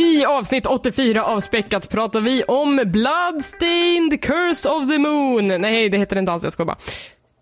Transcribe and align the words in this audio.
I 0.00 0.24
avsnitt 0.24 0.66
84 0.66 1.24
av 1.24 1.40
Späckat 1.40 1.88
pratar 1.88 2.20
vi 2.20 2.42
om 2.42 2.82
Bloodstained 2.84 4.22
Curse 4.22 4.68
of 4.68 4.90
the 4.90 4.98
Moon. 4.98 5.46
Nej, 5.60 5.88
det 5.88 5.98
heter 5.98 6.16
det 6.16 6.20
inte 6.20 6.32
alls, 6.32 6.42
jag 6.42 6.52
ska 6.52 6.64
bara. 6.64 6.76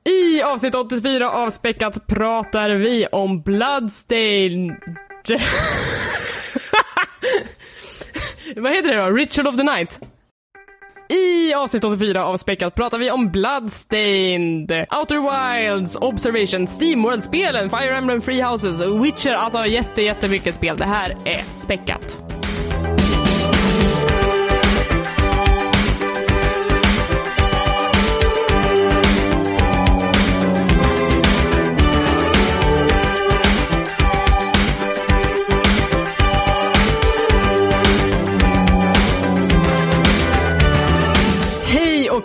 I 0.04 0.42
avsnitt 0.42 0.74
84 0.74 1.30
av 1.30 1.50
Späckat 1.50 2.06
pratar 2.06 2.71
vi 2.71 3.06
om 3.06 3.42
Bloodstained... 3.42 4.76
Vad 8.57 8.72
heter 8.72 8.88
det 8.88 8.96
då? 8.96 9.11
Ritual 9.11 9.46
of 9.46 9.56
the 9.56 9.62
Night? 9.62 10.00
I 11.09 11.54
avsnitt 11.54 11.84
84 11.84 12.25
av 12.25 12.36
Späckat 12.36 12.75
pratar 12.75 12.98
vi 12.98 13.11
om 13.11 13.30
Bloodstained, 13.30 14.72
Outer 14.72 15.70
Wilds, 15.70 15.96
Observation, 15.96 16.66
Steamworld-spelen, 16.66 17.70
Fire 17.70 17.96
Emblem 17.96 18.22
Free 18.22 18.43
Houses, 18.43 18.80
Witcher, 18.80 19.34
alltså 19.34 19.66
jätte, 19.66 20.02
jättemycket 20.02 20.54
spel. 20.54 20.77
Det 20.77 20.84
här 20.84 21.16
är 21.25 21.43
Späckat. 21.56 22.38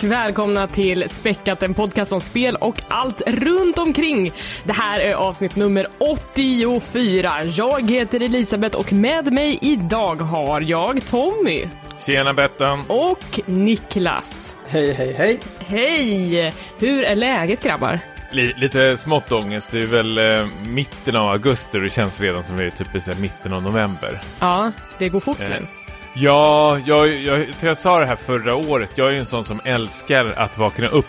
Och 0.04 0.12
välkomna 0.12 0.68
till 0.68 1.10
Späckat, 1.10 1.64
en 1.64 1.74
podcast 1.74 2.12
om 2.12 2.20
spel 2.22 2.56
och 2.56 2.82
allt 2.88 3.22
runt 3.28 3.78
omkring. 3.78 4.32
Det 4.64 4.74
här 4.74 5.00
är 5.00 5.14
avsnitt 5.14 5.56
nummer 5.56 5.88
84. 5.98 7.44
Jag 7.44 7.92
heter 7.92 8.20
Elisabeth 8.20 8.78
och 8.78 8.94
med 8.94 9.34
mig 9.34 9.60
idag 9.62 10.16
har 10.16 10.62
jag 10.62 11.06
Tommy 11.10 11.68
Tjena 12.06 12.34
Bettan! 12.34 12.84
och 12.88 13.40
Niklas. 13.46 14.56
Hej, 14.68 14.94
hej, 14.94 15.14
hej. 15.14 15.40
Hej! 15.68 16.54
Hur 16.80 17.04
är 17.04 17.16
läget 17.16 17.64
grabbar? 17.64 18.00
Li- 18.32 18.54
lite 18.58 18.98
smått 18.98 19.32
ångest. 19.32 19.68
Det 19.72 19.82
är 19.82 19.86
väl 19.86 20.18
eh, 20.18 20.48
mitten 20.68 21.16
av 21.16 21.30
augusti 21.30 21.78
och 21.78 21.82
det 21.82 21.90
känns 21.90 22.22
redan 22.22 22.44
som 22.44 22.58
det 22.58 22.66
är 22.66 22.70
typ 22.70 22.96
i 22.96 23.22
mitten 23.22 23.54
av 23.54 23.62
november. 23.64 24.22
Ja, 24.40 24.72
det 24.98 25.10
går 25.10 25.20
fort 25.20 25.40
Eh, 25.42 25.50
nu. 25.50 25.83
Ja, 26.16 26.80
jag, 26.86 27.08
jag, 27.08 27.46
jag, 27.62 27.78
sa 27.78 28.00
det 28.00 28.06
här 28.06 28.16
förra 28.16 28.56
året. 28.56 28.90
Jag 28.96 29.08
är 29.08 29.12
ju 29.12 29.20
en 29.20 29.26
sån 29.26 29.44
som 29.44 29.62
älskar 29.66 30.34
att 30.38 30.58
vakna 30.58 30.88
upp 30.88 31.06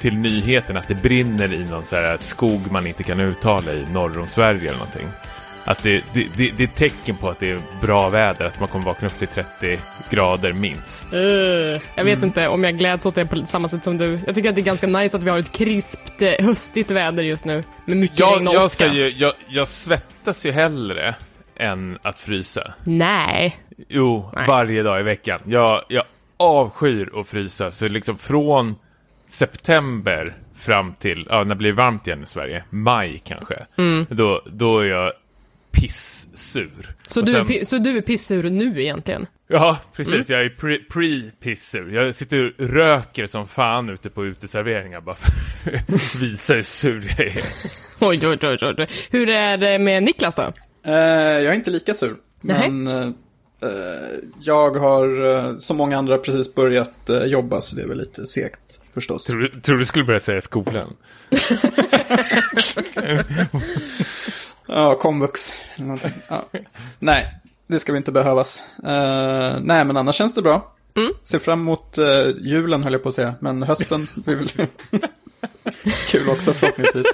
till 0.00 0.18
nyheten 0.18 0.76
att 0.76 0.88
det 0.88 0.94
brinner 0.94 1.54
i 1.54 1.64
någon 1.64 1.84
så 1.84 1.96
här 1.96 2.16
skog 2.16 2.70
man 2.70 2.86
inte 2.86 3.02
kan 3.02 3.20
uttala 3.20 3.72
i 3.72 3.86
norr 3.92 4.18
om 4.18 4.28
Sverige 4.28 4.60
eller 4.60 4.78
någonting. 4.78 5.08
Att 5.64 5.82
det, 5.82 6.04
det, 6.12 6.26
det, 6.36 6.50
det 6.50 6.62
är 6.62 6.68
ett 6.68 6.74
tecken 6.74 7.16
på 7.16 7.28
att 7.28 7.40
det 7.40 7.50
är 7.50 7.60
bra 7.80 8.08
väder, 8.08 8.44
att 8.46 8.60
man 8.60 8.68
kommer 8.68 8.84
vakna 8.84 9.08
upp 9.08 9.18
till 9.18 9.28
30 9.28 9.78
grader 10.10 10.52
minst. 10.52 11.14
Uh, 11.14 11.80
jag 11.94 12.04
vet 12.04 12.22
inte 12.22 12.48
om 12.48 12.64
jag 12.64 12.78
gläds 12.78 13.06
åt 13.06 13.14
det 13.14 13.26
på 13.26 13.46
samma 13.46 13.68
sätt 13.68 13.84
som 13.84 13.98
du. 13.98 14.20
Jag 14.26 14.34
tycker 14.34 14.48
att 14.48 14.54
det 14.54 14.60
är 14.60 14.64
ganska 14.64 14.86
nice 14.86 15.16
att 15.16 15.22
vi 15.22 15.30
har 15.30 15.38
ett 15.38 15.52
krispt, 15.52 16.22
eh, 16.22 16.44
höstigt 16.46 16.90
väder 16.90 17.22
just 17.22 17.44
nu. 17.44 17.64
Med 17.84 17.96
mycket 17.96 18.20
regn 18.20 18.44
Jag, 18.44 18.48
och 18.48 18.54
jag, 18.54 18.70
ska 18.70 18.92
ju, 18.92 19.08
jag, 19.08 19.32
jag 19.48 19.68
svettas 19.68 20.44
ju 20.44 20.52
hellre 20.52 21.14
än 21.56 21.98
att 22.02 22.20
frysa. 22.20 22.74
Nej. 22.84 23.56
Jo, 23.88 24.30
Nej. 24.36 24.46
varje 24.46 24.82
dag 24.82 25.00
i 25.00 25.02
veckan. 25.02 25.40
Jag, 25.44 25.82
jag 25.88 26.04
avskyr 26.36 27.10
att 27.20 27.28
frysa, 27.28 27.70
så 27.70 27.88
liksom 27.88 28.18
från 28.18 28.74
september 29.26 30.32
fram 30.56 30.94
till, 30.94 31.26
ja, 31.30 31.38
när 31.38 31.44
det 31.44 31.54
blir 31.54 31.72
varmt 31.72 32.06
igen 32.06 32.22
i 32.22 32.26
Sverige, 32.26 32.64
maj 32.70 33.22
kanske, 33.24 33.66
Mm. 33.78 34.06
då, 34.10 34.42
då 34.46 34.78
är 34.78 34.84
jag 34.86 35.12
pissur. 35.70 36.94
Så 37.08 37.20
du, 37.20 37.32
sen- 37.32 37.40
är, 37.40 37.44
pi- 37.44 37.64
så 37.64 37.78
du 37.78 37.96
är 37.96 38.00
pissur 38.02 38.50
nu 38.50 38.82
egentligen? 38.82 39.26
Ja, 39.48 39.78
precis. 39.96 40.30
Mm. 40.30 40.40
Jag 40.42 40.52
är 40.52 40.56
pre- 40.56 40.88
pre-pissur. 40.90 41.90
jag 41.94 42.14
sitter 42.14 42.46
och 42.58 42.66
röker 42.68 43.26
som 43.26 43.48
fan 43.48 43.88
ute 43.88 44.10
på 44.10 44.26
uteserveringar 44.26 45.00
bara 45.00 45.14
för 45.14 45.74
att 45.74 46.14
visa 46.20 46.54
hur 46.54 46.62
sur 46.62 47.04
jag 47.18 47.20
är. 47.26 47.32
Oj, 48.00 48.20
oj, 48.28 48.38
oj, 48.42 48.58
oj. 48.78 48.86
Hur 49.10 49.28
är 49.28 49.56
det 49.56 49.78
med 49.78 50.02
Niklas 50.02 50.34
då? 50.36 50.52
Eh, 50.86 50.92
jag 50.94 51.44
är 51.44 51.52
inte 51.52 51.70
lika 51.70 51.94
sur. 51.94 52.16
Nej. 52.40 52.70
Men 52.70 53.02
eh, 53.02 53.10
jag 54.40 54.76
har, 54.76 55.26
eh, 55.26 55.56
som 55.56 55.76
många 55.76 55.98
andra, 55.98 56.18
precis 56.18 56.54
börjat 56.54 57.10
eh, 57.10 57.24
jobba, 57.24 57.60
så 57.60 57.76
det 57.76 57.82
är 57.82 57.86
väl 57.86 57.98
lite 57.98 58.26
segt 58.26 58.80
förstås. 58.94 59.24
Tror 59.24 59.40
du, 59.40 59.60
tror 59.60 59.78
du 59.78 59.84
skulle 59.84 60.04
börja 60.04 60.20
säga 60.20 60.40
skolan? 60.40 60.96
Ja, 64.70 64.94
komvux. 64.94 65.52
Ja. 66.28 66.44
Nej, 66.98 67.26
det 67.66 67.78
ska 67.78 67.92
vi 67.92 67.98
inte 67.98 68.12
behövas. 68.12 68.62
Eh, 68.84 69.58
nej, 69.62 69.84
men 69.84 69.96
annars 69.96 70.14
känns 70.14 70.34
det 70.34 70.42
bra. 70.42 70.74
Mm. 70.96 71.12
Ser 71.22 71.38
fram 71.38 71.60
emot 71.60 71.98
uh, 71.98 72.28
julen, 72.40 72.82
höll 72.82 72.92
jag 72.92 73.02
på 73.02 73.08
att 73.08 73.14
säga. 73.14 73.34
Men 73.40 73.62
hösten 73.62 74.08
blir 74.14 74.34
väl 74.34 74.48
kul 76.10 76.28
också 76.28 76.52
förhoppningsvis. 76.52 77.06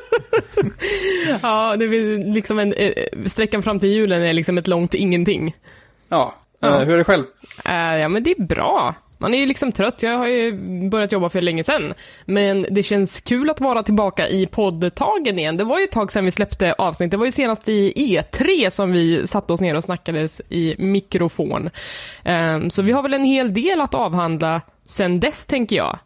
Ja, 1.43 1.77
det 1.77 1.85
är 1.85 2.33
liksom 2.35 2.59
en, 2.59 2.73
eh, 2.73 2.93
sträckan 3.27 3.63
fram 3.63 3.79
till 3.79 3.89
julen 3.89 4.23
är 4.23 4.33
liksom 4.33 4.59
ett 4.59 4.67
långt 4.67 4.95
ingenting. 4.95 5.55
Ja, 6.15 6.35
eh, 6.63 6.69
Ja. 6.69 6.79
hur 6.79 6.93
är 6.95 6.99
det 6.99 7.05
själv? 7.05 7.25
Eh, 7.65 7.97
ja, 7.99 8.09
men 8.09 8.23
det 8.23 8.31
är 8.31 8.43
bra. 8.43 8.95
Man 9.19 9.35
är 9.35 9.39
ju 9.39 9.47
liksom 9.47 9.73
trött. 9.73 10.03
Jag 10.03 10.19
har 10.19 10.27
ju 10.27 10.53
börjat 10.89 11.13
jobba 11.13 11.29
för 11.29 11.41
länge 11.41 11.65
sedan. 11.65 11.95
Men 12.25 12.67
det 12.71 12.83
känns 12.83 13.21
kul 13.21 13.51
att 13.51 13.61
vara 13.61 13.83
tillbaka 13.83 14.29
i 14.29 14.47
poddtagen 14.47 15.39
igen. 15.39 15.57
Det 15.57 15.65
var 15.65 15.79
ju 15.79 15.85
ett 15.85 15.93
tag 15.93 16.13
sedan 16.13 16.25
vi 16.25 16.31
släppte 16.31 16.73
avsnitt. 16.73 17.11
Det 17.11 17.17
var 17.17 17.25
ju 17.25 17.31
senast 17.31 17.69
i 17.69 17.93
E3 18.17 18.71
som 18.71 18.93
vi 18.93 19.27
satte 19.27 19.53
oss 19.53 19.61
ner 19.61 19.75
och 19.75 19.85
snackades 19.85 20.41
i 20.49 20.75
mikrofon. 20.79 21.71
Eh, 22.25 22.69
så 22.69 22.83
vi 22.83 22.93
har 22.93 23.03
väl 23.03 23.15
en 23.15 23.25
hel 23.25 23.55
del 23.55 23.81
att 23.81 23.95
avhandla 23.95 24.61
sen 24.87 25.21
dess, 25.21 25.47
tänker 25.47 25.77
jag. 25.77 25.99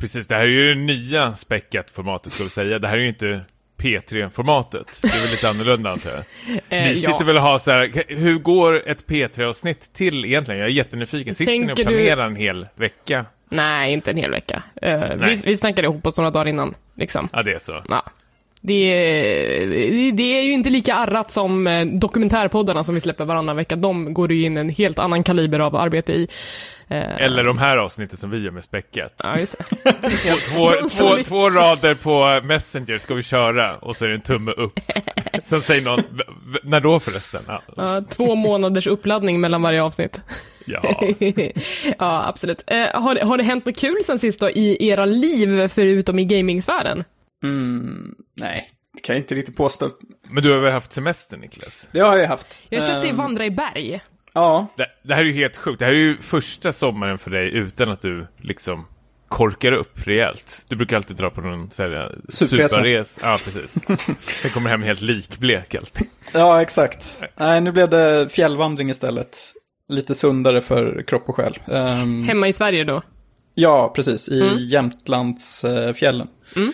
Precis, 0.00 0.26
det 0.26 0.34
här 0.34 0.42
är 0.42 0.46
ju 0.46 0.74
det 0.74 0.80
nya 0.80 1.36
späckat 1.36 1.90
formatet 1.90 2.32
ska 2.32 2.44
vi 2.44 2.50
säga. 2.50 2.78
Det 2.78 2.88
här 2.88 2.96
är 2.96 3.00
ju 3.02 3.08
inte 3.08 3.40
P3-formatet. 3.78 4.98
Det 5.02 5.08
är 5.08 5.22
väl 5.22 5.30
lite 5.30 5.48
annorlunda 5.48 5.90
antar 5.90 6.10
jag. 6.10 6.18
Eh, 6.78 6.84
Ni 6.88 6.96
sitter 6.96 7.10
ja. 7.12 7.24
väl 7.26 7.36
och 7.36 7.42
har 7.42 7.58
så 7.58 7.70
här, 7.70 8.04
hur 8.14 8.38
går 8.38 8.88
ett 8.88 9.06
P3-avsnitt 9.06 9.92
till 9.92 10.24
egentligen? 10.24 10.60
Jag 10.60 10.68
är 10.68 10.72
jättenyfiken. 10.72 11.34
Sitter 11.34 11.52
ni 11.52 11.58
och 11.58 11.66
Tänker 11.66 11.84
du- 11.84 11.96
planerar 11.96 12.26
en 12.26 12.36
hel 12.36 12.66
vecka? 12.74 13.24
Nej, 13.50 13.92
inte 13.92 14.10
en 14.10 14.16
hel 14.16 14.30
vecka. 14.30 14.62
Eh, 14.82 15.00
vi, 15.16 15.36
vi 15.46 15.56
snackade 15.56 15.88
ihop 15.88 16.06
oss 16.06 16.18
några 16.18 16.30
dagar 16.30 16.48
innan. 16.48 16.74
Liksom. 16.94 17.28
Ja, 17.32 17.42
det 17.42 17.52
är 17.54 17.58
så. 17.58 17.82
Ja. 17.88 18.04
Det 18.60 18.72
är, 18.74 20.12
det 20.12 20.38
är 20.38 20.42
ju 20.42 20.52
inte 20.52 20.70
lika 20.70 20.94
arrat 20.94 21.30
som 21.30 21.66
eh, 21.66 21.86
dokumentärpoddarna 21.86 22.84
som 22.84 22.94
vi 22.94 23.00
släpper 23.00 23.24
varannan 23.24 23.56
vecka. 23.56 23.76
De 23.76 24.14
går 24.14 24.32
ju 24.32 24.42
in 24.44 24.56
en 24.56 24.68
helt 24.68 24.98
annan 24.98 25.22
kaliber 25.24 25.58
av 25.60 25.76
arbete 25.76 26.12
i. 26.12 26.28
Eh, 26.90 27.16
Eller 27.22 27.44
de 27.44 27.58
här 27.58 27.76
avsnitten 27.76 28.16
som 28.18 28.30
vi 28.30 28.40
gör 28.40 28.50
med 28.50 28.64
späckat. 28.64 29.12
Ja, 29.22 29.38
just 29.38 29.58
det. 29.58 29.92
Två, 30.54 30.70
två, 30.90 31.16
två 31.24 31.50
rader 31.50 31.94
på 31.94 32.40
Messenger 32.46 32.98
ska 32.98 33.14
vi 33.14 33.22
köra 33.22 33.76
och 33.76 33.96
så 33.96 34.04
är 34.04 34.08
det 34.08 34.14
en 34.14 34.20
tumme 34.20 34.50
upp. 34.52 34.72
Sen 35.42 35.62
säger 35.62 35.84
någon, 35.84 35.98
"V- 36.10 36.24
v- 36.52 36.58
när 36.62 36.80
då 36.80 37.00
förresten? 37.00 37.42
Ja, 37.46 37.62
Ja, 37.76 38.02
två 38.10 38.34
månaders 38.34 38.86
uppladdning 38.86 39.40
mellan 39.40 39.62
varje 39.62 39.82
avsnitt. 39.82 40.20
ja. 40.66 41.02
ja, 41.98 42.24
absolut. 42.28 42.64
Eh, 42.66 43.00
har, 43.02 43.14
det, 43.14 43.24
har 43.24 43.38
det 43.38 43.44
hänt 43.44 43.66
något 43.66 43.76
kul 43.76 43.96
sen 44.04 44.18
sist 44.18 44.40
då 44.40 44.50
i 44.50 44.88
era 44.88 45.04
liv, 45.04 45.68
förutom 45.68 46.18
i 46.18 46.24
gamingsfären? 46.24 47.04
Mm, 47.44 48.14
nej, 48.40 48.68
det 48.94 49.00
kan 49.02 49.14
jag 49.16 49.22
inte 49.22 49.34
riktigt 49.34 49.56
påstå. 49.56 49.90
Men 50.30 50.42
du 50.42 50.50
har 50.52 50.58
väl 50.58 50.72
haft 50.72 50.92
semester 50.92 51.36
Niklas? 51.36 51.86
Det 51.92 52.00
har 52.00 52.16
jag 52.16 52.28
haft. 52.28 52.62
Jag 52.68 52.80
har 52.80 52.88
sett 52.88 53.02
dig 53.02 53.10
Ehm, 53.10 53.16
vandra 53.16 53.44
i 53.44 53.50
berg. 53.50 54.00
Ja, 54.34 54.66
Det, 54.76 54.86
det 55.02 55.14
här 55.14 55.20
är 55.22 55.26
ju 55.26 55.32
helt 55.32 55.56
sjukt. 55.56 55.78
Det 55.78 55.84
här 55.84 55.92
är 55.92 55.96
ju 55.96 56.16
första 56.22 56.72
sommaren 56.72 57.18
för 57.18 57.30
dig 57.30 57.54
utan 57.54 57.88
att 57.90 58.00
du 58.00 58.26
liksom 58.38 58.86
korkar 59.28 59.72
upp 59.72 60.06
rejält. 60.06 60.64
Du 60.68 60.76
brukar 60.76 60.96
alltid 60.96 61.16
dra 61.16 61.30
på 61.30 61.40
någon 61.40 61.70
så 61.70 61.82
här, 61.82 62.12
Supresa. 62.28 62.68
superres. 62.68 63.18
Ja, 63.22 63.38
precis. 63.44 63.84
Sen 64.42 64.50
kommer 64.50 64.70
hem 64.70 64.82
helt 64.82 65.00
likblek 65.00 65.74
alltid. 65.74 66.06
ja 66.32 66.62
exakt. 66.62 67.22
Nej, 67.36 67.60
nu 67.60 67.72
blev 67.72 67.88
det 67.90 68.28
fjällvandring 68.32 68.90
istället. 68.90 69.38
Lite 69.88 70.14
sundare 70.14 70.60
för 70.60 71.02
kropp 71.06 71.28
och 71.28 71.36
själ. 71.36 71.58
Ehm, 71.72 72.24
Hemma 72.24 72.48
i 72.48 72.52
Sverige 72.52 72.84
då. 72.84 73.02
Ja, 73.54 73.92
precis. 73.96 74.28
I 74.28 74.40
Mm. 74.42 74.54
Jämtlandsfjällen. 74.58 76.28
Mm. 76.56 76.72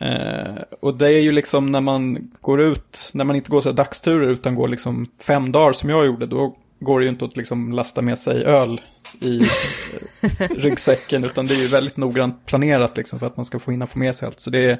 Eh, 0.00 0.62
och 0.80 0.94
det 0.94 1.06
är 1.06 1.20
ju 1.20 1.32
liksom 1.32 1.72
när 1.72 1.80
man 1.80 2.30
går 2.40 2.60
ut, 2.60 3.10
när 3.14 3.24
man 3.24 3.36
inte 3.36 3.50
går 3.50 3.60
så 3.60 3.68
här 3.68 3.76
dagsturer 3.76 4.28
utan 4.28 4.54
går 4.54 4.68
liksom 4.68 5.06
fem 5.26 5.52
dagar 5.52 5.72
som 5.72 5.90
jag 5.90 6.06
gjorde, 6.06 6.26
då 6.26 6.56
går 6.80 7.00
det 7.00 7.04
ju 7.04 7.10
inte 7.10 7.24
att 7.24 7.36
liksom 7.36 7.72
lasta 7.72 8.02
med 8.02 8.18
sig 8.18 8.44
öl 8.44 8.80
i 9.20 9.38
eh, 9.38 10.48
ryggsäcken, 10.56 11.24
utan 11.24 11.46
det 11.46 11.54
är 11.54 11.62
ju 11.62 11.68
väldigt 11.68 11.96
noggrant 11.96 12.46
planerat 12.46 12.96
liksom 12.96 13.18
för 13.18 13.26
att 13.26 13.36
man 13.36 13.46
ska 13.46 13.58
få 13.58 13.70
hinna 13.70 13.86
få 13.86 13.98
med 13.98 14.16
sig 14.16 14.26
allt. 14.26 14.40
Så 14.40 14.50
det 14.50 14.70
är 14.70 14.78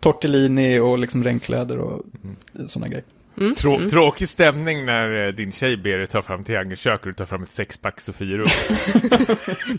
tortellini 0.00 0.78
och 0.78 0.98
liksom 0.98 1.24
regnkläder 1.24 1.78
och 1.78 2.02
sådana 2.66 2.88
grejer. 2.88 3.04
Trå 3.56 3.80
Tråkig 3.90 4.28
stämning 4.28 4.84
när 4.84 5.26
eh, 5.26 5.34
din 5.34 5.52
tjej 5.52 5.76
ber 5.76 5.98
dig 5.98 6.06
ta 6.06 6.22
fram 6.22 6.44
triangelkök 6.44 7.00
och 7.00 7.06
du 7.06 7.14
tar 7.14 7.24
fram 7.24 7.42
ett 7.42 7.52
sexpack 7.52 8.00
Sofiero. 8.00 8.44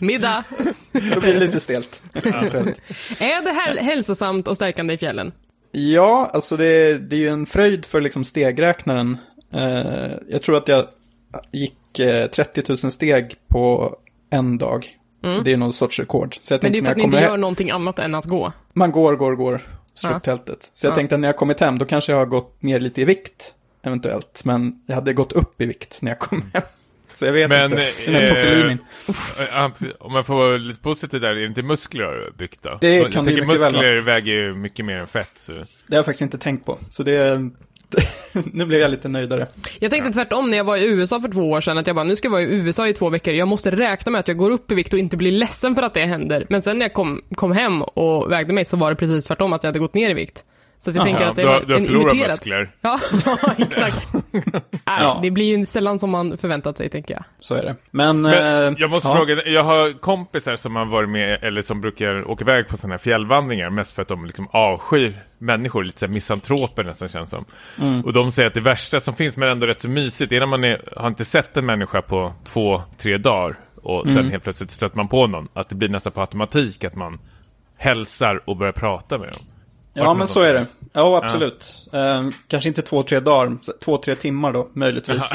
Middag. 0.00 0.44
Då 0.92 1.20
blir 1.20 1.34
det 1.34 1.40
lite 1.40 1.60
stelt. 1.60 2.02
Är 2.12 3.44
det 3.44 3.50
här 3.50 3.76
hälsosamt 3.76 4.48
och 4.48 4.56
stärkande 4.56 4.94
i 4.94 4.96
fjällen? 4.96 5.32
Ja, 5.72 6.30
alltså 6.32 6.56
det, 6.56 6.98
det 6.98 7.16
är 7.16 7.20
ju 7.20 7.28
en 7.28 7.46
fröjd 7.46 7.84
för 7.84 8.00
liksom 8.00 8.24
stegräknaren. 8.24 9.18
Eh, 9.52 10.12
jag 10.28 10.42
tror 10.42 10.56
att 10.56 10.68
jag 10.68 10.86
gick 11.52 11.98
eh, 11.98 12.26
30 12.26 12.62
000 12.68 12.76
steg 12.78 13.34
på 13.48 13.96
en 14.30 14.58
dag. 14.58 14.98
Det 15.44 15.52
är 15.52 15.56
någon 15.56 15.72
sorts 15.72 15.98
rekord. 16.00 16.36
Så 16.40 16.54
jag 16.54 16.64
Mm. 16.64 16.72
Men 16.72 16.72
det 16.72 16.78
är 16.78 16.84
för 16.84 16.90
att 16.90 16.96
när 16.96 17.04
ni 17.06 17.12
jag 17.14 17.20
inte 17.22 17.30
gör 17.30 17.36
någonting 17.36 17.70
annat 17.70 17.98
än 17.98 18.14
att 18.14 18.24
gå. 18.24 18.52
man 18.72 18.92
går, 18.92 19.16
går, 19.16 19.34
går, 19.36 19.60
slår 19.94 20.12
Ja. 20.12 20.16
upp 20.16 20.22
tältet. 20.22 20.70
Så 20.74 20.86
jag 20.86 20.90
Ja. 20.92 20.94
tänkte 20.96 21.14
att 21.14 21.20
när 21.20 21.28
jag 21.28 21.36
kommit 21.36 21.60
hem, 21.60 21.78
då 21.78 21.84
kanske 21.84 22.12
jag 22.12 22.18
har 22.18 22.26
gått 22.26 22.62
ner 22.62 22.80
lite 22.80 23.00
i 23.00 23.04
vikt, 23.04 23.54
eventuellt. 23.82 24.44
Men 24.44 24.82
jag 24.86 24.94
hade 24.94 25.12
gått 25.12 25.32
upp 25.32 25.60
i 25.60 25.66
vikt 25.66 25.98
när 26.02 26.10
jag 26.10 26.18
kom 26.18 26.42
hem. 26.52 26.62
Så 27.14 27.26
jag 27.26 27.32
vet 27.32 27.48
Men, 27.48 27.72
inte. 27.72 27.82
Eh, 28.12 28.28
tortellinin. 28.28 28.78
Ja, 29.52 29.70
Om 30.00 30.12
man 30.12 30.24
får 30.24 30.34
vara 30.34 30.56
lite 30.56 30.80
positiv 30.80 31.20
där, 31.20 31.30
är 31.30 31.34
det 31.34 31.44
inte 31.44 31.62
muskler 31.62 32.04
har 32.04 32.12
du 32.12 32.32
byggt 32.38 32.62
då? 32.62 32.78
Det 32.80 32.94
jag 32.94 33.12
kan 33.12 33.24
det 33.24 33.30
tänker 33.30 33.46
mycket 33.46 33.64
väl 33.64 33.72
muskler 33.72 34.00
väger 34.00 34.32
ju 34.32 34.52
mycket 34.52 34.84
mer 34.84 34.96
än 34.96 35.06
fett. 35.06 35.30
Så. 35.36 35.52
Det 35.52 35.58
har 35.90 35.96
jag 35.96 36.04
faktiskt 36.04 36.22
inte 36.22 36.38
tänkt 36.38 36.66
på. 36.66 36.78
Så 36.88 37.02
det... 37.02 37.50
nu 38.52 38.64
blev 38.64 38.80
jag 38.80 38.90
lite 38.90 39.08
nöjdare. 39.08 39.46
Jag 39.78 39.90
tänkte 39.90 40.12
tvärtom 40.12 40.50
när 40.50 40.56
jag 40.56 40.64
var 40.64 40.76
i 40.76 40.84
USA 40.84 41.20
för 41.20 41.28
två 41.28 41.50
år 41.50 41.60
sedan, 41.60 41.78
att 41.78 41.86
jag 41.86 41.96
bara, 41.96 42.04
nu 42.04 42.16
ska 42.16 42.26
jag 42.26 42.30
vara 42.32 42.42
i 42.42 42.54
USA 42.54 42.88
i 42.88 42.92
två 42.92 43.08
veckor, 43.08 43.34
jag 43.34 43.48
måste 43.48 43.70
räkna 43.70 44.12
med 44.12 44.18
att 44.18 44.28
jag 44.28 44.36
går 44.36 44.50
upp 44.50 44.72
i 44.72 44.74
vikt 44.74 44.92
och 44.92 44.98
inte 44.98 45.16
blir 45.16 45.32
ledsen 45.32 45.74
för 45.74 45.82
att 45.82 45.94
det 45.94 46.04
händer. 46.04 46.46
Men 46.48 46.62
sen 46.62 46.78
när 46.78 46.84
jag 46.84 46.92
kom, 46.92 47.22
kom 47.34 47.52
hem 47.52 47.82
och 47.82 48.30
vägde 48.30 48.52
mig 48.52 48.64
så 48.64 48.76
var 48.76 48.90
det 48.90 48.96
precis 48.96 49.26
tvärtom, 49.26 49.52
att 49.52 49.62
jag 49.62 49.68
hade 49.68 49.78
gått 49.78 49.94
ner 49.94 50.10
i 50.10 50.14
vikt. 50.14 50.44
Så 50.84 50.90
att 50.90 50.96
jag 50.96 51.06
Aha, 51.06 51.18
tänker 51.18 51.26
att 51.26 51.36
det 51.36 51.42
du, 51.42 51.48
har, 51.48 51.60
du 51.60 51.72
har 51.72 51.80
en 51.80 51.86
förlorat 51.86 52.16
muskler. 52.16 52.70
Ja, 52.80 52.98
exakt. 53.58 54.08
Ja. 54.84 55.18
Det 55.22 55.30
blir 55.30 55.58
ju 55.58 55.64
sällan 55.64 55.98
som 55.98 56.10
man 56.10 56.38
förväntat 56.38 56.78
sig, 56.78 56.90
tänker 56.90 57.14
jag. 57.14 57.24
Så 57.40 57.54
är 57.54 57.62
det. 57.62 57.76
Men... 57.90 58.22
Men 58.22 58.72
eh, 58.72 58.80
jag 58.80 58.90
måste 58.90 59.08
ja. 59.08 59.16
fråga, 59.16 59.46
jag 59.46 59.62
har 59.62 60.00
kompisar 60.00 60.56
som 60.56 60.76
har 60.76 60.84
varit 60.84 61.08
med, 61.08 61.38
eller 61.42 61.62
som 61.62 61.80
brukar 61.80 62.30
åka 62.30 62.44
iväg 62.44 62.68
på 62.68 62.76
sådana 62.76 62.94
här 62.94 62.98
fjällvandringar, 62.98 63.70
mest 63.70 63.92
för 63.92 64.02
att 64.02 64.08
de 64.08 64.26
liksom 64.26 64.48
avskyr 64.50 65.24
människor, 65.38 65.84
lite 65.84 65.98
såhär 65.98 66.12
misantroper 66.12 66.84
nästan 66.84 67.08
känns 67.08 67.30
som. 67.30 67.44
Mm. 67.80 68.04
Och 68.04 68.12
de 68.12 68.32
säger 68.32 68.46
att 68.46 68.54
det 68.54 68.60
värsta 68.60 69.00
som 69.00 69.14
finns, 69.14 69.36
men 69.36 69.48
ändå 69.48 69.66
rätt 69.66 69.80
så 69.80 69.88
mysigt, 69.88 70.32
är 70.32 70.40
när 70.40 70.46
man 70.46 70.64
är, 70.64 70.82
har 70.96 71.08
inte 71.08 71.24
sett 71.24 71.56
en 71.56 71.66
människa 71.66 72.02
på 72.02 72.32
två, 72.44 72.82
tre 72.98 73.18
dagar 73.18 73.54
och 73.82 74.06
sen 74.06 74.18
Mm. 74.18 74.30
helt 74.30 74.44
plötsligt 74.44 74.70
stöter 74.70 74.96
man 74.96 75.08
på 75.08 75.26
någon, 75.26 75.48
att 75.52 75.68
det 75.68 75.74
blir 75.74 75.88
nästan 75.88 76.12
på 76.12 76.20
automatik 76.20 76.84
att 76.84 76.96
man 76.96 77.18
hälsar 77.76 78.40
och 78.44 78.56
börjar 78.56 78.72
prata 78.72 79.18
med 79.18 79.28
dem. 79.28 79.53
Ja, 79.94 80.14
men 80.14 80.28
så 80.28 80.40
är 80.40 80.52
det. 80.52 80.66
Ja, 80.92 81.20
absolut. 81.24 81.88
Eh, 81.92 82.28
kanske 82.48 82.68
inte 82.68 82.82
två, 82.82 83.02
tre 83.02 83.20
dagar, 83.20 83.56
två, 83.84 83.98
tre 83.98 84.14
timmar 84.14 84.52
då, 84.52 84.68
möjligtvis. 84.72 85.22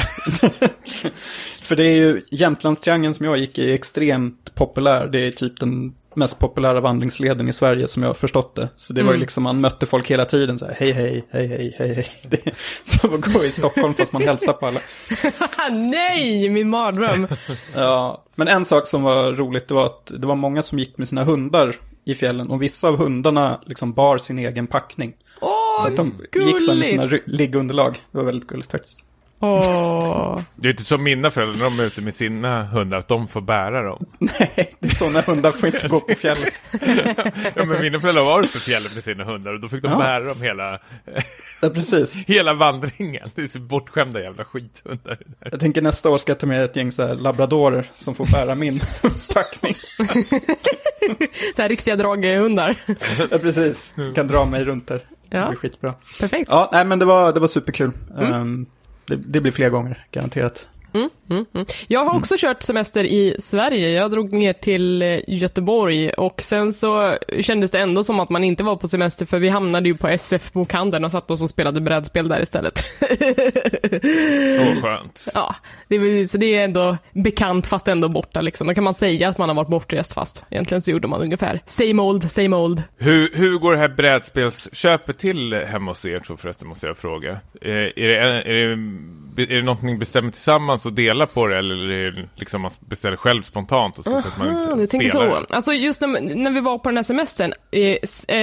För 1.62 1.76
det 1.76 1.84
är 1.84 1.94
ju 1.94 2.22
Jämtlandstriangeln 2.30 3.14
som 3.14 3.26
jag 3.26 3.38
gick 3.38 3.58
i 3.58 3.70
är 3.70 3.74
extremt 3.74 4.54
populär. 4.54 5.06
Det 5.06 5.26
är 5.26 5.30
typ 5.30 5.60
den 5.60 5.94
mest 6.14 6.38
populära 6.38 6.80
vandringsleden 6.80 7.48
i 7.48 7.52
Sverige 7.52 7.88
som 7.88 8.02
jag 8.02 8.10
har 8.10 8.14
förstått 8.14 8.54
det. 8.54 8.68
Så 8.76 8.92
det 8.92 9.02
var 9.02 9.12
ju 9.12 9.18
liksom, 9.18 9.42
man 9.42 9.60
mötte 9.60 9.86
folk 9.86 10.10
hela 10.10 10.24
tiden 10.24 10.58
så 10.58 10.66
här, 10.66 10.74
hej, 10.78 10.92
hej, 10.92 11.24
hej, 11.30 11.46
hej, 11.46 11.74
hej, 11.78 11.94
hej. 11.94 12.06
Det 12.22 12.46
är 12.46 12.52
som 12.84 13.14
att 13.14 13.34
gå 13.34 13.44
i 13.44 13.50
Stockholm 13.50 13.94
fast 13.94 14.12
man 14.12 14.22
hälsar 14.22 14.52
på 14.52 14.66
alla. 14.66 14.80
Nej, 15.70 16.48
min 16.48 16.68
mardröm. 16.68 17.26
Ja, 17.74 18.24
men 18.34 18.48
en 18.48 18.64
sak 18.64 18.86
som 18.86 19.02
var 19.02 19.32
roligt 19.32 19.68
det 19.68 19.74
var 19.74 19.86
att 19.86 20.12
det 20.18 20.26
var 20.26 20.36
många 20.36 20.62
som 20.62 20.78
gick 20.78 20.98
med 20.98 21.08
sina 21.08 21.24
hundar 21.24 21.76
i 22.04 22.14
fjällen 22.14 22.50
och 22.50 22.62
vissa 22.62 22.88
av 22.88 22.96
hundarna 22.96 23.60
liksom 23.66 23.92
bar 23.92 24.18
sin 24.18 24.38
egen 24.38 24.66
packning. 24.66 25.12
Åh, 25.40 25.82
Så 25.82 25.86
att 25.88 25.96
de 25.96 26.06
gick 26.34 26.62
sen 26.66 26.78
med 26.78 26.86
sina 26.86 27.06
gulligt! 27.06 27.28
liggunderlag. 27.28 27.98
Det 28.12 28.18
var 28.18 28.24
väldigt 28.24 28.48
gulligt 28.48 28.70
faktiskt. 28.70 29.04
Åh. 29.42 30.40
Det 30.56 30.68
är 30.68 30.70
inte 30.70 30.84
som 30.84 31.02
mina 31.02 31.30
föräldrar 31.30 31.56
när 31.58 31.64
de 31.76 31.82
är 31.82 31.86
ute 31.86 32.00
med 32.00 32.14
sina 32.14 32.64
hundar, 32.66 32.98
att 32.98 33.08
de 33.08 33.28
får 33.28 33.40
bära 33.40 33.82
dem. 33.82 34.06
Nej, 34.18 34.74
det 34.80 34.88
är 34.88 34.94
sådana 34.94 35.20
hundar 35.20 35.50
får 35.50 35.66
inte 35.74 35.88
gå 35.88 36.00
på 36.00 36.14
fjället. 36.14 36.52
Ja, 37.54 37.64
men 37.64 37.80
mina 37.80 38.00
föräldrar 38.00 38.24
var 38.24 38.40
ute 38.40 38.52
på 38.52 38.58
fjället 38.58 38.94
med 38.94 39.04
sina 39.04 39.24
hundar 39.24 39.54
och 39.54 39.60
då 39.60 39.68
fick 39.68 39.82
de 39.82 39.92
Ja. 39.92 39.98
bära 39.98 40.24
dem 40.24 40.42
hela, 40.42 40.78
Ja, 41.62 41.68
precis. 41.70 42.16
hela 42.26 42.54
vandringen. 42.54 43.30
Det 43.34 43.42
är 43.42 43.46
så 43.46 43.58
bortskämda 43.58 44.20
jävla 44.22 44.44
skithundar. 44.44 45.18
där. 45.40 45.50
Jag 45.50 45.60
tänker 45.60 45.82
nästa 45.82 46.10
år 46.10 46.18
ska 46.18 46.30
jag 46.32 46.38
ta 46.38 46.46
med 46.46 46.64
ett 46.64 46.76
gäng 46.76 46.92
så 46.92 47.06
här 47.06 47.14
labradorer 47.14 47.86
som 47.92 48.14
får 48.14 48.26
bära 48.32 48.54
min 48.54 48.80
packning. 49.34 49.74
Så 51.56 51.62
här 51.62 51.68
riktiga 51.68 51.96
draghundar. 51.96 52.76
Ja, 53.30 53.38
precis. 53.38 53.94
Kan 54.14 54.26
dra 54.28 54.44
mig 54.44 54.64
runt 54.64 54.88
där. 54.88 55.04
Det 55.28 55.36
Ja, 55.36 55.48
blir 55.48 55.58
skitbra. 55.58 55.94
perfekt. 56.20 56.48
Ja, 56.50 56.68
nej 56.72 56.84
men 56.84 56.98
det 56.98 57.04
var, 57.04 57.32
det 57.32 57.40
var 57.40 57.46
superkul. 57.48 57.90
Ehm, 58.20 58.66
det, 59.06 59.16
det 59.16 59.40
blir 59.40 59.52
fler 59.52 59.70
gånger, 59.70 60.06
garanterat. 60.12 60.68
Jag 61.88 62.04
har 62.04 62.16
också 62.16 62.34
kört 62.38 62.62
semester 62.62 63.04
i 63.04 63.36
Sverige. 63.38 63.90
Jag 63.90 64.10
drog 64.10 64.32
ner 64.32 64.52
till 64.52 65.02
eh, 65.02 65.18
Göteborg 65.26 66.10
och 66.10 66.42
sen 66.42 66.72
så 66.72 67.16
kändes 67.40 67.70
det 67.70 67.78
ändå 67.78 68.04
som 68.04 68.20
att 68.20 68.30
man 68.30 68.44
inte 68.44 68.62
var 68.62 68.76
på 68.76 68.88
semester 68.88 69.26
för 69.26 69.38
vi 69.38 69.48
hamnade 69.48 69.88
ju 69.88 69.96
på 69.96 70.08
SF-bokhandeln 70.08 71.04
och 71.04 71.10
satt 71.10 71.30
oss 71.30 71.42
och 71.42 71.48
spelade 71.48 71.80
brädspel 71.80 72.28
där 72.28 72.42
istället. 72.42 72.84
Åh, 74.60 74.82
skönt. 74.82 75.28
ja, 75.34 75.54
det 75.88 76.30
så 76.30 76.38
det 76.38 76.54
är 76.56 76.64
ändå 76.64 76.96
bekant 77.12 77.66
fast 77.66 77.88
ändå 77.88 78.08
borta 78.08 78.40
liksom. 78.40 78.66
Då 78.66 78.74
kan 78.74 78.84
man 78.84 78.94
säga 78.94 79.28
att 79.28 79.38
man 79.38 79.48
har 79.48 79.56
varit 79.56 79.68
bortrest 79.68 80.12
fast 80.12 80.44
egentligen 80.50 80.82
så 80.82 80.90
gjorde 80.90 81.08
man 81.08 81.22
ungefär 81.22 81.60
same 81.66 82.02
old, 82.02 82.30
same 82.30 82.56
old. 82.56 82.82
Hur, 82.98 83.30
hur 83.34 83.58
går 83.58 83.72
det 83.72 83.78
här 83.78 83.88
brädspelsköpet 83.88 85.18
till 85.18 85.54
hemma 85.54 85.90
hos 85.90 86.04
er 86.04 86.20
två 86.20 86.36
förresten, 86.36 86.68
måste 86.68 86.86
jag 86.86 86.96
fråga? 86.96 87.30
Eh, 87.60 87.70
är, 87.70 88.08
det, 88.08 88.16
är, 88.16 88.76
det, 89.36 89.42
är 89.42 89.56
det 89.56 89.62
något 89.62 89.82
ni 89.82 89.96
bestämmer 89.96 90.30
tillsammans 90.30 90.79
och 90.86 90.92
delar 90.92 91.26
på 91.26 91.46
det, 91.46 91.58
eller 91.58 92.28
liksom 92.34 92.62
man 92.62 92.70
beställer 92.80 93.16
själv 93.16 93.42
spontant 93.42 93.98
och 93.98 94.04
så, 94.04 94.10
så 94.10 94.16
att 94.28 94.38
man 94.38 94.48
liksom 94.48 94.78
du 94.78 94.86
tänker 94.86 95.08
så. 95.08 95.44
Alltså 95.50 95.72
just 95.72 96.00
när, 96.00 96.36
när 96.36 96.50
vi 96.50 96.60
var 96.60 96.78
på 96.78 96.88
den 96.88 96.96
här 96.96 97.04
semestern, 97.04 97.52
eh, 97.70 97.96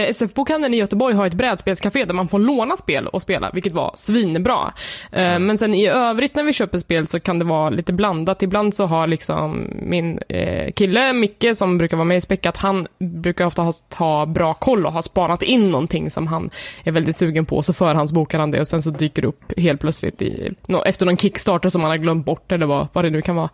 SF-bokhandeln 0.10 0.74
i 0.74 0.78
Göteborg 0.78 1.16
har 1.16 1.28
ett 1.28 1.34
brädspelscafé 1.34 2.06
där 2.06 2.13
man 2.13 2.28
får 2.28 2.39
låna 2.39 2.78
spel 2.78 3.07
och 3.07 3.22
spela, 3.22 3.51
vilket 3.54 3.74
var 3.74 3.92
svinbra. 3.95 4.74
Eh, 5.12 5.39
Men 5.39 5.57
sen 5.57 5.74
i 5.74 5.88
övrigt 5.88 6.36
när 6.36 6.44
vi 6.44 6.54
köper 6.54 6.78
spel 6.78 7.07
så 7.07 7.19
kan 7.19 7.39
det 7.39 7.45
vara 7.45 7.69
lite 7.69 7.94
blandat. 7.94 8.44
Ibland 8.44 8.75
så 8.75 8.86
har 8.86 9.07
liksom 9.07 9.69
min 9.81 10.19
eh, 10.30 10.72
kille, 10.72 11.13
Micke, 11.13 11.45
som 11.54 11.78
brukar 11.78 11.98
vara 11.98 12.06
med 12.06 12.18
i 12.18 12.22
Späckat, 12.22 12.57
han 12.57 12.88
brukar 13.00 13.45
ofta 13.45 13.62
ha, 13.62 13.72
ha 13.95 14.25
bra 14.25 14.54
koll 14.54 14.86
och 14.86 14.94
ha 14.94 15.01
spanat 15.01 15.44
in 15.44 15.72
någonting 15.72 16.10
som 16.10 16.28
han 16.28 16.50
är 16.83 16.92
väldigt 16.92 17.16
sugen 17.16 17.45
på, 17.45 17.62
så 17.62 17.74
förhandsbokar 17.74 18.40
han 18.40 18.51
det 18.51 18.60
och 18.60 18.68
sen 18.68 18.81
så 18.81 18.90
dyker 18.90 19.22
det 19.22 19.28
upp 19.28 19.60
helt 19.60 19.81
plötsligt 19.81 20.22
i, 20.22 20.51
efter 20.86 21.06
någon 21.06 21.18
Kickstarter 21.18 21.69
som 21.69 21.81
han 21.81 21.90
har 21.92 21.98
glömt 21.98 22.25
bort 22.27 22.51
eller 22.51 22.65
vad, 22.65 22.88
vad 22.94 23.06
det 23.06 23.09
nu 23.09 23.21
kan 23.21 23.35
vara. 23.35 23.50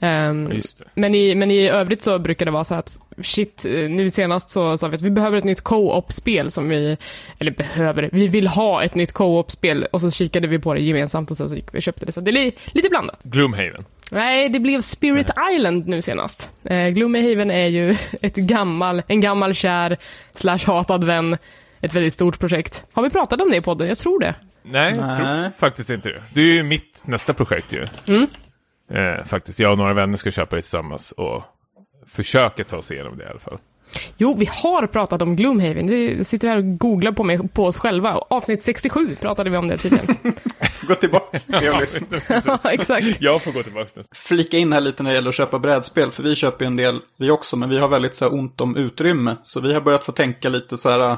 Det. 0.00 0.62
men 0.94 1.14
i, 1.14 1.34
men 1.34 1.50
i 1.50 1.68
övrigt 1.68 2.02
så 2.02 2.18
brukar 2.18 2.46
det 2.46 2.52
vara 2.52 2.64
så 2.64 2.74
att 2.74 2.98
shit, 3.22 3.66
eh, 3.68 3.90
nu 3.90 4.10
senast 4.10 4.50
så 4.50 4.76
sa 4.76 4.88
vi 4.88 4.96
att 4.96 5.02
vi 5.02 5.10
behöver 5.10 5.38
ett 5.38 5.44
nytt 5.44 5.60
co-op-spel 5.60 6.50
som 6.50 6.68
vi, 6.68 6.96
eller 7.38 7.50
behöver, 7.50 8.08
vi 8.12 8.28
vill 8.28 8.46
ha 8.46 8.82
ett 8.82 8.94
nytt 8.94 9.12
co-op-spel 9.12 9.86
och 9.92 10.00
så 10.00 10.10
kikade 10.10 10.48
vi 10.48 10.58
på 10.58 10.74
det 10.74 10.80
gemensamt 10.80 11.30
och 11.30 11.36
sen 11.36 11.48
så 11.48 11.56
gick 11.56 11.74
vi 11.74 11.78
och 11.78 11.82
köpte 11.82 12.06
det. 12.06 12.12
Så 12.12 12.20
det 12.20 12.30
är 12.30 12.32
li, 12.32 12.52
lite 12.66 12.88
blandat. 12.88 13.18
Gloomhaven. 13.22 13.84
Nej, 14.12 14.48
det 14.48 14.60
blev 14.60 14.80
Spirit 14.80 15.30
Island 15.54 15.86
nu 15.86 16.02
senast. 16.02 16.50
Eh, 16.64 16.88
Gloomhaven 16.88 17.50
är 17.50 17.66
ju 17.66 17.90
ett 18.22 18.36
gammal, 18.36 19.02
en 19.08 19.20
gammal 19.20 19.54
kär 19.54 19.96
slash 20.32 20.66
hatad 20.66 21.04
vän. 21.04 21.36
Ett 21.80 21.94
väldigt 21.94 22.12
stort 22.12 22.38
projekt. 22.38 22.84
Har 22.92 23.02
vi 23.02 23.10
pratat 23.10 23.40
om 23.40 23.50
det 23.50 23.56
i 23.56 23.60
podden? 23.60 23.88
Jag 23.88 23.98
tror 23.98 24.20
det. 24.20 24.34
Nej, 24.62 24.94
jag 24.96 25.06
Nej. 25.06 25.16
tror 25.16 25.50
faktiskt 25.58 25.90
inte 25.90 26.08
det. 26.08 26.22
Det 26.34 26.40
är 26.40 26.44
ju 26.54 26.62
mitt 26.62 27.02
nästa 27.04 27.34
projekt 27.34 27.72
ju. 27.72 27.86
Mm. 28.06 28.26
Eh, 28.92 29.24
faktiskt, 29.24 29.58
jag 29.58 29.72
och 29.72 29.78
några 29.78 29.94
vänner 29.94 30.16
ska 30.16 30.30
köpa 30.30 30.56
det 30.56 30.62
tillsammans 30.62 31.12
och 31.12 31.42
försöka 32.06 32.64
ta 32.64 32.76
oss 32.76 32.90
igenom 32.90 33.18
det 33.18 33.24
i 33.24 33.26
alla 33.26 33.38
fall. 33.38 33.58
Jo, 34.16 34.34
vi 34.38 34.48
har 34.62 34.86
pratat 34.86 35.22
om 35.22 35.36
Gloomhaven. 35.36 35.86
Vi 35.86 36.24
sitter 36.24 36.48
här 36.48 36.56
och 36.56 36.78
googlar 36.78 37.12
på, 37.12 37.24
mig, 37.24 37.48
på 37.48 37.66
oss 37.66 37.78
själva. 37.78 38.14
Avsnitt 38.30 38.62
67 38.62 39.16
pratade 39.20 39.50
vi 39.50 39.56
om 39.56 39.68
det 39.68 39.76
tydligen. 39.76 40.06
Gå 40.88 40.94
tillbaka 40.94 41.38
ja, 41.46 41.80
exakt. 42.70 43.20
Jag 43.20 43.42
får 43.42 43.52
gå 43.52 43.62
tillbaka. 43.62 43.90
Flika 44.14 44.56
in 44.56 44.72
här 44.72 44.80
lite 44.80 45.02
när 45.02 45.10
det 45.10 45.14
gäller 45.14 45.28
att 45.28 45.34
köpa 45.34 45.58
brädspel, 45.58 46.10
för 46.10 46.22
vi 46.22 46.34
köper 46.34 46.64
ju 46.64 46.66
en 46.66 46.76
del 46.76 47.00
vi 47.18 47.30
också, 47.30 47.56
men 47.56 47.68
vi 47.68 47.78
har 47.78 47.88
väldigt 47.88 48.14
så 48.14 48.24
här, 48.24 48.34
ont 48.34 48.60
om 48.60 48.76
utrymme. 48.76 49.36
Så 49.42 49.60
vi 49.60 49.74
har 49.74 49.80
börjat 49.80 50.04
få 50.04 50.12
tänka 50.12 50.48
lite 50.48 50.76
så 50.76 50.90
här, 50.90 51.16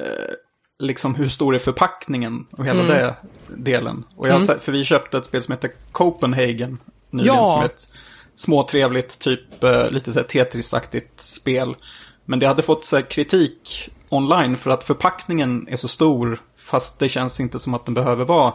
eh, 0.00 0.34
liksom 0.78 1.14
hur 1.14 1.28
stor 1.28 1.54
är 1.54 1.58
förpackningen 1.58 2.46
och 2.50 2.66
hela 2.66 2.82
det 2.82 3.14
delen. 3.48 4.04
Och 4.16 4.28
jag 4.28 4.42
sett, 4.42 4.64
för 4.64 4.72
vi 4.72 4.84
köpte 4.84 5.18
ett 5.18 5.24
spel 5.24 5.42
som 5.42 5.52
heter 5.52 5.70
Copenhagen 5.92 6.78
nyligen, 7.10 7.36
Ja. 7.36 7.44
som 7.44 7.62
ett 7.62 7.88
småtrevligt, 8.34 9.18
typ 9.18 9.64
eh, 9.64 9.90
lite 9.90 10.12
så 10.12 10.18
här 10.18 10.26
Tetris-aktigt 10.26 11.20
spel. 11.20 11.76
Men 12.24 12.38
det 12.38 12.46
hade 12.46 12.62
fått 12.62 12.84
så 12.84 12.96
här, 12.96 13.02
kritik 13.02 13.90
online 14.08 14.56
för 14.56 14.70
att 14.70 14.84
förpackningen 14.84 15.68
är 15.68 15.76
så 15.76 15.88
stor, 15.88 16.38
fast 16.56 16.98
det 16.98 17.08
känns 17.08 17.40
inte 17.40 17.58
som 17.58 17.74
att 17.74 17.84
den 17.84 17.94
behöver 17.94 18.24
vara 18.24 18.52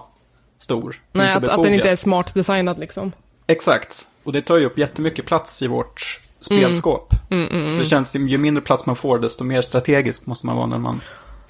stor. 0.59 0.95
Nej, 1.11 1.33
att, 1.33 1.47
att 1.47 1.63
den 1.63 1.73
inte 1.73 1.89
är 1.89 1.95
smart 1.95 2.33
designad 2.33 2.79
liksom. 2.79 3.11
Exakt. 3.47 4.07
Och 4.23 4.33
det 4.33 4.41
tar 4.41 4.57
ju 4.57 4.65
upp 4.65 4.77
jättemycket 4.77 5.25
plats 5.25 5.61
i 5.61 5.67
vårt 5.67 6.21
spelskåp. 6.39 7.13
Mm, 7.29 7.69
Så 7.71 7.77
det 7.77 7.85
känns, 7.85 8.15
ju 8.15 8.37
mindre 8.37 8.61
plats 8.63 8.85
man 8.85 8.95
får, 8.95 9.19
desto 9.19 9.43
mer 9.43 9.61
strategisk 9.61 10.25
måste 10.25 10.45
man 10.45 10.55
vara 10.55 10.65
när 10.67 10.77
man 10.77 11.01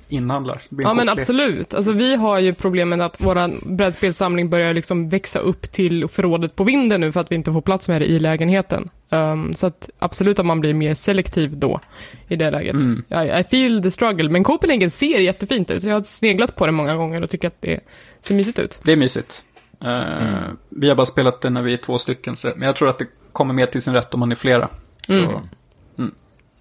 inhandlar. 0.10 0.62
Ja, 0.70 0.94
men 0.94 1.10
absolut. 1.10 1.74
Alltså, 1.74 1.92
vi 1.92 2.16
har 2.16 2.40
ju 2.40 2.54
problemet 2.54 3.00
att 3.02 3.22
vår 3.22 3.68
brädspelssamling 3.76 4.50
börjar 4.50 4.74
liksom 4.74 5.10
växa 5.10 5.40
upp 5.40 5.62
till 5.62 6.08
förrådet 6.08 6.56
på 6.56 6.64
vinden 6.64 7.02
nu 7.02 7.12
för 7.12 7.20
att 7.20 7.32
vi 7.32 7.36
inte 7.36 7.54
får 7.54 7.62
plats 7.62 7.88
med 7.88 8.02
det 8.02 8.06
i 8.06 8.20
lägenheten. 8.20 8.90
Um, 9.10 9.54
så 9.54 9.68
att 9.68 9.90
absolut 10.00 10.40
att 10.40 10.46
man 10.46 10.60
blir 10.60 10.74
mer 10.74 10.94
selektiv 10.94 11.58
då, 11.58 11.80
i 12.28 12.36
det 12.36 12.52
läget. 12.52 12.76
Mm. 12.76 13.04
I, 13.10 13.40
I 13.40 13.44
feel 13.44 13.84
the 13.84 13.92
struggle. 13.92 14.30
Men 14.30 14.44
Copenhagen 14.44 14.92
ser 14.92 15.20
jättefint 15.20 15.72
ut. 15.72 15.84
Jag 15.84 15.94
har 15.94 16.04
sneglat 16.04 16.56
på 16.56 16.66
det 16.66 16.72
många 16.72 16.96
gånger 16.96 17.22
och 17.22 17.30
tycker 17.30 17.48
att 17.48 17.62
det 17.62 17.80
ser 18.22 18.36
mysigt 18.36 18.60
ut. 18.60 18.80
Det 18.84 18.92
är 18.92 18.98
mysigt. 18.98 19.44
Eh, 19.84 20.40
Vi 20.70 20.90
har 20.90 20.96
bara 20.96 21.06
spelat 21.06 21.42
det 21.42 21.50
när 21.50 21.62
vi 21.62 21.74
är 21.74 21.78
två 21.78 21.98
stycken, 21.98 22.36
men 22.56 22.66
jag 22.66 22.76
tror 22.76 22.90
att 22.90 23.00
det 23.00 23.06
kommer 23.32 23.54
mer 23.54 23.66
till 23.66 23.82
sin 23.82 23.94
rätt 23.94 24.14
om 24.14 24.20
man 24.20 24.32
är 24.32 24.36
flera. 24.36 24.70
Så 25.08 25.42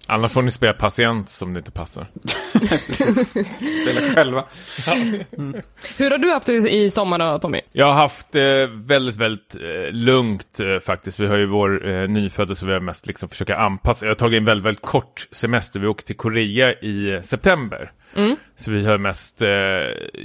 Annars 0.09 0.31
får 0.31 0.41
ni 0.41 0.51
spela 0.51 0.73
patient 0.73 1.29
som 1.29 1.53
det 1.53 1.57
inte 1.57 1.71
passar. 1.71 2.07
spela 3.83 4.13
själva. 4.13 4.45
Hur 5.97 6.11
har 6.11 6.17
du 6.17 6.31
haft 6.31 6.47
det 6.47 6.53
i 6.53 6.89
sommar 6.89 7.19
då, 7.19 7.39
Tommy? 7.39 7.61
Jag 7.71 7.85
har 7.85 7.93
haft 7.93 8.35
eh, 8.35 8.43
väldigt, 8.73 9.15
väldigt 9.15 9.55
eh, 9.55 9.91
lugnt 9.91 10.59
eh, 10.59 10.79
faktiskt. 10.79 11.19
Vi 11.19 11.27
har 11.27 11.37
ju 11.37 11.45
vår 11.45 11.87
eh, 11.87 12.07
nyfödda 12.07 12.55
så 12.55 12.65
vi 12.65 12.73
har 12.73 12.79
mest 12.79 13.07
liksom 13.07 13.29
försöka 13.29 13.57
anpassa. 13.57 14.05
Jag 14.05 14.09
har 14.09 14.15
tagit 14.15 14.37
en 14.37 14.45
väldigt, 14.45 14.65
väldigt 14.65 14.85
kort 14.85 15.27
semester. 15.31 15.79
Vi 15.79 15.87
åkte 15.87 16.07
till 16.07 16.17
Korea 16.17 16.73
i 16.73 17.13
eh, 17.13 17.21
september. 17.21 17.91
Så 18.55 18.71
vi 18.71 18.85
har 18.85 18.97
mest, 18.97 19.41
eh, 19.41 19.49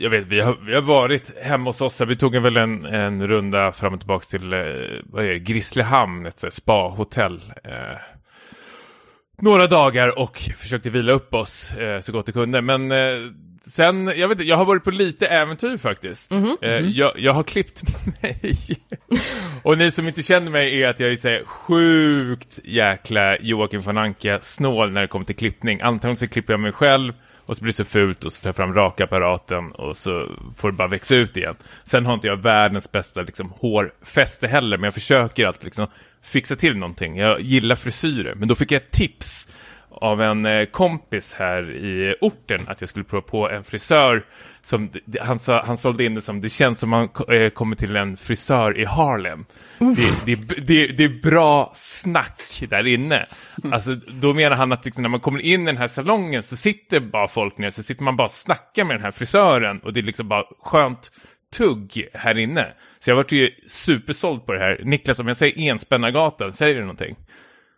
jag 0.02 0.10
vet, 0.10 0.26
vi 0.26 0.40
har, 0.40 0.56
vi 0.66 0.74
har 0.74 0.82
varit 0.82 1.38
hemma 1.42 1.70
hos 1.70 1.80
oss. 1.80 2.00
Vi 2.00 2.16
tog 2.16 2.34
en, 2.34 2.42
väl 2.42 2.56
en, 2.56 2.84
en 2.84 3.28
runda 3.28 3.72
fram 3.72 3.94
och 3.94 4.00
tillbaka 4.00 4.24
till, 4.24 4.52
eh, 4.52 4.60
vad 5.04 5.24
är 5.24 5.28
det, 5.28 5.38
Grisslehamn, 5.38 6.26
ett 6.26 6.44
spa-hotell. 6.50 7.52
Eh, 7.64 7.72
några 9.42 9.66
dagar 9.66 10.18
och 10.18 10.38
försökte 10.38 10.90
vila 10.90 11.12
upp 11.12 11.34
oss 11.34 11.72
eh, 11.72 12.00
så 12.00 12.12
gott 12.12 12.26
det 12.26 12.32
kunde. 12.32 12.62
Men 12.62 12.92
eh, 12.92 13.18
sen, 13.64 14.06
jag 14.06 14.28
vet 14.28 14.30
inte, 14.38 14.48
jag 14.48 14.56
har 14.56 14.64
varit 14.64 14.84
på 14.84 14.90
lite 14.90 15.26
äventyr 15.26 15.76
faktiskt. 15.76 16.32
Eh, 16.62 16.70
jag, 16.70 17.12
jag 17.18 17.32
har 17.32 17.42
klippt 17.42 17.82
mig. 18.22 18.56
och 19.62 19.78
ni 19.78 19.90
som 19.90 20.08
inte 20.08 20.22
känner 20.22 20.50
mig 20.50 20.82
är 20.82 20.88
att 20.88 21.00
jag 21.00 21.12
är 21.12 21.16
så 21.16 21.46
sjukt 21.46 22.58
jäkla 22.64 23.38
Joakim 23.38 23.80
von 23.80 23.98
Anka 23.98 24.38
snål 24.42 24.92
när 24.92 25.00
det 25.00 25.08
kommer 25.08 25.24
till 25.24 25.36
klippning. 25.36 25.80
Antingen 25.82 26.16
så 26.16 26.28
klipper 26.28 26.52
jag 26.52 26.60
mig 26.60 26.72
själv 26.72 27.12
och 27.46 27.56
så 27.56 27.62
blir 27.62 27.72
det 27.72 27.76
så 27.76 27.84
fult 27.84 28.24
och 28.24 28.32
så 28.32 28.42
tar 28.42 28.48
jag 28.48 28.56
fram 28.56 28.74
rakapparaten 28.74 29.72
och 29.72 29.96
så 29.96 30.28
får 30.56 30.70
det 30.70 30.76
bara 30.76 30.88
växa 30.88 31.14
ut 31.14 31.36
igen. 31.36 31.54
Sen 31.84 32.06
har 32.06 32.14
inte 32.14 32.26
jag 32.26 32.36
världens 32.36 32.92
bästa 32.92 33.22
liksom, 33.22 33.52
hårfäste 33.56 34.48
heller, 34.48 34.76
men 34.76 34.84
jag 34.84 34.94
försöker 34.94 35.46
alltid 35.46 35.64
liksom, 35.64 35.86
fixa 36.22 36.56
till 36.56 36.76
någonting. 36.76 37.16
Jag 37.16 37.40
gillar 37.40 37.76
frisyrer, 37.76 38.34
men 38.34 38.48
då 38.48 38.54
fick 38.54 38.72
jag 38.72 38.82
ett 38.82 38.90
tips 38.90 39.48
av 39.94 40.22
en 40.22 40.46
eh, 40.46 40.64
kompis 40.64 41.34
här 41.34 41.70
i 41.70 42.14
orten 42.20 42.68
att 42.68 42.80
jag 42.80 42.88
skulle 42.88 43.04
prova 43.04 43.22
på 43.22 43.50
en 43.50 43.64
frisör 43.64 44.24
som, 44.62 44.90
han, 45.20 45.38
sa, 45.38 45.62
han 45.62 45.76
sålde 45.76 46.04
in 46.04 46.14
det 46.14 46.20
som, 46.20 46.40
det 46.40 46.50
känns 46.50 46.80
som 46.80 46.90
man 46.90 47.08
eh, 47.28 47.50
kommer 47.50 47.76
till 47.76 47.96
en 47.96 48.16
frisör 48.16 48.78
i 48.78 48.84
Harlem. 48.84 49.44
Det, 49.78 50.26
det, 50.26 50.56
det, 50.66 50.86
det 50.86 51.04
är 51.04 51.22
bra 51.22 51.72
snack 51.74 52.62
där 52.68 52.86
inne. 52.86 53.26
Alltså, 53.72 53.94
då 53.94 54.34
menar 54.34 54.56
han 54.56 54.72
att 54.72 54.84
liksom, 54.84 55.02
när 55.02 55.08
man 55.08 55.20
kommer 55.20 55.40
in 55.40 55.62
i 55.62 55.66
den 55.66 55.76
här 55.76 55.88
salongen 55.88 56.42
så 56.42 56.56
sitter 56.56 57.00
bara 57.00 57.28
folk 57.28 57.58
ner, 57.58 57.70
så 57.70 57.82
sitter 57.82 58.02
man 58.02 58.16
bara 58.16 58.24
och 58.24 58.30
snackar 58.30 58.84
med 58.84 58.96
den 58.96 59.04
här 59.04 59.10
frisören 59.10 59.78
och 59.78 59.92
det 59.92 60.00
är 60.00 60.04
liksom 60.04 60.28
bara 60.28 60.44
skönt 60.60 61.10
tugg 61.56 62.08
här 62.14 62.38
inne. 62.38 62.72
Så 63.00 63.10
jag 63.10 63.16
vart 63.16 63.32
ju 63.32 63.50
supersåld 63.66 64.46
på 64.46 64.52
det 64.52 64.58
här. 64.58 64.80
Niklas, 64.84 65.18
om 65.18 65.28
jag 65.28 65.36
säger 65.36 65.70
Enspännargatan, 65.70 66.52
säger 66.52 66.74
det 66.74 66.80
någonting? 66.80 67.16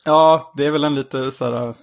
Ja, 0.05 0.53
det 0.57 0.67
är 0.67 0.71
väl 0.71 0.85
en 0.85 0.95
lite 0.95 1.33
så 1.33 1.45
här, 1.45 1.75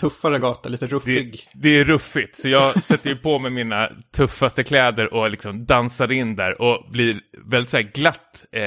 tuffare 0.00 0.38
gata, 0.38 0.68
lite 0.68 0.86
Det, 0.86 0.92
ruffig. 0.92 1.48
det 1.54 1.68
är 1.68 1.84
ruffigt, 1.84 2.36
så 2.36 2.48
jag 2.48 2.82
sätter 2.84 3.10
ju 3.10 3.16
på 3.16 3.38
mig 3.38 3.50
mina 3.50 3.90
tuffaste 4.16 4.64
kläder 4.64 5.14
och 5.14 5.30
liksom 5.30 5.66
dansar 5.66 6.12
in 6.12 6.36
där 6.36 6.62
och 6.62 6.90
blir 6.90 7.16
väldigt 7.44 7.70
så 7.70 7.82
glatt 7.94 8.44
eh, 8.52 8.62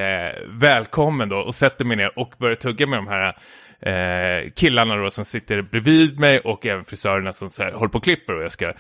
välkommen 0.50 1.30
då 1.30 1.38
och 1.38 1.56
sätter 1.56 1.86
mig 1.86 1.98
ner 1.98 2.20
och 2.20 2.34
börjar 2.38 2.56
tugga 2.56 2.88
med 2.88 3.00
de 3.00 3.08
här 3.08 3.38
eh, 3.82 4.50
killarna 4.56 4.96
då 4.96 5.10
som 5.10 5.26
sitter 5.26 5.62
bredvid 5.62 6.20
mig 6.20 6.40
och 6.40 6.66
även 6.66 6.86
frisörerna 6.86 7.34
som 7.34 7.50
så 7.50 7.64
här, 7.64 7.72
håller 7.72 7.90
på 7.90 7.98
och 7.98 8.04
klipper 8.04 8.34
och 8.34 8.44
jag 8.44 8.52
ska 8.52 8.74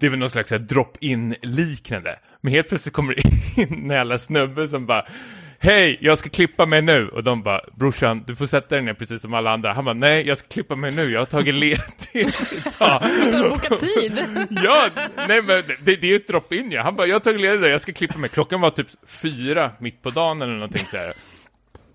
det 0.00 0.06
är 0.06 0.10
väl 0.10 0.18
någon 0.18 0.30
slags 0.30 0.50
drop-in 0.50 1.34
liknande. 1.42 2.18
Men 2.40 2.52
helt 2.52 2.68
plötsligt 2.68 2.94
kommer 2.94 3.14
det 3.14 3.22
in 3.62 3.84
en 3.84 3.90
jävla 3.90 4.18
snubbe 4.18 4.68
som 4.68 4.86
bara 4.86 5.04
Hej, 5.62 5.98
jag 6.00 6.18
ska 6.18 6.28
klippa 6.28 6.66
mig 6.66 6.82
nu. 6.82 7.08
Och 7.08 7.24
de 7.24 7.42
bara, 7.42 7.60
brorsan, 7.72 8.24
du 8.26 8.36
får 8.36 8.46
sätta 8.46 8.74
dig 8.74 8.84
ner 8.84 8.94
precis 8.94 9.22
som 9.22 9.34
alla 9.34 9.50
andra. 9.50 9.72
Han 9.72 9.84
bara, 9.84 9.94
nej, 9.94 10.26
jag 10.26 10.38
ska 10.38 10.48
klippa 10.48 10.76
mig 10.76 10.90
nu. 10.92 11.10
Jag 11.10 11.20
har 11.20 11.26
tagit 11.26 11.54
ledigt 11.54 12.10
idag. 12.14 13.02
Du 13.30 13.36
har 13.36 13.50
bokat 13.50 13.78
tid. 13.78 14.12
Ja, 14.64 14.88
nej 15.28 15.42
men 15.42 15.62
det, 15.84 15.96
det 15.96 16.06
är 16.06 16.10
ju 16.10 16.16
ett 16.16 16.26
drop-in 16.28 16.70
ja. 16.70 16.82
Han 16.82 16.96
bara, 16.96 17.06
jag 17.06 17.14
har 17.14 17.20
tagit 17.20 17.40
ledigt, 17.40 17.70
jag 17.70 17.80
ska 17.80 17.92
klippa 17.92 18.18
mig. 18.18 18.30
Klockan 18.30 18.60
var 18.60 18.70
typ 18.70 18.86
fyra 19.06 19.70
mitt 19.78 20.02
på 20.02 20.10
dagen 20.10 20.42
eller 20.42 20.52
någonting 20.54 20.86
så 20.86 20.96
här. 20.96 21.12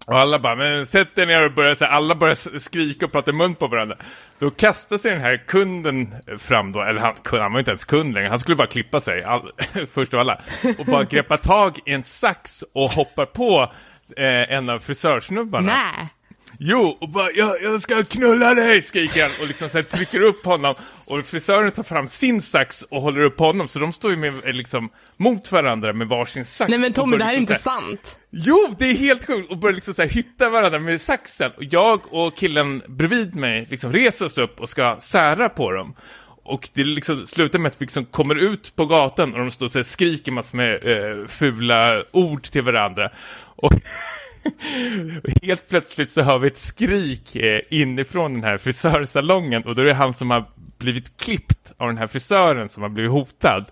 Och 0.05 0.19
alla 0.19 0.39
bara, 0.39 0.55
men 0.55 0.85
sätt 0.85 1.17
er 1.17 1.25
ner 1.25 1.45
och 1.45 1.51
börja 1.51 1.75
så 1.75 1.85
här, 1.85 1.91
alla 1.91 2.15
börjar 2.15 2.59
skrika 2.59 3.05
och 3.05 3.11
prata 3.11 3.31
i 3.31 3.33
mun 3.33 3.55
på 3.55 3.67
varandra. 3.67 3.97
Då 4.39 4.49
kastar 4.49 4.97
sig 4.97 5.11
den 5.11 5.21
här 5.21 5.43
kunden 5.47 6.15
fram 6.37 6.71
då, 6.71 6.81
eller 6.81 7.01
han, 7.01 7.15
han 7.31 7.53
var 7.53 7.59
inte 7.59 7.71
ens 7.71 7.85
kund 7.85 8.13
längre, 8.13 8.29
han 8.29 8.39
skulle 8.39 8.55
bara 8.55 8.67
klippa 8.67 9.01
sig, 9.01 9.23
all, 9.23 9.51
först 9.93 10.13
av 10.13 10.19
alla. 10.19 10.41
Och 10.79 10.85
bara 10.85 11.03
greppa 11.03 11.37
tag 11.37 11.79
i 11.85 11.91
en 11.91 12.03
sax 12.03 12.63
och 12.73 12.91
hoppar 12.91 13.25
på 13.25 13.71
eh, 14.17 14.53
en 14.55 14.69
av 14.69 14.79
frisörsnubbarna. 14.79 15.73
Nej. 15.73 16.09
Jo, 16.59 16.97
och 17.01 17.09
bara 17.09 17.31
jag, 17.31 17.61
jag 17.63 17.81
ska 17.81 18.03
knulla 18.03 18.53
dig, 18.53 18.81
skriker 18.81 19.21
han 19.21 19.31
och 19.41 19.47
liksom 19.47 19.69
så 19.69 19.77
här 19.77 19.83
trycker 19.83 20.21
upp 20.21 20.45
honom. 20.45 20.75
Och 21.05 21.25
frisören 21.25 21.71
tar 21.71 21.83
fram 21.83 22.07
sin 22.07 22.41
sax 22.41 22.81
och 22.81 23.01
håller 23.01 23.21
upp 23.21 23.39
honom, 23.39 23.67
så 23.67 23.79
de 23.79 23.93
står 23.93 24.11
ju 24.11 24.17
med, 24.17 24.45
eh, 24.45 24.53
liksom 24.53 24.89
mot 25.17 25.51
varandra 25.51 25.93
med 25.93 26.07
varsin 26.07 26.45
sax. 26.45 26.69
Nej 26.69 26.79
men 26.79 26.93
Tommy, 26.93 27.17
det 27.17 27.23
här 27.23 27.33
är 27.33 27.39
liksom 27.39 27.53
inte 27.55 27.71
här- 27.71 27.81
sant. 27.81 28.19
Jo, 28.31 28.75
det 28.79 28.85
är 28.85 28.93
helt 28.97 29.25
sjukt! 29.27 29.51
Och 29.51 29.57
börjar 29.57 29.73
liksom 29.75 29.93
så 29.93 30.01
här 30.01 30.09
hitta 30.09 30.49
varandra 30.49 30.79
med 30.79 31.01
saxen. 31.01 31.51
Och 31.57 31.63
jag 31.63 32.13
och 32.13 32.37
killen 32.37 32.81
bredvid 32.87 33.35
mig 33.35 33.67
liksom 33.69 33.93
reser 33.93 34.25
oss 34.25 34.37
upp 34.37 34.59
och 34.59 34.69
ska 34.69 34.95
sära 34.99 35.49
på 35.49 35.71
dem. 35.71 35.95
Och 36.47 36.69
det 36.73 36.83
liksom 36.83 37.25
slutar 37.25 37.59
med 37.59 37.69
att 37.69 37.81
vi 37.81 37.85
liksom 37.85 38.05
kommer 38.05 38.35
ut 38.35 38.75
på 38.75 38.85
gatan 38.85 39.33
och 39.33 39.39
de 39.39 39.51
står 39.51 39.79
och 39.79 39.85
skriker 39.85 40.31
massor 40.31 40.57
med 40.57 40.73
eh, 40.75 41.27
fula 41.27 42.03
ord 42.11 42.43
till 42.43 42.61
varandra. 42.61 43.09
Och 43.55 43.71
helt 45.41 45.69
plötsligt 45.69 46.09
så 46.11 46.21
hör 46.21 46.37
vi 46.39 46.47
ett 46.47 46.57
skrik 46.57 47.35
eh, 47.35 47.61
inifrån 47.69 48.33
den 48.33 48.43
här 48.43 48.57
frisörsalongen 48.57 49.63
och 49.63 49.75
då 49.75 49.81
är 49.81 49.85
det 49.85 49.93
han 49.93 50.13
som 50.13 50.31
har 50.31 50.45
blivit 50.77 51.17
klippt 51.17 51.73
av 51.77 51.87
den 51.87 51.97
här 51.97 52.07
frisören 52.07 52.69
som 52.69 52.83
har 52.83 52.89
blivit 52.89 53.11
hotad. 53.11 53.65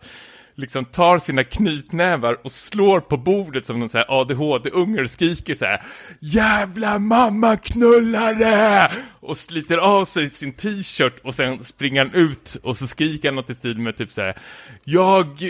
Liksom 0.56 0.86
tar 0.86 1.20
sina 1.20 1.44
knytnävar 1.44 2.38
och 2.44 2.52
slår 2.52 3.00
på 3.00 3.18
bordet 3.18 3.66
som 3.66 3.80
någon 3.80 3.90
så 3.90 3.98
här 3.98 4.22
ADHD-unge 4.22 5.02
och 5.02 5.10
skriker 5.10 5.54
så 5.54 5.66
här 5.66 5.82
Jävla 6.20 7.00
mamma 7.00 7.58
knullare! 7.58 8.92
Och 9.20 9.38
sliter 9.38 9.78
av 9.78 10.06
sig 10.06 10.30
sin 10.30 10.54
t-shirt 10.54 11.20
och 11.24 11.36
sen 11.36 11.64
springer 11.64 12.06
han 12.06 12.14
ut 12.14 12.58
och 12.64 12.78
så 12.78 12.88
skriker 12.88 13.28
han 13.28 13.36
något 13.36 13.50
i 13.50 13.56
stil 13.56 13.78
med 13.78 13.98
typ 13.98 14.12
så 14.12 14.22
här 14.22 14.42
Jag, 14.84 15.42
eh, 15.42 15.50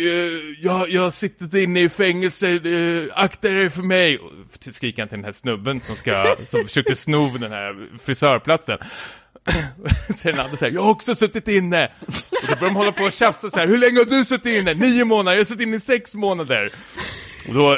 jag, 0.63 0.89
jag 0.89 1.01
har 1.01 1.11
suttit 1.11 1.53
inne 1.53 1.81
i 1.81 1.89
fängelse, 1.89 2.49
eh, 2.49 3.23
akta 3.23 3.49
dig 3.49 3.69
för 3.69 3.81
mig! 3.81 4.17
Och 4.17 4.31
skriker 4.71 5.01
han 5.01 5.09
till 5.09 5.17
den 5.17 5.25
här 5.25 5.31
snubben 5.31 5.79
som 5.79 5.95
ska, 5.95 6.35
som 6.47 6.63
försökte 6.67 6.95
sno 6.95 7.37
den 7.37 7.51
här 7.51 7.89
frisörplatsen. 8.03 8.77
Så 10.15 10.27
den 10.31 10.39
andra 10.39 10.57
säger 10.57 10.73
jag 10.73 10.81
har 10.81 10.91
också 10.91 11.15
suttit 11.15 11.47
inne. 11.47 11.91
Och 12.07 12.47
då 12.49 12.55
börjar 12.55 12.73
de 12.73 12.75
hålla 12.75 12.91
på 12.91 13.03
och 13.03 13.11
tjafsa 13.11 13.49
så 13.49 13.59
här, 13.59 13.67
hur 13.67 13.77
länge 13.77 13.97
har 13.97 14.05
du 14.05 14.25
suttit 14.25 14.59
inne? 14.59 14.73
Nio 14.73 15.05
månader, 15.05 15.35
jag 15.35 15.39
har 15.39 15.45
suttit 15.45 15.67
inne 15.67 15.77
i 15.77 15.79
sex 15.79 16.15
månader. 16.15 16.69
Och 17.47 17.53
då, 17.53 17.77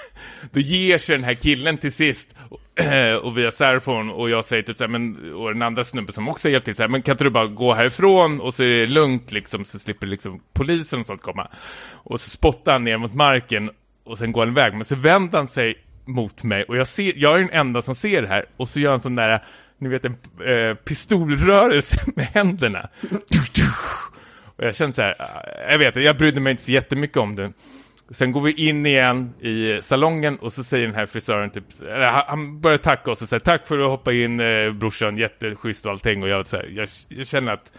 då 0.52 0.60
ger 0.60 0.98
sig 0.98 1.16
den 1.16 1.24
här 1.24 1.34
killen 1.34 1.78
till 1.78 1.92
sist. 1.92 2.36
Och 3.22 3.38
vi 3.38 3.44
har 3.44 4.10
och 4.10 4.30
jag 4.30 4.44
säger 4.44 4.62
typ 4.62 4.78
så 4.78 4.84
här, 4.84 4.88
men, 4.88 5.32
och 5.34 5.52
den 5.52 5.62
andra 5.62 5.84
snubben 5.84 6.12
som 6.12 6.28
också 6.28 6.48
hjälpt 6.48 6.64
till 6.64 6.74
så 6.74 6.82
här, 6.82 6.88
men 6.88 7.02
kan 7.02 7.12
inte 7.12 7.24
du 7.24 7.30
bara 7.30 7.46
gå 7.46 7.74
härifrån 7.74 8.40
och 8.40 8.54
så 8.54 8.62
är 8.62 8.68
det 8.68 8.86
lugnt 8.86 9.32
liksom, 9.32 9.64
så 9.64 9.78
slipper 9.78 10.06
liksom 10.06 10.40
polisen 10.52 11.00
och 11.00 11.06
sånt 11.06 11.22
komma. 11.22 11.48
Och 11.92 12.20
så 12.20 12.30
spottar 12.30 12.72
han 12.72 12.84
ner 12.84 12.98
mot 12.98 13.14
marken 13.14 13.70
och 14.04 14.18
sen 14.18 14.32
går 14.32 14.40
han 14.40 14.52
iväg, 14.52 14.74
men 14.74 14.84
så 14.84 14.94
vänder 14.94 15.38
han 15.38 15.48
sig 15.48 15.74
mot 16.04 16.42
mig 16.42 16.64
och 16.64 16.76
jag, 16.76 16.86
ser, 16.86 17.12
jag 17.16 17.34
är 17.34 17.38
den 17.38 17.50
enda 17.50 17.82
som 17.82 17.94
ser 17.94 18.22
det 18.22 18.28
här 18.28 18.46
och 18.56 18.68
så 18.68 18.80
gör 18.80 18.90
han 18.90 19.00
sån 19.00 19.14
där, 19.14 19.44
ni 19.78 19.88
vet 19.88 20.04
en 20.04 20.16
eh, 20.46 20.74
pistolrörelse 20.74 22.00
med 22.16 22.24
händerna. 22.24 22.88
Och 24.56 24.64
jag 24.64 24.74
känner 24.74 24.92
så 24.92 25.02
här, 25.02 25.14
äh, 25.66 25.72
jag 25.72 25.78
vet 25.78 25.96
jag 25.96 26.16
brydde 26.16 26.40
mig 26.40 26.50
inte 26.50 26.62
så 26.62 26.72
jättemycket 26.72 27.16
om 27.16 27.36
det. 27.36 27.52
Sen 28.10 28.32
går 28.32 28.40
vi 28.40 28.52
in 28.68 28.86
igen 28.86 29.34
i 29.40 29.82
salongen 29.82 30.38
och 30.38 30.52
så 30.52 30.64
säger 30.64 30.86
den 30.86 30.94
här 30.96 31.06
frisören 31.06 31.50
typ, 31.50 31.64
han 32.26 32.60
börjar 32.60 32.78
tacka 32.78 33.10
oss 33.10 33.22
och 33.22 33.28
säger 33.28 33.40
tack 33.40 33.66
för 33.66 33.74
att 33.74 33.80
du 33.80 33.86
hoppade 33.86 34.16
in 34.16 34.40
eh, 34.40 34.72
brorsan, 34.72 35.16
jätteschysst 35.16 35.86
och 35.86 35.92
allting 35.92 36.22
och 36.22 36.28
jag, 36.28 36.46
så 36.46 36.56
här, 36.56 36.68
jag, 36.74 36.88
jag 37.08 37.26
känner 37.26 37.52
att 37.52 37.72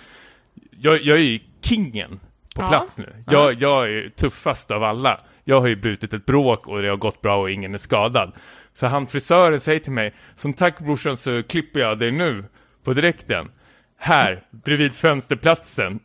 jag, 0.71 1.01
jag 1.01 1.17
är 1.17 1.21
ju 1.21 1.39
kingen 1.61 2.19
på 2.55 2.61
Ja. 2.61 2.67
plats 2.67 2.97
nu. 2.97 3.15
Jag, 3.27 3.53
jag 3.61 3.89
är 3.93 4.09
tuffast 4.09 4.71
av 4.71 4.83
alla. 4.83 5.19
Jag 5.43 5.61
har 5.61 5.67
ju 5.67 5.75
brutit 5.75 6.13
ett 6.13 6.25
bråk 6.25 6.67
och 6.67 6.81
det 6.81 6.87
har 6.89 6.97
gått 6.97 7.21
bra 7.21 7.37
och 7.41 7.51
ingen 7.51 7.73
är 7.73 7.77
skadad. 7.77 8.31
Så 8.79 8.87
han 8.87 9.07
frisören 9.07 9.59
säger 9.59 9.79
till 9.79 9.91
mig, 9.91 10.13
som 10.35 10.53
tack 10.53 10.79
brorsan 10.79 11.17
så 11.17 11.43
klipper 11.43 11.79
jag 11.79 11.99
dig 11.99 12.11
nu 12.11 12.45
på 12.83 12.93
direkten. 12.93 13.51
Här, 13.97 14.41
bredvid 14.51 14.95
fönsterplatsen. 14.95 15.99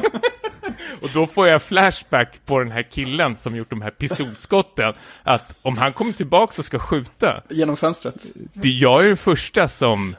och 1.00 1.10
då 1.14 1.26
får 1.26 1.48
jag 1.48 1.62
flashback 1.62 2.40
på 2.46 2.58
den 2.58 2.70
här 2.70 2.82
killen 2.82 3.36
som 3.36 3.56
gjort 3.56 3.70
de 3.70 3.82
här 3.82 3.90
pistolskotten. 3.90 4.92
Att 5.22 5.56
om 5.62 5.78
han 5.78 5.92
kommer 5.92 6.12
tillbaka 6.12 6.54
och 6.58 6.64
ska 6.64 6.78
skjuta, 6.78 7.42
Genom 7.50 7.76
fönstret. 7.76 8.22
det, 8.34 8.68
jag 8.68 9.04
är 9.04 9.08
den 9.08 9.16
första 9.16 9.68
som, 9.68 10.16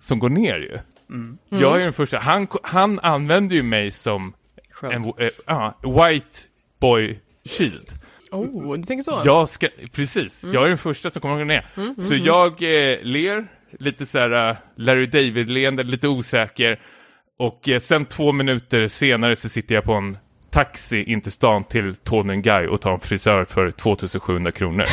som 0.00 0.18
går 0.18 0.30
ner 0.30 0.56
ju. 0.56 0.78
Jag 1.48 1.80
är 1.80 1.84
den 1.84 1.92
första. 1.92 2.18
Han, 2.18 2.48
han 2.62 3.00
använder 3.00 3.56
ju 3.56 3.62
mig 3.62 3.90
som 3.90 4.34
Skönt. 4.70 4.94
en 4.94 5.26
eh, 5.26 5.30
ja, 5.46 5.78
white 5.82 6.38
boy 6.80 7.18
shield. 7.44 7.97
Oh, 8.30 8.76
du 8.76 8.82
tänker 8.82 9.02
så? 9.02 9.22
Jag 9.24 9.48
ska, 9.48 9.68
precis, 9.92 10.44
jag 10.44 10.64
är 10.64 10.68
den 10.68 10.78
första 10.78 11.10
som 11.10 11.22
kommer 11.22 11.38
ihåg 11.38 11.46
ner. 11.46 11.66
Så 12.02 12.14
jag 12.14 12.52
eh, 12.52 12.98
ler, 13.02 13.46
lite 13.78 14.06
så 14.06 14.18
här 14.18 14.50
uh, 14.50 14.56
Larry 14.76 15.06
David-leende, 15.06 15.82
lite 15.82 16.08
osäker. 16.08 16.80
Och 17.38 17.68
eh, 17.68 17.80
sen 17.80 18.04
två 18.04 18.32
minuter 18.32 18.88
senare 18.88 19.36
så 19.36 19.48
sitter 19.48 19.74
jag 19.74 19.84
på 19.84 19.92
en 19.92 20.18
taxi 20.50 21.02
in 21.02 21.20
till 21.20 21.32
stan 21.32 21.64
till 21.64 21.96
Tonengai 21.96 22.66
och 22.66 22.80
tar 22.80 22.92
en 22.92 23.00
frisör 23.00 23.44
för 23.44 23.70
2700 23.70 24.52
kronor. 24.52 24.84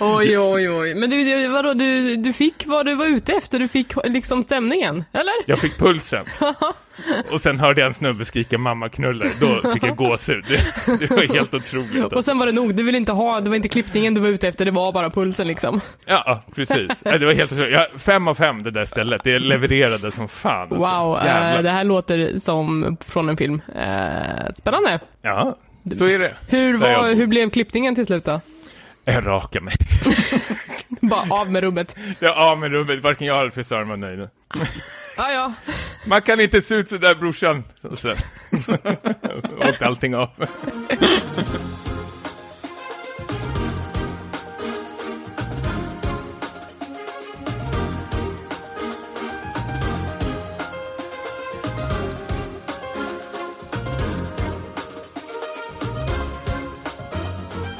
Oj, 0.00 0.38
oj, 0.38 0.70
oj. 0.70 0.94
Men 0.94 1.10
du, 1.10 1.24
du, 1.24 1.48
vadå, 1.48 1.74
du, 1.74 2.16
du 2.16 2.32
fick 2.32 2.66
vad 2.66 2.86
du 2.86 2.94
var 2.94 3.06
ute 3.06 3.32
efter? 3.32 3.58
Du 3.58 3.68
fick 3.68 3.92
liksom 4.04 4.42
stämningen, 4.42 5.04
eller? 5.12 5.32
Jag 5.46 5.58
fick 5.58 5.78
pulsen. 5.78 6.24
Och 7.30 7.40
sen 7.40 7.60
hörde 7.60 7.80
jag 7.80 7.88
en 7.88 7.94
snubbe 7.94 8.24
skrika 8.24 8.58
mamma 8.58 8.88
knullar. 8.88 9.28
Då 9.40 9.72
fick 9.72 9.84
jag 9.84 9.96
gåshud. 9.96 10.44
Det, 10.48 10.96
det 10.98 11.10
var 11.10 11.34
helt 11.34 11.54
otroligt. 11.54 12.12
Och 12.12 12.24
sen 12.24 12.38
var 12.38 12.46
det 12.46 12.52
nog, 12.52 12.74
du 12.74 12.82
ville 12.82 12.98
inte 12.98 13.12
ha, 13.12 13.40
det 13.40 13.50
var 13.50 13.56
inte 13.56 13.68
klippningen 13.68 14.14
du 14.14 14.20
var 14.20 14.28
ute 14.28 14.48
efter, 14.48 14.64
det 14.64 14.70
var 14.70 14.92
bara 14.92 15.10
pulsen 15.10 15.46
liksom. 15.46 15.80
Ja, 16.06 16.42
precis. 16.54 17.02
Det 17.02 17.24
var 17.26 17.32
helt 17.34 17.52
otroligt. 17.52 17.72
Ja, 17.72 17.86
fem 17.98 18.28
av 18.28 18.34
fem 18.34 18.62
det 18.62 18.70
där 18.70 18.84
stället. 18.84 19.24
Det 19.24 19.38
levererade 19.38 20.10
som 20.10 20.28
fan. 20.28 20.60
alltså. 20.60 20.76
Wow, 20.76 21.18
Jävlar. 21.24 21.62
det 21.62 21.70
här 21.70 21.84
låter 21.84 22.38
som 22.38 22.96
från 23.00 23.28
en 23.28 23.36
film. 23.36 23.62
Eh, 23.76 24.52
spännande. 24.54 25.00
Ja, 25.22 25.56
så 25.94 26.08
är 26.08 26.18
det. 26.18 26.30
Hur, 26.48 26.78
var, 26.78 27.14
hur 27.14 27.26
blev 27.26 27.50
klippningen 27.50 27.94
till 27.94 28.06
slut 28.06 28.24
då? 28.24 28.40
Jag 29.04 29.26
rakar 29.26 29.60
mig. 29.60 29.74
Bara 31.00 31.34
av 31.40 31.50
med 31.50 31.62
rubbet. 31.62 31.96
Jag 32.20 32.36
av 32.36 32.58
med 32.58 32.70
rummet. 32.70 33.02
Varken 33.02 33.26
jag 33.26 33.40
eller 33.40 33.50
frisören 33.50 33.88
var 33.88 33.96
nöjda. 33.96 34.28
Ah, 35.16 35.32
ja, 35.32 35.52
Man 36.06 36.22
kan 36.22 36.40
inte 36.40 36.62
se 36.62 36.74
ut 36.74 36.88
sådär 36.88 37.14
brorsan. 37.14 37.64
Så, 37.76 37.96
så. 37.96 38.08
Åkte 39.68 39.86
allting 39.86 40.14
av. 40.16 40.28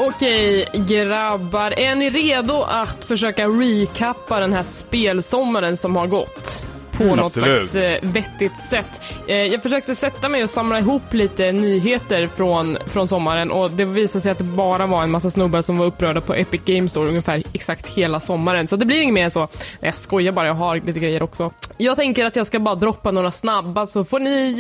Okej, 0.07 0.69
grabbar. 0.73 1.79
Är 1.79 1.95
ni 1.95 2.11
redo 2.11 2.63
att 2.63 3.05
försöka 3.05 3.47
recappa 3.47 4.41
den 4.41 4.53
här 4.53 4.63
spelsommaren 4.63 5.77
som 5.77 5.97
har 5.97 6.07
gått? 6.07 6.67
På 6.97 7.03
Mm, 7.03 7.17
något 7.17 7.27
absolut. 7.27 7.59
slags 7.59 7.75
eh, 7.75 7.99
vettigt 8.03 8.59
sätt. 8.59 9.01
Eh, 9.29 9.37
jag 9.43 9.63
försökte 9.63 9.95
sätta 9.95 10.29
mig 10.29 10.43
och 10.43 10.51
samla 10.51 10.79
ihop 10.79 11.03
lite 11.15 11.53
nyheter 11.53 12.29
från, 12.35 12.77
från 12.87 13.09
sommaren 13.09 13.51
och 13.51 13.71
det 13.71 13.85
visade 13.85 14.23
sig 14.23 14.33
att 14.33 14.39
det 14.39 14.45
bara 14.45 14.87
var 14.87 15.03
en 15.03 15.11
massa 15.11 15.31
snubbar 15.31 15.63
som 15.63 15.79
var 15.79 15.87
upprörda 15.87 16.21
på 16.21 16.35
Epic 16.35 16.61
Games 16.65 16.91
Store 16.91 17.09
ungefär 17.09 17.43
exakt 17.53 17.87
hela 17.87 18.21
sommaren. 18.21 18.69
Så 18.69 18.77
det 18.77 18.85
blir 18.87 19.01
inget 19.03 19.15
mer 19.15 19.25
än 19.25 19.31
så. 19.31 19.41
Nej, 19.41 19.49
jag 19.81 19.95
skojar 19.95 20.33
bara, 20.33 20.47
jag 20.47 20.55
har 20.55 20.77
lite 20.77 21.01
grejer 21.01 21.23
också. 21.23 21.51
Jag 21.79 21.97
tänker 21.97 22.25
att 22.27 22.37
jag 22.37 22.47
ska 22.47 22.59
bara 22.61 22.75
droppa 22.75 23.11
några 23.11 23.31
snabba 23.31 23.87
så 23.87 24.05
får 24.05 24.21
ni 24.21 24.51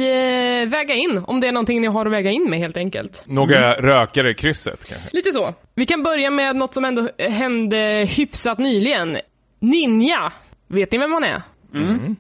eh, 0.63 0.71
väga 0.71 0.95
in 0.95 1.25
om 1.27 1.41
det 1.41 1.49
är 1.49 1.53
någonting 1.53 1.81
ni 1.81 1.87
har 1.87 2.07
att 2.07 2.13
väga 2.13 2.31
in 2.31 2.51
med 2.51 2.59
helt 2.59 2.77
enkelt. 2.77 3.23
Några 3.27 3.75
rökare 3.75 4.31
i 4.31 4.35
krysset 4.35 4.89
kanske. 4.89 5.09
Lite 5.13 5.33
så. 5.33 5.55
Vi 5.75 5.87
kan 5.87 6.03
börja 6.03 6.31
med 6.31 6.57
något 6.57 6.75
som 6.75 6.85
ändå 6.85 7.09
hände 7.19 8.07
hyfsat 8.17 8.59
nyligen. 8.59 9.17
Ninja. 9.61 10.33
Vet 10.69 10.93
ni 10.93 10.99
vem 10.99 11.13
han 11.13 11.25
är? 11.25 11.43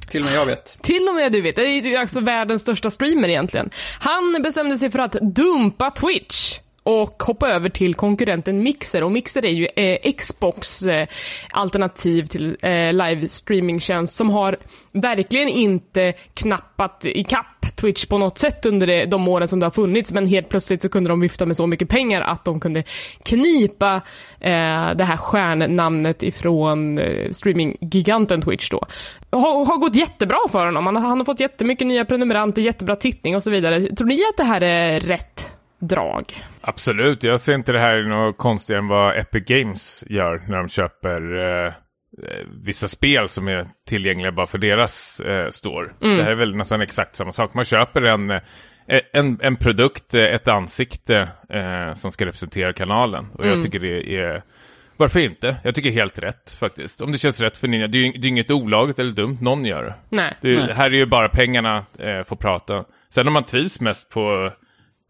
Till 0.08 0.20
och 0.20 0.26
med 0.26 0.34
jag 0.34 0.46
vet. 0.46 0.82
Till 0.82 1.08
och 1.08 1.14
med 1.14 1.32
du 1.32 1.40
vet, 1.40 1.56
det 1.56 1.62
är 1.62 1.82
ju 1.82 1.96
alltså 1.96 2.20
världens 2.20 2.62
största 2.62 2.90
streamer 2.90 3.28
egentligen. 3.28 3.70
Han 4.00 4.42
bestämde 4.42 4.78
sig 4.78 4.90
för 4.90 4.98
att 4.98 5.12
dumpa 5.12 5.90
Twitch 5.90 6.58
och 6.82 7.22
hoppa 7.22 7.48
över 7.48 7.68
till 7.68 7.94
konkurrenten 7.94 8.62
Mixer. 8.62 9.02
Och 9.02 9.12
Mixer 9.12 9.44
är 9.44 9.50
ju 9.50 9.66
eh, 9.76 10.12
Xbox 10.18 10.82
eh, 10.82 11.06
alternativ 11.50 12.26
till 12.26 12.56
eh, 12.62 12.92
live 12.92 13.28
streamingtjänst 13.28 14.14
som 14.14 14.30
har 14.30 14.56
verkligen 14.92 15.48
inte 15.48 16.12
knappat 16.34 17.04
ikapp 17.04 17.46
Twitch 17.76 18.06
på 18.06 18.18
något 18.18 18.38
sätt 18.38 18.66
under 18.66 18.86
det, 18.86 19.04
de 19.04 19.28
åren 19.28 19.48
som 19.48 19.60
det 19.60 19.66
har 19.66 19.70
funnits, 19.70 20.12
men 20.12 20.26
helt 20.26 20.48
plötsligt 20.48 20.82
så 20.82 20.88
kunde 20.88 21.10
de 21.10 21.20
vifta 21.20 21.46
med 21.46 21.56
så 21.56 21.66
mycket 21.66 21.88
pengar 21.88 22.20
att 22.20 22.44
de 22.44 22.60
kunde 22.60 22.82
knipa 23.24 23.94
eh, 24.40 24.90
det 24.94 25.04
här 25.04 25.16
stjärnnamnet 25.16 26.22
ifrån 26.22 26.98
eh, 26.98 27.30
streaminggiganten 27.30 28.42
Twitch 28.42 28.70
då. 28.70 28.86
Har, 29.30 29.64
har 29.64 29.76
gått 29.78 29.96
jättebra 29.96 30.38
för 30.50 30.66
honom. 30.66 30.86
Han, 30.86 30.96
har- 30.96 31.08
han 31.08 31.18
har 31.18 31.24
fått 31.24 31.40
jättemycket 31.40 31.86
nya 31.86 32.04
prenumeranter, 32.04 32.62
jättebra 32.62 32.96
tittning 32.96 33.36
och 33.36 33.42
så 33.42 33.50
vidare. 33.50 33.80
Tror 33.96 34.08
ni 34.08 34.14
att 34.30 34.36
det 34.36 34.44
här 34.44 34.60
är 34.60 35.00
rätt 35.00 35.51
drag? 35.88 36.24
Absolut, 36.60 37.22
jag 37.22 37.40
ser 37.40 37.54
inte 37.54 37.72
det 37.72 37.78
här 37.78 38.02
något 38.02 38.38
konstigare 38.38 38.82
än 38.82 38.88
vad 38.88 39.18
Epic 39.18 39.44
Games 39.44 40.04
gör 40.06 40.42
när 40.48 40.56
de 40.56 40.68
köper 40.68 41.38
eh, 41.38 41.66
eh, 41.66 42.46
vissa 42.64 42.88
spel 42.88 43.28
som 43.28 43.48
är 43.48 43.66
tillgängliga 43.88 44.32
bara 44.32 44.46
för 44.46 44.58
deras 44.58 45.20
eh, 45.20 45.48
store. 45.48 45.90
Det 46.00 46.22
här 46.22 46.30
är 46.30 46.34
väl 46.34 46.56
nästan 46.56 46.80
exakt 46.80 47.16
samma 47.16 47.32
sak. 47.32 47.54
Man 47.54 47.64
köper 47.64 48.02
en, 48.02 48.30
eh, 48.30 48.40
en, 49.12 49.38
en 49.42 49.56
produkt, 49.56 50.14
eh, 50.14 50.22
ett 50.24 50.48
ansikte 50.48 51.28
eh, 51.48 51.94
som 51.94 52.12
ska 52.12 52.26
representera 52.26 52.72
kanalen. 52.72 53.26
Och 53.34 53.46
jag 53.46 53.62
tycker 53.62 53.78
det 53.78 54.16
är... 54.16 54.42
Varför 54.96 55.20
inte? 55.20 55.56
Jag 55.64 55.74
tycker 55.74 55.90
helt 55.90 56.18
rätt 56.18 56.56
faktiskt. 56.60 57.00
Om 57.00 57.12
det 57.12 57.18
känns 57.18 57.40
rätt 57.40 57.56
för 57.56 57.68
Ninja. 57.68 57.86
Det 57.86 57.98
är 57.98 58.02
ju 58.02 58.12
det 58.12 58.26
är 58.26 58.28
inget 58.28 58.50
olagligt 58.50 58.98
eller 58.98 59.12
dumt 59.12 59.38
någon 59.40 59.64
gör 59.64 59.84
det. 59.84 59.94
Nej. 60.08 60.34
Det 60.40 60.50
är, 60.50 60.66
Nej. 60.66 60.74
här 60.74 60.90
är 60.90 60.94
ju 60.94 61.06
bara 61.06 61.28
pengarna 61.28 61.84
eh, 61.98 62.22
får 62.22 62.36
prata. 62.36 62.84
Sen 63.14 63.26
om 63.26 63.32
man 63.32 63.44
trivs 63.44 63.80
mest 63.80 64.10
på 64.10 64.52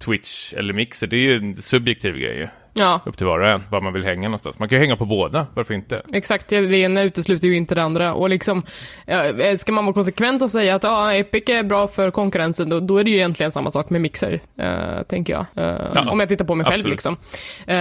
Twitch 0.05 0.53
eller 0.55 0.75
Mixer, 0.75 1.07
det 1.07 1.17
är 1.17 1.21
ju 1.21 1.37
en 1.37 1.63
subjektiv 1.63 2.19
grej. 2.19 2.39
ju. 2.39 2.49
Ja, 2.75 3.01
Upp 3.07 3.17
till 3.17 3.27
var 3.27 3.41
och 3.41 3.49
en, 3.49 3.63
var 3.71 3.81
man 3.81 3.93
vill 3.93 4.05
hänga 4.05 4.29
någonstans. 4.29 4.59
Man 4.59 4.69
kan 4.69 4.77
ju 4.79 4.85
hänga 4.85 4.97
på 4.97 5.05
båda, 5.05 5.47
varför 5.55 5.75
inte? 5.75 6.03
exakt. 6.13 6.49
Det 6.49 6.77
ena 6.77 7.03
utesluter 7.03 7.49
ju 7.49 7.57
inte 7.57 7.75
det 7.75 7.83
andra. 7.83 8.15
Och 8.15 8.31
liksom, 8.31 8.63
ja, 9.07 9.25
ska 9.57 9.73
man 9.73 9.85
vara 9.85 9.95
konsekvent 9.95 10.43
och 10.43 10.51
säga 10.51 10.75
att 10.75 10.83
ja, 10.83 11.15
Epic 11.15 11.43
är 11.49 11.63
bra 11.63 11.89
för 11.89 12.11
konkurrensen, 12.11 12.69
då, 12.69 12.81
då 12.81 12.99
är 12.99 13.05
det 13.05 13.11
ju 13.11 13.17
egentligen 13.17 13.53
samma 13.53 13.71
sak 13.71 13.91
med 13.91 14.01
Mixer, 14.01 14.41
eh, 14.59 15.03
tänker 15.09 15.33
jag. 15.33 15.47
Eh, 15.65 15.77
Ja, 15.95 16.11
om 16.11 16.21
jag 16.21 16.29
tittar 16.29 16.45
på 16.45 16.55
mig 16.55 16.67
själv 16.67 16.87
liksom. 16.87 17.17
Eh, 17.67 17.77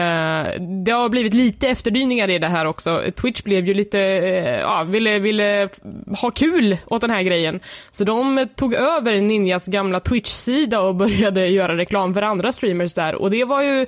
det 0.86 0.92
har 0.92 1.10
blivit 1.10 1.34
lite 1.34 1.68
efterdyningar 1.70 2.30
i 2.30 2.40
det 2.40 2.48
här 2.48 2.66
också. 2.66 3.04
Twitch 3.22 3.44
blev 3.44 3.68
ju 3.68 3.74
lite, 3.74 4.00
eh, 4.00 4.60
ja, 4.60 4.84
ville, 4.84 5.20
ville 5.20 5.70
ha 6.22 6.32
kul 6.32 6.78
åt 6.86 7.02
den 7.02 7.10
här 7.12 7.22
grejen. 7.22 7.60
Så 7.92 8.04
de 8.04 8.48
tog 8.56 8.74
över 8.74 9.22
Ninjas 9.22 9.68
gamla 9.68 10.00
Twitch-sida 10.00 10.80
och 10.80 10.96
började 10.96 11.48
göra 11.48 11.78
reklam 11.78 12.14
för 12.14 12.22
andra 12.22 12.52
streamers 12.52 12.94
där. 12.94 13.16
Och 13.16 13.32
det 13.32 13.44
var 13.46 13.62
ju 13.64 13.86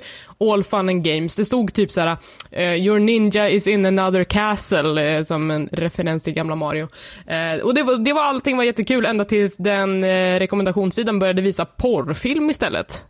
all 0.52 0.64
fun 0.64 0.88
and 0.88 1.04
games. 1.04 1.36
Det 1.36 1.44
stod 1.44 1.72
typ 1.72 1.90
såhär, 1.90 2.16
eh, 2.50 2.74
“Your 2.74 2.98
ninja 2.98 3.48
is 3.48 3.66
in 3.66 3.86
another 3.86 4.24
castle” 4.24 5.16
eh, 5.16 5.22
som 5.22 5.50
en 5.50 5.68
referens 5.72 6.22
till 6.22 6.32
gamla 6.32 6.54
Mario. 6.54 6.88
Eh, 7.26 7.62
och 7.62 7.74
det 7.74 7.82
var, 7.82 8.04
det 8.04 8.12
var 8.12 8.22
allting 8.22 8.56
var 8.56 8.64
jättekul 8.64 9.06
ända 9.06 9.24
tills 9.24 9.56
den 9.56 10.04
rekommendationssidan 10.38 11.18
började 11.18 11.42
visa 11.42 11.64
porrfilm 11.64 12.50
istället. 12.50 13.02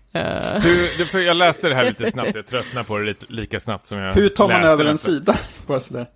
Du, 0.63 0.89
du, 0.99 1.07
för 1.07 1.19
jag 1.19 1.37
läste 1.37 1.69
det 1.69 1.75
här 1.75 1.85
lite 1.85 2.11
snabbt, 2.11 2.35
jag 2.35 2.47
tröttnar 2.47 2.83
på 2.83 2.99
det 2.99 3.05
lite, 3.05 3.27
lika 3.29 3.61
snabbt 3.61 3.87
som 3.87 3.99
jag 3.99 4.15
Hur 4.15 4.29
tar 4.29 4.49
man 4.49 4.61
läste 4.61 4.73
över 4.73 4.85
en 4.85 4.99
sida? 4.99 5.37
Bara 5.67 5.81
sådär. 5.81 6.07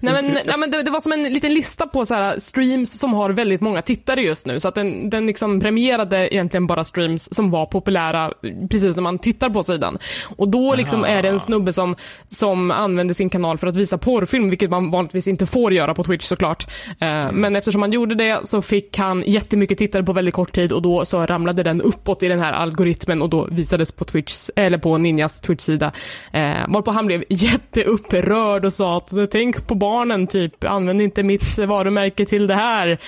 Nej 0.00 0.12
men, 0.12 0.38
nej, 0.46 0.54
men 0.58 0.70
det, 0.70 0.82
det 0.82 0.90
var 0.90 1.00
som 1.00 1.12
en 1.12 1.22
liten 1.22 1.54
lista 1.54 1.86
på 1.86 2.06
så 2.06 2.14
här 2.14 2.38
streams 2.38 2.98
som 3.00 3.14
har 3.14 3.30
väldigt 3.30 3.60
många 3.60 3.82
tittare 3.82 4.20
just 4.20 4.46
nu. 4.46 4.60
Så 4.60 4.68
att 4.68 4.74
den, 4.74 5.10
den 5.10 5.26
liksom 5.26 5.60
premierade 5.60 6.34
egentligen 6.34 6.66
bara 6.66 6.84
streams 6.84 7.34
som 7.34 7.50
var 7.50 7.66
populära 7.66 8.32
precis 8.70 8.96
när 8.96 9.02
man 9.02 9.18
tittar 9.18 9.50
på 9.50 9.62
sidan. 9.62 9.98
Och 10.36 10.48
då 10.48 10.74
liksom 10.74 11.04
är 11.04 11.22
det 11.22 11.28
en 11.28 11.40
snubbe 11.40 11.72
som, 11.72 11.96
som 12.28 12.70
använder 12.70 13.14
sin 13.14 13.30
kanal 13.30 13.58
för 13.58 13.66
att 13.66 13.76
visa 13.76 13.98
porrfilm, 13.98 14.50
vilket 14.50 14.70
man 14.70 14.90
vanligtvis 14.90 15.28
inte 15.28 15.46
får 15.46 15.72
göra 15.72 15.94
på 15.94 16.04
Twitch 16.04 16.24
såklart. 16.24 16.66
Eh, 17.00 17.32
Men 17.32 17.56
eftersom 17.56 17.82
han 17.82 17.92
gjorde 17.92 18.14
det 18.14 18.46
så 18.46 18.62
fick 18.62 18.98
han 18.98 19.22
jättemycket 19.26 19.78
tittare 19.78 20.02
på 20.02 20.12
väldigt 20.12 20.34
kort 20.34 20.52
tid 20.52 20.72
och 20.72 20.82
då 20.82 21.04
så 21.04 21.26
ramlade 21.26 21.62
den 21.62 21.82
uppåt 21.82 22.22
i 22.22 22.28
den 22.28 22.40
här 22.40 22.52
algoritmen 22.52 23.22
och 23.22 23.28
då 23.30 23.48
visades 23.50 23.92
på 23.92 24.04
Twitch, 24.04 24.48
eller 24.56 24.78
på 24.78 24.98
Ninjas 24.98 25.40
Twitch-sida. 25.40 25.92
Eh, 26.32 26.68
varpå 26.68 26.90
han 26.90 27.06
blev 27.06 27.24
jätteupprörd 27.28 28.64
och 28.64 28.72
sa 28.72 28.96
att 28.96 29.12
tänk 29.30 29.61
på 29.66 29.74
barnen 29.74 30.26
typ, 30.26 30.64
använd 30.64 31.00
inte 31.00 31.22
mitt 31.22 31.58
varumärke 31.58 32.24
till 32.24 32.46
det 32.46 32.54
här. 32.54 32.98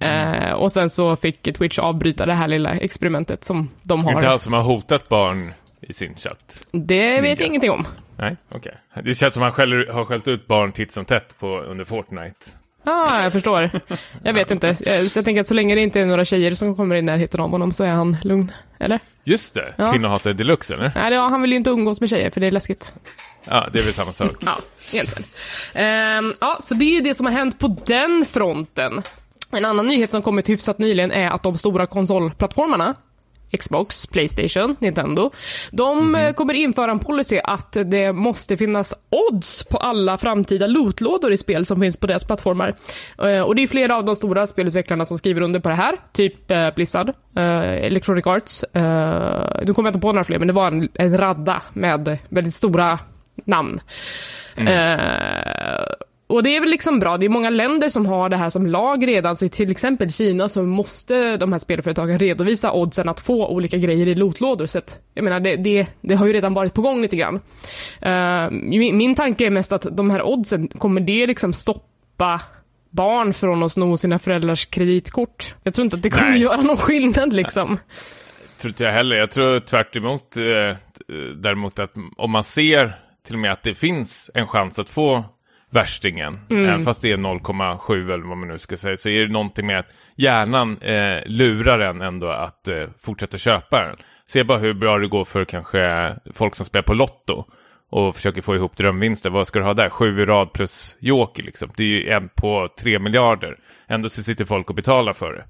Eh, 0.00 0.52
och 0.52 0.72
sen 0.72 0.90
så 0.90 1.16
fick 1.16 1.42
Twitch 1.56 1.78
avbryta 1.78 2.26
det 2.26 2.32
här 2.34 2.48
lilla 2.48 2.70
experimentet 2.70 3.44
som 3.44 3.70
de 3.82 3.98
Inte 4.00 4.12
har. 4.12 4.22
han 4.22 4.38
som 4.38 4.52
har 4.52 4.62
hotat 4.62 5.08
barn 5.08 5.52
i 5.80 5.92
sin 5.92 6.14
chatt? 6.14 6.60
Det 6.72 7.20
vet 7.20 7.40
jag 7.40 7.46
ingenting 7.48 7.70
om. 7.70 7.86
Nej, 8.18 8.36
okej. 8.48 8.74
Det 9.04 9.14
känns 9.14 9.34
som 9.34 9.42
han 9.42 9.52
skäller, 9.52 9.92
har 9.92 10.04
skällt 10.04 10.28
ut 10.28 10.46
barn 10.46 10.72
titt 10.72 10.92
som 10.92 11.04
tätt 11.04 11.38
på, 11.38 11.60
under 11.60 11.84
Fortnite. 11.84 12.46
Ah, 12.84 13.22
jag 13.22 13.32
förstår. 13.32 13.70
Jag 14.22 14.32
vet 14.32 14.50
inte. 14.50 14.68
Eh, 14.68 14.74
Så 15.02 15.18
jag 15.18 15.24
tänker 15.24 15.40
att 15.40 15.46
så 15.46 15.54
länge 15.54 15.74
det 15.74 15.80
inte 15.80 16.00
är 16.00 16.06
några 16.06 16.24
tjejer 16.24 16.54
som 16.54 16.76
kommer 16.76 16.96
i 16.96 17.02
närheten 17.02 17.40
av 17.40 17.50
honom 17.50 17.72
så 17.72 17.84
är 17.84 17.88
han 17.90 18.16
lugn. 18.22 18.52
Eller? 18.78 19.00
Just 19.24 19.54
det, 19.54 19.74
Ja. 19.78 19.92
kvinnohatare 19.92 20.32
deluxe 20.32 20.74
eller? 20.74 20.92
Nej, 20.96 21.10
det- 21.10 21.16
han 21.16 21.42
vill 21.42 21.50
ju 21.50 21.56
inte 21.56 21.70
umgås 21.70 22.00
med 22.00 22.10
tjejer 22.10 22.30
för 22.30 22.40
det 22.40 22.46
är 22.46 22.50
läskigt. 22.50 22.92
Ja, 23.50 23.66
det 23.72 23.78
är 23.78 23.82
väl 23.82 23.94
samma 23.94 24.12
sak. 24.12 24.36
Ja, 24.40 24.58
egentligen. 24.92 25.28
Ehm, 25.74 26.34
ja, 26.40 26.56
så 26.60 26.74
det 26.74 26.96
är 26.96 27.02
det 27.02 27.14
som 27.14 27.26
har 27.26 27.32
hänt 27.32 27.58
på 27.58 27.76
den 27.86 28.24
fronten. 28.28 29.02
En 29.52 29.64
annan 29.64 29.86
nyhet 29.86 30.10
som 30.10 30.22
kommit 30.22 30.48
hyfsat 30.48 30.78
nyligen 30.78 31.12
är 31.12 31.30
att 31.30 31.42
de 31.42 31.56
stora 31.56 31.86
konsolplattformarna 31.86 32.94
Xbox, 33.58 34.06
Playstation, 34.06 34.76
Nintendo. 34.78 35.30
De 35.70 36.14
eh, 36.14 36.32
kommer 36.32 36.54
införa 36.54 36.90
en 36.90 36.98
policy 36.98 37.40
att 37.44 37.72
det 37.72 38.12
måste 38.12 38.56
finnas 38.56 38.94
odds 39.10 39.64
på 39.64 39.76
alla 39.76 40.16
framtida 40.16 40.66
lootlådor 40.66 41.32
i 41.32 41.36
spel 41.36 41.66
som 41.66 41.80
finns 41.80 41.96
på 41.96 42.06
deras 42.06 42.24
plattformar. 42.24 42.74
Eh, 43.22 43.40
och 43.40 43.54
det 43.54 43.62
är 43.62 43.66
flera 43.66 43.96
av 43.96 44.04
de 44.04 44.16
stora 44.16 44.46
spelutvecklarna 44.46 45.04
som 45.04 45.18
skriver 45.18 45.40
under 45.40 45.60
på 45.60 45.68
det 45.68 45.74
här, 45.74 45.96
typ 46.12 46.50
eh, 46.50 46.70
Blizzard, 46.74 47.12
Electronic 47.36 48.26
Arts. 48.26 48.64
Nu 48.74 49.74
kommer 49.74 49.88
jag 49.88 49.88
inte 49.88 50.00
på 50.00 50.12
några 50.12 50.24
fler, 50.24 50.38
men 50.38 50.48
det 50.48 50.54
var 50.54 50.66
en, 50.66 50.88
en 50.94 51.18
radda 51.18 51.62
med 51.72 52.18
väldigt 52.28 52.54
stora 52.54 52.98
namn. 53.44 53.80
Eh, 54.56 55.84
och 56.28 56.42
det 56.42 56.56
är 56.56 56.60
väl 56.60 56.70
liksom 56.70 56.98
bra, 56.98 57.16
det 57.16 57.26
är 57.26 57.30
många 57.30 57.50
länder 57.50 57.88
som 57.88 58.06
har 58.06 58.28
det 58.28 58.36
här 58.36 58.50
som 58.50 58.66
lag 58.66 59.08
redan, 59.08 59.36
så 59.36 59.44
i 59.44 59.48
till 59.48 59.70
exempel 59.70 60.12
Kina 60.12 60.48
så 60.48 60.62
måste 60.62 61.36
de 61.36 61.52
här 61.52 61.58
spelföretagen 61.58 62.18
redovisa 62.18 62.72
oddsen 62.72 63.08
att 63.08 63.20
få 63.20 63.48
olika 63.48 63.76
grejer 63.76 64.06
i 64.06 64.14
lootlådor. 64.14 64.66
Så 64.66 64.78
att, 64.78 64.98
jag 65.14 65.24
menar, 65.24 65.40
det, 65.40 65.56
det, 65.56 65.86
det 66.00 66.14
har 66.14 66.26
ju 66.26 66.32
redan 66.32 66.54
varit 66.54 66.74
på 66.74 66.82
gång 66.82 67.02
lite 67.02 67.16
grann. 67.16 67.40
Eh, 68.00 68.50
min, 68.50 68.96
min 68.96 69.14
tanke 69.14 69.46
är 69.46 69.50
mest 69.50 69.72
att 69.72 69.86
de 69.96 70.10
här 70.10 70.22
oddsen, 70.22 70.68
kommer 70.68 71.00
det 71.00 71.26
liksom 71.26 71.52
stoppa 71.52 72.40
barn 72.90 73.32
från 73.32 73.62
att 73.62 73.72
sno 73.72 73.96
sina 73.96 74.18
föräldrars 74.18 74.66
kreditkort? 74.66 75.54
Jag 75.62 75.74
tror 75.74 75.84
inte 75.84 75.96
att 75.96 76.02
det 76.02 76.10
kommer 76.10 76.30
Nej. 76.30 76.40
göra 76.40 76.62
någon 76.62 76.76
skillnad 76.76 77.32
liksom. 77.32 77.78
tror 78.60 78.70
inte 78.70 78.84
jag 78.84 78.92
heller. 78.92 79.16
Jag 79.16 79.30
tror 79.30 79.60
tvärt 79.60 79.96
emot, 79.96 80.36
eh, 80.36 80.42
däremot 81.36 81.78
att 81.78 81.92
om 82.16 82.30
man 82.30 82.44
ser 82.44 83.05
till 83.26 83.34
och 83.34 83.40
med 83.40 83.52
att 83.52 83.62
det 83.62 83.74
finns 83.74 84.30
en 84.34 84.46
chans 84.46 84.78
att 84.78 84.90
få 84.90 85.24
värstingen, 85.70 86.38
även 86.50 86.84
fast 86.84 87.02
det 87.02 87.12
är 87.12 87.16
0,7 87.16 88.12
eller 88.12 88.24
vad 88.28 88.38
man 88.38 88.48
nu 88.48 88.58
ska 88.58 88.76
säga, 88.76 88.96
så 88.96 89.08
är 89.08 89.20
det 89.20 89.32
någonting 89.32 89.66
med 89.66 89.78
att 89.78 89.88
hjärnan 90.16 90.78
eh, 90.78 91.22
lurar 91.26 91.78
en 91.78 92.02
ändå 92.02 92.28
att 92.28 92.68
eh, 92.68 92.84
fortsätta 92.98 93.38
köpa 93.38 93.82
den. 93.82 93.96
Se 94.28 94.44
bara 94.44 94.58
hur 94.58 94.74
bra 94.74 94.98
det 94.98 95.08
går 95.08 95.24
för 95.24 95.44
kanske 95.44 96.14
folk 96.34 96.54
som 96.54 96.66
spelar 96.66 96.82
på 96.82 96.94
Lotto 96.94 97.44
och 97.90 98.16
försöker 98.16 98.42
få 98.42 98.54
ihop 98.56 98.76
drömvinster. 98.76 99.30
Vad 99.30 99.46
ska 99.46 99.58
du 99.58 99.64
ha 99.64 99.74
där? 99.74 99.90
Sju 99.90 100.20
i 100.20 100.24
rad 100.24 100.52
plus 100.52 100.96
joker 101.00 101.42
liksom. 101.42 101.70
Det 101.76 101.82
är 101.82 101.88
ju 101.88 102.08
en 102.10 102.28
på 102.34 102.68
tre 102.80 102.98
miljarder. 102.98 103.56
Ändå 103.88 104.08
så 104.08 104.22
sitter 104.22 104.44
folk 104.44 104.68
och 104.70 104.76
betalar 104.76 105.12
för 105.12 105.32
det. 105.32 105.44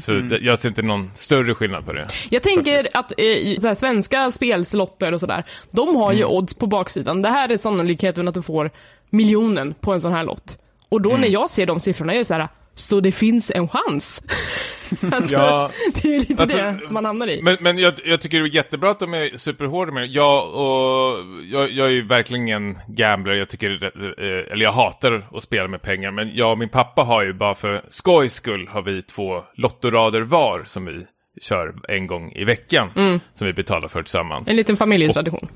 Så 0.00 0.12
det- 0.12 0.38
jag 0.38 0.58
ser 0.58 0.68
inte 0.68 0.82
någon 0.82 1.10
större 1.16 1.54
skillnad 1.54 1.86
på 1.86 1.92
det. 1.92 2.06
Jag 2.30 2.42
tänker 2.42 2.86
att 2.94 3.12
eh, 3.18 3.56
så 3.58 3.68
här, 3.68 3.74
svenska 3.74 4.30
spelslotter 4.30 5.12
och 5.12 5.20
sådär, 5.20 5.44
de 5.72 5.96
har 5.96 6.12
ju 6.12 6.24
odds 6.24 6.54
på 6.54 6.66
baksidan. 6.66 7.22
Det 7.22 7.28
här 7.28 7.48
är 7.52 7.56
sannolikheten 7.56 8.28
att 8.28 8.34
du 8.34 8.42
får 8.42 8.70
miljonen 9.10 9.74
på 9.80 9.92
en 9.92 10.00
sån 10.00 10.12
här 10.12 10.24
lott. 10.24 10.58
Och 10.88 11.02
då 11.02 11.16
när 11.16 11.28
jag 11.28 11.50
ser 11.50 11.66
de 11.66 11.80
siffrorna 11.80 12.14
är 12.14 12.18
det 12.18 12.24
så 12.24 12.34
här, 12.34 12.48
så 12.78 13.00
det 13.00 13.12
finns 13.12 13.50
en 13.50 13.68
chans. 13.68 14.22
alltså, 15.12 15.34
Ja. 15.36 15.70
det 16.02 16.14
är 16.16 16.18
lite 16.20 16.42
Alltså, 16.42 16.56
det 16.58 16.80
man 16.90 17.04
hamnar 17.04 17.26
i. 17.26 17.42
Men, 17.42 17.56
men 17.60 17.78
jag, 17.78 17.94
jag 18.04 18.20
tycker 18.20 18.40
det 18.40 18.48
är 18.48 18.54
jättebra 18.54 18.90
att 18.90 18.98
de 19.00 19.14
är 19.14 19.36
superhårda 19.36 19.92
med 19.92 20.02
det. 20.02 20.06
Jag, 20.06 20.54
och, 20.54 21.18
jag, 21.52 21.70
jag 21.70 21.86
är 21.86 21.90
ju 21.90 22.06
verkligen 22.06 22.48
en 22.48 22.78
gambler. 22.88 23.34
Jag 23.34 23.48
tycker, 23.48 23.82
eh, 23.84 24.52
eller 24.52 24.64
jag 24.64 24.72
hatar 24.72 25.28
att 25.32 25.42
spela 25.42 25.68
med 25.68 25.82
pengar. 25.82 26.10
Men 26.10 26.30
jag 26.34 26.52
och 26.52 26.58
min 26.58 26.68
pappa 26.68 27.02
har 27.02 27.24
ju 27.24 27.32
bara 27.32 27.54
för 27.54 27.82
skojs 27.88 28.34
skull 28.34 28.68
har 28.68 28.82
vi 28.82 29.02
två 29.02 29.42
lottorader 29.56 30.20
var 30.20 30.62
som 30.64 30.84
vi 30.86 31.06
kör 31.42 31.74
en 31.88 32.06
gång 32.06 32.32
i 32.32 32.44
veckan. 32.44 32.90
Som 33.34 33.46
vi 33.46 33.52
betalar 33.52 33.88
för 33.88 34.02
tillsammans. 34.02 34.48
En 34.48 34.56
liten 34.56 34.76
familjetradition. 34.76 35.48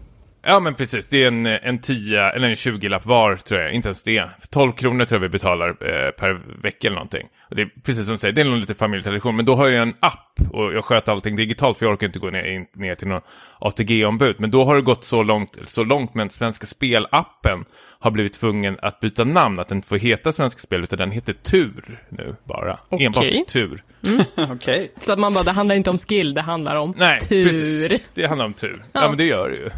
Ja 0.44 0.61
men 0.61 0.74
precis, 0.74 1.09
det 1.09 1.24
är 1.24 1.28
en, 1.28 1.46
en 1.46 1.78
10 1.78 2.20
eller 2.20 2.48
en 2.48 2.55
20-lapp 2.55 3.07
var 3.07 3.37
tror 3.37 3.61
jag, 3.61 3.72
inte 3.72 3.88
ens 3.88 4.02
det. 4.02 4.28
12 4.50 4.72
kronor 4.72 5.05
tror 5.05 5.16
jag 5.16 5.22
vi 5.22 5.28
betalar 5.28 5.68
eh, 5.68 6.11
per 6.11 6.62
vecka 6.62 6.88
eller 6.88 6.94
någonting. 6.94 7.28
Och 7.50 7.57
det 7.57 7.62
är 7.62 7.70
precis 7.83 8.05
som 8.05 8.14
du 8.14 8.18
säger, 8.18 8.35
det 8.35 8.40
är 8.40 8.44
nog 8.44 8.57
lite 8.57 8.74
familjetradition. 8.74 9.37
Men 9.37 9.44
då 9.44 9.55
har 9.55 9.68
jag 9.68 9.83
en 9.83 9.94
app 10.00 10.40
och 10.52 10.74
jag 10.74 10.85
sköter 10.85 11.12
allting 11.12 11.37
digitalt 11.37 11.78
för 11.78 11.87
jag 11.87 11.92
orkar 11.92 12.07
inte 12.07 12.18
gå 12.18 12.31
ner, 12.31 12.44
in, 12.44 12.66
ner 12.74 12.94
till 12.94 13.09
någon 13.09 13.20
ATG-ombud. 13.59 14.37
Men 14.38 14.50
då 14.50 14.64
har 14.64 14.76
det 14.76 14.83
gått 14.83 15.05
så 15.05 15.22
långt, 15.22 15.59
så 15.66 15.85
långt 15.85 16.14
med 16.14 16.24
den 16.26 16.31
Svenska 16.31 16.66
Spelappen 16.66 17.64
har 18.03 18.11
blivit 18.11 18.33
tvungen 18.33 18.79
att 18.83 19.01
byta 19.01 19.25
namn. 19.25 19.59
Att 19.61 19.69
den 19.69 19.79
inte 19.79 19.88
får 19.88 19.97
heta 19.97 20.33
Svenska 20.33 20.61
Spel 20.61 20.83
utan 20.83 20.99
den 20.99 21.11
heter 21.11 21.33
Tur 21.33 22.01
nu 22.09 22.37
bara. 22.45 22.79
Okej. 22.88 23.07
Enbart 23.07 23.49
Tur. 23.49 23.83
Okej. 24.53 24.93
Så 24.97 25.12
att 25.12 25.19
man 25.19 25.35
bara, 25.35 25.45
det 25.45 25.51
handlar 25.51 25.77
inte 25.77 25.91
om 25.91 25.99
skill, 25.99 26.35
det 26.35 26.41
handlar 26.41 26.77
om 26.77 26.95
Nej, 26.99 27.19
tur. 27.21 27.47
precis. 27.49 28.11
Det 28.15 28.27
handlar 28.27 28.47
om 28.47 28.53
tur. 28.55 28.83
Ja, 28.93 29.01
Ja. 29.03 29.09
men 29.09 29.19
det 29.19 29.25
gör 29.25 29.51
det 29.51 29.57
ju. 29.57 29.71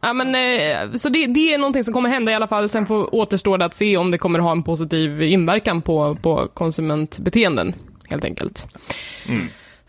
Ja, 0.00 0.12
men, 0.12 0.34
eh, 0.34 0.92
så 0.94 1.08
det, 1.08 1.26
det 1.26 1.54
är 1.54 1.58
någonting 1.58 1.84
som 1.84 1.94
kommer 1.94 2.08
hända 2.08 2.32
i 2.32 2.34
alla 2.34 2.48
fall. 2.48 2.68
Sen 2.68 2.86
får 2.86 3.14
återstår 3.14 3.58
det 3.58 3.64
att 3.64 3.74
se 3.74 3.96
om 3.96 4.10
det 4.10 4.18
kommer 4.18 4.38
ha 4.38 4.52
en 4.52 4.62
positiv 4.62 5.22
inverkan 5.22 5.82
på, 5.82 6.14
på 6.22 6.48
konsumentbeteenden, 6.54 7.74
helt 8.10 8.24
enkelt. 8.24 8.66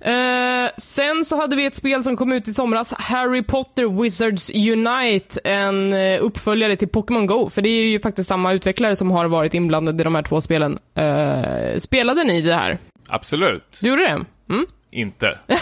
Eh, 0.02 0.72
sen 0.78 1.26
så 1.26 1.38
hade 1.38 1.56
vi 1.56 1.66
ett 1.66 1.76
spel 1.76 2.04
som 2.04 2.18
kom 2.18 2.32
ut 2.34 2.48
i 2.48 2.54
somras, 2.54 2.94
Harry 2.98 3.44
Potter 3.44 4.02
Wizards 4.02 4.50
Unite, 4.50 5.40
en 5.44 5.94
eh, 5.94 6.18
uppföljare 6.22 6.76
till 6.76 6.88
Pokémon 6.88 7.26
Go, 7.26 7.50
för 7.50 7.62
det 7.62 7.70
är 7.70 7.84
ju 7.84 8.00
faktiskt 8.00 8.30
samma 8.30 8.54
utvecklare 8.54 8.96
som 8.96 9.12
har 9.12 9.26
varit 9.26 9.54
inblandade 9.54 10.02
i 10.02 10.04
de 10.04 10.16
här 10.16 10.22
två 10.24 10.42
spelen. 10.42 10.80
Eh, 10.96 11.78
spelade 11.78 12.24
ni 12.24 12.42
det 12.42 12.54
här? 12.54 12.78
Absolut. 13.10 13.78
Du 13.82 13.90
gjorde 13.90 14.02
det? 14.02 14.26
Mm? 14.54 14.66
Inte. 14.92 15.38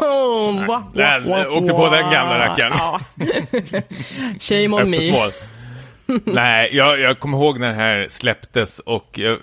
Oh, 0.00 0.66
wa, 0.66 0.82
Nej, 0.94 1.22
jag 1.26 1.52
åkte 1.52 1.72
på 1.72 1.88
den 1.88 2.10
gamla 2.10 2.38
rackaren. 2.38 2.72
Shame 4.40 4.82
on 4.82 4.90
me. 4.90 5.12
Nej, 6.24 6.70
jag, 6.72 7.00
jag 7.00 7.18
kommer 7.18 7.38
ihåg 7.38 7.60
när 7.60 7.68
det 7.68 7.74
här 7.74 8.06
släpptes 8.08 8.78
och 8.78 9.10
jag, 9.18 9.38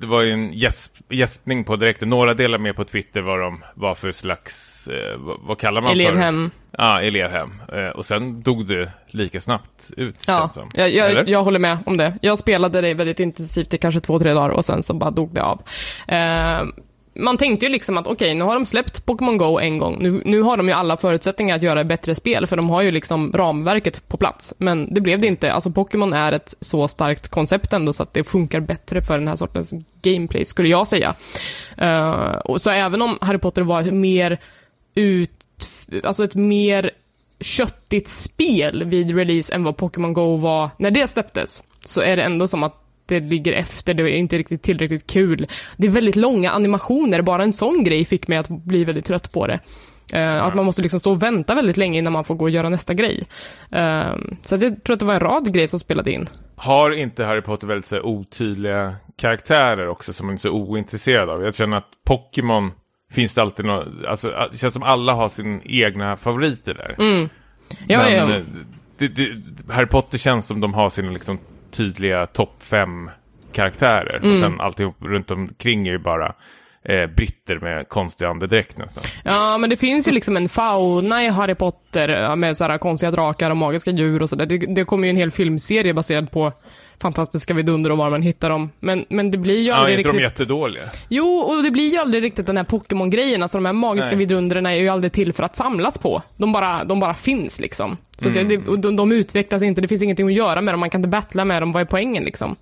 det 0.00 0.06
var 0.06 0.22
ju 0.22 0.32
en 0.32 0.52
gäsp, 0.52 0.92
gäspning 1.10 1.64
på 1.64 1.76
direkt. 1.76 2.00
Några 2.00 2.34
delar 2.34 2.58
med 2.58 2.76
på 2.76 2.84
Twitter 2.84 3.20
vad 3.22 3.40
de 3.40 3.64
var 3.74 3.94
för 3.94 4.12
slags, 4.12 4.88
eh, 4.88 5.18
vad, 5.18 5.40
vad 5.40 5.58
kallar 5.58 5.82
man 5.82 5.88
för? 5.88 6.00
Elevhem. 6.00 6.50
Ja, 6.78 7.00
elevhem. 7.02 7.50
Eh, 7.72 7.88
och 7.88 8.06
sen 8.06 8.42
dog 8.42 8.66
det 8.66 8.92
lika 9.06 9.40
snabbt 9.40 9.90
ut, 9.96 10.24
Ja, 10.26 10.50
som. 10.54 10.68
jag, 10.74 10.94
jag, 10.94 11.28
jag 11.28 11.42
håller 11.44 11.58
med 11.58 11.78
om 11.86 11.96
det. 11.96 12.18
Jag 12.22 12.38
spelade 12.38 12.80
det 12.80 12.94
väldigt 12.94 13.20
intensivt 13.20 13.74
i 13.74 13.78
kanske 13.78 14.00
två, 14.00 14.18
tre 14.18 14.32
dagar 14.32 14.48
och 14.48 14.64
sen 14.64 14.82
så 14.82 14.94
bara 14.94 15.10
dog 15.10 15.34
det 15.34 15.42
av. 15.42 15.62
Eh, 16.08 16.62
man 17.14 17.36
tänkte 17.36 17.66
ju 17.66 17.72
liksom 17.72 17.98
att 17.98 18.06
okej, 18.06 18.34
nu 18.34 18.44
har 18.44 18.54
de 18.54 18.64
släppt 18.64 19.06
Pokémon 19.06 19.36
Go 19.36 19.58
en 19.58 19.78
gång. 19.78 19.96
Nu, 20.00 20.22
nu 20.24 20.42
har 20.42 20.56
de 20.56 20.68
ju 20.68 20.74
alla 20.74 20.96
förutsättningar 20.96 21.56
att 21.56 21.62
göra 21.62 21.80
ett 21.80 21.86
bättre 21.86 22.14
spel, 22.14 22.46
för 22.46 22.56
de 22.56 22.70
har 22.70 22.82
ju 22.82 22.90
liksom 22.90 23.32
ramverket 23.32 24.08
på 24.08 24.16
plats. 24.16 24.54
Men 24.58 24.94
det 24.94 25.00
blev 25.00 25.20
det 25.20 25.26
inte. 25.26 25.52
Alltså 25.52 25.70
Pokémon 25.70 26.12
är 26.12 26.32
ett 26.32 26.54
så 26.60 26.88
starkt 26.88 27.28
koncept 27.28 27.72
ändå, 27.72 27.92
så 27.92 28.02
att 28.02 28.14
det 28.14 28.24
funkar 28.24 28.60
bättre 28.60 29.02
för 29.02 29.18
den 29.18 29.28
här 29.28 29.36
sortens 29.36 29.74
gameplay, 30.02 30.44
skulle 30.44 30.68
jag 30.68 30.86
säga. 30.86 31.14
Uh, 31.82 32.36
och 32.44 32.60
så 32.60 32.70
även 32.70 33.02
om 33.02 33.18
Harry 33.20 33.38
Potter 33.38 33.62
var 33.62 33.80
ett 33.80 33.94
mer 33.94 34.38
ut... 34.94 35.30
Alltså 36.04 36.24
ett 36.24 36.34
mer 36.34 36.90
köttigt 37.40 38.08
spel 38.08 38.84
vid 38.84 39.16
release 39.16 39.54
än 39.54 39.64
vad 39.64 39.76
Pokémon 39.76 40.12
Go 40.12 40.36
var 40.36 40.70
när 40.76 40.90
det 40.90 41.06
släpptes, 41.06 41.62
så 41.84 42.00
är 42.00 42.16
det 42.16 42.22
ändå 42.22 42.48
som 42.48 42.62
att 42.62 42.83
det 43.06 43.20
ligger 43.20 43.52
efter, 43.52 43.94
det 43.94 44.02
är 44.02 44.16
inte 44.16 44.38
riktigt 44.38 44.62
tillräckligt 44.62 45.06
kul. 45.06 45.46
Det 45.76 45.86
är 45.86 45.90
väldigt 45.90 46.16
långa 46.16 46.50
animationer, 46.50 47.22
bara 47.22 47.42
en 47.42 47.52
sån 47.52 47.84
grej 47.84 48.04
fick 48.04 48.28
mig 48.28 48.38
att 48.38 48.48
bli 48.48 48.84
väldigt 48.84 49.04
trött 49.04 49.32
på 49.32 49.46
det. 49.46 49.60
Eh, 50.12 50.42
Att 50.44 50.54
man 50.54 50.64
måste 50.64 50.82
liksom 50.82 51.00
stå 51.00 51.10
och 51.10 51.22
vänta 51.22 51.54
väldigt 51.54 51.76
länge 51.76 51.98
innan 51.98 52.12
man 52.12 52.24
får 52.24 52.34
gå 52.34 52.44
och 52.44 52.50
göra 52.50 52.68
nästa 52.68 52.94
grej. 52.94 53.24
Eh, 53.70 54.14
så 54.42 54.56
jag 54.56 54.84
tror 54.84 54.94
att 54.94 55.00
det 55.00 55.06
var 55.06 55.14
en 55.14 55.20
rad 55.20 55.54
grejer 55.54 55.66
som 55.66 55.80
spelade 55.80 56.12
in. 56.12 56.28
Har 56.56 56.90
inte 56.90 57.24
Harry 57.24 57.40
Potter 57.42 57.66
väldigt 57.66 57.86
så 57.88 58.00
otydliga 58.00 58.96
karaktärer 59.18 59.88
också 59.88 60.12
som 60.12 60.26
man 60.26 60.34
är 60.34 60.38
så 60.38 60.50
ointresserad 60.50 61.30
av? 61.30 61.42
Jag 61.42 61.54
känner 61.54 61.76
att 61.76 61.88
Pokémon 62.06 62.72
finns 63.12 63.34
det 63.34 63.42
alltid 63.42 63.66
något, 63.66 63.86
alltså 64.08 64.48
det 64.52 64.58
känns 64.58 64.74
som 64.74 64.82
alla 64.82 65.12
har 65.12 65.28
sin 65.28 65.60
egna 65.64 66.16
favoriter 66.16 66.74
där. 66.74 66.96
Mm. 66.98 67.28
Ja, 67.86 67.98
Men 67.98 68.12
ja, 68.12 68.28
ja. 68.28 68.36
eh, 68.36 68.42
Det, 68.98 69.08
det, 69.08 69.28
Harry 69.72 69.86
Potter 69.86 70.18
känns 70.18 70.46
som 70.46 70.60
de 70.60 70.74
har 70.74 70.90
sina 70.90 71.10
liksom 71.10 71.38
tydliga 71.76 72.26
topp 72.26 72.54
fem 72.58 73.10
karaktärer. 73.52 74.16
Mm. 74.16 74.32
Och 74.32 74.38
sen 74.38 74.60
alltihop 74.60 74.96
runt 75.00 75.30
omkring 75.30 75.86
är 75.86 75.92
ju 75.92 75.98
bara 75.98 76.34
eh, 76.84 77.06
britter 77.06 77.58
med 77.58 77.88
konstig 77.88 78.24
andedräkt 78.24 78.78
nästan. 78.78 79.04
Ja, 79.24 79.58
men 79.58 79.70
det 79.70 79.76
finns 79.76 80.08
ju 80.08 80.12
liksom 80.12 80.36
en 80.36 80.48
fauna 80.48 81.24
i 81.24 81.28
Harry 81.28 81.54
Potter 81.54 82.08
ja, 82.08 82.36
med 82.36 82.56
sådana 82.56 82.78
konstiga 82.78 83.10
drakar 83.10 83.50
och 83.50 83.56
magiska 83.56 83.90
djur 83.90 84.22
och 84.22 84.30
sådär. 84.30 84.46
Det, 84.46 84.58
det 84.58 84.84
kommer 84.84 85.04
ju 85.04 85.10
en 85.10 85.16
hel 85.16 85.30
filmserie 85.30 85.94
baserad 85.94 86.30
på 86.30 86.52
fantastiska 87.02 87.54
vidunder 87.54 87.90
och 87.90 87.98
var 87.98 88.10
man 88.10 88.22
hittar 88.22 88.50
dem. 88.50 88.70
Men, 88.80 89.04
men 89.08 89.30
det 89.30 89.38
blir 89.38 89.58
ju 89.58 89.68
Ja, 89.68 89.74
aldrig 89.74 89.94
är 89.94 89.98
inte 89.98 90.08
de 90.10 90.18
riktigt... 90.18 90.40
jättedåliga? 90.40 90.82
Jo, 91.08 91.24
och 91.24 91.62
det 91.62 91.70
blir 91.70 91.92
ju 91.92 91.98
aldrig 91.98 92.22
riktigt 92.22 92.46
den 92.46 92.56
här 92.56 92.64
Pokémon-grejen. 92.64 93.42
Alltså 93.42 93.58
de 93.58 93.66
här 93.66 93.72
magiska 93.72 94.16
Nej. 94.16 94.26
är 94.66 94.72
ju 94.80 94.88
aldrig 94.88 95.12
till 95.12 95.32
för 95.32 95.42
att 95.42 95.56
samlas 95.56 95.98
på. 95.98 96.22
De 96.36 96.52
bara, 96.52 96.84
de 96.84 97.00
bara 97.00 97.14
finns 97.14 97.60
liksom. 97.60 97.96
Så 98.16 98.28
att 98.28 98.48
det, 98.48 98.58
och 98.58 98.78
de, 98.78 98.96
de 98.96 99.12
utvecklas 99.12 99.62
inte, 99.62 99.80
det 99.80 99.88
finns 99.88 100.02
ingenting 100.02 100.26
att 100.26 100.32
göra 100.32 100.60
med 100.60 100.74
dem, 100.74 100.80
man 100.80 100.90
kan 100.90 100.98
inte 100.98 101.08
battla 101.08 101.44
med 101.44 101.62
dem, 101.62 101.72
vad 101.72 101.80
är 101.80 101.86
poängen 101.86 102.24
liksom? 102.24 102.56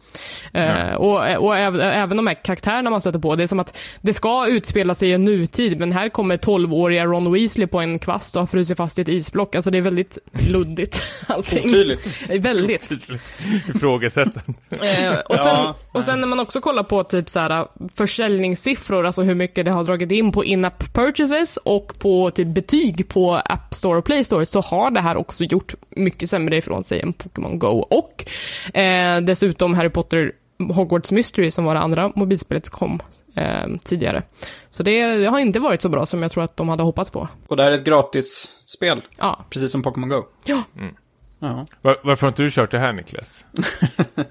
Eh, 0.52 0.94
och 0.94 1.36
och 1.36 1.56
äv, 1.56 1.80
även 1.80 2.16
de 2.16 2.26
här 2.26 2.34
karaktärerna 2.34 2.90
man 2.90 3.00
stöter 3.00 3.18
på, 3.18 3.36
det 3.36 3.42
är 3.42 3.46
som 3.46 3.60
att 3.60 3.78
det 4.00 4.12
ska 4.12 4.46
utspela 4.48 4.94
sig 4.94 5.08
i 5.08 5.12
en 5.12 5.24
nutid, 5.24 5.78
men 5.78 5.92
här 5.92 6.08
kommer 6.08 6.36
12-åriga 6.36 7.04
Ron 7.04 7.32
Weasley 7.32 7.66
på 7.66 7.80
en 7.80 7.98
kvast 7.98 8.36
och 8.36 8.42
har 8.42 8.46
frusit 8.46 8.76
fast 8.76 8.98
i 8.98 9.02
ett 9.02 9.08
isblock. 9.08 9.54
Alltså 9.54 9.70
det 9.70 9.78
är 9.78 9.82
väldigt 9.82 10.18
luddigt 10.48 11.02
allting. 11.26 11.70
Otydligt. 11.70 12.30
Väldigt. 12.30 12.92
Ifrågasättande. 13.68 14.42
Eh, 14.82 15.18
och, 15.18 15.38
sen, 15.38 15.46
Ja, 15.46 15.76
och 15.92 16.04
sen 16.04 16.20
när 16.20 16.26
man 16.26 16.40
också 16.40 16.60
kollar 16.60 16.82
på 16.82 17.02
typ 17.02 17.28
så 17.28 17.40
här, 17.40 17.66
försäljningssiffror, 17.96 19.06
alltså 19.06 19.22
hur 19.22 19.34
mycket 19.34 19.64
det 19.64 19.70
har 19.70 19.84
dragit 19.84 20.10
in 20.10 20.32
på 20.32 20.44
in-app 20.44 20.94
purchases 20.94 21.56
och 21.56 21.98
på 21.98 22.30
typ 22.30 22.48
betyg 22.48 23.08
på 23.08 23.34
App 23.44 23.74
Store 23.74 23.98
och 23.98 24.04
Play 24.04 24.24
Store, 24.24 24.46
så 24.46 24.60
har 24.60 24.90
det 24.90 25.00
här 25.00 25.16
också 25.16 25.41
gjort 25.46 25.74
mycket 25.90 26.28
sämre 26.28 26.57
ifrån 26.57 26.85
sig 26.85 27.00
än 27.00 27.12
Pokémon 27.12 27.59
Go. 27.59 27.87
Och 27.90 28.24
eh, 28.78 29.20
dessutom 29.20 29.74
Harry 29.74 29.88
Potter 29.90 30.33
Hogwarts 30.72 31.12
Mystery 31.12 31.50
som 31.50 31.64
var 31.64 31.74
det 31.74 31.81
andra 31.81 32.12
mobilspelet 32.14 32.66
som 32.66 32.78
kom 32.78 33.00
eh, 33.35 33.66
tidigare. 33.85 34.22
Så 34.70 34.83
det, 34.83 35.16
det 35.16 35.26
har 35.26 35.38
inte 35.38 35.61
varit 35.61 35.83
så 35.83 35.88
bra 35.88 36.07
som 36.07 36.22
jag 36.22 36.31
tror 36.31 36.44
att 36.44 36.57
de 36.57 36.68
hade 36.68 36.83
hoppats 36.83 37.11
på. 37.11 37.28
Och 37.46 37.57
det 37.57 37.62
här 37.62 37.70
är 37.72 37.78
ett 37.78 37.85
gratisspel, 37.85 39.02
Ja. 39.18 39.44
precis 39.50 39.72
som 39.72 39.83
Pokémon 39.83 40.09
Go. 40.09 40.22
Ja. 40.44 40.62
Ja. 41.38 41.66
Var, 41.83 42.00
varför 42.05 42.22
har 42.26 42.28
inte 42.28 42.42
du 42.42 42.50
kört 42.50 42.70
det 42.70 42.78
här 42.78 42.92
Niklas? 42.92 43.44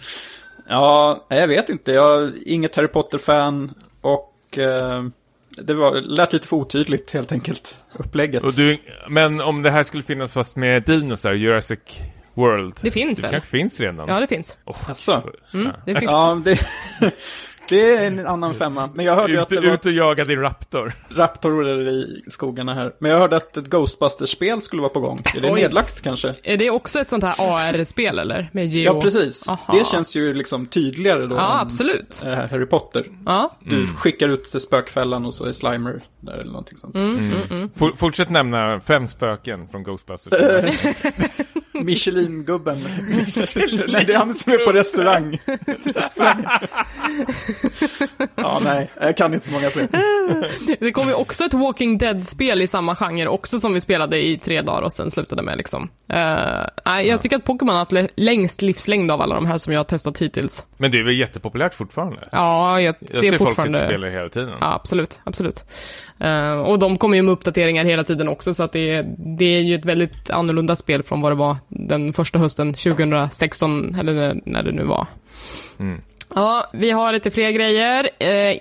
Ja, 0.67 1.25
jag 1.29 1.47
vet 1.47 1.69
inte. 1.69 1.91
Jag 1.91 2.23
är 2.23 2.33
inget 2.47 2.75
Harry 2.75 2.87
Potter-fan 2.87 3.73
och 4.01 4.57
eh, 4.57 5.03
det 5.57 5.73
var, 5.73 6.01
lät 6.01 6.33
lite 6.33 6.47
för 6.47 6.57
otydligt 6.57 7.11
helt 7.11 7.31
enkelt, 7.31 7.83
upplägget. 7.99 8.43
Och 8.43 8.53
du, 8.53 8.77
men 9.09 9.41
om 9.41 9.61
det 9.61 9.71
här 9.71 9.83
skulle 9.83 10.03
finnas 10.03 10.31
fast 10.31 10.55
med 10.55 10.83
dinosar, 10.83 11.33
Jurassic 11.33 11.79
World. 12.33 12.79
Det 12.81 12.91
finns 12.91 13.17
det 13.17 13.21
väl? 13.21 13.31
kanske 13.31 13.49
finns 13.49 13.79
redan. 13.79 14.07
Ja, 14.07 14.19
det 14.19 14.27
finns. 14.27 14.57
Oh, 14.65 14.77
Jaså? 14.87 15.23
Mm, 15.53 15.71
det 15.85 15.99
finns. 15.99 16.11
Ja, 16.11 16.41
det, 16.45 16.59
det 17.71 17.95
är 17.95 18.07
en 18.07 18.27
annan 18.27 18.53
femma. 18.53 18.89
Men 18.93 19.05
jag 19.05 19.15
hörde 19.15 19.33
ju 19.33 19.39
att 19.39 19.51
ut, 19.51 19.61
det 19.61 19.67
var 19.67 19.73
ut 19.73 19.85
och 19.85 19.91
jaga 19.91 20.25
din 20.25 20.39
Raptor. 20.39 20.93
raptorer 21.09 21.89
i 21.89 22.23
skogarna 22.27 22.73
här. 22.73 22.93
Men 22.99 23.11
jag 23.11 23.19
hörde 23.19 23.35
att 23.35 23.57
ett 23.57 23.65
Ghostbusters-spel 23.65 24.61
skulle 24.61 24.81
vara 24.81 24.89
på 24.93 24.99
gång. 24.99 25.19
Är 25.35 25.41
det 25.41 25.51
Oj. 25.51 25.61
nedlagt 25.61 26.01
kanske? 26.01 26.35
Är 26.43 26.57
det 26.57 26.69
också 26.69 26.99
ett 26.99 27.09
sånt 27.09 27.23
här 27.23 27.35
AR-spel 27.39 28.19
eller? 28.19 28.49
Med 28.51 28.67
geo? 28.67 28.83
Ja, 28.95 29.01
precis. 29.01 29.49
Aha. 29.49 29.73
Det 29.77 29.87
känns 29.87 30.15
ju 30.15 30.33
liksom 30.33 30.65
tydligare 30.65 31.25
då 31.27 31.35
Ja, 31.35 31.53
än 31.53 31.59
absolut. 31.59 32.21
eh, 32.25 32.33
Harry 32.33 32.65
Potter. 32.65 33.05
Ja. 33.25 33.57
Du 33.59 33.85
skickar 33.87 34.29
ut 34.29 34.43
till 34.43 34.59
spökfällan 34.61 35.25
och 35.25 35.33
så 35.33 35.45
är 35.45 35.51
Slimer 35.51 36.01
där 36.19 36.33
eller 36.33 36.51
någonting 36.51 36.77
sånt. 36.77 36.95
Mm. 36.95 37.31
For, 37.75 37.91
fortsätt 37.97 38.29
nämna 38.29 38.79
fem 38.79 39.07
spöken 39.07 39.67
från 39.67 39.83
Ghostbusters. 39.83 40.33
Michelin-gubben. 41.85 42.79
nej, 43.87 44.05
det 44.05 44.13
är 44.13 44.17
han 44.17 44.35
som 44.35 44.53
är 44.53 44.65
på 44.65 44.71
restaurang. 44.71 45.39
restaurang. 45.83 46.45
ja, 48.35 48.61
nej, 48.63 48.89
jag 48.99 49.17
kan 49.17 49.33
inte 49.33 49.45
så 49.45 49.51
många 49.51 49.69
fler. 49.69 49.89
Det 50.79 50.91
kom 50.91 51.07
ju 51.07 51.13
också 51.13 51.43
ett 51.43 51.53
Walking 51.53 51.97
Dead-spel 51.97 52.61
i 52.61 52.67
samma 52.67 52.95
genre 52.95 53.27
också 53.27 53.59
som 53.59 53.73
vi 53.73 53.81
spelade 53.81 54.25
i 54.25 54.37
tre 54.37 54.61
dagar 54.61 54.81
och 54.81 54.91
sen 54.91 55.11
slutade 55.11 55.43
med 55.43 55.57
liksom. 55.57 55.83
Uh, 55.83 55.87
nej, 56.85 57.07
jag 57.07 57.21
tycker 57.21 57.35
att 57.35 57.43
Pokémon 57.43 57.75
har 57.75 57.79
haft 57.79 58.11
längst 58.15 58.61
livslängd 58.61 59.11
av 59.11 59.21
alla 59.21 59.35
de 59.35 59.45
här 59.45 59.57
som 59.57 59.73
jag 59.73 59.79
har 59.79 59.85
testat 59.85 60.21
hittills. 60.21 60.65
Men 60.77 60.91
det 60.91 60.99
är 60.99 61.03
väl 61.03 61.17
jättepopulärt 61.17 61.73
fortfarande? 61.73 62.19
Ja, 62.31 62.81
jag, 62.81 62.95
Jag 62.99 63.09
ser, 63.09 63.19
ser 63.19 63.21
folk 63.21 63.31
sitta 63.31 63.45
fortfarande... 63.45 63.79
och 63.79 63.85
spela 63.85 64.09
hela 64.09 64.29
tiden. 64.29 64.49
Ja, 64.49 64.73
absolut, 64.73 65.21
absolut. 65.23 65.65
Uh, 66.23 66.51
och 66.61 66.79
de 66.79 66.97
kommer 66.97 67.15
ju 67.15 67.21
med 67.21 67.31
uppdateringar 67.31 67.85
hela 67.85 68.03
tiden 68.03 68.27
också, 68.27 68.53
så 68.53 68.63
att 68.63 68.71
det, 68.71 68.89
är- 68.89 69.15
det 69.37 69.45
är 69.45 69.61
ju 69.61 69.75
ett 69.75 69.85
väldigt 69.85 70.29
annorlunda 70.29 70.75
spel 70.75 71.03
från 71.03 71.21
vad 71.21 71.31
det 71.31 71.35
var 71.35 71.55
den 71.67 72.13
första 72.13 72.39
hösten 72.39 72.73
2016, 72.73 73.95
eller 73.99 74.13
när, 74.13 74.41
när 74.45 74.63
det 74.63 74.71
nu 74.71 74.83
var. 74.83 75.07
Mm. 75.79 76.01
Ja, 76.35 76.69
vi 76.73 76.91
har 76.91 77.13
lite 77.13 77.31
fler 77.31 77.51
grejer. 77.51 78.09
Eh, 78.19 78.57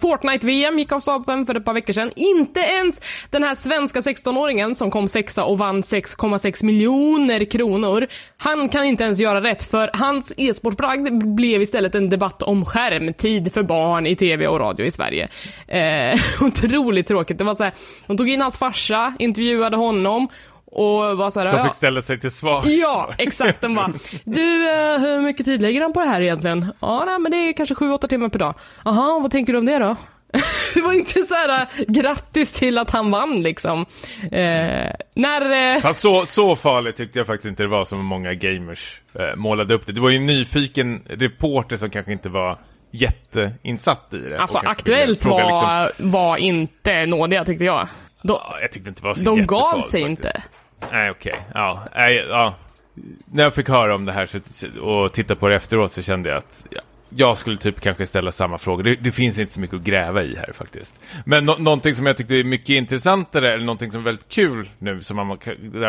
Fortnite-VM 0.00 0.78
gick 0.78 0.92
av 0.92 1.00
stapeln 1.00 1.46
för 1.46 1.54
ett 1.54 1.64
par 1.64 1.74
veckor 1.74 1.92
sedan. 1.92 2.10
Inte 2.16 2.60
ens 2.60 3.00
den 3.30 3.42
här 3.42 3.54
svenska 3.54 4.00
16-åringen 4.00 4.74
som 4.74 4.90
kom 4.90 5.08
sexa 5.08 5.44
och 5.44 5.58
vann 5.58 5.80
6,6 5.80 6.64
miljoner 6.64 7.44
kronor. 7.44 8.06
Han 8.36 8.68
kan 8.68 8.84
inte 8.84 9.04
ens 9.04 9.20
göra 9.20 9.42
rätt 9.42 9.62
för 9.62 9.90
hans 9.92 10.34
e-sportbragd 10.36 11.34
blev 11.34 11.62
istället 11.62 11.94
en 11.94 12.10
debatt 12.10 12.42
om 12.42 12.64
skärmtid 12.64 13.52
för 13.52 13.62
barn 13.62 14.06
i 14.06 14.16
tv 14.16 14.46
och 14.46 14.60
radio 14.60 14.86
i 14.86 14.90
Sverige. 14.90 15.28
Eh, 15.68 16.18
otroligt 16.40 17.06
tråkigt. 17.06 17.38
Det 17.38 17.44
var 17.44 17.54
så 17.54 17.64
här, 17.64 17.72
de 18.06 18.16
tog 18.16 18.28
in 18.28 18.40
hans 18.40 18.58
farsa, 18.58 19.14
intervjuade 19.18 19.76
honom 19.76 20.28
och 20.74 21.16
var 21.18 21.30
så 21.30 21.40
här, 21.40 21.50
Som 21.50 21.58
ja. 21.58 21.64
fick 21.64 21.74
ställa 21.74 22.02
sig 22.02 22.20
till 22.20 22.30
svar. 22.30 22.62
Ja, 22.66 23.10
exakt. 23.18 23.60
Den 23.60 23.74
bara, 23.74 23.92
du, 24.24 24.70
eh, 24.70 24.98
hur 25.00 25.20
mycket 25.20 25.46
tid 25.46 25.62
lägger 25.62 25.80
han 25.80 25.92
på 25.92 26.00
det 26.00 26.06
här 26.06 26.20
egentligen? 26.20 26.72
Ja, 26.80 27.04
nej, 27.06 27.18
men 27.18 27.32
det 27.32 27.36
är 27.36 27.52
kanske 27.52 27.74
7-8 27.74 28.08
timmar 28.08 28.28
per 28.28 28.38
dag. 28.38 28.54
Jaha, 28.84 29.18
vad 29.20 29.30
tänker 29.30 29.52
du 29.52 29.58
om 29.58 29.66
det 29.66 29.78
då? 29.78 29.96
det 30.74 30.80
var 30.82 30.92
inte 30.92 31.20
så 31.20 31.34
här 31.34 31.48
eh, 31.62 31.84
grattis 31.88 32.52
till 32.52 32.78
att 32.78 32.90
han 32.90 33.10
vann 33.10 33.42
liksom. 33.42 33.86
Eh, 34.22 34.90
när... 35.14 35.74
Eh, 35.74 35.80
Fast 35.80 36.00
så, 36.00 36.26
så 36.26 36.56
farligt 36.56 36.96
tyckte 36.96 37.18
jag 37.18 37.26
faktiskt 37.26 37.46
inte 37.48 37.62
det 37.62 37.68
var 37.68 37.84
som 37.84 38.04
många 38.04 38.34
gamers 38.34 39.00
eh, 39.18 39.36
målade 39.36 39.74
upp 39.74 39.86
det. 39.86 39.92
Det 39.92 40.00
var 40.00 40.10
ju 40.10 40.16
en 40.16 40.26
nyfiken 40.26 41.02
reporter 41.06 41.76
som 41.76 41.90
kanske 41.90 42.12
inte 42.12 42.28
var 42.28 42.58
jätteinsatt 42.90 44.08
i 44.14 44.18
det. 44.18 44.40
alltså 44.40 44.58
Aktuellt 44.58 45.24
var, 45.24 45.40
liksom- 45.90 46.10
var 46.10 46.36
inte 46.36 47.06
nådiga 47.06 47.44
tyckte 47.44 47.64
jag. 47.64 47.88
De, 48.22 48.32
Ja, 48.32 48.56
jag 48.60 48.72
tyckte 48.72 48.88
inte 48.88 49.00
det 49.02 49.06
var 49.08 49.14
så 49.14 49.20
de 49.22 49.46
gav 49.46 49.70
sig 49.78 49.80
faktiskt. 49.80 49.94
inte. 50.24 50.42
Nej, 50.92 51.10
okej. 51.10 51.40
Ja, 51.54 51.88
nej, 51.94 52.26
ja. 52.28 52.54
När 53.24 53.42
jag 53.42 53.54
fick 53.54 53.68
höra 53.68 53.94
om 53.94 54.04
det 54.04 54.12
här 54.12 54.26
så, 54.26 54.80
och 54.80 55.12
titta 55.12 55.34
på 55.34 55.48
det 55.48 55.56
efteråt 55.56 55.92
så 55.92 56.02
kände 56.02 56.28
jag 56.28 56.38
att 56.38 56.66
ja, 56.70 56.80
jag 57.16 57.38
skulle 57.38 57.56
typ 57.56 57.80
kanske 57.80 58.06
ställa 58.06 58.32
samma 58.32 58.58
fråga. 58.58 58.82
Det, 58.82 58.94
det 58.94 59.12
finns 59.12 59.38
inte 59.38 59.52
så 59.52 59.60
mycket 59.60 59.76
att 59.76 59.82
gräva 59.82 60.22
i 60.22 60.36
här 60.36 60.52
faktiskt. 60.52 61.00
Men 61.24 61.44
no 61.44 61.56
någonting 61.58 61.94
som 61.94 62.06
jag 62.06 62.16
tyckte 62.16 62.34
är 62.34 62.44
mycket 62.44 62.68
intressantare, 62.68 63.54
eller 63.54 63.64
någonting 63.64 63.90
som 63.90 64.00
är 64.00 64.04
väldigt 64.04 64.28
kul 64.28 64.68
nu, 64.78 65.02
som 65.02 65.16
man, 65.16 65.28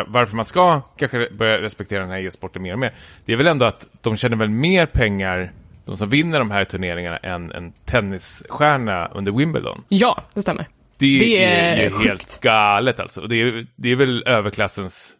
varför 0.06 0.36
man 0.36 0.44
ska 0.44 0.80
kanske 0.80 1.28
börja 1.32 1.62
respektera 1.62 2.00
den 2.00 2.10
här 2.10 2.18
e-sporten 2.18 2.62
mer 2.62 2.72
och 2.72 2.78
mer, 2.78 2.92
det 3.24 3.32
är 3.32 3.36
väl 3.36 3.46
ändå 3.46 3.64
att 3.64 3.86
de 4.00 4.16
tjänar 4.16 4.36
väl 4.36 4.50
mer 4.50 4.86
pengar, 4.86 5.52
de 5.84 5.96
som 5.96 6.10
vinner 6.10 6.38
de 6.38 6.50
här 6.50 6.64
turneringarna, 6.64 7.16
än 7.16 7.52
en 7.52 7.72
tennisstjärna 7.72 9.06
under 9.06 9.32
Wimbledon. 9.32 9.84
Ja, 9.88 10.22
det 10.34 10.42
stämmer. 10.42 10.66
Det, 10.98 11.18
Det 11.18 11.44
är, 11.44 11.76
är 11.76 11.84
ju 11.84 11.90
sjukt. 11.90 12.06
helt 12.08 12.40
galet 12.40 13.00
alltså. 13.00 13.20
Och 13.20 13.28
det 13.28 13.36
är, 13.42 13.66
det 13.76 13.88
är 13.90 13.96
väl 13.96 14.22
överklassens 14.26 15.12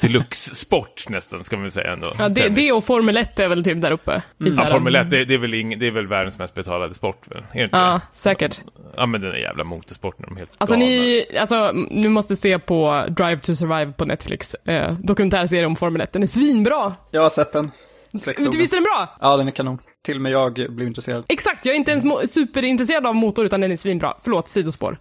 deluxe-sport 0.00 1.04
nästan, 1.08 1.44
ska 1.44 1.56
man 1.56 1.70
säga 1.70 1.92
ändå. 1.92 2.12
Ja, 2.18 2.28
det, 2.28 2.48
det 2.48 2.72
och 2.72 2.84
Formel 2.84 3.16
1 3.16 3.38
är 3.38 3.48
väl 3.48 3.64
typ 3.64 3.80
där 3.80 3.90
uppe. 3.92 4.22
så 4.38 4.46
Ja, 4.62 4.64
Formel 4.66 4.94
1, 4.96 5.10
det, 5.10 5.24
det, 5.24 5.34
är 5.34 5.38
väl 5.38 5.54
ing, 5.54 5.78
det 5.78 5.86
är 5.86 5.90
väl 5.90 6.06
världens 6.06 6.38
mest 6.38 6.54
betalade 6.54 6.94
sport, 6.94 7.22
väl? 7.30 7.38
Är 7.52 7.58
det 7.58 7.64
inte 7.64 7.76
Ja, 7.76 7.92
det? 8.12 8.18
säkert. 8.18 8.60
Ja, 8.96 9.06
men 9.06 9.20
den 9.20 9.30
där 9.30 9.38
jävla 9.38 9.64
motorsporten, 9.64 10.24
de 10.28 10.34
är 10.34 10.38
helt 10.38 10.50
Alltså 10.58 10.74
galna. 10.74 10.86
ni, 10.86 11.26
alltså 11.40 11.72
nu 11.90 12.08
måste 12.08 12.36
se 12.36 12.58
på 12.58 13.04
Drive 13.08 13.38
to 13.38 13.54
Survive 13.54 13.92
på 13.92 14.04
Netflix. 14.04 14.54
Eh, 14.54 14.92
dokumentärserie 14.92 15.66
om 15.66 15.76
Formel 15.76 16.00
1. 16.00 16.12
Den 16.12 16.22
är 16.22 16.26
svinbra! 16.26 16.92
Jag 17.10 17.22
har 17.22 17.30
sett 17.30 17.52
den. 17.52 17.70
Visst 18.12 18.28
är 18.28 18.76
den 18.76 18.82
bra? 18.82 19.16
Ja, 19.20 19.36
den 19.36 19.46
är 19.46 19.52
kanon. 19.52 19.78
Till 20.04 20.16
och 20.16 20.22
med 20.22 20.32
jag 20.32 20.54
blev 20.54 20.88
intresserad. 20.88 21.24
Exakt, 21.28 21.64
jag 21.64 21.74
är 21.74 21.76
inte 21.76 21.90
ens 21.90 22.32
superintresserad 22.32 23.06
av 23.06 23.14
motor 23.14 23.44
utan 23.44 23.60
den 23.60 23.72
är 23.72 23.76
svinbra. 23.76 24.14
Förlåt, 24.22 24.48
sidospår. 24.48 24.98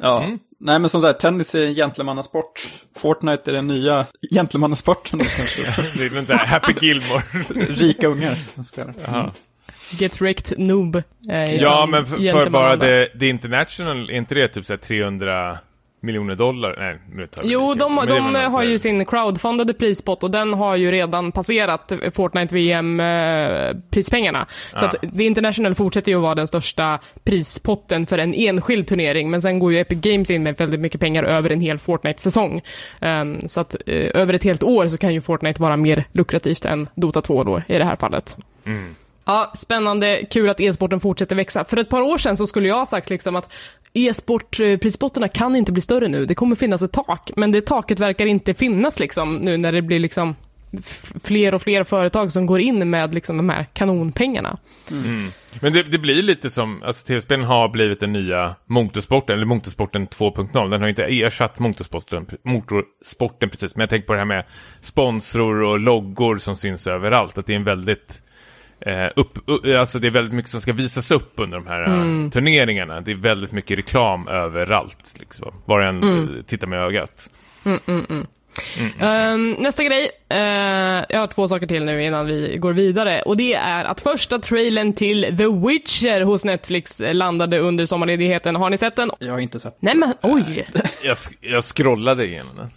Ja. 0.00 0.28
Nej, 0.58 0.78
men 0.78 0.90
som 0.90 1.02
sagt, 1.02 1.20
tennis 1.20 1.54
är 1.54 1.66
en 1.66 1.74
gentlemannasport. 1.74 2.68
Fortnite 2.96 3.50
är 3.50 3.52
den 3.52 3.66
nya 3.66 4.06
gentlemannasporten. 4.30 5.18
Det 5.98 6.06
är 6.06 6.22
där 6.22 6.36
Happy 6.36 6.86
Gilmore. 6.86 7.22
Rika 7.74 8.06
ungar 8.06 8.34
som 8.54 8.64
spelar. 8.64 8.94
Jaha. 9.04 9.32
Get 9.90 10.20
wrecked 10.20 10.58
noob. 10.58 11.02
Eh, 11.30 11.54
ja, 11.54 11.86
men 11.86 12.06
för, 12.06 12.50
bara 12.50 12.76
det, 12.76 13.08
det 13.14 13.28
International, 13.28 14.10
är 14.10 14.14
inte 14.14 14.34
det 14.34 14.48
typ 14.48 14.66
så 14.66 14.72
här 14.72 14.78
300 14.78 15.58
miljoner 16.04 16.34
dollar? 16.36 16.76
Nej, 16.78 16.98
nu 17.14 17.26
tar 17.26 17.42
Jo, 17.46 17.74
de, 17.74 18.00
de 18.08 18.32
något 18.32 18.42
har 18.52 18.62
ju 18.64 18.78
sin 18.78 19.04
crowdfundade 19.06 19.74
prispott 19.74 20.22
och 20.24 20.30
den 20.30 20.54
har 20.54 20.76
ju 20.76 20.90
redan 20.90 21.32
passerat 21.32 21.92
Fortnite 22.14 22.54
VM-prispengarna. 22.54 24.46
Så 24.50 24.84
Ah. 24.84 24.88
att 24.88 24.94
The 25.16 25.24
International 25.24 25.74
fortsätter 25.74 26.12
ju 26.12 26.16
att 26.16 26.22
vara 26.22 26.34
den 26.34 26.46
största 26.46 26.98
prispotten 27.24 28.06
för 28.06 28.18
en 28.18 28.34
enskild 28.34 28.86
turnering, 28.86 29.30
men 29.30 29.42
sen 29.42 29.58
går 29.58 29.72
ju 29.72 29.78
Epic 29.78 30.00
Games 30.00 30.30
in 30.30 30.42
med 30.42 30.56
väldigt 30.56 30.80
mycket 30.80 31.00
pengar 31.00 31.24
över 31.24 31.50
en 31.50 31.60
hel 31.60 31.78
Fortnite-säsong. 31.78 32.60
Ehm, 33.00 33.48
så 33.48 33.60
att 33.60 33.76
eh, 33.86 34.10
över 34.14 34.34
ett 34.34 34.44
helt 34.44 34.62
år 34.62 34.86
så 34.86 34.98
kan 34.98 35.14
ju 35.14 35.20
Fortnite 35.20 35.62
vara 35.62 35.76
mer 35.76 36.04
lukrativt 36.12 36.64
än 36.64 36.88
Dota 36.94 37.20
2 37.22 37.44
då, 37.44 37.62
i 37.68 37.78
det 37.78 37.84
här 37.84 37.96
fallet. 37.96 38.36
Mm. 38.66 38.94
Ja, 39.24 39.52
spännande. 39.54 40.26
Kul 40.30 40.48
att 40.48 40.60
e-sporten 40.60 41.00
fortsätter 41.00 41.36
växa. 41.36 41.64
För 41.64 41.76
ett 41.76 41.88
par 41.88 42.00
år 42.00 42.18
sedan 42.18 42.36
så 42.36 42.46
skulle 42.46 42.68
jag 42.68 42.76
ha 42.76 42.86
sagt 42.86 43.10
liksom 43.10 43.36
att 43.36 43.52
e-sportprispotterna 43.92 45.28
kan 45.28 45.56
inte 45.56 45.72
bli 45.72 45.80
större 45.80 46.08
nu. 46.08 46.26
Det 46.26 46.34
kommer 46.34 46.56
finnas 46.56 46.82
ett 46.82 46.92
tak, 46.92 47.30
men 47.36 47.52
det 47.52 47.60
taket 47.60 48.00
verkar 48.00 48.26
inte 48.26 48.54
finnas 48.54 49.00
liksom 49.00 49.36
nu 49.36 49.56
när 49.56 49.72
det 49.72 49.82
blir 49.82 49.98
liksom 49.98 50.34
fler 51.24 51.54
och 51.54 51.62
fler 51.62 51.84
företag 51.84 52.32
som 52.32 52.46
går 52.46 52.60
in 52.60 52.90
med 52.90 53.14
liksom 53.14 53.36
de 53.36 53.48
här 53.48 53.66
kanonpengarna. 53.72 54.58
Mm. 54.90 55.28
Men 55.60 55.72
det, 55.72 55.82
det 55.82 55.98
blir 55.98 56.22
lite 56.22 56.50
som, 56.50 56.82
alltså 56.82 57.06
tv-spelen 57.06 57.44
har 57.44 57.68
blivit 57.68 58.00
den 58.00 58.12
nya 58.12 58.54
motorsporten, 58.66 59.36
eller 59.36 59.46
motorsporten 59.46 60.08
2.0. 60.08 60.70
Den 60.70 60.80
har 60.80 60.88
inte 60.88 61.04
ersatt 61.04 61.58
motorsporten, 61.58 62.26
motorsporten 62.42 63.50
precis, 63.50 63.76
men 63.76 63.80
jag 63.80 63.90
tänker 63.90 64.06
på 64.06 64.12
det 64.12 64.18
här 64.18 64.26
med 64.26 64.44
sponsor 64.80 65.62
och 65.62 65.80
loggor 65.80 66.38
som 66.38 66.56
syns 66.56 66.86
överallt. 66.86 67.38
Att 67.38 67.46
det 67.46 67.52
är 67.52 67.56
en 67.56 67.64
väldigt, 67.64 68.22
eh, 68.86 69.06
upp, 69.16 69.38
u- 69.64 69.76
alltså 69.76 69.98
det 69.98 70.06
är 70.06 70.10
väldigt 70.10 70.34
mycket 70.34 70.50
som 70.50 70.60
ska 70.60 70.72
visas 70.72 71.10
upp 71.10 71.32
under 71.36 71.58
de 71.58 71.66
här 71.66 71.82
eh, 71.82 72.30
turneringarna. 72.30 73.00
Det 73.00 73.10
är 73.10 73.14
väldigt 73.16 73.52
mycket 73.52 73.78
reklam 73.78 74.28
överallt, 74.28 75.14
liksom. 75.18 75.54
Var 75.64 75.80
en 75.80 76.02
mm. 76.02 76.44
tittar 76.46 76.66
med 76.66 76.78
ögat. 76.78 77.28
Ehm, 79.00 79.56
nästa 79.58 79.84
grej, 79.84 80.10
eh, 80.28 80.38
jag 81.08 81.18
har 81.20 81.26
två 81.26 81.48
saker 81.48 81.66
till 81.66 81.84
nu 81.84 82.04
innan 82.04 82.26
vi 82.26 82.56
går 82.58 82.72
vidare. 82.72 83.22
Och 83.22 83.36
det 83.36 83.54
är 83.54 83.84
att 83.84 84.00
första 84.00 84.38
trailern 84.38 84.92
till 84.92 85.22
The 85.22 85.46
Witcher 85.68 86.20
hos 86.20 86.44
Netflix 86.44 87.02
landade 87.12 87.58
under 87.58 87.86
sommarledigheten. 87.86 88.56
Har 88.56 88.70
ni 88.70 88.78
sett 88.78 88.96
den? 88.96 89.10
Jag 89.18 89.32
har 89.32 89.40
inte 89.40 89.60
sett. 89.60 89.76
Nej 89.80 89.96
men 89.96 90.14
oj! 90.22 90.66
Jag, 91.02 91.14
sk- 91.14 91.36
jag 91.40 91.64
scrollade 91.64 92.26
igenom 92.26 92.56
den. 92.56 92.70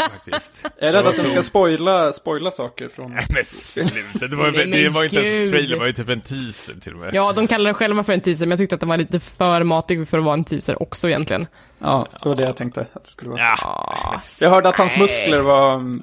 Faktiskt. 0.00 0.66
Jag 0.78 0.88
är 0.88 0.92
rädd 0.92 1.06
att 1.06 1.16
den 1.16 1.30
ska 1.30 1.42
spoila, 1.42 2.12
spoila 2.12 2.50
saker 2.50 2.88
från... 2.88 3.10
Nej 3.10 3.26
men 3.30 3.44
sluta, 3.44 4.26
det 4.26 4.36
var, 4.36 4.50
det 4.50 4.88
var 4.88 5.04
inte 5.04 5.16
ens 5.16 5.46
en 5.46 5.50
trailer, 5.50 5.74
det 5.74 5.80
var 5.80 5.86
ju 5.86 5.92
typ 5.92 6.08
en 6.08 6.20
teaser 6.20 6.74
till 6.80 6.92
och 6.92 6.98
med. 6.98 7.14
Ja, 7.14 7.32
de 7.32 7.46
kallar 7.46 7.64
den 7.64 7.74
själva 7.74 8.02
för 8.02 8.12
en 8.12 8.20
teaser, 8.20 8.46
men 8.46 8.50
jag 8.50 8.58
tyckte 8.58 8.74
att 8.74 8.80
den 8.80 8.88
var 8.88 8.96
lite 8.96 9.20
för 9.20 9.62
matig 9.62 10.08
för 10.08 10.18
att 10.18 10.24
vara 10.24 10.34
en 10.34 10.44
teaser 10.44 10.82
också 10.82 11.08
egentligen. 11.08 11.46
Ja, 11.78 12.08
det 12.22 12.28
var 12.28 12.36
det 12.36 12.42
jag 12.42 12.56
tänkte 12.56 12.80
att 12.80 13.04
det 13.04 13.10
skulle 13.10 13.30
vara. 13.30 13.40
Ja. 13.40 14.20
Jag 14.40 14.50
hörde 14.50 14.68
att 14.68 14.78
hans 14.78 14.96
muskler 14.96 15.40
var 15.40 15.74
mm, 15.74 16.02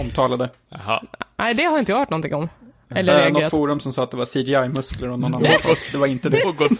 omtalade. 0.00 0.50
Jaha. 0.68 1.02
Nej, 1.36 1.54
det 1.54 1.64
har 1.64 1.78
inte 1.78 1.92
jag 1.92 1.98
hört 1.98 2.10
någonting 2.10 2.34
om. 2.34 2.48
Eller 2.90 3.18
är 3.18 3.30
något 3.30 3.50
forum 3.50 3.80
som 3.80 3.92
sa 3.92 4.02
att 4.04 4.10
det 4.10 4.16
var 4.16 4.24
CGI-muskler 4.26 5.08
och 5.10 5.18
någon 5.18 5.34
annan 5.34 5.52
sa 5.58 5.72
att 5.72 5.92
det 5.92 5.98
var 5.98 6.06
inte 6.06 6.28
det. 6.28 6.44
Något 6.44 6.78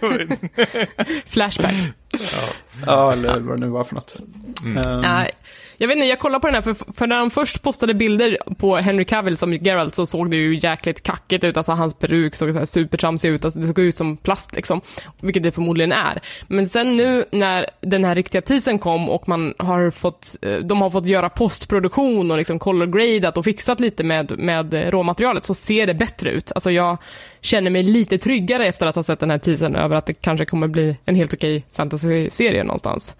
forum. 0.00 0.28
Flashback. 1.26 1.74
Ja, 2.86 3.12
eller 3.12 3.40
vad 3.40 3.56
det 3.60 3.66
nu 3.66 3.72
var 3.72 3.84
för 3.84 3.94
något. 3.94 4.18
Ehm, 4.64 5.00
Nej, 5.00 5.30
jag 5.76 5.88
vet 5.88 5.96
inte, 5.96 6.06
jag 6.06 6.18
kollade 6.18 6.40
på 6.40 6.46
den 6.46 6.54
här, 6.54 6.62
för, 6.62 6.92
för 6.92 7.06
när 7.06 7.18
de 7.18 7.30
först 7.30 7.62
postade 7.62 7.94
bilder 7.94 8.38
på 8.58 8.76
Henry 8.76 9.04
Cavill 9.04 9.36
som 9.36 9.52
Geralt 9.52 9.94
så 9.94 10.06
såg 10.06 10.30
det 10.30 10.36
ju 10.36 10.58
jäkligt 10.58 11.02
kackigt 11.02 11.44
ut, 11.44 11.56
alltså 11.56 11.72
hans 11.72 11.94
peruk 11.94 12.34
såg 12.34 12.52
så 12.52 12.58
här 12.58 12.64
supertramsig 12.64 13.28
ut, 13.30 13.44
alltså 13.44 13.60
det 13.60 13.66
såg 13.66 13.78
ut 13.78 13.96
som 13.96 14.16
plast 14.16 14.54
liksom, 14.56 14.80
vilket 15.20 15.42
det 15.42 15.52
förmodligen 15.52 15.92
är. 15.92 16.20
Men 16.48 16.66
sen 16.66 16.96
nu 16.96 17.24
när 17.32 17.66
den 17.80 18.04
här 18.04 18.14
riktiga 18.14 18.42
teasern 18.42 18.78
kom 18.78 19.08
och 19.10 19.28
man 19.28 19.54
har 19.58 19.90
fått, 19.90 20.36
eh, 20.42 20.56
de 20.56 20.82
har 20.82 20.90
fått 20.90 21.06
göra 21.06 21.28
postproduktion 21.28 22.30
och 22.30 22.36
liksom 22.36 22.58
color 22.58 22.86
gradat 22.86 23.38
och 23.38 23.44
fixat 23.44 23.80
lite 23.80 24.04
med, 24.04 24.38
med 24.38 24.74
råmaterialet 24.90 25.44
så 25.44 25.54
ser 25.54 25.86
det 25.86 25.94
bättre 25.94 26.30
ut. 26.30 26.52
Alltså 26.54 26.70
jag 26.70 26.98
känner 27.40 27.70
mig 27.70 27.82
lite 27.82 28.18
tryggare 28.18 28.66
efter 28.66 28.86
att 28.86 28.94
ha 28.94 29.02
sett 29.02 29.20
den 29.20 29.30
här 29.30 29.38
teasern 29.38 29.74
över 29.76 29.96
att 29.96 30.06
det 30.06 30.12
kanske 30.14 30.44
kommer 30.44 30.68
bli 30.68 30.96
en 31.04 31.14
helt 31.14 31.34
okej 31.34 31.64
fantasy-serie 31.72 32.64
någonstans. 32.64 33.16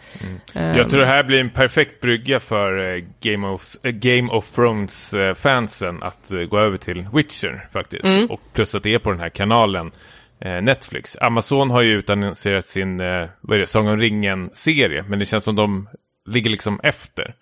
Ehm, 0.55 0.77
Jag 0.77 0.91
tror 0.91 1.01
det 1.01 1.07
här 1.07 1.23
blir 1.25 1.41
en 1.41 1.51
perfekt 1.51 2.01
brygga 2.01 2.41
för 2.45 2.95
eh, 2.97 3.05
Game 3.21 3.49
of, 3.49 3.63
eh, 3.83 3.91
Game 3.91 4.33
of 4.33 4.57
Thrones-fansen 4.57 6.03
att 6.03 6.33
eh, 6.33 6.41
gå 6.41 6.59
över 6.59 6.79
till 6.79 7.07
Witcher 7.13 7.69
faktiskt. 7.73 8.31
Och 8.31 8.41
plus 8.53 8.75
att 8.75 8.83
det 8.83 8.95
är 8.95 8.99
på 8.99 9.11
den 9.11 9.21
här 9.21 9.29
kanalen 9.29 9.91
Netflix. 10.63 11.17
Amazon 11.21 11.71
har 11.71 11.83
ju 11.83 11.93
utannonserat 11.99 12.67
sin, 12.67 12.99
vad 13.41 13.57
är 13.57 13.59
det, 13.59 13.67
Sång 13.67 13.89
om 13.89 13.99
ringen-serie, 13.99 15.05
men 15.09 15.19
det 15.19 15.27
känns 15.27 15.45
som 15.45 15.57
de 15.57 15.89
ligger 16.27 16.51
liksom 16.51 16.81
efter. 16.83 17.35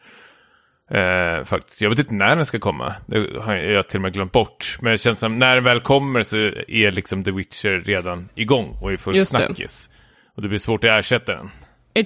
Eh, 0.95 1.45
faktiskt. 1.45 1.83
Jag 1.83 1.91
vet 1.91 1.99
inte 1.99 2.15
när 2.15 2.37
den 2.37 2.47
ska 2.47 2.59
komma. 2.59 2.95
Det 3.07 3.41
har 3.41 3.55
jag 3.55 3.89
till 3.89 3.99
och 3.99 4.03
med 4.03 4.13
glömt 4.13 4.33
bort. 4.33 4.77
Men 4.81 4.93
det 4.93 4.99
känns 4.99 5.19
som 5.19 5.39
när 5.39 5.55
den 5.55 5.65
väl 5.65 5.81
kommer 5.81 6.23
så 6.23 6.37
är 6.69 6.91
liksom 6.91 7.25
The 7.25 7.31
Witcher 7.31 7.81
redan 7.85 8.29
igång 8.35 8.77
och 8.81 8.93
är 8.93 8.97
full 8.97 9.17
Just 9.17 9.39
det. 9.39 9.47
snackis. 9.47 9.91
Och 10.37 10.43
det 10.43 10.49
blir 10.49 10.59
svårt 10.59 10.85
att 10.85 10.91
ersätta 10.91 11.37
den. 11.37 11.51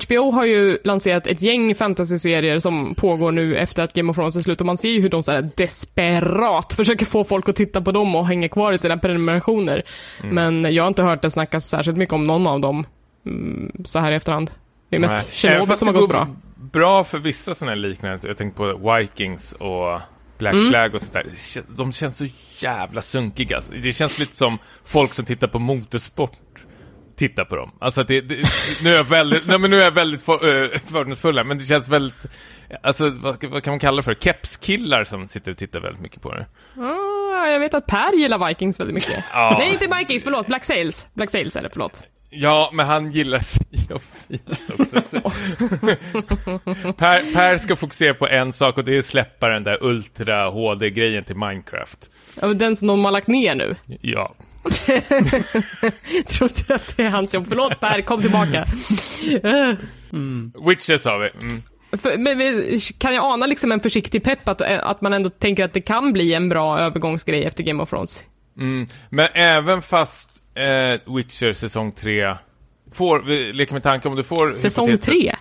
HBO 0.07 0.31
har 0.31 0.45
ju 0.45 0.79
lanserat 0.85 1.27
ett 1.27 1.43
gäng 1.43 1.75
fantasy-serier 1.75 2.59
som 2.59 2.95
pågår 2.95 3.33
nu 3.33 3.57
efter 3.57 3.83
att 3.83 3.93
Game 3.93 4.11
of 4.11 4.17
Thrones 4.17 4.37
är 4.37 4.41
slut 4.41 4.61
och 4.61 4.67
man 4.67 4.79
ser 4.79 4.89
ju 4.89 5.01
hur 5.01 5.09
de 5.09 5.23
så 5.23 5.33
här 5.33 5.51
desperat 5.57 6.73
försöker 6.73 7.07
få 7.07 7.25
folk 7.25 7.49
att 7.49 7.57
titta 7.57 7.81
på 7.81 7.93
dem 7.93 8.15
och 8.17 8.27
hänga 8.27 8.49
kvar 8.49 8.73
i 8.73 8.79
sina 8.79 8.97
prenumerationer. 8.97 9.83
Mm. 10.23 10.35
Men 10.63 10.75
jag 10.75 10.83
har 10.83 10.89
inte 10.89 11.03
hört 11.03 11.23
det 11.23 11.31
snackas 11.31 11.69
särskilt 11.69 11.99
mycket 11.99 12.13
om 12.13 12.25
någon 12.25 12.47
av 12.47 12.61
dem 12.61 12.85
mm, 13.27 13.73
så 13.85 13.99
här 13.99 14.13
i 14.13 14.15
efterhand. 14.15 14.51
Det 14.89 14.97
är 14.97 15.01
mest 15.01 15.15
Nej. 15.15 15.21
Även 15.25 15.33
Chernobyl 15.33 15.69
fast 15.69 15.79
som 15.79 15.89
har 15.89 15.95
gått 15.95 16.09
bra. 16.09 16.29
Bra 16.57 17.05
för 17.05 17.19
vissa 17.19 17.55
sådana 17.55 17.71
här 17.73 17.79
liknande. 17.89 18.29
Jag 18.29 18.37
tänker 18.37 18.57
på 18.57 18.93
Vikings 18.99 19.53
och 19.53 20.01
Black 20.39 20.55
Mm. 20.55 20.69
Flag 20.71 20.95
och 20.95 21.01
sådär. 21.01 21.25
Det 21.31 21.37
kän- 21.37 21.63
De 21.77 21.93
känns 21.93 22.17
så 22.17 22.27
jävla 22.59 23.03
sunkiga. 23.03 23.61
Det 23.83 23.93
känns 23.93 24.19
lite 24.19 24.37
som 24.37 24.59
folk 24.85 25.15
som 25.15 25.25
tittar 25.25 25.49
på 25.49 25.59
motorsport 25.59 26.33
tittar 27.17 27.45
på 27.45 27.57
dem. 27.57 27.71
Alltså 27.81 28.03
det, 28.05 28.21
det, 28.21 28.37
nu 28.85 28.91
är 28.91 28.95
jag 28.97 29.05
väldigt, 29.05 29.47
nej, 29.47 29.59
men 29.59 29.71
nu 29.71 29.81
är 29.81 29.85
jag 29.85 29.91
väldigt 29.91 30.23
för, 30.23 30.79
fördomsfull 30.91 31.45
men 31.45 31.59
det 31.59 31.65
känns 31.65 31.89
väldigt, 31.89 32.27
alltså 32.83 33.11
vad, 33.11 33.45
vad 33.45 33.63
kan 33.63 33.71
man 33.73 33.79
kalla 33.79 33.97
det 33.97 34.03
för? 34.03 34.15
Kepskillar 34.15 35.05
som 35.05 35.29
sitter 35.29 35.51
och 35.53 35.59
tittar 35.59 35.81
väldigt 35.81 36.03
mycket 36.03 36.23
på 36.23 36.35
det. 36.35 36.47
Ah, 36.79 37.47
jag 37.47 37.61
vet 37.61 37.75
att 37.75 37.87
Per 37.87 38.13
gillar 38.19 38.49
Vikings 38.49 38.81
väldigt 38.81 38.95
mycket. 38.95 39.25
Ja. 39.33 39.57
Nej, 39.59 39.73
inte 39.73 39.97
Vikings, 39.99 40.25
förlåt. 40.25 40.47
Black 40.47 40.65
Sails. 40.65 41.09
Black 41.15 41.31
Sails, 41.31 41.57
eller 41.57 41.71
förlåt. 41.73 42.03
Ja, 42.31 42.71
men 42.73 42.87
han 42.87 43.13
gillar 43.13 43.39
Sea 43.41 43.97
of 43.97 44.03
Thieves 44.29 44.71
också. 44.71 45.03
Så- 45.03 45.31
per, 46.93 47.35
per 47.35 47.57
ska 47.59 47.77
fokusera 47.77 48.15
på 48.15 48.29
en 48.29 48.53
sak 48.53 48.79
och 48.79 48.85
det 48.85 48.95
är 48.95 48.99
att 48.99 49.05
släppa 49.05 49.49
den 49.49 49.63
där 49.63 49.83
Ultra 49.85 50.49
HD-grejen 50.51 51.25
till 51.25 51.37
Minecraft. 51.37 51.99
Ja, 52.41 52.47
Den 52.49 52.77
som 52.77 52.89
de 52.89 53.05
har 53.05 53.13
lagt 53.13 53.27
ner 53.29 53.55
nu. 53.55 53.77
Ja. 54.01 54.35
Tror 56.27 56.51
inte 56.51 56.75
att 56.75 56.97
det 56.97 57.03
är 57.03 57.11
hans 57.11 57.35
jobb. 57.35 57.47
Förlåt 57.49 57.81
Per, 57.81 58.03
kom 58.03 58.23
tillbaka. 58.23 58.67
Eh, 59.43 59.75
Witcher 60.69 60.99
sa 60.99 61.19
vi. 61.19 61.31
Mm. 61.47 61.63
För, 61.93 62.19
men, 62.19 62.39
men, 62.39 62.79
kan 62.99 63.15
jag 63.15 63.25
ana 63.25 63.47
liksom 63.47 63.73
en 63.73 63.81
försiktig 63.81 64.25
pepp 64.25 64.49
att, 64.49 64.61
att 64.63 65.01
man 65.01 65.13
ändå 65.13 65.31
tänker 65.31 65.65
att 65.65 65.73
det 65.73 65.81
kan 65.81 66.13
bli 66.13 66.35
en 66.35 66.49
bra 66.49 66.79
övergångsgrej 66.79 67.45
efter 67.45 67.63
Game 67.63 67.83
of 67.83 67.91
Thrones? 67.91 68.25
Mm. 68.59 68.87
Men 69.11 69.29
även 69.35 69.83
fast 69.83 70.43
eh, 70.55 71.15
Witcher 71.15 71.53
säsong 71.53 71.93
3 71.93 72.35
får, 72.93 73.53
leker 73.53 73.73
med 73.73 73.83
tanken 73.83 74.11
om 74.11 74.17
du 74.17 74.23
får... 74.23 74.49
Säsong 74.49 74.89
hypotetiskt- 74.89 75.05
tre? 75.05 75.35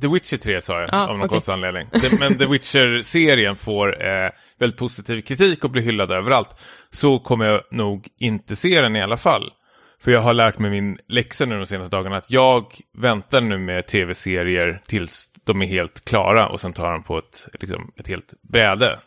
The 0.00 0.08
Witcher 0.08 0.36
3 0.36 0.60
sa 0.62 0.80
jag, 0.80 0.88
Ah, 0.92 1.02
av 1.02 1.08
någon 1.08 1.20
okej. 1.20 1.28
konstig 1.28 1.52
anledning. 1.52 1.88
Men 2.20 2.38
The 2.38 2.46
Witcher-serien 2.46 3.56
får 3.56 4.06
eh, 4.06 4.30
väldigt 4.58 4.78
positiv 4.78 5.22
kritik 5.22 5.64
och 5.64 5.70
blir 5.70 5.82
hyllad 5.82 6.10
överallt. 6.10 6.56
Så 6.90 7.18
kommer 7.18 7.46
jag 7.46 7.60
nog 7.70 8.08
inte 8.18 8.56
se 8.56 8.80
den 8.80 8.96
i 8.96 9.02
alla 9.02 9.16
fall. 9.16 9.52
För 10.02 10.12
jag 10.12 10.20
har 10.20 10.34
lärt 10.34 10.58
mig 10.58 10.70
min 10.70 10.98
läxa 11.08 11.44
nu 11.44 11.56
de 11.58 11.66
senaste 11.66 11.96
dagarna 11.96 12.16
att 12.16 12.30
jag 12.30 12.74
väntar 12.98 13.40
nu 13.40 13.58
med 13.58 13.86
tv-serier 13.86 14.80
tills 14.86 15.26
de 15.44 15.62
är 15.62 15.66
helt 15.66 16.04
klara 16.04 16.46
och 16.46 16.60
sen 16.60 16.72
tar 16.72 16.92
de 16.92 17.02
på 17.02 17.18
ett, 17.18 17.46
liksom, 17.60 17.92
ett 17.98 18.08
helt 18.08 18.34
bräde 18.42 18.98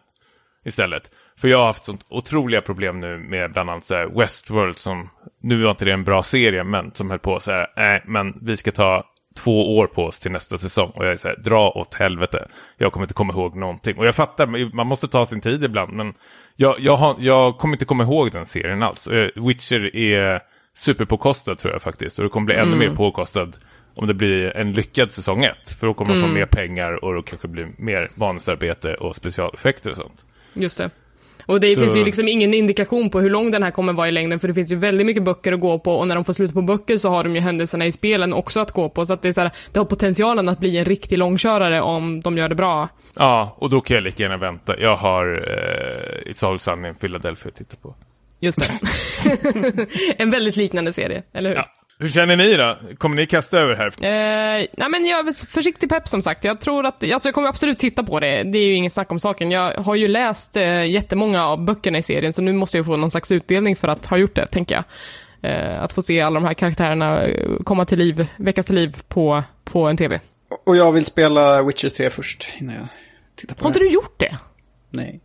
istället. 0.65 1.11
För 1.41 1.47
jag 1.47 1.57
har 1.57 1.65
haft 1.65 1.85
sånt 1.85 2.05
otroliga 2.09 2.61
problem 2.61 2.99
nu 2.99 3.17
med 3.17 3.51
bland 3.53 3.69
annat 3.69 3.85
så 3.85 4.19
Westworld 4.19 4.77
som, 4.77 5.09
nu 5.41 5.63
var 5.63 5.71
inte 5.71 5.85
det 5.85 5.93
en 5.93 6.03
bra 6.03 6.23
serie, 6.23 6.63
men 6.63 6.91
som 6.93 7.09
höll 7.09 7.19
på 7.19 7.39
så 7.39 7.51
här, 7.51 7.67
nej, 7.75 8.03
men 8.05 8.33
vi 8.41 8.57
ska 8.57 8.71
ta 8.71 9.03
två 9.43 9.77
år 9.77 9.87
på 9.87 10.03
oss 10.03 10.19
till 10.19 10.31
nästa 10.31 10.57
säsong. 10.57 10.91
Och 10.95 11.05
jag 11.05 11.11
är 11.13 11.17
så 11.17 11.27
här, 11.27 11.35
dra 11.37 11.69
åt 11.69 11.93
helvete. 11.93 12.47
Jag 12.77 12.91
kommer 12.91 13.03
inte 13.03 13.13
komma 13.13 13.33
ihåg 13.33 13.55
någonting. 13.55 13.97
Och 13.97 14.05
jag 14.05 14.15
fattar, 14.15 14.75
man 14.75 14.87
måste 14.87 15.07
ta 15.07 15.25
sin 15.25 15.41
tid 15.41 15.63
ibland, 15.63 15.93
men 15.93 16.13
jag, 16.55 16.79
jag, 16.79 16.97
har, 16.97 17.15
jag 17.19 17.57
kommer 17.57 17.75
inte 17.75 17.85
komma 17.85 18.03
ihåg 18.03 18.31
den 18.31 18.45
serien 18.45 18.83
alls. 18.83 19.07
Eh, 19.07 19.29
Witcher 19.35 19.95
är 19.95 20.41
superpåkostad 20.73 21.57
tror 21.57 21.73
jag 21.73 21.81
faktiskt. 21.81 22.19
Och 22.19 22.23
det 22.23 22.29
kommer 22.29 22.45
bli 22.45 22.55
ännu 22.55 22.75
mer 22.75 22.95
påkostad 22.95 23.57
om 23.95 24.07
det 24.07 24.13
blir 24.13 24.57
en 24.57 24.73
lyckad 24.73 25.11
säsong 25.11 25.43
ett. 25.43 25.69
För 25.79 25.87
då 25.87 25.93
kommer 25.93 26.15
man 26.15 26.21
få 26.21 26.33
mer 26.33 26.45
pengar 26.45 27.03
och 27.05 27.13
då 27.13 27.21
kanske 27.21 27.47
blir 27.47 27.67
mer 27.77 28.11
manusarbete 28.15 28.95
och 28.95 29.15
specialeffekter 29.15 29.91
och 29.91 29.97
sånt. 29.97 30.25
Just 30.53 30.77
det. 30.77 30.89
Och 31.49 31.59
det 31.59 31.73
Så- 31.73 31.79
finns 31.81 31.95
ju 31.97 32.05
liksom 32.05 32.27
ingen 32.27 32.53
indikation 32.53 33.09
på 33.09 33.19
hur 33.19 33.29
lång 33.29 33.51
den 33.51 33.63
här 33.63 33.71
kommer 33.71 33.93
vara 33.93 34.07
i 34.07 34.11
längden, 34.11 34.39
för 34.39 34.47
det 34.47 34.53
finns 34.53 34.71
ju 34.71 34.75
väldigt 34.75 35.05
mycket 35.07 35.23
böcker 35.23 35.53
att 35.53 35.59
gå 35.59 35.79
på 35.79 35.93
och 35.95 36.07
när 36.07 36.15
de 36.15 36.25
får 36.25 36.33
slut 36.33 36.53
på 36.53 36.61
böcker 36.61 36.97
så 36.97 37.09
har 37.09 37.23
de 37.23 37.35
ju 37.35 37.41
händelserna 37.41 37.85
i 37.85 37.91
spelen 37.91 38.33
också 38.33 38.59
att 38.59 38.71
gå 38.71 38.89
på. 38.89 39.05
Så 39.05 39.13
att 39.13 39.21
det 39.21 39.27
är 39.27 39.31
så 39.31 39.41
här, 39.41 39.51
det 39.73 39.79
har 39.79 39.85
potentialen 39.85 40.49
att 40.49 40.59
bli 40.59 40.77
en 40.77 40.85
riktig 40.85 41.17
långkörare 41.17 41.81
om 41.81 42.21
de 42.21 42.37
gör 42.37 42.49
det 42.49 42.55
bra. 42.55 42.89
Ja, 43.15 43.55
och 43.59 43.69
då 43.69 43.81
kan 43.81 43.95
jag 43.95 44.03
lika 44.03 44.23
gärna 44.23 44.37
vänta. 44.37 44.79
Jag 44.79 44.95
har 44.95 45.25
eh, 46.27 46.31
It's 46.31 46.47
All 46.47 46.59
Sun 46.59 46.85
in 46.85 46.95
Philadelphia 46.95 47.49
att 47.49 47.55
titta 47.55 47.75
på. 47.81 47.95
Just 48.39 48.59
det. 48.59 48.79
en 50.17 50.31
väldigt 50.31 50.55
liknande 50.55 50.93
serie, 50.93 51.23
eller 51.33 51.49
hur? 51.49 51.55
Ja. 51.57 51.65
Hur 52.01 52.09
känner 52.09 52.35
ni 52.35 52.53
då? 52.57 52.77
Kommer 52.97 53.15
ni 53.15 53.25
kasta 53.27 53.59
över 53.59 53.75
här? 53.75 53.87
Eh, 53.87 54.67
nej 54.77 54.89
men 54.89 55.05
jag 55.05 55.27
är 55.27 55.47
försiktig 55.47 55.89
pepp 55.89 56.07
som 56.07 56.21
sagt. 56.21 56.43
Jag 56.43 56.61
tror 56.61 56.85
att, 56.85 57.03
alltså 57.11 57.27
jag 57.27 57.35
kommer 57.35 57.47
absolut 57.49 57.79
titta 57.79 58.03
på 58.03 58.19
det. 58.19 58.43
Det 58.43 58.57
är 58.57 58.65
ju 58.65 58.73
ingen 58.73 58.91
snack 58.91 59.11
om 59.11 59.19
saken. 59.19 59.51
Jag 59.51 59.73
har 59.73 59.95
ju 59.95 60.07
läst 60.07 60.55
eh, 60.55 60.85
jättemånga 60.85 61.45
av 61.45 61.65
böckerna 61.65 61.97
i 61.97 62.01
serien, 62.01 62.33
så 62.33 62.41
nu 62.41 62.53
måste 62.53 62.77
jag 62.77 62.85
få 62.85 62.97
någon 62.97 63.11
slags 63.11 63.31
utdelning 63.31 63.75
för 63.75 63.87
att 63.87 64.05
ha 64.05 64.17
gjort 64.17 64.35
det, 64.35 64.47
tänker 64.47 64.75
jag. 64.75 64.83
Eh, 65.51 65.83
att 65.83 65.93
få 65.93 66.01
se 66.01 66.21
alla 66.21 66.39
de 66.39 66.45
här 66.45 66.53
karaktärerna 66.53 67.23
eh, 67.23 67.57
komma 67.63 67.85
till 67.85 67.99
liv, 67.99 68.27
väckas 68.37 68.65
till 68.65 68.75
liv 68.75 68.95
på, 69.07 69.43
på 69.63 69.87
en 69.87 69.97
TV. 69.97 70.19
Och 70.65 70.75
jag 70.75 70.91
vill 70.91 71.05
spela 71.05 71.63
Witcher 71.63 71.89
3 71.89 72.09
först 72.09 72.47
innan 72.59 72.75
jag 72.75 72.87
tittar 73.35 73.55
på 73.55 73.63
Har 73.63 73.69
inte 73.69 73.79
det. 73.79 73.85
du 73.85 73.91
gjort 73.91 74.19
det? 74.19 74.37
Nej. 74.89 75.19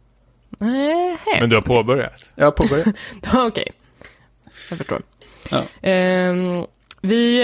Nej. 0.59 1.17
Men 1.41 1.51
du 1.51 1.57
har 1.57 1.63
påbörjat? 1.63 2.33
Jag 2.35 2.45
har 2.45 2.51
påbörjat. 2.53 2.87
Okej. 3.35 3.67
Jag 4.69 4.79
förstår. 4.79 5.03
Ja. 5.51 5.63
Ehm, 5.83 6.67
vi 7.05 7.41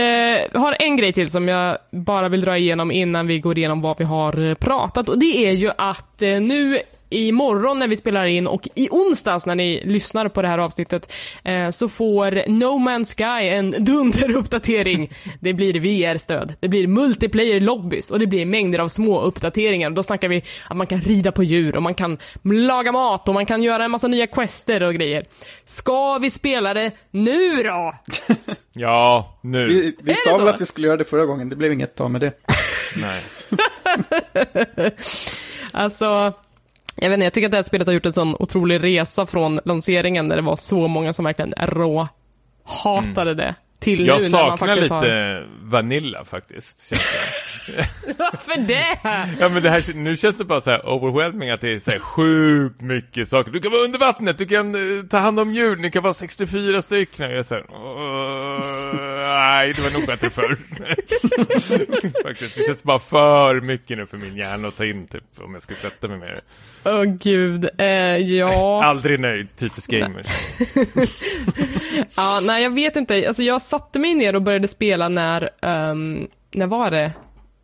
eh, 0.52 0.60
har 0.60 0.76
en 0.78 0.96
grej 0.96 1.12
till 1.12 1.30
som 1.30 1.48
jag 1.48 1.78
bara 1.90 2.28
vill 2.28 2.40
dra 2.40 2.58
igenom 2.58 2.90
innan 2.90 3.26
vi 3.26 3.38
går 3.38 3.58
igenom 3.58 3.80
vad 3.80 3.98
vi 3.98 4.04
har 4.04 4.48
eh, 4.48 4.54
pratat. 4.54 5.08
Och 5.08 5.18
det 5.18 5.46
är 5.46 5.52
ju 5.52 5.70
att 5.78 6.22
eh, 6.22 6.40
nu 6.40 6.78
imorgon 7.10 7.78
när 7.78 7.88
vi 7.88 7.96
spelar 7.96 8.26
in 8.26 8.46
och 8.46 8.68
i 8.74 8.88
onsdags 8.90 9.46
när 9.46 9.54
ni 9.54 9.82
lyssnar 9.84 10.28
på 10.28 10.42
det 10.42 10.48
här 10.48 10.58
avsnittet 10.58 11.12
eh, 11.44 11.68
så 11.68 11.88
får 11.88 12.48
No 12.48 12.78
Man's 12.88 13.16
Sky 13.16 13.48
en 13.48 13.70
dunderuppdatering. 13.70 15.10
Det 15.40 15.54
blir 15.54 15.80
VR-stöd, 15.80 16.54
det 16.60 16.68
blir 16.68 16.86
multiplayer 16.86 17.60
lobbys 17.60 18.10
och 18.10 18.18
det 18.18 18.26
blir 18.26 18.46
mängder 18.46 18.78
av 18.78 18.88
små 18.88 19.20
uppdateringar. 19.20 19.90
Och 19.90 19.94
då 19.94 20.02
snackar 20.02 20.28
vi 20.28 20.42
att 20.68 20.76
man 20.76 20.86
kan 20.86 21.00
rida 21.00 21.32
på 21.32 21.42
djur 21.42 21.76
och 21.76 21.82
man 21.82 21.94
kan 21.94 22.18
laga 22.42 22.92
mat 22.92 23.28
och 23.28 23.34
man 23.34 23.46
kan 23.46 23.62
göra 23.62 23.84
en 23.84 23.90
massa 23.90 24.08
nya 24.08 24.26
quester 24.26 24.82
och 24.82 24.94
grejer. 24.94 25.24
Ska 25.64 26.18
vi 26.18 26.30
spela 26.30 26.74
det 26.74 26.90
nu 27.10 27.62
då? 27.62 27.94
Ja, 28.72 29.38
nu. 29.42 29.66
Vi, 29.68 29.96
vi 30.02 30.14
sa 30.14 30.36
väl 30.36 30.48
att 30.48 30.60
vi 30.60 30.66
skulle 30.66 30.86
göra 30.86 30.96
det 30.96 31.04
förra 31.04 31.26
gången, 31.26 31.48
det 31.48 31.56
blev 31.56 31.72
inget 31.72 32.00
av 32.00 32.10
med 32.10 32.20
det. 32.20 32.32
Nej. 33.02 33.22
Alltså, 35.72 36.32
jag 37.00 37.10
vet 37.10 37.16
inte, 37.16 37.24
jag 37.24 37.32
tycker 37.32 37.46
att 37.46 37.50
det 37.52 37.58
här 37.58 37.62
spelet 37.62 37.86
har 37.86 37.94
gjort 37.94 38.06
en 38.06 38.12
sån 38.12 38.36
otrolig 38.38 38.84
resa 38.84 39.26
från 39.26 39.60
lanseringen 39.64 40.28
när 40.28 40.36
det 40.36 40.42
var 40.42 40.56
så 40.56 40.88
många 40.88 41.12
som 41.12 41.24
verkligen 41.24 41.54
rå 41.58 42.08
hatade 42.64 43.34
det. 43.34 43.54
Till 43.80 44.06
Jag 44.06 44.22
nu 44.22 44.28
när 44.28 44.38
man 44.42 44.58
saknar 44.58 44.68
faktiskt 44.74 44.94
lite 44.94 45.06
har... 45.06 45.48
Vanilla 45.62 46.24
faktiskt. 46.24 46.88
Känns 46.88 47.30
det. 47.66 47.86
Varför 48.18 48.60
det? 48.60 48.98
ja 49.40 49.48
men 49.48 49.62
det 49.62 49.70
här, 49.70 49.94
nu 49.94 50.16
känns 50.16 50.38
det 50.38 50.44
bara 50.44 50.60
så 50.60 50.70
här 50.70 50.88
overwhelming 50.88 51.50
att 51.50 51.60
det 51.60 51.68
är 51.74 51.78
så 51.78 51.90
här 51.90 51.98
sjukt 51.98 52.80
mycket 52.80 53.28
saker. 53.28 53.52
Du 53.52 53.60
kan 53.60 53.72
vara 53.72 53.82
under 53.84 53.98
vattnet, 53.98 54.38
du 54.38 54.46
kan 54.46 54.74
eh, 54.74 55.02
ta 55.10 55.18
hand 55.18 55.40
om 55.40 55.54
djur, 55.54 55.76
ni 55.76 55.90
kan 55.90 56.02
vara 56.02 56.14
64 56.14 56.82
stycken. 56.82 57.30
Jag 57.30 57.38
är 57.38 57.42
så 57.42 57.54
här, 57.54 57.64
"Åh, 57.68 58.94
nej 59.26 59.72
det 59.72 59.82
var 59.82 59.90
nog 59.90 60.06
bättre 60.06 60.30
förr. 60.30 60.56
faktiskt, 62.22 62.56
det 62.56 62.64
känns 62.66 62.82
bara 62.82 62.98
för 62.98 63.60
mycket 63.60 63.98
nu 63.98 64.06
för 64.06 64.16
min 64.16 64.36
hjärna 64.36 64.68
att 64.68 64.76
ta 64.76 64.84
in 64.84 65.06
typ 65.06 65.24
om 65.38 65.52
jag 65.54 65.62
ska 65.62 65.74
sätta 65.74 66.08
mig 66.08 66.18
med 66.18 66.28
det. 66.28 66.40
Åh 66.84 67.04
gud, 67.04 67.68
eh, 67.78 67.86
ja. 68.16 68.84
Aldrig 68.84 69.20
nöjd, 69.20 69.56
typiskt 69.56 69.90
gamers. 69.92 70.26
ja. 72.16 72.40
Nej, 72.42 72.62
jag 72.62 72.74
vet 72.74 72.96
inte. 72.96 73.24
Alltså 73.28 73.42
jag 73.42 73.62
satte 73.70 73.98
mig 73.98 74.14
ner 74.14 74.34
och 74.34 74.42
började 74.42 74.68
spela 74.68 75.08
när, 75.08 75.50
ehm, 75.62 76.26
när 76.54 76.66
var 76.66 76.90
det? 76.90 77.12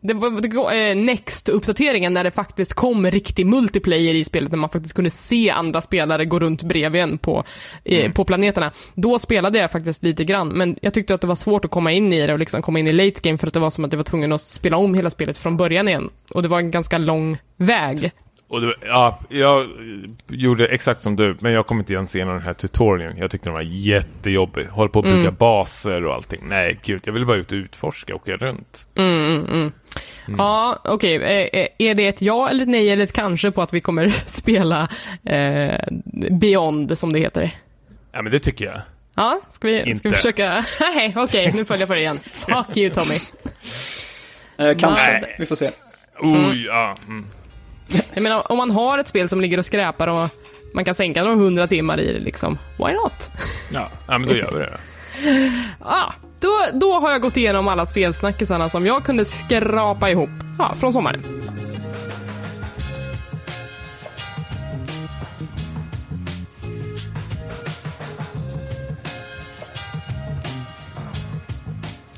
Det 0.01 0.13
var 0.13 0.31
eh, 0.71 0.95
Next-uppdateringen 0.95 2.13
när 2.13 2.23
det 2.23 2.31
faktiskt 2.31 2.73
kom 2.73 3.11
riktig 3.11 3.45
multiplayer 3.45 4.13
i 4.13 4.23
spelet, 4.23 4.51
när 4.51 4.57
man 4.57 4.69
faktiskt 4.69 4.95
kunde 4.95 5.09
se 5.09 5.49
andra 5.49 5.81
spelare 5.81 6.25
gå 6.25 6.39
runt 6.39 6.63
bredvid 6.63 7.01
en 7.01 7.17
på, 7.17 7.43
eh, 7.83 8.11
på 8.11 8.25
planeterna. 8.25 8.71
Då 8.93 9.19
spelade 9.19 9.57
jag 9.57 9.71
faktiskt 9.71 10.03
lite 10.03 10.23
grann, 10.23 10.47
men 10.47 10.75
jag 10.81 10.93
tyckte 10.93 11.13
att 11.13 11.21
det 11.21 11.27
var 11.27 11.35
svårt 11.35 11.65
att 11.65 11.71
komma 11.71 11.91
in 11.91 12.13
i 12.13 12.27
det 12.27 12.33
och 12.33 12.39
liksom 12.39 12.61
komma 12.61 12.79
in 12.79 12.87
i 12.87 12.93
late 12.93 13.21
game 13.23 13.37
för 13.37 13.47
att 13.47 13.53
det 13.53 13.59
var 13.59 13.69
som 13.69 13.85
att 13.85 13.93
jag 13.93 13.97
var 13.97 14.03
tvungen 14.03 14.31
att 14.31 14.41
spela 14.41 14.77
om 14.77 14.93
hela 14.93 15.09
spelet 15.09 15.37
från 15.37 15.57
början 15.57 15.87
igen. 15.87 16.09
Och 16.33 16.41
det 16.41 16.47
var 16.47 16.59
en 16.59 16.71
ganska 16.71 16.97
lång 16.97 17.37
väg. 17.57 18.11
Och 18.49 18.61
det, 18.61 18.73
ja, 18.81 19.19
jag 19.29 19.67
gjorde 20.27 20.67
exakt 20.67 21.01
som 21.01 21.15
du, 21.15 21.37
men 21.39 21.51
jag 21.51 21.67
kommer 21.67 21.81
inte 21.81 21.93
ens 21.93 22.15
igenom 22.15 22.33
den 22.33 22.43
här 22.43 22.53
tutorialen. 22.53 23.17
Jag 23.17 23.31
tyckte 23.31 23.45
den 23.49 23.53
var 23.53 23.61
jättejobbig. 23.61 24.65
Håller 24.65 24.89
på 24.89 24.99
att 24.99 25.05
bygga 25.05 25.31
baser 25.31 26.05
och 26.05 26.13
allting. 26.13 26.39
Nej, 26.43 26.79
gud, 26.83 27.01
jag 27.05 27.13
ville 27.13 27.25
bara 27.25 27.37
ut 27.37 27.51
och 27.51 27.55
utforska 27.55 28.15
och 28.15 28.21
åka 28.21 28.37
runt. 28.37 28.87
Ja, 30.37 30.79
okej. 30.83 31.15
Eh, 31.15 31.61
eh, 31.61 31.67
Är 31.77 31.95
det 31.95 32.07
ett 32.07 32.21
ja 32.21 32.49
eller 32.49 32.61
ett 32.61 32.67
nej 32.69 32.89
eller 32.89 33.03
ett 33.03 33.13
kanske 33.13 33.51
på 33.51 33.61
att 33.61 33.73
vi 33.73 33.81
kommer 33.81 34.09
spela 34.25 34.89
eh, 35.25 35.75
Beyond, 36.31 36.97
som 36.97 37.13
det 37.13 37.19
heter? 37.19 37.51
Ja, 38.11 38.21
men 38.21 38.31
det 38.31 38.39
tycker 38.39 38.65
jag. 38.65 38.81
Ja, 39.15 39.39
ska 39.47 39.67
vi, 39.67 39.79
ska 39.79 39.89
Inte. 39.89 40.09
vi 40.09 40.15
försöka? 40.15 40.63
Nej, 40.95 41.13
okej, 41.15 41.51
nu 41.55 41.65
följer 41.65 41.81
jag 41.81 41.87
för 41.87 41.95
det 41.95 42.01
igen. 42.01 42.19
Fuck 42.33 42.77
you, 42.77 42.89
Tommy. 42.89 43.15
Eh, 44.57 44.77
kanske, 44.77 45.11
Nej. 45.11 45.35
vi 45.39 45.45
får 45.45 45.55
se. 45.55 45.71
Oj, 46.19 46.65
ja. 46.65 46.97
Jag 48.13 48.23
menar, 48.23 48.51
om 48.51 48.57
man 48.57 48.71
har 48.71 48.97
ett 48.97 49.07
spel 49.07 49.29
som 49.29 49.41
ligger 49.41 49.57
och 49.57 49.65
skräpar 49.65 50.07
och 50.07 50.29
man 50.73 50.85
kan 50.85 50.95
sänka 50.95 51.23
några 51.23 51.35
hundra 51.35 51.67
timmar 51.67 51.99
i 51.99 52.13
det, 52.13 52.19
liksom. 52.19 52.57
Why 52.77 52.93
not? 52.93 53.31
Ja. 53.73 53.89
ja, 54.07 54.17
men 54.17 54.29
då 54.29 54.35
gör 54.35 54.51
vi 54.51 54.59
det. 54.59 54.77
Ah, 55.81 56.13
då, 56.39 56.49
då 56.73 56.99
har 56.99 57.11
jag 57.11 57.21
gått 57.21 57.37
igenom 57.37 57.67
alla 57.67 57.85
spelsnackisarna 57.85 58.69
som 58.69 58.85
jag 58.85 59.03
kunde 59.05 59.25
skrapa 59.25 60.09
ihop 60.09 60.29
ja, 60.57 60.75
från 60.79 60.93
sommaren. 60.93 61.23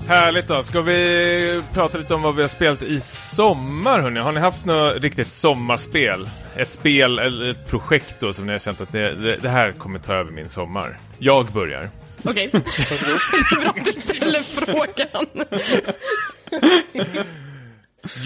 Härligt 0.10 0.48
då. 0.48 0.64
Ska 0.64 0.82
vi 0.82 1.64
prata 1.74 1.98
lite 1.98 2.14
om 2.14 2.22
vad 2.22 2.36
vi 2.36 2.42
har 2.42 2.50
spelat 2.50 2.82
i 2.82 3.00
sommar, 3.00 4.00
hörni? 4.00 4.20
Har 4.20 4.32
ni 4.32 4.40
haft 4.40 4.66
något 4.66 4.98
riktigt 4.98 5.32
sommarspel? 5.32 6.30
Ett 6.56 6.72
spel 6.72 7.20
eller 7.20 7.52
ett 7.52 7.68
projekt 7.68 8.16
då 8.20 8.34
som 8.34 8.46
ni 8.46 8.52
har 8.52 8.60
känt 8.60 8.82
att 8.82 8.92
det, 8.92 9.16
det, 9.16 9.36
det 9.36 9.50
här 9.50 9.72
kommer 9.72 10.00
ta 10.00 10.14
över 10.14 10.32
min 10.32 10.50
sommar? 10.50 11.00
Jag 11.18 11.52
börjar. 11.52 11.90
Okej. 12.24 12.50
det 12.52 12.58
är 12.58 13.62
bra 13.62 13.70
att 13.70 13.86
du 13.86 13.92
ställer 13.92 14.40
frågan. 14.40 15.26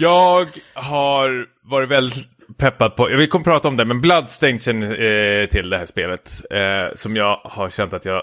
Jag 0.00 0.48
har 0.74 1.46
varit 1.62 1.88
väldigt 1.88 2.28
peppad 2.56 2.96
på, 2.96 3.06
vi 3.06 3.26
kommer 3.26 3.44
prata 3.44 3.68
om 3.68 3.76
det, 3.76 3.84
men 3.84 4.00
Bloodstained 4.00 4.62
känner 4.62 4.86
eh, 4.90 5.46
till 5.46 5.70
det 5.70 5.78
här 5.78 5.86
spelet. 5.86 6.30
Eh, 6.50 6.94
som 6.94 7.16
jag 7.16 7.40
har 7.44 7.70
känt 7.70 7.92
att 7.92 8.04
jag... 8.04 8.22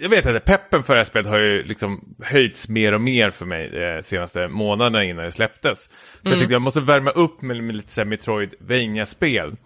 Jag 0.00 0.08
vet 0.08 0.26
inte, 0.26 0.40
peppen 0.40 0.82
för 0.82 0.94
det 0.94 1.00
här 1.00 1.04
spelet 1.04 1.26
har 1.26 1.38
ju 1.38 1.62
liksom 1.64 2.14
höjts 2.22 2.68
mer 2.68 2.92
och 2.92 3.00
mer 3.00 3.30
för 3.30 3.46
mig 3.46 3.70
de 3.70 4.02
senaste 4.02 4.48
månaderna 4.48 5.04
innan 5.04 5.24
det 5.24 5.32
släpptes. 5.32 5.84
Så 6.22 6.30
jag 6.30 6.38
tyckte 6.38 6.52
jag 6.52 6.62
måste 6.62 6.80
värma 6.80 7.10
upp 7.10 7.42
med, 7.42 7.64
med 7.64 7.76
lite 7.76 7.92
så 7.92 8.00
här 8.00 8.06
Metroidvania-spel. 8.06 9.56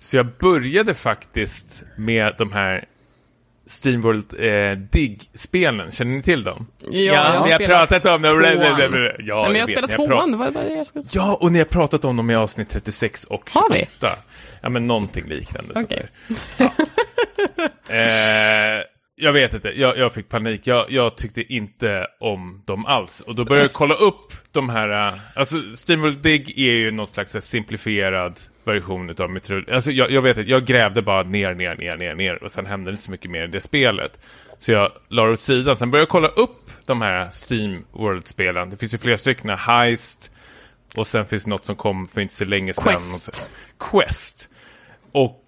Så 0.00 0.16
jag 0.16 0.26
började 0.38 0.94
faktiskt 0.94 1.84
med 1.96 2.34
de 2.38 2.52
här 2.52 2.84
Steamworld 3.66 4.34
eh, 4.38 4.78
Dig-spelen. 4.78 5.90
Känner 5.90 6.16
ni 6.16 6.22
till 6.22 6.44
dem? 6.44 6.66
Ja, 6.78 6.90
jag 7.00 7.22
har 7.22 7.46
spelat 7.46 7.88
pratat 7.88 8.04
om 8.04 8.22
dem. 8.22 8.32
tvåan. 8.32 8.54
Ja, 9.18 9.42
Nej, 9.42 9.48
men 9.48 9.56
jag 9.56 9.66
vet, 9.66 9.68
spelar 9.68 9.88
tvåan, 9.88 10.38
vad 10.38 10.56
är 10.56 10.68
det 10.68 10.74
jag 10.74 10.86
ska 10.86 11.02
Ja, 11.12 11.38
och 11.40 11.52
ni 11.52 11.58
har 11.58 11.66
pratat 11.66 12.04
om 12.04 12.16
dem 12.16 12.30
i 12.30 12.34
avsnitt 12.34 12.68
36 12.68 13.24
och 13.24 13.48
28. 13.52 13.60
Har 13.60 13.74
vi? 13.74 13.86
Ja, 14.62 14.68
men 14.68 14.86
någonting 14.86 15.28
liknande. 15.28 15.74
Okej. 15.76 16.08
sådär. 16.56 16.70
Ja. 17.88 17.94
eh, 18.78 18.84
jag 19.20 19.32
vet 19.32 19.54
inte, 19.54 19.68
jag, 19.68 19.98
jag 19.98 20.12
fick 20.12 20.28
panik. 20.28 20.66
Jag, 20.66 20.90
jag 20.90 21.16
tyckte 21.16 21.52
inte 21.52 22.06
om 22.20 22.62
dem 22.64 22.86
alls. 22.86 23.20
Och 23.20 23.34
då 23.34 23.44
började 23.44 23.64
jag 23.64 23.72
kolla 23.72 23.94
upp 23.94 24.32
de 24.52 24.68
här... 24.68 25.08
eh, 25.08 25.18
Alltså, 25.34 25.56
Steamworld 25.76 26.18
Dig 26.18 26.52
är 26.56 26.72
ju 26.72 26.90
någon 26.90 27.06
slags 27.06 27.34
eh, 27.34 27.40
simplifierad 27.40 28.40
version 28.64 29.10
utav 29.10 29.30
Metro... 29.30 29.62
Alltså, 29.74 29.90
jag, 29.90 30.10
jag 30.10 30.22
vet 30.22 30.38
inte, 30.38 30.50
jag 30.50 30.64
grävde 30.64 31.02
bara 31.02 31.22
ner, 31.22 31.54
ner, 31.54 31.76
ner, 31.76 31.96
ner, 31.96 32.14
ner. 32.14 32.42
Och 32.44 32.52
sen 32.52 32.66
hände 32.66 32.90
det 32.90 32.92
inte 32.92 33.04
så 33.04 33.10
mycket 33.10 33.30
mer 33.30 33.44
i 33.44 33.46
det 33.46 33.60
spelet. 33.60 34.20
Så 34.58 34.72
jag 34.72 34.92
la 35.08 35.24
det 35.26 35.32
åt 35.32 35.40
sidan. 35.40 35.76
Sen 35.76 35.90
började 35.90 36.02
jag 36.02 36.08
kolla 36.08 36.28
upp 36.28 36.70
de 36.86 37.00
här 37.02 37.28
Steam-World-spelen. 37.30 38.70
Det 38.70 38.76
finns 38.76 38.94
ju 38.94 38.98
flera 38.98 39.18
stycken. 39.18 39.50
Heist. 39.50 40.30
Och 40.94 41.06
sen 41.06 41.26
finns 41.26 41.46
något 41.46 41.64
som 41.64 41.76
kom 41.76 42.08
för 42.08 42.20
inte 42.20 42.34
så 42.34 42.44
länge 42.44 42.72
sedan. 42.74 42.84
Quest. 42.84 43.50
Quest. 43.78 44.48
Och 45.12 45.44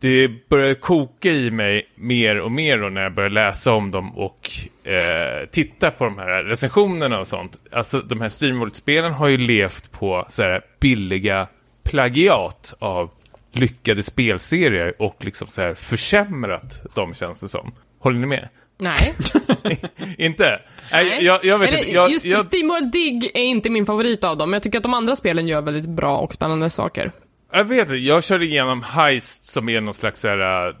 det 0.00 0.48
började 0.48 0.74
koka 0.74 1.30
i 1.30 1.50
mig 1.50 1.82
mer 1.94 2.40
och 2.40 2.52
mer 2.52 2.78
då 2.78 2.88
när 2.88 3.02
jag 3.02 3.14
började 3.14 3.34
läsa 3.34 3.72
om 3.72 3.90
dem 3.90 4.18
och 4.18 4.50
eh, 4.84 5.48
titta 5.50 5.90
på 5.90 6.04
de 6.04 6.18
här 6.18 6.44
recensionerna 6.44 7.20
och 7.20 7.26
sånt. 7.26 7.58
Alltså 7.72 8.00
de 8.00 8.20
här 8.20 8.28
Steamworld-spelen 8.28 9.12
har 9.12 9.28
ju 9.28 9.38
levt 9.38 9.92
på 9.92 10.26
så 10.28 10.42
här 10.42 10.64
billiga 10.80 11.48
plagiat 11.82 12.74
av 12.78 13.10
lyckade 13.52 14.02
spelserier 14.02 15.02
och 15.02 15.24
liksom 15.24 15.48
så 15.48 15.62
här 15.62 15.74
försämrat 15.74 16.94
dem 16.94 17.14
känns 17.14 17.40
det 17.40 17.48
som. 17.48 17.72
Håller 17.98 18.18
ni 18.18 18.26
med? 18.26 18.48
Nej. 18.78 19.14
inte? 20.18 20.60
Nej, 20.92 21.24
jag, 21.24 21.44
jag 21.44 21.58
vet 21.58 21.68
Eller, 21.68 21.78
inte. 21.78 21.90
Jag, 21.90 22.10
just 22.10 22.26
jag, 22.26 22.42
Steamworld 22.42 22.92
Dig 22.92 23.30
är 23.34 23.42
inte 23.42 23.70
min 23.70 23.86
favorit 23.86 24.24
av 24.24 24.36
dem. 24.36 24.52
Jag 24.52 24.62
tycker 24.62 24.78
att 24.78 24.82
de 24.82 24.94
andra 24.94 25.16
spelen 25.16 25.48
gör 25.48 25.62
väldigt 25.62 25.88
bra 25.88 26.18
och 26.18 26.34
spännande 26.34 26.70
saker. 26.70 27.12
Jag 27.52 27.64
vet 27.64 27.80
inte, 27.80 27.94
jag 27.94 28.24
körde 28.24 28.44
igenom 28.44 28.82
Heist 28.82 29.44
som 29.44 29.68
är 29.68 29.80
någon 29.80 29.94
slags 29.94 30.20
så 30.20 30.28
här... 30.28 30.68
äh, 30.68 30.74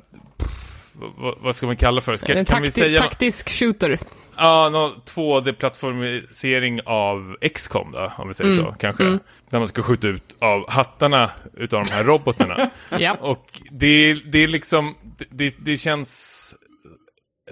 vad, 1.42 1.56
ska 1.56 1.66
man 1.66 1.76
kalla 1.76 2.00
för? 2.00 2.16
Ska, 2.16 2.32
en 2.32 2.44
kan 2.44 2.62
vi 2.62 2.68
takti- 2.68 2.72
säga... 2.72 3.00
taktisk 3.00 3.50
shooter. 3.50 3.98
Ja, 4.36 4.68
någon 4.68 4.92
2D-plattformisering 5.14 6.80
av 6.86 7.36
XCOM 7.54 7.92
då, 7.92 8.12
om 8.18 8.28
vi 8.28 8.34
säger 8.34 8.56
så, 8.56 8.74
kanske. 8.78 9.04
Där 9.50 9.58
man 9.58 9.68
ska 9.68 9.82
skjuta 9.82 10.08
ut 10.08 10.36
av 10.38 10.70
hattarna 10.70 11.30
utav 11.56 11.84
de 11.84 11.92
här 11.92 12.04
robotarna. 12.04 12.70
Ja. 12.98 13.16
Och 13.20 13.60
det, 13.70 14.14
det 14.14 14.38
är 14.38 14.48
liksom, 14.48 14.94
det, 15.30 15.56
det 15.58 15.76
känns... 15.76 16.54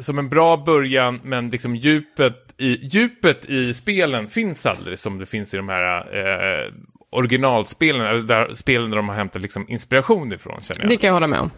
som 0.00 0.18
en 0.18 0.28
bra 0.28 0.56
början, 0.56 1.20
men 1.24 1.50
liksom 1.50 1.76
djupet 1.76 2.54
i, 2.58 2.86
djupet 2.86 3.44
i 3.44 3.74
spelen 3.74 4.28
finns 4.28 4.66
aldrig 4.66 4.98
som 4.98 5.18
det 5.18 5.26
finns 5.26 5.54
i 5.54 5.56
de 5.56 5.68
här 5.68 6.16
eh, 6.16 6.72
originalspelen, 7.10 8.06
eller 8.06 8.22
där, 8.22 8.54
spelen 8.54 8.90
där 8.90 8.96
de 8.96 9.08
har 9.08 9.16
hämtat 9.16 9.42
liksom 9.42 9.68
inspiration 9.68 10.32
ifrån, 10.32 10.60
känner 10.60 10.80
jag. 10.80 10.88
Det 10.88 10.96
kan 10.96 11.08
jag 11.08 11.14
hålla 11.14 11.26
med 11.26 11.40
om. 11.40 11.50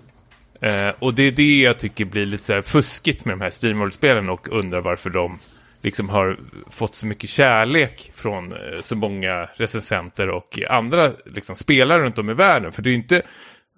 Eh, 0.60 0.94
och 0.98 1.14
det 1.14 1.22
är 1.22 1.32
det 1.32 1.60
jag 1.60 1.78
tycker 1.78 2.04
blir 2.04 2.26
lite 2.26 2.44
så 2.44 2.52
här 2.52 2.62
fuskigt 2.62 3.24
med 3.24 3.32
de 3.32 3.40
här 3.40 3.50
Steamworld-spelen 3.50 4.28
och 4.28 4.48
undrar 4.48 4.80
varför 4.80 5.10
de 5.10 5.38
liksom 5.82 6.08
har 6.08 6.38
fått 6.70 6.94
så 6.94 7.06
mycket 7.06 7.30
kärlek 7.30 8.12
från 8.14 8.52
eh, 8.52 8.80
så 8.80 8.96
många 8.96 9.48
recensenter 9.54 10.28
och 10.28 10.58
andra 10.70 11.12
liksom, 11.26 11.56
spelare 11.56 12.02
runt 12.02 12.18
om 12.18 12.30
i 12.30 12.34
världen. 12.34 12.72
För 12.72 12.82
det 12.82 12.90
är 12.90 12.94
inte, 12.94 13.22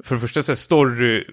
för 0.05 0.15
det 0.15 0.21
första 0.21 0.43
så 0.43 0.53
är 0.53 0.57
story, 0.57 1.27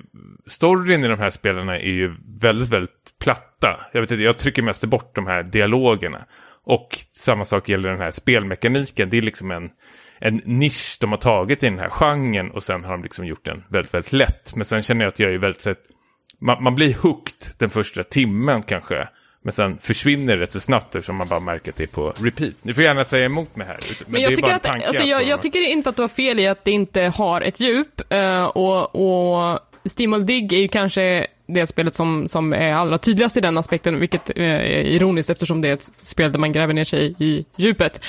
storyn 0.48 1.04
i 1.04 1.08
de 1.08 1.20
här 1.20 1.30
spelarna 1.30 1.80
är 1.80 1.92
ju 1.92 2.16
väldigt, 2.42 2.70
väldigt 2.70 3.14
platta. 3.22 3.80
Jag 3.94 4.02
vet 4.02 4.12
inte, 4.12 4.24
jag 4.24 4.38
trycker 4.38 4.62
mest 4.62 4.86
bort 4.86 5.16
de 5.16 5.28
här 5.28 5.44
dialogerna. 5.44 6.26
Och 6.64 6.98
samma 7.12 7.46
sak 7.46 7.70
gäller 7.70 7.90
den 7.90 8.00
här 8.00 8.12
spelmekaniken. 8.12 9.10
Det 9.10 9.18
är 9.18 9.22
liksom 9.22 9.52
en, 9.52 9.70
en 10.22 10.42
nisch 10.46 10.98
de 11.00 11.12
har 11.12 11.18
tagit 11.18 11.64
i 11.64 11.70
den 11.70 11.80
här 11.80 11.90
genren 11.90 12.52
och 12.52 12.64
sen 12.64 12.84
har 12.84 12.92
de 12.92 13.04
liksom 13.04 13.26
gjort 13.26 13.46
den 13.46 13.64
väldigt, 13.70 13.94
väldigt 13.94 14.14
lätt. 14.14 14.56
Men 14.56 14.66
sen 14.66 14.82
känner 14.82 15.06
jag 15.06 15.12
att 15.12 15.20
jag 15.20 15.34
är 15.34 15.38
väldigt 15.38 15.68
man, 16.40 16.64
man 16.64 16.76
blir 16.76 16.94
hooked 16.94 17.48
den 17.58 17.70
första 17.70 18.04
timmen 18.04 18.64
kanske. 18.64 19.08
Men 19.44 19.54
sen 19.54 19.78
försvinner 19.82 20.38
det 20.38 20.52
så 20.52 20.60
snabbt 20.60 20.96
eftersom 20.96 21.16
man 21.16 21.28
bara 21.28 21.40
märker 21.40 21.72
att 21.72 21.78
det 21.78 21.84
är 21.84 21.88
på 21.88 22.14
repeat. 22.18 22.54
Ni 22.62 22.74
får 22.74 22.84
gärna 22.84 23.04
säga 23.04 23.26
emot 23.26 23.56
mig 23.56 23.68
här. 23.68 23.78
Men, 23.80 24.12
Men 24.12 24.22
jag, 24.22 24.36
tycker 24.36 24.54
att, 24.54 24.66
alltså, 24.66 25.04
jag, 25.04 25.24
jag 25.24 25.42
tycker 25.42 25.62
inte 25.62 25.90
att 25.90 25.96
du 25.96 26.02
har 26.02 26.08
fel 26.08 26.40
i 26.40 26.48
att 26.48 26.64
det 26.64 26.72
inte 26.72 27.02
har 27.02 27.42
ett 27.42 27.60
djup. 27.60 28.14
eh, 28.14 28.44
och, 28.44 28.96
och 28.96 29.60
Steamworld 29.86 30.28
Dig 30.28 30.48
är 30.52 30.62
ju 30.62 30.68
kanske 30.68 31.28
det 31.48 31.68
spelet 31.68 31.96
som, 31.96 32.28
som 32.28 32.54
är 32.54 32.74
allra 32.74 32.98
tydligast 32.98 33.38
i 33.38 33.42
den 33.42 33.58
aspekten, 33.58 34.00
vilket 34.00 34.30
eh, 34.30 34.44
är 34.46 34.82
ironiskt 34.82 35.30
eftersom 35.30 35.62
det 35.62 35.70
är 35.70 35.74
ett 35.74 35.90
spel 36.02 36.32
där 36.32 36.40
man 36.40 36.52
gräver 36.52 36.74
ner 36.74 36.84
sig 36.84 37.16
i 37.20 37.46
djupet. 37.56 38.06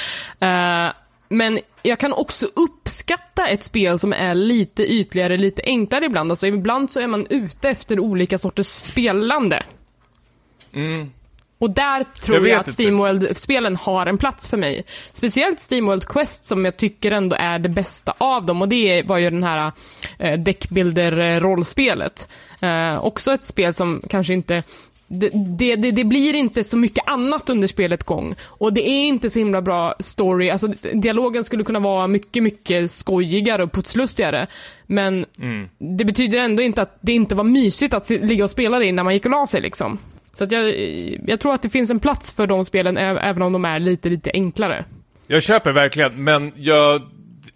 Men 1.33 1.59
jag 1.83 1.99
kan 1.99 2.12
också 2.12 2.47
uppskatta 2.47 3.47
ett 3.47 3.64
spel 3.64 3.99
som 3.99 4.12
är 4.12 4.35
lite 4.35 4.93
ytligare, 4.93 5.37
lite 5.37 5.62
enklare 5.64 6.05
ibland. 6.05 6.33
Alltså 6.33 6.47
ibland 6.47 6.91
så 6.91 7.01
är 7.01 7.07
man 7.07 7.26
ute 7.31 7.68
efter 7.68 8.01
olika 8.01 8.39
sorters 8.39 8.66
spelande. 8.66 9.62
Och 11.59 11.70
där 11.70 12.05
tror 12.05 12.37
Jag 12.37 12.49
jag, 12.49 12.61
att. 12.61 12.70
Steamworld-spelen 12.70 13.76
har 13.76 14.07
en 14.07 14.18
plats 14.18 14.49
för 14.49 14.57
mig. 14.57 14.85
Speciellt 15.12 15.61
Steamworld 15.61 16.05
Quest 16.05 16.45
som 16.45 16.64
jag 16.64 16.76
tycker 16.76 17.12
ändå 17.12 17.37
är 17.39 17.59
det 17.59 17.68
bästa 17.68 18.14
av 18.18 18.47
dem 18.47 18.62
och 18.62 18.68
det 18.68 19.03
var 19.03 19.18
ju 19.18 19.31
den 19.31 19.43
här 19.43 19.72
eh, 20.18 20.41
deckbuilder-rollspelet. 20.41 22.28
Eh, 22.61 23.05
också 23.05 23.33
ett 23.33 23.45
spel 23.45 23.74
som 23.74 24.03
kanske 24.09 24.33
inte 24.33 24.62
det, 25.13 25.31
det, 25.35 25.77
det, 25.77 25.91
det 25.91 26.05
blir 26.05 26.35
inte 26.35 26.65
så 26.65 26.77
mycket 26.77 27.09
annat 27.09 27.51
under 27.51 27.69
spelets 27.69 28.05
gång. 28.05 28.35
Och 28.43 28.73
det 28.73 28.89
är 28.89 29.09
inte 29.09 29.31
så 29.31 29.39
himla 29.39 29.63
bra 29.63 29.95
story. 29.99 30.51
Alltså, 30.51 30.69
dialogen 30.93 31.45
skulle 31.45 31.65
kunna 31.65 31.79
vara 31.79 32.07
mycket, 32.07 32.43
mycket 32.43 32.91
skojigare 32.91 33.63
och 33.63 33.73
putslustigare. 33.73 34.47
Men 34.87 35.27
det 35.79 36.05
betyder 36.05 36.39
ändå 36.39 36.63
inte 36.63 36.83
att 36.83 36.99
det 37.01 37.13
inte 37.13 37.35
var 37.35 37.45
mysigt 37.45 37.95
att 37.95 38.11
ligga 38.11 38.45
och 38.45 38.51
spela 38.51 38.79
det 38.79 38.87
innan 38.87 39.05
man 39.05 39.15
gick 39.15 39.25
och 39.25 39.31
la 39.31 39.47
sig 39.47 39.61
liksom. 39.61 39.99
Så 40.33 40.45
att 40.45 40.53
jag, 40.53 40.75
jag 41.27 41.41
tror 41.41 41.55
att 41.55 41.63
det 41.63 41.71
finns 41.71 41.91
en 41.91 42.01
plats 42.01 42.35
för 42.35 42.47
de 42.47 42.65
spelen 42.65 42.97
även 42.97 43.43
om 43.43 43.53
de 43.53 43.65
är 43.65 43.79
lite, 43.79 44.09
lite 44.09 44.31
enklare. 44.35 44.85
Jag 45.27 45.43
köper 45.43 45.73
verkligen, 45.73 46.25
men 46.25 46.53
jag, 46.57 47.03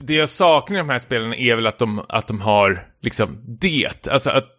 det 0.06 0.14
jag 0.14 0.28
saknar 0.28 0.76
i 0.76 0.78
de 0.78 0.90
här 0.90 0.98
spelen 0.98 1.34
är 1.34 1.54
väl 1.54 1.66
att 1.66 1.78
de, 1.78 2.04
att 2.08 2.26
de 2.26 2.40
har 2.40 2.86
liksom 3.02 3.56
det. 3.60 4.08
Alltså 4.08 4.30
att 4.30 4.56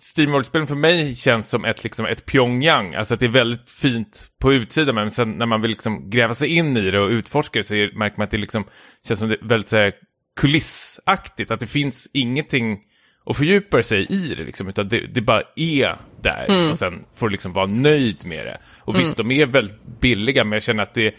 Steamworld-spelen 0.00 0.66
för 0.66 0.74
mig 0.74 1.14
känns 1.14 1.48
som 1.48 1.64
ett, 1.64 1.84
liksom 1.84 2.06
ett 2.06 2.26
Pyongyang. 2.26 2.94
Alltså 2.94 3.14
att 3.14 3.20
det 3.20 3.26
är 3.26 3.30
väldigt 3.30 3.70
fint 3.70 4.28
på 4.40 4.52
utsidan, 4.52 4.94
men 4.94 5.10
sen 5.10 5.32
när 5.32 5.46
man 5.46 5.60
vill 5.60 5.70
liksom 5.70 6.10
gräva 6.10 6.34
sig 6.34 6.48
in 6.48 6.76
i 6.76 6.90
det 6.90 7.00
och 7.00 7.08
utforska 7.08 7.58
det 7.58 7.62
så 7.62 7.74
är, 7.74 7.98
märker 7.98 8.18
man 8.18 8.24
att 8.24 8.30
det 8.30 8.36
liksom 8.36 8.64
känns 9.08 9.20
som 9.20 9.28
det 9.28 9.38
väldigt 9.42 9.68
så 9.68 9.76
här, 9.76 9.92
kulissaktigt. 10.40 11.50
Att 11.50 11.60
det 11.60 11.66
finns 11.66 12.10
ingenting 12.12 12.78
att 13.26 13.36
fördjupa 13.36 13.82
sig 13.82 14.06
i 14.10 14.34
det 14.34 14.44
liksom, 14.44 14.68
utan 14.68 14.88
det, 14.88 15.00
det 15.00 15.20
bara 15.20 15.42
är 15.56 15.96
där. 16.22 16.70
Och 16.70 16.78
sen 16.78 17.04
får 17.14 17.28
du 17.28 17.32
liksom 17.32 17.52
vara 17.52 17.66
nöjd 17.66 18.26
med 18.26 18.46
det. 18.46 18.58
Och 18.78 19.00
visst, 19.00 19.16
de 19.16 19.30
är 19.30 19.46
väldigt 19.46 20.00
billiga, 20.00 20.44
men 20.44 20.52
jag 20.52 20.62
känner 20.62 20.82
att 20.82 20.94
det, 20.94 21.14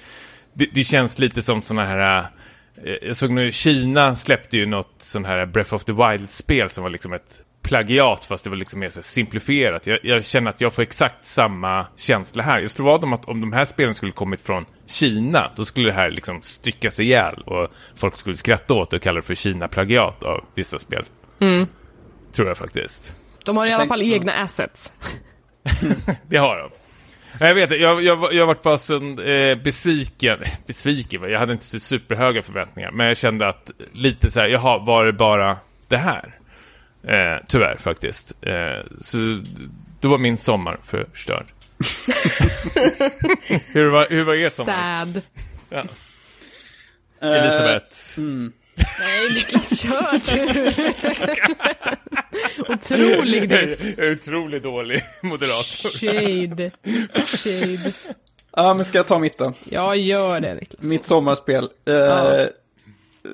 det, 0.54 0.70
det 0.74 0.84
känns 0.84 1.20
lite 1.20 1.42
som 1.42 1.62
såna 1.62 1.86
här... 1.86 2.28
eh, 2.86 2.94
Jag 3.02 3.16
såg 3.16 3.32
nu, 3.32 3.52
Kina 3.52 4.16
släppte 4.16 4.58
ju 4.58 4.66
något 4.66 4.96
sån 4.98 5.26
här 5.26 5.46
Breath 5.46 5.74
of 5.74 5.84
the 5.84 5.94
Wild-spel 5.94 6.70
som 6.70 6.84
var 6.84 6.90
liksom 6.90 7.14
ett 7.14 7.44
plagiat, 7.62 8.26
fast 8.26 8.44
det 8.44 8.50
var 8.50 8.58
liksom 8.58 8.80
mer 8.80 8.90
så 8.90 9.02
simplifierat. 9.02 9.88
Jag, 9.88 10.00
jag 10.04 10.26
känner 10.26 10.50
att 10.50 10.62
jag 10.62 10.74
får 10.74 10.82
exakt 10.82 11.26
samma 11.26 11.86
känsla 11.96 12.44
här. 12.44 12.60
Jag 12.60 12.70
slår 12.70 12.86
vad 12.86 13.04
om 13.04 13.14
att 13.14 13.26
om 13.26 13.42
de 13.42 13.54
här 13.54 13.66
spelen 13.66 13.94
skulle 13.94 14.12
kommit 14.12 14.42
från 14.42 14.66
Kina, 14.86 15.52
då 15.56 15.66
skulle 15.66 15.88
det 15.88 15.94
här 15.94 16.10
liksom 16.10 16.42
styckas 16.42 17.00
ihjäl 17.00 17.42
och 17.46 17.68
folk 17.96 18.18
skulle 18.18 18.36
skratta 18.36 18.74
åt 18.74 18.90
det 18.90 18.96
och 18.96 19.04
kalla 19.04 19.16
det 19.16 19.28
för 19.28 19.36
Kina-plagiat 19.36 20.24
av 20.24 20.46
vissa 20.56 20.80
spel. 20.80 21.06
Tror 22.32 22.48
jag 22.48 22.58
faktiskt. 22.58 23.16
De 23.46 23.58
har 23.58 23.68
i 23.68 23.72
alla 23.74 23.88
fall 23.88 24.02
egna 24.02 24.34
assets. 24.34 24.94
Det 26.28 26.38
har 26.38 26.58
de. 26.58 26.70
Jag 27.40 27.56
vet 27.56 27.80
jag, 27.80 28.04
jag, 28.04 28.34
jag 28.34 28.48
varit 28.48 28.62
bara 28.62 28.78
så 28.78 29.22
eh, 29.22 29.58
besviken. 29.58 30.40
Besviken, 30.68 31.32
jag 31.32 31.40
hade 31.40 31.54
inte 31.54 31.66
så 31.66 31.80
superhöga 31.80 32.44
förväntningar. 32.44 32.92
Men 32.92 33.08
jag 33.08 33.18
kände 33.18 33.48
att 33.48 33.72
lite 33.92 34.32
så 34.32 34.40
här, 34.40 34.48
jaha, 34.48 34.78
var 34.78 35.06
det 35.06 35.14
bara 35.14 35.58
det 35.88 35.98
här? 35.98 36.36
Eh, 37.04 37.44
tyvärr 37.48 37.78
faktiskt. 37.78 38.38
Eh, 38.42 38.86
så 39.02 39.44
då 40.00 40.10
var 40.10 40.18
min 40.18 40.38
sommar 40.38 40.80
förstörd. 40.84 41.46
hur, 43.68 43.86
var, 43.86 44.08
hur 44.10 44.24
var 44.24 44.34
er 44.34 44.50
sommar? 44.50 44.74
Sad. 44.74 45.22
Ja. 45.70 45.86
Eh, 47.22 47.44
Elisabeth. 47.44 48.20
Nej, 49.00 49.30
Niklas, 49.34 49.80
kör 49.80 50.34
du. 50.34 50.74
Otrolig 52.74 53.52
är 53.52 54.12
Otroligt 54.12 54.64
dålig 54.64 55.04
moderator. 55.22 55.90
Shade. 55.90 56.72
Shade. 57.26 57.94
Ja, 58.56 58.74
men 58.74 58.86
ska 58.86 58.98
jag 58.98 59.08
ta 59.08 59.20
mitt 59.20 59.38
då? 59.38 59.54
Jag 59.70 59.98
gör 59.98 60.40
det, 60.40 60.54
Niklas. 60.54 60.82
Mitt 60.84 61.06
sommarspel. 61.06 61.70
Eh, 61.86 61.94
Ja. 61.96 62.48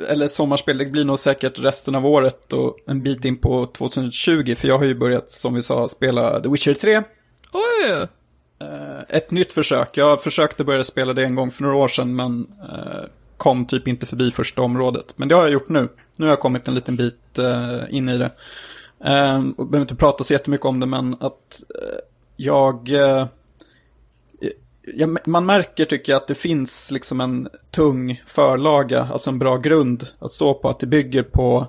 Eller 0.09 0.27
sommarspel, 0.27 0.77
det 0.77 0.85
blir 0.85 1.03
nog 1.03 1.19
säkert 1.19 1.59
resten 1.59 1.95
av 1.95 2.05
året 2.05 2.53
och 2.53 2.77
en 2.87 3.01
bit 3.03 3.25
in 3.25 3.37
på 3.37 3.65
2020. 3.65 4.55
För 4.55 4.67
jag 4.67 4.77
har 4.77 4.85
ju 4.85 4.95
börjat, 4.95 5.31
som 5.31 5.53
vi 5.53 5.63
sa, 5.63 5.87
spela 5.87 6.39
The 6.41 6.49
Witcher 6.49 6.73
3. 6.73 7.01
Oj! 7.51 8.07
Eh, 8.61 8.99
ett 9.17 9.31
nytt 9.31 9.53
försök. 9.53 9.97
Jag 9.97 10.23
försökte 10.23 10.63
börja 10.63 10.83
spela 10.83 11.13
det 11.13 11.23
en 11.23 11.35
gång 11.35 11.51
för 11.51 11.63
några 11.63 11.75
år 11.75 11.87
sedan, 11.87 12.15
men 12.15 12.47
eh, 12.69 13.03
kom 13.43 13.65
typ 13.65 13.87
inte 13.87 14.05
förbi 14.05 14.31
första 14.31 14.61
området. 14.61 15.13
Men 15.15 15.27
det 15.27 15.35
har 15.35 15.41
jag 15.41 15.51
gjort 15.51 15.69
nu. 15.69 15.89
Nu 16.19 16.25
har 16.25 16.31
jag 16.31 16.39
kommit 16.39 16.67
en 16.67 16.75
liten 16.75 16.95
bit 16.95 17.39
eh, 17.39 17.95
in 17.95 18.09
i 18.09 18.17
det. 18.17 18.31
Eh, 19.05 19.37
och 19.57 19.67
behöver 19.67 19.81
inte 19.81 19.95
prata 19.95 20.23
så 20.23 20.33
jättemycket 20.33 20.65
om 20.65 20.79
det, 20.79 20.85
men 20.85 21.13
att 21.13 21.63
eh, 21.75 21.99
jag... 22.35 22.89
Eh, 22.89 23.27
jag, 24.95 25.27
man 25.27 25.45
märker, 25.45 25.85
tycker 25.85 26.11
jag, 26.11 26.17
att 26.17 26.27
det 26.27 26.35
finns 26.35 26.91
liksom 26.91 27.21
en 27.21 27.47
tung 27.71 28.21
förlaga, 28.25 29.03
alltså 29.11 29.29
en 29.29 29.39
bra 29.39 29.57
grund 29.57 30.07
att 30.19 30.31
stå 30.31 30.53
på. 30.53 30.69
Att 30.69 30.79
det 30.79 30.87
bygger 30.87 31.23
på 31.23 31.67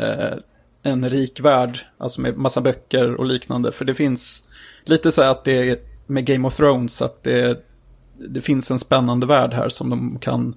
eh, 0.00 0.34
en 0.82 1.08
rik 1.08 1.40
värld, 1.40 1.78
alltså 1.98 2.20
med 2.20 2.36
massa 2.36 2.60
böcker 2.60 3.14
och 3.14 3.26
liknande. 3.26 3.72
För 3.72 3.84
det 3.84 3.94
finns 3.94 4.48
lite 4.84 5.12
så 5.12 5.22
här 5.22 5.30
att 5.30 5.44
det 5.44 5.70
är 5.70 5.78
med 6.06 6.26
Game 6.26 6.46
of 6.46 6.56
Thrones, 6.56 7.02
att 7.02 7.22
det, 7.22 7.64
det 8.28 8.40
finns 8.40 8.70
en 8.70 8.78
spännande 8.78 9.26
värld 9.26 9.54
här 9.54 9.68
som 9.68 9.90
de 9.90 10.18
kan 10.18 10.54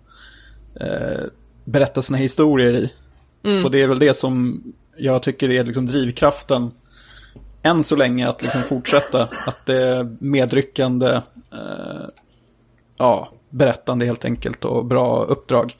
eh, 0.81 1.23
berätta 1.63 2.01
sina 2.01 2.17
historier 2.17 2.73
i. 2.73 2.93
Och 3.63 3.71
det 3.71 3.81
är 3.81 3.87
väl 3.87 3.99
det 3.99 4.13
som 4.13 4.63
jag 4.97 5.23
tycker 5.23 5.51
är 5.51 5.63
liksom 5.63 5.85
drivkraften 5.85 6.71
än 7.63 7.83
så 7.83 7.95
länge 7.95 8.29
att 8.29 8.41
liksom 8.41 8.61
fortsätta. 8.61 9.27
Att 9.45 9.65
det 9.65 9.81
är 9.81 10.15
medryckande, 10.19 11.21
eh, 11.53 12.05
ja, 12.97 13.29
berättande 13.49 14.05
helt 14.05 14.25
enkelt 14.25 14.65
och 14.65 14.85
bra 14.85 15.23
uppdrag. 15.23 15.75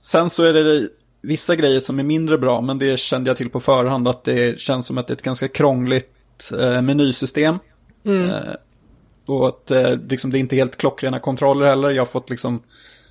Sen 0.00 0.30
så 0.30 0.44
är 0.44 0.52
det 0.52 0.88
vissa 1.22 1.56
grejer 1.56 1.80
som 1.80 1.98
är 1.98 2.02
mindre 2.02 2.38
bra, 2.38 2.60
men 2.60 2.78
det 2.78 2.98
kände 2.98 3.30
jag 3.30 3.36
till 3.36 3.50
på 3.50 3.60
förhand 3.60 4.08
att 4.08 4.24
det 4.24 4.60
känns 4.60 4.86
som 4.86 4.98
att 4.98 5.06
det 5.06 5.12
är 5.12 5.16
ett 5.16 5.22
ganska 5.22 5.48
krångligt 5.48 6.52
eh, 6.58 6.82
menysystem. 6.82 7.58
Eh, 8.04 8.54
och 9.26 9.48
att 9.48 9.70
eh, 9.70 9.96
liksom, 10.08 10.30
det 10.30 10.38
är 10.38 10.40
inte 10.40 10.56
helt 10.56 10.76
klockrena 10.76 11.18
kontroller 11.18 11.66
heller. 11.66 11.90
Jag 11.90 12.00
har 12.00 12.06
fått 12.06 12.30
liksom 12.30 12.62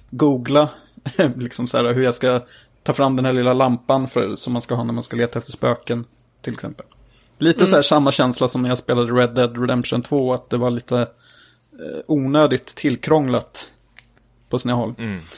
googla 0.09 0.69
liksom 1.35 1.67
så 1.67 1.77
här, 1.77 1.93
hur 1.93 2.03
jag 2.03 2.15
ska 2.15 2.41
ta 2.83 2.93
fram 2.93 3.15
den 3.15 3.25
här 3.25 3.33
lilla 3.33 3.53
lampan 3.53 4.07
för, 4.07 4.35
som 4.35 4.53
man 4.53 4.61
ska 4.61 4.75
ha 4.75 4.83
när 4.83 4.93
man 4.93 5.03
ska 5.03 5.17
leta 5.17 5.39
efter 5.39 5.51
spöken, 5.51 6.05
till 6.41 6.53
exempel. 6.53 6.85
Lite 7.37 7.67
så 7.67 7.75
här 7.75 7.83
samma 7.83 8.11
känsla 8.11 8.47
som 8.47 8.61
när 8.61 8.69
jag 8.69 8.77
spelade 8.77 9.11
Red 9.11 9.35
Dead 9.35 9.61
Redemption 9.61 10.01
2, 10.01 10.33
att 10.33 10.49
det 10.49 10.57
var 10.57 10.69
lite 10.69 10.99
eh, 10.99 12.01
onödigt 12.07 12.65
tillkrånglat 12.65 13.71
på 14.49 14.59
sina 14.59 14.73
håll. 14.73 14.93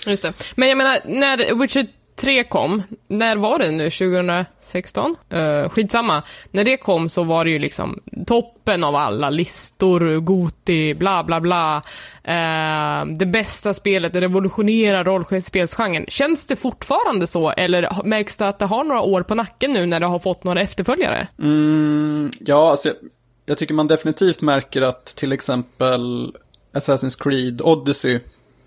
Just 0.07 0.23
det. 0.23 0.33
Men 0.55 0.69
jag 0.69 0.77
menar, 0.77 0.99
när 1.05 1.59
Witcher 1.59 1.87
3 2.17 2.43
kom, 2.43 2.83
när 3.07 3.37
var 3.37 3.59
det 3.59 3.71
nu? 3.71 3.89
2016? 3.89 5.15
Uh, 5.33 5.39
eh, 5.39 5.69
skitsamma. 5.69 6.23
När 6.51 6.63
det 6.63 6.77
kom 6.77 7.09
så 7.09 7.23
var 7.23 7.45
det 7.45 7.51
ju 7.51 7.59
liksom 7.59 7.99
toppen 8.27 8.83
av 8.83 8.95
alla 8.95 9.29
listor, 9.29 10.19
Goti, 10.19 10.93
bla 10.93 11.23
bla 11.23 11.41
bla. 11.41 11.81
Uh, 12.27 13.13
det 13.17 13.25
bästa 13.25 13.73
spelet, 13.73 14.13
det 14.13 14.21
revolutionerar 14.21 15.03
rollspelsgenren. 15.03 16.05
Känns 16.07 16.47
det 16.47 16.55
fortfarande 16.55 17.27
så, 17.27 17.49
eller 17.49 18.03
märks 18.03 18.37
det 18.37 18.47
att 18.47 18.59
det 18.59 18.65
har 18.65 18.83
några 18.83 19.01
år 19.01 19.23
på 19.23 19.35
nacken 19.35 19.73
nu 19.73 19.85
när 19.85 19.99
det 19.99 20.05
har 20.05 20.19
fått 20.19 20.43
några 20.43 20.61
efterföljare? 20.61 21.27
Mm, 21.39 22.31
ja, 22.39 22.71
alltså 22.71 22.87
jag, 22.87 22.97
jag 23.45 23.57
tycker 23.57 23.73
man 23.73 23.87
definitivt 23.87 24.41
märker 24.41 24.81
att 24.81 25.05
till 25.05 25.31
exempel 25.31 26.33
Assassin's 26.73 27.23
Creed 27.23 27.61
Odyssey 27.61 28.19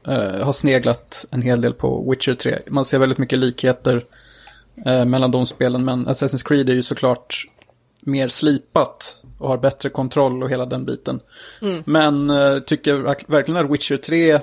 eh, 0.07 0.45
har 0.45 0.53
sneglat 0.53 1.25
en 1.31 1.43
hel 1.43 1.61
del 1.61 1.73
på 1.73 2.11
Witcher 2.11 2.35
3. 2.35 2.59
Man 2.67 2.85
ser 2.85 2.99
väldigt 2.99 3.19
mycket 3.19 3.39
likheter 3.39 4.05
eh, 4.87 5.05
mellan 5.05 5.31
de 5.31 5.47
spelen, 5.47 5.85
men 5.85 6.07
Assassin's 6.07 6.49
Creed 6.49 6.71
är 6.71 6.75
ju 6.75 6.83
såklart 6.83 7.45
mer 8.01 8.29
slipat 8.29 9.17
och 9.39 9.49
har 9.49 9.59
bättre 9.59 9.89
kontroll 9.89 10.43
och 10.43 10.51
hela 10.51 10.67
den 10.67 10.85
biten. 10.85 11.21
Mm. 11.63 11.83
Men 11.87 12.31
eh, 12.31 12.59
tycker 12.59 12.97
verkligen 13.31 13.65
att 13.65 13.71
Witcher 13.71 13.97
3 13.97 14.41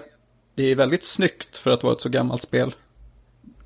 är 0.56 0.76
väldigt 0.76 1.04
snyggt 1.04 1.58
för 1.58 1.72
att 1.72 1.84
vara 1.84 1.94
ett 1.94 2.02
så 2.02 2.10
gammalt 2.10 2.42
spel. 2.42 2.76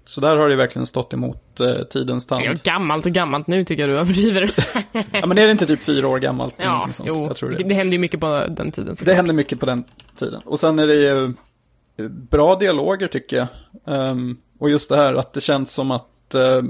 Så 0.05 0.21
där 0.21 0.35
har 0.35 0.49
det 0.49 0.55
verkligen 0.55 0.85
stått 0.85 1.13
emot 1.13 1.59
eh, 1.59 1.83
tidens 1.89 2.27
tand. 2.27 2.43
Ja, 2.45 2.53
gammalt 2.63 3.05
och 3.05 3.11
gammalt 3.11 3.47
nu 3.47 3.65
tycker 3.65 3.83
jag 3.83 3.89
du 3.89 3.99
överdriver. 3.99 4.51
ja, 5.11 5.25
men 5.25 5.37
är 5.37 5.45
det 5.45 5.51
inte 5.51 5.65
typ 5.65 5.81
fyra 5.81 6.07
år 6.07 6.19
gammalt? 6.19 6.55
Ja, 6.57 6.89
sånt? 6.93 7.09
jo. 7.09 7.27
Jag 7.27 7.35
tror 7.35 7.49
det. 7.49 7.63
det 7.63 7.73
hände 7.73 7.95
ju 7.95 7.99
mycket 7.99 8.19
på 8.19 8.45
den 8.49 8.71
tiden. 8.71 8.95
Det 9.03 9.13
hände 9.13 9.33
mycket 9.33 9.59
på 9.59 9.65
den 9.65 9.83
tiden. 10.19 10.41
Och 10.45 10.59
sen 10.59 10.79
är 10.79 10.87
det 10.87 10.95
ju 10.95 11.33
bra 12.09 12.55
dialoger 12.55 13.07
tycker 13.07 13.37
jag. 13.37 13.47
Um, 13.83 14.37
och 14.59 14.69
just 14.69 14.89
det 14.89 14.95
här 14.95 15.13
att 15.13 15.33
det 15.33 15.41
känns 15.41 15.73
som 15.73 15.91
att, 15.91 16.35
uh, 16.35 16.63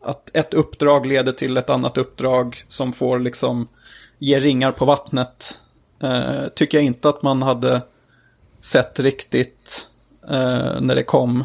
att 0.00 0.30
ett 0.36 0.54
uppdrag 0.54 1.06
leder 1.06 1.32
till 1.32 1.56
ett 1.56 1.70
annat 1.70 1.98
uppdrag 1.98 2.64
som 2.66 2.92
får 2.92 3.18
liksom 3.18 3.68
ge 4.18 4.40
ringar 4.40 4.72
på 4.72 4.84
vattnet. 4.84 5.58
Uh, 6.04 6.48
tycker 6.48 6.78
jag 6.78 6.84
inte 6.84 7.08
att 7.08 7.22
man 7.22 7.42
hade 7.42 7.82
sett 8.60 9.00
riktigt 9.00 9.88
uh, 10.24 10.80
när 10.80 10.94
det 10.94 11.04
kom. 11.04 11.44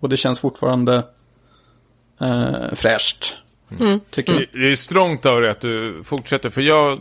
Och 0.00 0.08
det 0.08 0.16
känns 0.16 0.40
fortfarande 0.40 1.02
fräscht. 2.72 3.36
Mm. 3.70 4.00
Tycker 4.10 4.32
mm. 4.32 4.46
Det 4.52 4.72
är 4.72 4.76
strångt 4.76 5.26
av 5.26 5.40
dig 5.40 5.50
att 5.50 5.60
du 5.60 6.02
fortsätter, 6.04 6.50
för 6.50 6.60
jag 6.60 7.00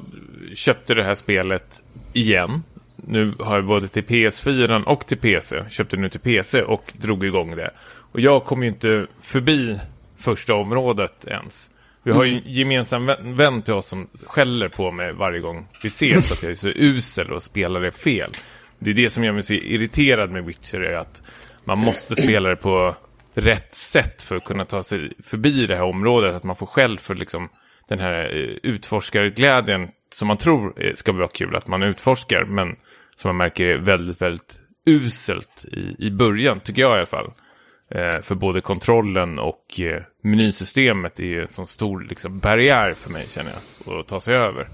köpte 0.53 0.93
det 0.93 1.03
här 1.03 1.15
spelet 1.15 1.83
igen. 2.13 2.63
Nu 2.95 3.33
har 3.39 3.55
jag 3.55 3.65
både 3.65 3.87
till 3.87 4.03
PS4 4.03 4.83
och 4.83 5.07
till 5.07 5.17
PC. 5.17 5.69
Köpte 5.69 5.97
nu 5.97 6.09
till 6.09 6.19
PC 6.19 6.61
och 6.61 6.93
drog 6.93 7.25
igång 7.25 7.55
det. 7.55 7.71
Och 8.11 8.19
jag 8.19 8.45
kom 8.45 8.63
ju 8.63 8.69
inte 8.69 9.07
förbi 9.21 9.79
första 10.17 10.53
området 10.53 11.25
ens. 11.27 11.69
Vi 12.03 12.11
har 12.11 12.23
ju 12.23 12.31
en 12.31 12.37
mm. 12.37 12.51
gemensam 12.51 13.11
vän 13.19 13.61
till 13.61 13.73
oss 13.73 13.87
som 13.87 14.07
skäller 14.25 14.69
på 14.69 14.91
mig 14.91 15.13
varje 15.13 15.39
gång 15.39 15.67
vi 15.83 15.87
ses 15.87 16.31
att 16.31 16.43
jag 16.43 16.51
är 16.51 16.55
så 16.55 16.67
usel 16.67 17.31
och 17.31 17.43
spelar 17.43 17.81
det 17.81 17.91
fel. 17.91 18.31
Det 18.79 18.89
är 18.89 18.93
det 18.93 19.09
som 19.09 19.23
gör 19.23 19.31
mig 19.31 19.43
så 19.43 19.53
irriterad 19.53 20.31
med 20.31 20.45
Witcher, 20.45 20.79
är 20.79 20.95
att 20.95 21.21
man 21.63 21.77
måste 21.77 22.15
spela 22.15 22.49
det 22.49 22.55
på 22.55 22.95
rätt 23.33 23.75
sätt 23.75 24.21
för 24.21 24.35
att 24.35 24.43
kunna 24.43 24.65
ta 24.65 24.83
sig 24.83 25.11
förbi 25.23 25.65
det 25.65 25.75
här 25.75 25.83
området. 25.83 26.33
Att 26.33 26.43
man 26.43 26.55
får 26.55 26.65
själv 26.65 26.97
för 26.97 27.15
liksom 27.15 27.49
den 27.87 27.99
här 27.99 28.35
eh, 28.35 28.71
utforskarglädjen 28.71 29.89
som 30.15 30.27
man 30.27 30.37
tror 30.37 30.93
ska 30.95 31.11
vara 31.11 31.27
kul 31.27 31.55
att 31.55 31.67
man 31.67 31.83
utforskar. 31.83 32.45
Men 32.45 32.75
som 33.15 33.29
man 33.29 33.37
märker 33.37 33.65
är 33.65 33.77
väldigt, 33.77 34.21
väldigt 34.21 34.59
uselt 34.85 35.65
i, 35.71 35.95
i 36.07 36.11
början, 36.11 36.59
tycker 36.59 36.81
jag 36.81 36.95
i 36.95 36.97
alla 36.97 37.05
fall. 37.05 37.31
Eh, 37.91 38.21
för 38.21 38.35
både 38.35 38.61
kontrollen 38.61 39.39
och 39.39 39.79
eh, 39.79 40.03
menysystemet 40.23 41.19
är 41.19 41.41
en 41.41 41.47
sån 41.47 41.67
stor 41.67 42.01
liksom, 42.01 42.39
barriär 42.39 42.93
för 42.93 43.09
mig, 43.09 43.25
känner 43.29 43.51
jag, 43.85 43.99
att 43.99 44.07
ta 44.07 44.19
sig 44.19 44.35
över. 44.35 44.67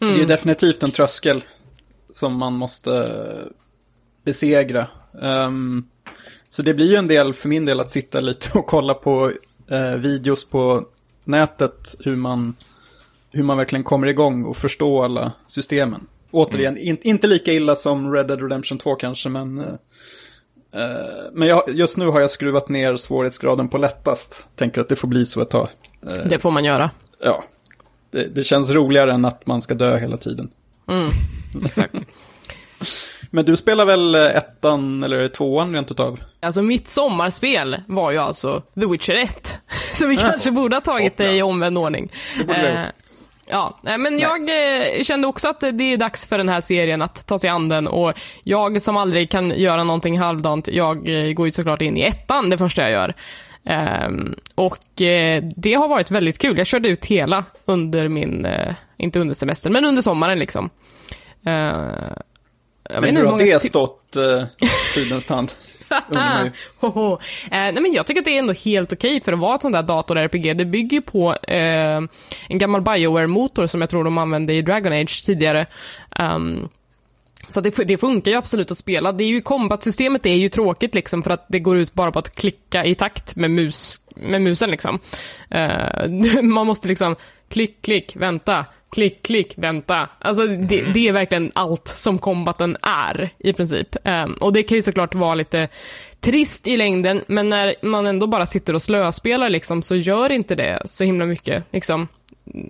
Mm. 0.00 0.14
Det 0.14 0.22
är 0.22 0.26
definitivt 0.26 0.82
en 0.82 0.90
tröskel 0.90 1.44
som 2.14 2.36
man 2.36 2.52
måste 2.52 3.14
besegra. 4.24 4.86
Um, 5.12 5.88
så 6.48 6.62
det 6.62 6.74
blir 6.74 6.90
ju 6.90 6.96
en 6.96 7.08
del 7.08 7.34
för 7.34 7.48
min 7.48 7.64
del 7.64 7.80
att 7.80 7.92
sitta 7.92 8.20
lite 8.20 8.58
och 8.58 8.66
kolla 8.66 8.94
på 8.94 9.32
eh, 9.70 9.94
videos 9.94 10.50
på 10.50 10.86
nätet 11.24 11.94
hur 12.04 12.16
man, 12.16 12.56
hur 13.30 13.42
man 13.42 13.56
verkligen 13.56 13.84
kommer 13.84 14.06
igång 14.06 14.44
och 14.44 14.56
förstår 14.56 15.04
alla 15.04 15.32
systemen. 15.46 16.06
Återigen, 16.30 16.76
mm. 16.76 16.88
in, 16.88 16.98
inte 17.02 17.26
lika 17.26 17.52
illa 17.52 17.76
som 17.76 18.12
Red 18.12 18.26
Dead 18.26 18.42
Redemption 18.42 18.78
2 18.78 18.94
kanske, 18.94 19.28
men... 19.28 19.58
Eh, 19.58 20.84
men 21.32 21.48
jag, 21.48 21.62
just 21.68 21.96
nu 21.96 22.06
har 22.06 22.20
jag 22.20 22.30
skruvat 22.30 22.68
ner 22.68 22.96
svårighetsgraden 22.96 23.68
på 23.68 23.78
lättast. 23.78 24.48
Tänker 24.56 24.80
att 24.80 24.88
det 24.88 24.96
får 24.96 25.08
bli 25.08 25.26
så 25.26 25.42
ett 25.42 25.50
tag. 25.50 25.68
Eh, 26.06 26.12
det 26.12 26.38
får 26.38 26.50
man 26.50 26.64
göra. 26.64 26.90
Ja. 27.22 27.44
Det, 28.10 28.24
det, 28.24 28.44
känns 28.44 28.70
roligare 28.70 29.12
än 29.12 29.24
att 29.24 29.46
man 29.46 29.62
ska 29.62 29.74
dö 29.74 29.96
hela 29.96 30.16
tiden. 30.16 30.50
Mm, 30.88 31.10
exakt. 31.64 31.94
Men 33.30 33.44
du 33.44 33.56
spelar 33.56 33.84
väl 33.84 34.14
ettan 34.14 35.02
eller 35.02 35.28
tvåan 35.28 35.74
rent 35.74 35.90
utav? 35.90 36.20
Alltså 36.40 36.62
mitt 36.62 36.88
sommarspel 36.88 37.82
var 37.86 38.10
ju 38.10 38.18
alltså 38.18 38.62
The 38.74 38.86
Witcher 38.86 39.14
1. 39.14 39.58
Så 39.92 40.08
vi 40.08 40.16
kanske 40.16 40.50
borde 40.50 40.76
ha 40.76 40.80
tagit 40.80 41.16
det 41.16 41.36
i 41.36 41.42
omvänd 41.42 41.78
ordning. 41.78 42.12
Det 42.38 42.44
borde 42.44 42.68
eh, 42.68 42.82
Ja, 43.50 43.78
men 43.82 44.18
jag 44.18 44.40
eh, 44.40 45.02
kände 45.02 45.26
också 45.26 45.48
att 45.48 45.60
det 45.60 45.92
är 45.92 45.96
dags 45.96 46.28
för 46.28 46.38
den 46.38 46.48
här 46.48 46.60
serien 46.60 47.02
att 47.02 47.26
ta 47.26 47.38
sig 47.38 47.50
an 47.50 47.68
den 47.68 47.86
och 47.86 48.12
jag 48.44 48.82
som 48.82 48.96
aldrig 48.96 49.30
kan 49.30 49.50
göra 49.50 49.84
någonting 49.84 50.18
halvdant, 50.18 50.68
jag 50.68 51.08
eh, 51.08 51.32
går 51.32 51.46
ju 51.46 51.50
såklart 51.50 51.82
in 51.82 51.96
i 51.96 52.02
ettan 52.02 52.50
det 52.50 52.58
första 52.58 52.82
jag 52.82 52.90
gör. 52.90 53.14
Um, 54.06 54.34
och 54.54 54.78
uh, 55.00 55.50
det 55.56 55.74
har 55.74 55.88
varit 55.88 56.10
väldigt 56.10 56.38
kul. 56.38 56.58
Jag 56.58 56.66
körde 56.66 56.88
ut 56.88 57.04
hela 57.04 57.44
under 57.64 58.08
min, 58.08 58.46
uh, 58.46 58.74
inte 58.96 59.20
under 59.20 59.34
semestern, 59.34 59.72
men 59.72 59.84
under 59.84 60.02
sommaren 60.02 60.38
liksom. 60.38 60.64
Uh, 60.64 61.50
men 63.00 63.16
hur 63.16 63.24
har 63.24 63.38
det 63.38 63.62
stått 63.62 64.16
uh, 64.16 64.44
tidens 64.94 65.26
tand? 65.26 65.52
eh, 65.90 67.20
nej, 67.50 67.72
men 67.72 67.92
jag 67.92 68.06
tycker 68.06 68.20
att 68.20 68.24
det 68.24 68.36
är 68.36 68.38
ändå 68.38 68.52
helt 68.52 68.92
okej 68.92 69.10
okay 69.10 69.20
för 69.20 69.32
att 69.32 69.38
vara 69.38 69.54
ett 69.54 69.62
sånt 69.62 69.72
där 69.72 69.82
dator-RPG. 69.82 70.54
Det 70.54 70.64
bygger 70.64 71.00
på 71.00 71.34
eh, 71.34 72.00
en 72.48 72.58
gammal 72.58 72.82
Bioware-motor 72.82 73.66
som 73.66 73.80
jag 73.80 73.90
tror 73.90 74.04
de 74.04 74.18
använde 74.18 74.52
i 74.52 74.62
Dragon 74.62 74.92
Age 74.92 75.24
tidigare. 75.24 75.66
Um, 76.20 76.68
så 77.48 77.60
det, 77.60 77.86
det, 77.86 77.96
funkar 77.96 78.30
ju 78.30 78.36
absolut 78.36 78.70
att 78.70 78.78
spela. 78.78 79.12
Det 79.12 79.24
är 79.24 79.28
ju 79.28 79.40
kombatsystemet 79.40 80.26
är 80.26 80.34
ju 80.34 80.48
tråkigt 80.48 80.94
liksom 80.94 81.22
för 81.22 81.30
att 81.30 81.46
det 81.48 81.60
går 81.60 81.78
ut 81.78 81.94
bara 81.94 82.12
på 82.12 82.18
att 82.18 82.34
klicka 82.34 82.84
i 82.84 82.94
takt 82.94 83.36
med, 83.36 83.50
mus, 83.50 84.00
med 84.14 84.42
musen 84.42 84.70
liksom. 84.70 84.98
Uh, 85.54 86.42
man 86.42 86.66
måste 86.66 86.88
liksom 86.88 87.16
klick, 87.48 87.82
klick, 87.82 88.16
vänta, 88.16 88.64
klick, 88.92 89.22
klick, 89.22 89.54
vänta. 89.56 90.08
Alltså 90.18 90.46
det, 90.46 90.80
mm. 90.80 90.92
det 90.92 91.08
är 91.08 91.12
verkligen 91.12 91.50
allt 91.54 91.88
som 91.88 92.18
kombaten 92.18 92.76
är 92.82 93.30
i 93.38 93.52
princip. 93.52 93.96
Um, 94.04 94.32
och 94.32 94.52
det 94.52 94.62
kan 94.62 94.76
ju 94.76 94.82
såklart 94.82 95.14
vara 95.14 95.34
lite 95.34 95.68
trist 96.20 96.66
i 96.66 96.76
längden, 96.76 97.24
men 97.26 97.48
när 97.48 97.74
man 97.82 98.06
ändå 98.06 98.26
bara 98.26 98.46
sitter 98.46 98.74
och 98.74 98.82
slöspelar 98.82 99.50
liksom, 99.50 99.82
så 99.82 99.96
gör 99.96 100.32
inte 100.32 100.54
det 100.54 100.82
så 100.84 101.04
himla 101.04 101.26
mycket. 101.26 101.64
Liksom. 101.70 102.08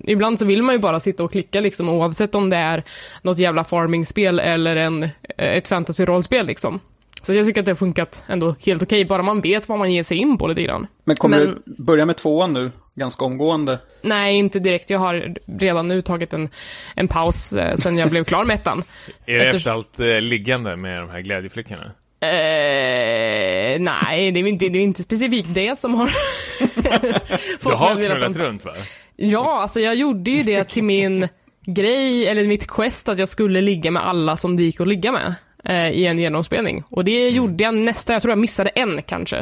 Ibland 0.05 0.39
så 0.39 0.47
vill 0.47 0.63
man 0.63 0.75
ju 0.75 0.79
bara 0.79 1.01
sitta 1.01 1.25
och 1.25 1.33
klicka 1.33 1.61
liksom, 1.61 1.89
oavsett 1.89 2.35
om 2.35 2.51
det 2.51 2.57
är 2.57 2.85
något 3.23 3.39
jävla 3.39 3.65
farmingspel 3.65 4.39
eller 4.39 4.77
en, 4.77 5.09
ett 5.37 5.69
fantasy-rollspel 5.69 6.47
liksom. 6.47 6.81
Så 7.23 7.35
jag 7.35 7.47
tycker 7.47 7.61
att 7.61 7.65
det 7.65 7.71
har 7.71 7.77
funkat 7.77 8.25
ändå 8.27 8.55
helt 8.67 8.83
okej, 8.83 9.05
bara 9.05 9.23
man 9.23 9.41
vet 9.41 9.69
vad 9.69 9.79
man 9.79 9.93
ger 9.93 10.03
sig 10.03 10.17
in 10.17 10.39
på 10.39 10.47
lite 10.47 10.63
grann. 10.63 10.87
Men 11.05 11.17
kommer 11.17 11.39
Men... 11.39 11.63
du 11.65 11.83
börja 11.83 12.07
med 12.07 12.17
tvåan 12.17 12.53
nu, 12.53 12.71
ganska 12.95 13.25
omgående? 13.25 13.79
Nej, 14.03 14.35
inte 14.35 14.59
direkt. 14.59 14.91
Jag 14.91 14.99
har 14.99 15.35
redan 15.59 15.89
nu 15.89 16.03
tagit 16.03 16.33
en, 16.33 16.49
en 16.95 17.09
paus 17.09 17.53
eh, 17.53 17.77
sen 17.77 17.99
jag 17.99 18.11
blev 18.11 18.25
klar 18.25 18.45
med 18.45 18.55
ettan. 18.55 18.83
är 19.27 19.39
det 19.39 19.45
Efter... 19.45 19.57
efter 19.57 19.71
allt 19.71 20.01
eh, 20.01 20.21
liggande 20.21 20.77
med 20.77 21.01
de 21.01 21.11
här 21.11 21.21
glädjeflickorna? 21.21 21.93
Eh, 22.21 23.81
nej, 23.81 24.33
det 24.33 24.41
är, 24.41 24.47
inte, 24.47 24.69
det 24.69 24.79
är 24.79 24.83
inte 24.83 25.03
specifikt 25.03 25.55
det 25.55 25.79
som 25.79 25.95
har 25.95 26.07
fått 27.61 27.73
Du 27.73 27.77
har 27.77 27.95
knullat 27.95 28.37
runt 28.37 28.65
va? 28.65 28.73
Ja, 29.17 29.61
alltså 29.63 29.81
jag 29.81 29.95
gjorde 29.95 30.31
ju 30.31 30.43
det 30.43 30.65
till 30.65 30.85
min 30.85 31.29
grej, 31.67 32.27
eller 32.27 32.45
mitt 32.45 32.67
quest, 32.71 33.09
att 33.09 33.19
jag 33.19 33.29
skulle 33.29 33.61
ligga 33.61 33.91
med 33.91 34.07
alla 34.07 34.37
som 34.37 34.57
det 34.57 34.63
gick 34.63 34.81
att 34.81 34.89
ligga 34.89 35.13
med 35.13 35.35
eh, 35.69 35.91
i 35.91 36.07
en 36.07 36.19
genomspelning. 36.19 36.83
Och 36.91 37.05
det 37.05 37.23
mm. 37.23 37.35
gjorde 37.37 37.65
jag 37.65 37.75
nästan, 37.75 38.15
jag 38.15 38.23
tror 38.23 38.33
jag 38.33 38.39
missade 38.39 38.71
en 38.71 39.03
kanske. 39.03 39.39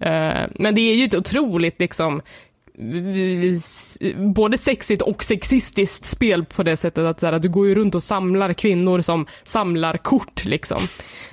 Eh, 0.00 0.40
men 0.54 0.74
det 0.74 0.80
är 0.80 0.94
ju 0.94 1.04
ett 1.04 1.14
otroligt 1.14 1.80
liksom 1.80 2.22
både 4.16 4.58
sexigt 4.58 5.02
och 5.02 5.24
sexistiskt 5.24 6.04
spel 6.04 6.44
på 6.44 6.62
det 6.62 6.76
sättet 6.76 7.04
att, 7.04 7.20
så 7.20 7.26
här, 7.26 7.32
att 7.32 7.42
du 7.42 7.48
går 7.48 7.66
ju 7.66 7.74
runt 7.74 7.94
och 7.94 8.02
samlar 8.02 8.52
kvinnor 8.52 9.00
som 9.00 9.26
samlar 9.44 9.96
kort 9.96 10.44
liksom. 10.44 10.78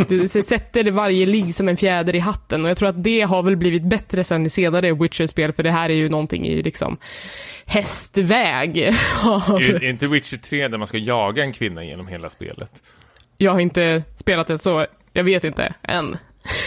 Du 0.08 0.28
sätter 0.28 0.92
varje 0.92 1.26
ligg 1.26 1.56
som 1.56 1.70
en 1.70 1.78
fjäder 1.78 2.16
i 2.16 2.20
hatten 2.20 2.64
och 2.64 2.70
jag 2.70 2.78
tror 2.78 2.90
att 2.90 3.04
det 3.04 3.22
har 3.22 3.44
väl 3.44 3.58
blivit 3.58 3.84
bättre 3.84 4.24
sen 4.24 4.46
i 4.46 4.50
senare 4.50 4.94
Witcher-spel 4.94 5.54
för 5.54 5.64
det 5.64 5.72
här 5.72 5.90
är 5.90 5.94
ju 5.94 6.10
någonting 6.10 6.48
i 6.48 6.62
liksom 6.62 6.98
hästväg. 7.66 8.78
är 8.78 9.84
inte 9.84 10.08
Witcher 10.08 10.38
3 10.38 10.68
där 10.68 10.78
man 10.78 10.88
ska 10.88 10.98
jaga 10.98 11.44
en 11.44 11.54
kvinna 11.54 11.84
genom 11.84 12.08
hela 12.08 12.30
spelet? 12.30 12.84
Jag 13.38 13.52
har 13.52 13.60
inte 13.60 14.04
spelat 14.16 14.48
det 14.48 14.58
så, 14.58 14.86
jag 15.14 15.24
vet 15.24 15.44
inte 15.44 15.74
än. 15.84 16.18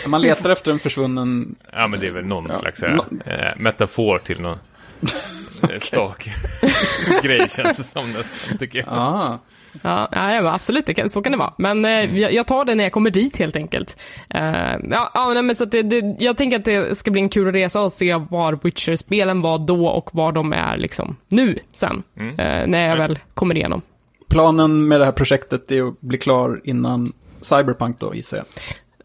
Man 0.06 0.22
letar 0.22 0.50
efter 0.50 0.70
en 0.72 0.78
försvunnen... 0.78 1.54
Ja, 1.72 1.86
men 1.86 2.00
det 2.00 2.06
är 2.06 2.10
väl 2.12 2.24
någon 2.24 2.46
Ja. 2.48 2.54
slags 2.54 2.82
här, 2.82 2.88
Nå- 2.88 3.32
eh, 3.32 3.52
metafor 3.56 4.18
till 4.18 4.40
någon 4.40 4.58
okay. 5.62 5.80
stak 5.80 6.30
grej 7.22 7.48
känns 7.48 7.76
det 7.76 7.84
som 7.84 8.12
nästan, 8.12 8.58
tycker 8.58 8.78
jag. 8.78 8.88
Ah, 8.90 9.38
Ja, 9.82 10.08
ja 10.12 10.34
ja, 10.34 10.54
absolut, 10.54 10.86
det 10.86 10.94
kan, 10.94 11.10
så 11.10 11.22
kan 11.22 11.32
det 11.32 11.38
vara. 11.38 11.54
Men 11.58 11.84
eh, 11.84 12.18
jag, 12.18 12.32
jag 12.32 12.46
tar 12.46 12.64
det 12.64 12.74
när 12.74 12.84
jag 12.84 12.92
kommer 12.92 13.10
dit 13.10 13.36
helt 13.36 13.56
enkelt. 13.56 13.96
Eh, 14.30 14.72
ja, 14.90 15.10
ja, 15.14 15.30
nej, 15.34 15.42
men 15.42 15.56
så 15.56 15.64
att 15.64 15.70
det, 15.70 15.82
det, 15.82 16.16
jag 16.18 16.36
tänker 16.36 16.56
att 16.58 16.64
det 16.64 16.98
ska 16.98 17.10
bli 17.10 17.20
en 17.20 17.28
kul 17.28 17.52
resa 17.52 17.80
att 17.86 17.92
se 17.92 18.14
var 18.14 18.58
Witcher-spelen 18.62 19.40
var 19.40 19.58
då 19.58 19.86
och 19.86 20.10
var 20.12 20.32
de 20.32 20.52
är 20.52 20.76
liksom 20.76 21.16
nu 21.28 21.58
sen. 21.72 22.02
Eh, 22.38 22.66
när 22.66 22.88
jag 22.88 22.96
väl 22.96 23.18
kommer 23.34 23.54
igenom. 23.56 23.82
Planen 24.30 24.88
med 24.88 25.00
det 25.00 25.04
här 25.04 25.12
projektet 25.12 25.70
är 25.70 25.88
att 25.88 26.00
bli 26.00 26.18
klar 26.18 26.60
innan 26.64 27.12
Cyberpunk 27.40 28.00
då, 28.00 28.14
gissar 28.14 28.36
jag. 28.36 28.46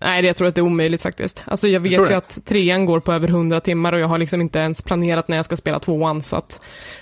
Nej, 0.02 0.22
det, 0.22 0.28
jag 0.28 0.36
tror 0.36 0.48
att 0.48 0.56
det 0.56 0.62
är 0.62 0.66
omöjligt 0.66 1.02
faktiskt. 1.02 1.44
Alltså 1.48 1.68
jag 1.68 1.80
vet 1.80 1.92
ju 1.92 2.06
det? 2.06 2.18
att 2.18 2.46
trean 2.46 2.86
går 2.86 3.00
på 3.00 3.14
över 3.14 3.28
100 3.28 3.60
timmar 3.60 3.94
och 3.94 4.00
jag 4.00 4.08
har 4.08 4.18
liksom 4.18 4.42
inte 4.42 4.60
ens 4.60 4.82
planerat 4.82 5.28
när 5.28 5.36
jag 5.36 5.46
ska 5.46 5.58
spela 5.58 5.80
tvåan, 5.80 6.22
så 6.22 6.36
att 6.36 6.62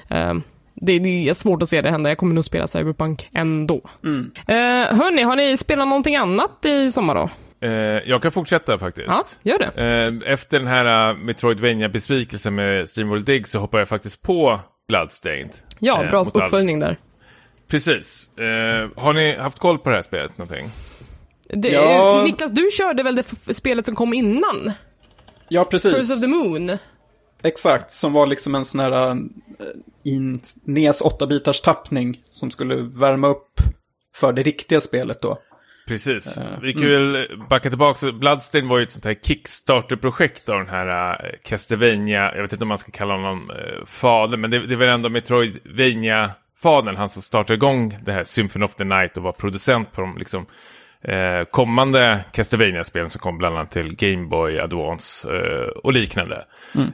eh, 0.09 0.33
det, 0.73 0.99
det 0.99 1.29
är 1.29 1.33
svårt 1.33 1.61
att 1.61 1.69
se 1.69 1.81
det 1.81 1.89
hända. 1.91 2.09
Jag 2.09 2.17
kommer 2.17 2.35
nog 2.35 2.45
spela 2.45 2.67
Cyberpunk 2.67 3.29
ändå. 3.33 3.81
Mm. 4.03 4.31
Eh, 4.47 4.97
hörni, 4.97 5.21
har 5.21 5.35
ni 5.35 5.57
spelat 5.57 5.87
någonting 5.87 6.15
annat 6.15 6.65
i 6.65 6.91
sommar 6.91 7.15
då? 7.15 7.29
Eh, 7.67 7.71
jag 8.05 8.21
kan 8.21 8.31
fortsätta 8.31 8.79
faktiskt. 8.79 9.07
Ja, 9.07 9.23
gör 9.43 9.59
det. 9.59 9.83
Eh, 10.25 10.31
Efter 10.33 10.59
den 10.59 10.67
här 10.67 11.11
uh, 11.11 11.17
Metroidvania-besvikelsen 11.17 12.55
med 12.55 12.87
Steamworld 12.89 13.25
Dig 13.25 13.43
så 13.43 13.59
hoppar 13.59 13.79
jag 13.79 13.87
faktiskt 13.87 14.21
på 14.21 14.59
Bloodstained. 14.87 15.51
Ja, 15.79 16.03
Eh, 16.03 16.09
bra 16.09 16.23
mot 16.23 16.35
all- 16.37 16.43
uppföljning 16.43 16.79
där. 16.79 16.97
Precis. 17.73 18.37
Eh, 18.37 18.89
har 18.95 19.13
ni 19.13 19.35
haft 19.35 19.59
koll 19.59 19.79
på 19.79 19.89
det 19.89 19.95
här 19.95 20.01
spelet 20.01 20.37
någonting? 20.37 20.69
Det, 21.49 21.69
Ja. 21.69 22.23
Niklas, 22.23 22.51
du 22.51 22.69
körde 22.71 23.03
väl 23.03 23.15
det 23.15 23.53
spelet 23.53 23.85
som 23.85 23.95
kom 23.95 24.13
innan? 24.13 24.71
Ja, 25.49 25.63
Curse 25.63 25.89
of 25.89 25.95
precis. 25.95 26.21
the 26.21 26.27
Moon? 26.27 26.77
Exakt, 27.43 27.93
som 27.93 28.13
var 28.13 28.27
liksom 28.27 28.55
en 28.55 28.65
sån 28.65 28.79
här 28.79 29.09
äh, 29.09 29.15
in, 30.03 30.41
NES 30.63 31.01
8-bitars 31.01 31.63
tappning 31.63 32.21
som 32.29 32.51
skulle 32.51 32.75
värma 32.75 33.27
upp 33.27 33.53
för 34.15 34.33
det 34.33 34.41
riktiga 34.43 34.81
spelet 34.81 35.21
då. 35.21 35.37
Precis. 35.87 36.37
Eh, 36.37 36.43
Vi 36.61 36.73
kan 36.73 36.89
väl 36.89 37.27
backa 37.49 37.69
tillbaka. 37.69 37.99
Så 37.99 38.11
Bloodstained 38.11 38.69
var 38.69 38.77
ju 38.77 38.83
ett 38.83 38.91
sånt 38.91 39.05
här 39.05 39.13
Kickstarter-projekt 39.23 40.49
av 40.49 40.57
den 40.57 40.69
här 40.69 41.11
uh, 41.11 41.29
Castlevania, 41.43 42.35
jag 42.35 42.41
vet 42.41 42.53
inte 42.53 42.63
om 42.63 42.69
man 42.69 42.77
ska 42.77 42.91
kalla 42.91 43.13
honom 43.13 43.49
uh, 43.49 43.85
fader, 43.85 44.37
men 44.37 44.51
det, 44.51 44.67
det 44.67 44.73
är 44.73 44.77
väl 44.77 44.89
ändå 44.89 45.09
Metroidvania-fadern, 46.63 46.95
han 46.95 47.09
som 47.09 47.21
startade 47.21 47.53
igång 47.53 47.97
det 48.03 48.11
här 48.11 48.23
Symphony 48.23 48.65
of 48.65 48.75
the 48.75 48.83
Night 48.83 49.17
och 49.17 49.23
var 49.23 49.31
producent 49.31 49.91
på 49.91 50.01
de 50.01 50.17
liksom, 50.17 50.45
eh, 51.01 51.43
kommande 51.51 52.25
Castlevania-spelen 52.31 53.09
som 53.09 53.21
kom 53.21 53.37
bland 53.37 53.57
annat 53.57 53.71
till 53.71 53.95
Game 53.95 54.27
Boy 54.27 54.59
Advance 54.59 55.27
eh, 55.35 55.67
och 55.67 55.93
liknande. 55.93 56.45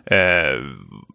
Eh, 0.06 0.62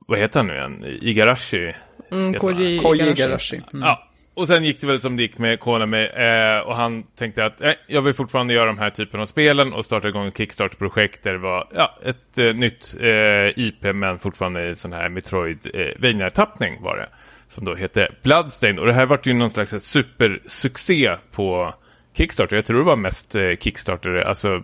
vad 0.07 0.19
heter 0.19 0.39
han 0.39 0.47
nu 0.47 0.55
igen? 0.55 0.85
Igarashi? 1.03 1.73
Mm. 2.11 2.35
Koji 2.35 2.77
Igarashi. 2.77 3.13
Igarashi. 3.13 3.61
Mm. 3.73 3.87
Ja, 3.87 4.09
och 4.37 4.47
sen 4.47 4.65
gick 4.65 4.81
det 4.81 4.87
väl 4.87 5.01
som 5.01 5.17
det 5.17 5.23
gick 5.23 5.39
med 5.39 5.61
Konami 5.61 6.09
eh, 6.15 6.59
och 6.67 6.77
han 6.77 7.03
tänkte 7.03 7.45
att 7.45 7.61
eh, 7.61 7.73
jag 7.87 8.03
vill 8.03 8.15
fortfarande 8.15 8.55
göra 8.55 8.67
de 8.67 8.79
här 8.79 8.91
typen 8.91 9.21
av 9.21 9.27
spelen 9.27 9.73
och 9.73 9.85
starta 9.85 10.09
igång 10.09 10.27
ett 10.27 10.37
Kickstarter-projekt 10.39 11.23
där 11.23 11.33
det 11.33 11.39
var 11.39 11.69
ja, 11.75 11.99
ett 12.05 12.39
eh, 12.39 12.55
nytt 12.55 12.95
eh, 13.01 13.59
IP 13.59 13.95
men 13.95 14.19
fortfarande 14.19 14.69
i 14.69 14.75
sån 14.75 14.93
här 14.93 15.09
Metroid-Vania-tappning 15.09 16.83
var 16.83 16.97
det. 16.97 17.09
Som 17.49 17.65
då 17.65 17.75
hette 17.75 18.09
Bloodstain 18.23 18.79
och 18.79 18.87
det 18.87 18.93
här 18.93 19.07
vart 19.07 19.27
ju 19.27 19.35
någon 19.35 19.51
slags 19.51 19.71
supersuccé 19.71 21.17
på 21.33 21.75
Kickstarter. 22.17 22.57
Jag 22.57 22.65
tror 22.65 22.79
det 22.79 22.85
var 22.85 22.97
mest 22.97 23.35
eh, 23.35 23.57
Kickstarter, 23.61 24.15
alltså 24.15 24.63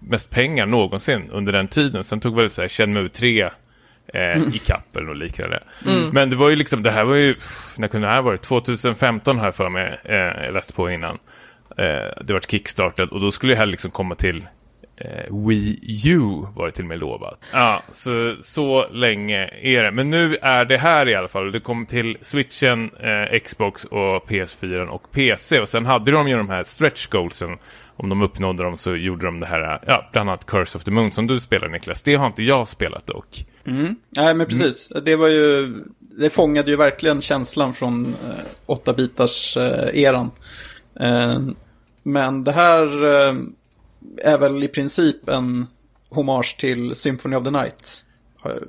mest 0.00 0.30
pengar 0.30 0.66
någonsin 0.66 1.30
under 1.30 1.52
den 1.52 1.68
tiden. 1.68 2.04
Sen 2.04 2.20
tog 2.20 2.36
väl 2.36 2.50
så 2.50 2.60
här 2.60 2.68
Shenmue 2.68 3.08
3 3.08 3.50
eh, 4.14 4.42
i 4.54 4.60
kapp 4.66 4.96
eller 4.96 5.06
något 5.06 5.16
liknande. 5.16 5.62
Men 6.12 6.30
det 6.30 6.36
var 6.36 6.50
ju 6.50 6.56
liksom, 6.56 6.82
det 6.82 6.90
här 6.90 7.04
var 7.04 7.14
ju, 7.14 7.34
när 7.76 7.88
kunde 7.88 8.06
det 8.06 8.12
här 8.12 8.22
vara? 8.22 8.38
2015 8.38 9.38
har 9.38 9.44
jag 9.44 9.54
för 9.54 9.68
mig, 9.68 9.98
eh, 10.04 10.16
jag 10.16 10.54
läste 10.54 10.72
på 10.72 10.90
innan. 10.90 11.18
Eh, 11.78 12.22
det 12.24 12.32
var 12.32 12.40
kickstartat 12.40 13.10
och 13.10 13.20
då 13.20 13.30
skulle 13.30 13.52
det 13.52 13.58
här 13.58 13.66
liksom 13.66 13.90
komma 13.90 14.14
till 14.14 14.46
eh, 15.04 15.46
Wii 15.46 15.78
U 16.06 16.46
var 16.54 16.66
det 16.66 16.72
till 16.72 16.84
och 16.84 16.88
med 16.88 16.98
lovat. 16.98 17.44
Ja, 17.52 17.82
så, 17.92 18.34
så 18.42 18.88
länge 18.88 19.50
är 19.62 19.82
det. 19.82 19.90
Men 19.90 20.10
nu 20.10 20.36
är 20.42 20.64
det 20.64 20.78
här 20.78 21.08
i 21.08 21.14
alla 21.14 21.28
fall. 21.28 21.52
Det 21.52 21.60
kom 21.60 21.86
till 21.86 22.16
Switchen, 22.20 22.90
eh, 23.00 23.38
Xbox 23.40 23.84
och 23.84 24.28
PS4 24.28 24.86
och 24.86 25.10
PC. 25.10 25.60
Och 25.60 25.68
sen 25.68 25.86
hade 25.86 26.10
de 26.10 26.28
ju 26.28 26.36
de 26.36 26.48
här 26.48 26.64
stretch 26.64 27.06
goalsen. 27.06 27.58
Om 27.96 28.08
de 28.08 28.22
uppnådde 28.22 28.62
dem 28.62 28.76
så 28.76 28.96
gjorde 28.96 29.26
de 29.26 29.40
det 29.40 29.46
här, 29.46 29.80
ja, 29.86 30.08
bland 30.12 30.30
annat 30.30 30.46
Curse 30.46 30.78
of 30.78 30.84
the 30.84 30.90
Moon 30.90 31.12
som 31.12 31.26
du 31.26 31.40
spelar 31.40 31.68
Niklas. 31.68 32.02
Det 32.02 32.14
har 32.14 32.26
inte 32.26 32.42
jag 32.42 32.68
spelat 32.68 33.06
dock. 33.06 33.46
Mm. 33.66 33.96
Nej, 34.16 34.34
men 34.34 34.46
precis. 34.46 34.88
Det 35.04 35.16
var 35.16 35.28
ju... 35.28 35.74
Det 36.18 36.30
fångade 36.30 36.70
ju 36.70 36.76
verkligen 36.76 37.20
känslan 37.20 37.74
från 37.74 38.06
eh, 38.06 38.74
8-bitars 38.74 39.56
eh, 39.56 40.02
eran. 40.02 40.30
Eh, 41.00 41.40
men 42.02 42.44
det 42.44 42.52
här 42.52 43.04
eh, 43.04 43.34
är 44.22 44.38
väl 44.38 44.62
i 44.62 44.68
princip 44.68 45.28
en 45.28 45.66
hommage 46.10 46.56
till 46.58 46.94
Symphony 46.94 47.36
of 47.36 47.44
the 47.44 47.50
Night. 47.50 48.04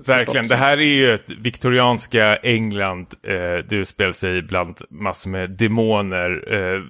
Verkligen, 0.06 0.48
det 0.48 0.56
här 0.56 0.78
är 0.78 0.96
ju 0.96 1.14
ett 1.14 1.30
viktorianska 1.30 2.36
England. 2.36 3.08
Eh, 3.24 3.66
det 3.70 3.76
utspelar 3.76 4.12
sig 4.12 4.42
bland 4.42 4.82
massor 4.90 5.30
med 5.30 5.50
demoner. 5.50 6.54
Eh, 6.54 6.82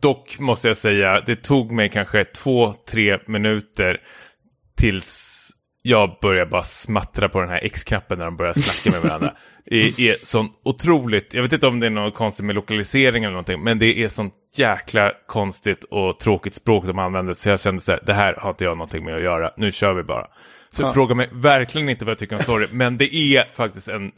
dock 0.00 0.38
måste 0.38 0.68
jag 0.68 0.76
säga, 0.76 1.20
det 1.26 1.36
tog 1.36 1.72
mig 1.72 1.88
kanske 1.88 2.24
två, 2.24 2.74
tre 2.90 3.18
minuter 3.26 4.00
tills 4.76 5.50
jag 5.82 6.16
börjar 6.20 6.46
bara 6.46 6.62
smattra 6.62 7.28
på 7.28 7.40
den 7.40 7.48
här 7.50 7.60
X-knappen 7.62 8.18
när 8.18 8.24
de 8.24 8.36
börjar 8.36 8.52
snacka 8.52 8.90
med 8.90 9.02
varandra. 9.10 9.34
Det 9.64 10.00
är 10.08 10.16
sån 10.22 10.48
otroligt, 10.64 11.34
jag 11.34 11.42
vet 11.42 11.52
inte 11.52 11.66
om 11.66 11.80
det 11.80 11.86
är 11.86 11.90
något 11.90 12.14
konstigt 12.14 12.46
med 12.46 12.54
lokalisering 12.54 13.24
eller 13.24 13.32
någonting, 13.32 13.62
men 13.62 13.78
det 13.78 13.98
är 14.04 14.08
sånt 14.08 14.34
jäkla 14.56 15.12
konstigt 15.26 15.84
och 15.84 16.18
tråkigt 16.20 16.54
språk 16.54 16.86
de 16.86 16.98
använder. 16.98 17.34
Så 17.34 17.48
jag 17.48 17.60
kände 17.60 17.80
så 17.80 17.92
här, 17.92 18.00
det 18.06 18.12
här 18.14 18.34
har 18.38 18.50
inte 18.50 18.64
jag 18.64 18.76
någonting 18.78 19.04
med 19.04 19.14
att 19.16 19.22
göra, 19.22 19.50
nu 19.56 19.72
kör 19.72 19.94
vi 19.94 20.02
bara. 20.02 20.26
Så 20.70 20.82
Ja. 20.82 20.92
fråga 20.92 21.14
mig 21.14 21.28
verkligen 21.32 21.88
inte 21.88 22.04
vad 22.04 22.10
jag 22.12 22.18
tycker 22.18 22.36
om 22.36 22.42
story, 22.42 22.66
men 22.72 22.98
det 22.98 23.14
är 23.14 23.44
faktiskt 23.54 23.88
en 23.88 24.12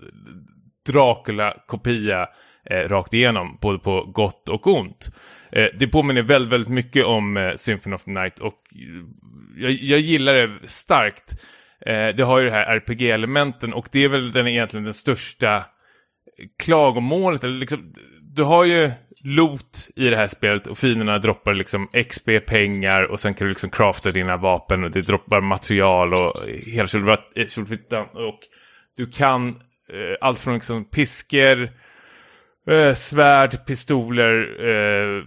Dracula-kopia 0.87 2.27
eh, 2.71 2.89
rakt 2.89 3.15
igenom, 3.15 3.59
både 3.61 3.79
på 3.79 4.05
gott 4.05 4.49
och 4.49 4.67
ont. 4.67 5.11
Eh, 5.55 5.69
det 5.79 5.87
påminner 5.87 6.23
väldigt, 6.23 6.53
väldigt 6.53 6.73
mycket 6.73 7.05
om 7.05 7.37
eh, 7.37 7.57
Symphony 7.57 7.95
of 7.95 8.05
the 8.05 8.11
Night 8.11 8.39
och 8.41 8.59
eh, 8.75 9.05
jag, 9.57 9.73
jag 9.73 10.01
gillar 10.01 10.35
det 10.35 10.69
starkt. 10.69 11.43
Eh, 11.87 12.09
det 12.09 12.23
har 12.23 12.39
ju 12.39 12.45
det 12.45 12.53
här 12.53 12.77
RPG-elementen 12.77 13.73
och 13.73 13.89
det 13.93 14.05
är 14.05 14.09
väl 14.09 14.33
den 14.33 14.49
egentligen 14.49 14.85
den 14.85 14.95
största 14.95 15.65
klagomålet. 16.65 17.45
Eller 17.45 17.59
liksom, 17.59 17.95
du 18.21 18.43
har 18.43 18.65
ju 18.65 18.91
loot 19.25 19.91
i 19.97 20.11
det 20.11 20.17
här 20.17 20.27
spelet 20.27 20.67
och 20.67 20.79
finerna 20.79 21.19
droppar 21.19 21.55
liksom 21.55 21.89
XP, 22.09 22.29
pengar 22.47 23.03
och 23.03 23.21
sen 23.21 23.35
kan 23.35 23.45
du 23.45 23.49
liksom 23.49 23.71
crafta 23.71 24.11
dina 24.13 24.37
vapen 24.37 24.85
och 24.85 24.91
det 24.91 25.01
droppar 25.01 25.41
material 25.41 26.15
och 26.15 26.35
hela 26.67 26.89
tjolvittan. 27.49 28.07
Eh, 28.15 28.21
och 28.21 28.41
du 28.97 29.07
kan 29.07 29.49
eh, 29.49 30.17
allt 30.21 30.39
från 30.39 30.55
liksom 30.55 30.85
pisker, 30.85 31.73
eh, 32.71 32.95
svärd, 32.95 33.67
pistoler 33.67 34.57
eh, 34.69 35.25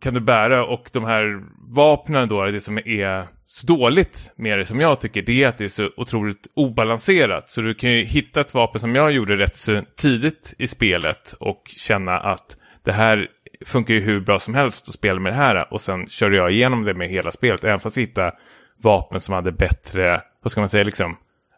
kan 0.00 0.14
du 0.14 0.20
bära 0.20 0.64
och 0.64 0.90
de 0.92 1.04
här 1.04 1.42
vapnen 1.74 2.28
då, 2.28 2.44
det 2.44 2.60
som 2.60 2.78
är 2.78 3.26
så 3.46 3.66
dåligt 3.66 4.32
med 4.36 4.58
det 4.58 4.66
som 4.66 4.80
jag 4.80 5.00
tycker, 5.00 5.22
det 5.22 5.44
är 5.44 5.48
att 5.48 5.58
det 5.58 5.64
är 5.64 5.68
så 5.68 5.90
otroligt 5.96 6.46
obalanserat. 6.54 7.50
Så 7.50 7.60
du 7.60 7.74
kan 7.74 7.92
ju 7.92 8.04
hitta 8.04 8.40
ett 8.40 8.54
vapen 8.54 8.80
som 8.80 8.94
jag 8.94 9.12
gjorde 9.12 9.36
rätt 9.36 9.56
så 9.56 9.82
tidigt 9.96 10.54
i 10.58 10.66
spelet 10.66 11.34
och 11.40 11.62
känna 11.66 12.18
att 12.18 12.56
det 12.84 12.92
här 12.92 13.28
funkar 13.64 13.94
ju 13.94 14.00
hur 14.00 14.20
bra 14.20 14.40
som 14.40 14.54
helst 14.54 14.88
att 14.88 14.94
spela 14.94 15.20
med 15.20 15.32
det 15.32 15.36
här. 15.36 15.72
Och 15.72 15.80
sen 15.80 16.06
körde 16.06 16.36
jag 16.36 16.52
igenom 16.52 16.84
det 16.84 16.94
med 16.94 17.08
hela 17.08 17.30
spelet, 17.30 17.64
även 17.64 17.80
fast 17.80 17.98
hitta 17.98 18.24
hittade 18.24 18.36
vapen 18.82 19.20
som 19.20 19.34
hade 19.34 19.52
bättre, 19.52 20.22
vad 20.42 20.52
ska 20.52 20.60
man 20.60 20.68
säga, 20.68 20.84
liksom 20.84 21.16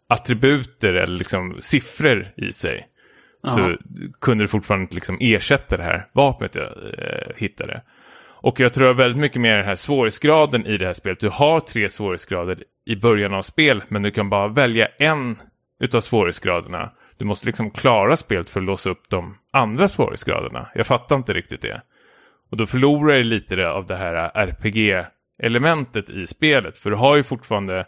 attributer 0.09 0.94
eller 0.94 1.18
liksom 1.18 1.57
siffror 1.61 2.32
i 2.36 2.52
sig. 2.52 2.86
Så 3.45 3.61
Ja. 3.61 3.76
kunde 4.20 4.45
du 4.45 4.49
fortfarande 4.49 4.95
liksom 4.95 5.16
ersätta 5.20 5.76
det 5.76 5.82
här 5.82 6.07
vapnet 6.12 6.55
jag 6.55 6.64
eh, 6.64 7.34
hittade. 7.36 7.82
Och 8.26 8.61
jag 8.61 8.72
tror 8.72 8.95
väldigt 8.95 9.20
mycket 9.20 9.40
mer 9.40 9.57
den 9.57 9.66
här 9.66 9.76
svårighetsgraden 9.76 10.66
i 10.66 10.76
det 10.76 10.86
här 10.86 10.92
spelet. 10.92 11.20
Du 11.20 11.28
har 11.28 11.61
tre 11.61 11.88
svårighetsgrader 11.88 12.59
i 12.86 12.97
början 12.97 13.34
av 13.34 13.42
spel, 13.42 13.82
men 13.88 14.03
du 14.03 14.11
kan 14.11 14.30
bara 14.30 14.49
välja 14.49 14.86
en 14.99 15.36
utav 15.80 16.01
svårighetsgraderna. 16.01 16.90
Du 17.18 17.24
måste 17.24 17.47
liksom 17.47 17.70
klara 17.70 18.16
spelet 18.16 18.51
för 18.51 18.61
att 18.61 18.66
låsa 18.66 18.90
upp 18.90 19.03
de 19.11 19.38
andra 19.53 19.88
svårighetsgraderna. 19.88 20.68
Jag 20.74 20.86
fattar 20.86 21.16
inte 21.16 21.32
riktigt 21.32 21.62
det. 21.62 21.82
Och 22.51 22.57
då 22.57 22.66
förlorar 22.66 23.14
det 23.16 23.22
lite 23.24 23.68
av 23.68 23.86
det 23.86 23.97
här 23.97 24.14
RPG-elementet 24.34 26.11
i 26.11 26.26
spelet. 26.26 26.78
För 26.78 26.90
du 26.90 26.97
har 26.97 27.16
ju 27.16 27.22
fortfarande 27.22 27.86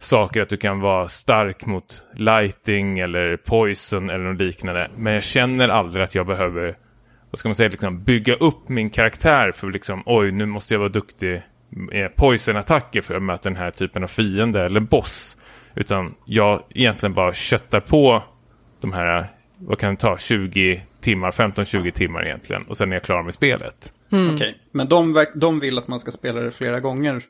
saker 0.00 0.42
att 0.42 0.48
du 0.48 0.56
kan 0.56 0.80
vara 0.80 1.08
stark 1.08 1.66
mot 1.66 2.04
lighting 2.14 2.98
eller 2.98 3.36
poison 3.36 4.10
eller 4.10 4.24
något 4.24 4.40
liknande. 4.40 4.90
Men 4.96 5.12
jag 5.12 5.22
känner 5.22 5.68
aldrig 5.68 6.04
att 6.04 6.14
jag 6.14 6.26
behöver, 6.26 6.76
vad 7.30 7.38
ska 7.38 7.48
man 7.48 7.56
säga, 7.56 7.68
liksom 7.68 8.02
bygga 8.04 8.34
upp 8.34 8.68
min 8.68 8.90
karaktär 8.90 9.52
för 9.52 9.70
liksom, 9.70 10.02
oj, 10.06 10.32
nu 10.32 10.46
måste 10.46 10.74
jag 10.74 10.78
vara 10.78 10.88
duktig 10.88 11.42
eh, 11.92 12.08
poison-attacker 12.16 13.02
för 13.02 13.14
att 13.14 13.22
möta 13.22 13.48
den 13.48 13.58
här 13.58 13.70
typen 13.70 14.02
av 14.02 14.08
fiende 14.08 14.64
eller 14.64 14.80
boss. 14.80 15.36
Utan 15.74 16.14
jag 16.24 16.62
egentligen 16.70 17.14
bara 17.14 17.32
köttar 17.32 17.80
på 17.80 18.22
de 18.80 18.92
här, 18.92 19.32
vad 19.58 19.78
kan 19.78 19.94
det 19.94 20.00
ta, 20.00 20.18
20 20.18 20.82
timmar, 21.00 21.30
15-20 21.30 21.90
timmar 21.90 22.26
egentligen. 22.26 22.62
Och 22.62 22.76
sen 22.76 22.92
är 22.92 22.96
jag 22.96 23.02
klar 23.02 23.22
med 23.22 23.34
spelet. 23.34 23.92
Okej, 24.34 24.54
men 24.72 24.88
de, 24.88 25.26
de 25.34 25.60
vill 25.60 25.78
att 25.78 25.88
man 25.88 26.00
ska 26.00 26.10
spela 26.10 26.40
det 26.40 26.50
flera 26.50 26.80
gånger. 26.80 27.22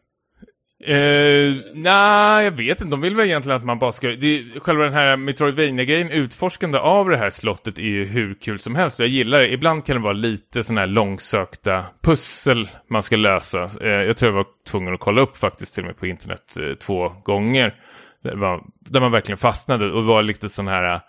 Eh, 0.84 0.96
uh, 0.96 1.56
Nej, 1.74 2.44
jag 2.44 2.50
vet 2.50 2.80
inte. 2.80 2.90
De 2.90 3.00
vill 3.00 3.16
väl 3.16 3.26
egentligen 3.26 3.56
att 3.56 3.64
man 3.64 3.78
bara 3.78 3.92
ska... 3.92 4.08
Det, 4.08 4.44
själva 4.60 4.84
den 4.84 4.92
här 4.92 5.16
Metroidvania-grejen, 5.16 6.10
utforskande 6.10 6.78
av 6.78 7.08
det 7.08 7.16
här 7.16 7.30
slottet 7.30 7.78
är 7.78 7.82
ju 7.82 8.04
hur 8.04 8.34
kul 8.34 8.58
som 8.58 8.74
helst. 8.74 8.98
Jag 8.98 9.08
gillar 9.08 9.38
det. 9.38 9.52
Ibland 9.52 9.86
kan 9.86 9.96
det 9.96 10.02
vara 10.02 10.12
lite 10.12 10.64
sådana 10.64 10.80
här 10.80 10.88
långsökta 10.88 11.86
pussel 12.02 12.70
man 12.90 13.02
ska 13.02 13.16
lösa. 13.16 13.70
Uh, 13.82 13.88
jag 13.88 14.16
tror 14.16 14.32
jag 14.32 14.36
var 14.36 14.46
tvungen 14.68 14.94
att 14.94 15.00
kolla 15.00 15.20
upp 15.20 15.36
faktiskt 15.36 15.74
till 15.74 15.82
och 15.82 15.86
med 15.86 15.96
på 15.96 16.06
internet 16.06 16.56
uh, 16.60 16.74
två 16.74 17.08
gånger. 17.08 17.74
Där, 18.22 18.36
var, 18.36 18.64
där 18.80 19.00
man 19.00 19.12
verkligen 19.12 19.38
fastnade 19.38 19.92
och 19.92 20.04
var 20.04 20.22
lite 20.22 20.48
sådana 20.48 20.70
här 20.70 21.00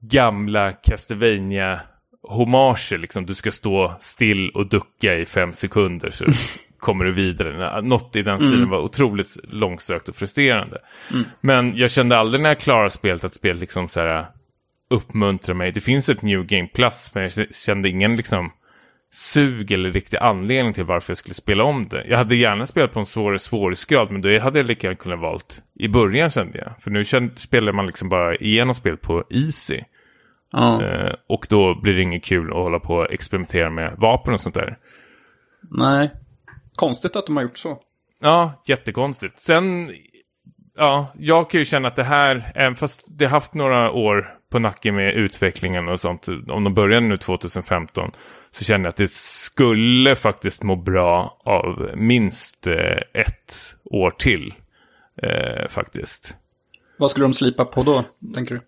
gamla 0.00 0.72
Castlevania 0.72 1.80
homager 2.22 2.98
liksom. 2.98 3.26
Du 3.26 3.34
ska 3.34 3.52
stå 3.52 3.94
still 4.00 4.50
och 4.50 4.68
ducka 4.68 5.14
i 5.14 5.26
fem 5.26 5.52
sekunder 5.52 6.10
så 6.10 6.24
kommer 6.80 7.04
du 7.04 7.12
vidare. 7.12 7.82
Något 7.82 8.16
i 8.16 8.22
den 8.22 8.38
stilen 8.38 8.70
var 8.70 8.78
otroligt 8.78 9.36
långsökt 9.42 10.08
och 10.08 10.16
frustrerande. 10.16 10.78
Men 11.40 11.76
jag 11.76 11.90
kände 11.90 12.18
aldrig 12.18 12.42
när 12.42 12.50
jag 12.50 12.60
klarade 12.60 12.90
spelet 12.90 13.24
att 13.24 13.34
spelet 13.34 13.60
liksom 13.60 13.88
så 13.88 14.00
här 14.00 14.26
uppmuntrar 14.90 15.54
mig. 15.54 15.72
Det 15.72 15.80
finns 15.80 16.08
ett 16.08 16.22
New 16.22 16.46
Game 16.46 16.68
Plus 16.68 17.10
men 17.14 17.22
jag 17.22 17.54
kände 17.54 17.88
ingen 17.88 18.16
liksom 18.16 18.50
sug 19.12 19.72
eller 19.72 19.92
riktig 19.92 20.16
anledning 20.16 20.72
till 20.72 20.84
varför 20.84 21.10
jag 21.10 21.18
skulle 21.18 21.34
spela 21.34 21.64
om 21.64 21.88
det. 21.88 22.04
Jag 22.08 22.18
hade 22.18 22.36
gärna 22.36 22.66
spelat 22.66 22.92
på 22.92 22.98
en 22.98 23.06
svårare 23.06 23.38
svårighetsgrad 23.38 24.10
men 24.10 24.22
då 24.22 24.38
hade 24.38 24.58
jag 24.58 24.66
lika 24.66 24.86
gärna 24.86 24.96
kunnat 24.96 25.20
valt 25.20 25.62
i 25.74 25.88
början 25.88 26.30
kände 26.30 26.58
jag. 26.58 26.72
För 26.82 26.90
nu 26.90 27.04
spelar 27.36 27.72
man 27.72 27.86
liksom 27.86 28.08
bara 28.08 28.36
igenom 28.36 28.74
spel 28.74 28.96
på 28.96 29.24
easy. 29.30 29.80
Ja. 30.52 30.84
Eh, 30.84 31.14
och 31.28 31.46
då 31.50 31.80
blir 31.80 31.94
det 31.94 32.02
inget 32.02 32.24
kul 32.24 32.50
att 32.50 32.56
hålla 32.56 32.78
på 32.78 32.94
och 32.94 33.12
experimentera 33.12 33.70
med 33.70 33.94
vapen 33.98 34.34
och 34.34 34.40
sånt 34.40 34.54
där. 34.54 34.78
Nej. 35.70 36.10
Konstigt 36.80 37.16
att 37.16 37.26
de 37.26 37.36
har 37.36 37.42
gjort 37.42 37.58
så. 37.58 37.78
Ja, 38.20 38.62
jättekonstigt. 38.66 39.40
Sen, 39.40 39.94
ja, 40.76 41.12
jag 41.18 41.50
kan 41.50 41.60
ju 41.60 41.64
känna 41.64 41.88
att 41.88 41.96
det 41.96 42.04
här, 42.04 42.52
även 42.54 42.74
fast 42.74 43.04
det 43.08 43.24
har 43.24 43.30
haft 43.30 43.54
några 43.54 43.90
år 43.90 44.34
på 44.50 44.58
nacken 44.58 44.94
med 44.94 45.14
utvecklingen 45.14 45.88
och 45.88 46.00
sånt, 46.00 46.28
om 46.48 46.64
de 46.64 46.74
började 46.74 47.06
nu 47.06 47.16
2015, 47.16 48.10
så 48.50 48.64
känner 48.64 48.84
jag 48.84 48.88
att 48.88 48.96
det 48.96 49.10
skulle 49.12 50.16
faktiskt 50.16 50.62
må 50.62 50.76
bra 50.76 51.40
av 51.44 51.90
minst 51.96 52.66
eh, 52.66 53.20
ett 53.20 53.76
år 53.84 54.10
till, 54.10 54.54
eh, 55.22 55.68
faktiskt. 55.68 56.36
Vad 56.98 57.10
skulle 57.10 57.24
de 57.24 57.34
slipa 57.34 57.64
på 57.64 57.82
då, 57.82 58.04
tänker 58.34 58.54
du? 58.54 58.60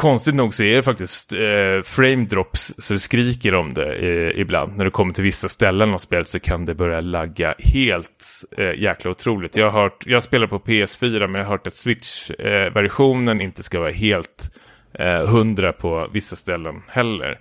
Konstigt 0.00 0.34
nog 0.34 0.54
så 0.54 0.62
är 0.62 0.76
det 0.76 0.82
faktiskt 0.82 1.32
eh, 1.32 1.38
frame 1.84 2.24
drops 2.24 2.74
så 2.78 2.92
det 2.92 2.98
skriker 2.98 3.54
om 3.54 3.74
det 3.74 3.94
eh, 3.94 4.40
ibland. 4.40 4.76
När 4.76 4.84
det 4.84 4.90
kommer 4.90 5.14
till 5.14 5.24
vissa 5.24 5.48
ställen 5.48 5.94
av 5.94 5.98
spelet 5.98 6.28
så 6.28 6.40
kan 6.40 6.64
det 6.66 6.74
börja 6.74 7.00
lagga 7.00 7.54
helt 7.58 8.44
eh, 8.58 8.72
jäkla 8.80 9.10
otroligt. 9.10 9.56
Jag 9.56 9.70
har 9.70 9.82
hört, 9.82 10.06
jag 10.06 10.22
spelar 10.22 10.46
på 10.46 10.58
PS4 10.58 11.26
men 11.26 11.34
jag 11.34 11.48
har 11.48 11.50
hört 11.50 11.66
att 11.66 11.74
Switch-versionen 11.74 13.40
inte 13.40 13.62
ska 13.62 13.80
vara 13.80 13.90
helt 13.90 14.50
eh, 14.92 15.26
hundra 15.26 15.72
på 15.72 16.08
vissa 16.12 16.36
ställen 16.36 16.82
heller. 16.88 17.40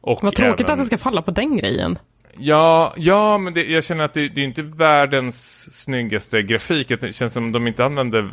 Och 0.00 0.18
Vad 0.22 0.34
tråkigt 0.34 0.60
även- 0.60 0.72
att 0.72 0.78
det 0.78 0.84
ska 0.84 0.98
falla 0.98 1.22
på 1.22 1.30
den 1.30 1.56
grejen. 1.56 1.98
Ja, 2.36 2.94
ja 2.96 3.38
men 3.38 3.54
det, 3.54 3.64
jag 3.64 3.84
känner 3.84 4.04
att 4.04 4.14
det, 4.14 4.28
det 4.28 4.40
är 4.40 4.44
inte 4.44 4.62
världens 4.62 5.68
snyggaste 5.82 6.42
grafik. 6.42 6.88
Det 6.88 7.14
känns 7.14 7.32
som 7.32 7.52
de 7.52 7.66
inte 7.66 7.84
använder... 7.84 8.30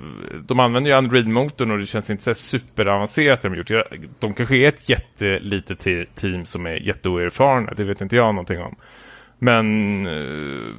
De 0.48 0.60
använder 0.60 0.92
ju 0.92 0.98
Android-motorn 0.98 1.72
och 1.72 1.78
det 1.78 1.86
känns 1.86 2.10
inte 2.10 2.24
så 2.24 2.36
superavancerat 2.36 3.42
det 3.42 3.50
de 3.50 3.58
gjort. 3.58 3.70
Jag, 3.70 3.84
de 4.20 4.34
kanske 4.34 4.56
är 4.56 4.68
ett 4.68 4.90
jättelitet 4.90 6.16
team 6.16 6.46
som 6.46 6.66
är 6.66 6.88
jätteoerfarna. 6.88 7.74
Det 7.74 7.84
vet 7.84 8.02
inte 8.02 8.16
jag 8.16 8.36
någonting 8.36 8.62
om. 8.62 8.76
Men... 9.40 10.06
Eh, 10.06 10.74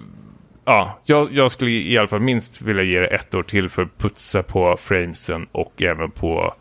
ja, 0.64 0.98
jag, 1.04 1.32
jag 1.32 1.50
skulle 1.50 1.70
i 1.70 1.98
alla 1.98 2.08
fall 2.08 2.20
minst 2.20 2.62
vilja 2.62 2.82
ge 2.82 3.00
det 3.00 3.06
ett 3.06 3.34
år 3.34 3.42
till 3.42 3.68
för 3.68 3.82
att 3.82 3.98
putsa 3.98 4.42
på 4.42 4.76
framesen 4.76 5.46
och 5.52 5.82
även 5.82 6.10
på 6.10 6.54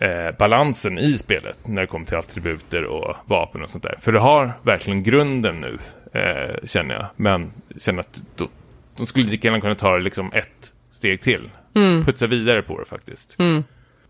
eh, 0.00 0.36
balansen 0.38 0.98
i 0.98 1.18
spelet 1.18 1.66
när 1.66 1.80
det 1.80 1.86
kommer 1.86 2.06
till 2.06 2.16
attributer 2.16 2.84
och 2.84 3.16
vapen 3.24 3.62
och 3.62 3.70
sånt 3.70 3.84
där. 3.84 3.98
För 4.00 4.12
det 4.12 4.18
har 4.18 4.52
verkligen 4.62 5.02
grunden 5.02 5.60
nu, 5.60 5.78
eh, 6.20 6.56
känner 6.64 6.94
jag. 6.94 7.06
Men 7.16 7.52
jag 7.68 7.82
känner 7.82 8.00
att 8.00 8.22
de, 8.36 8.48
de 8.96 9.06
skulle 9.06 9.26
lika 9.26 9.48
gärna 9.48 9.60
kunna 9.60 9.74
ta 9.74 9.96
det 9.96 10.02
liksom 10.02 10.32
ett 10.32 10.72
steg 10.90 11.20
till. 11.20 11.50
Putsa 12.04 12.26
vidare 12.26 12.62
på 12.62 12.78
det 12.78 12.84
faktiskt. 12.84 13.36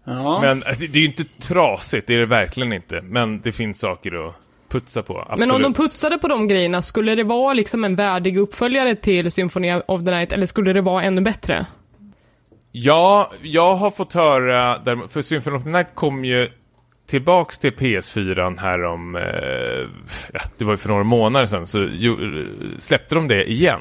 Ja. 0.05 0.41
Men 0.41 0.63
alltså, 0.67 0.85
det 0.87 0.99
är 0.99 1.01
ju 1.01 1.07
inte 1.07 1.25
trasigt, 1.25 2.07
det 2.07 2.15
är 2.15 2.19
det 2.19 2.27
verkligen 2.27 2.73
inte. 2.73 3.01
Men 3.01 3.41
det 3.41 3.53
finns 3.53 3.79
saker 3.79 4.29
att 4.29 4.35
putsa 4.69 5.03
på, 5.03 5.21
absolut. 5.21 5.39
Men 5.39 5.51
om 5.51 5.63
de 5.63 5.75
putsade 5.75 6.19
på 6.19 6.29
de 6.29 6.49
grejerna, 6.49 6.83
skulle 6.83 7.15
det 7.15 7.25
vara 7.25 7.55
liksom 7.55 7.85
en 7.85 7.97
värdig 7.97 8.37
uppföljare 8.37 8.95
till 8.95 9.31
Symphony 9.31 9.81
of 9.87 10.05
the 10.05 10.11
Night, 10.11 10.33
eller 10.33 10.47
skulle 10.47 10.73
det 10.73 10.81
vara 10.81 11.03
ännu 11.03 11.21
bättre? 11.21 11.67
Ja, 12.73 13.33
jag 13.43 13.75
har 13.75 13.91
fått 13.91 14.13
höra, 14.13 14.83
för 15.09 15.23
Symphony 15.23 15.85
kom 15.95 16.25
ju 16.25 16.49
tillbaks 17.07 17.59
till 17.59 17.73
PS4 17.73 18.59
här 18.59 18.85
om, 18.85 19.17
eh, 19.17 19.23
ja, 20.33 20.41
det 20.59 20.65
var 20.65 20.73
ju 20.73 20.77
för 20.77 20.89
några 20.89 21.05
månader 21.05 21.47
sedan, 21.47 21.67
så 21.67 21.79
ju, 21.79 22.47
släppte 22.79 23.15
de 23.15 23.29
det 23.29 23.51
igen. 23.51 23.81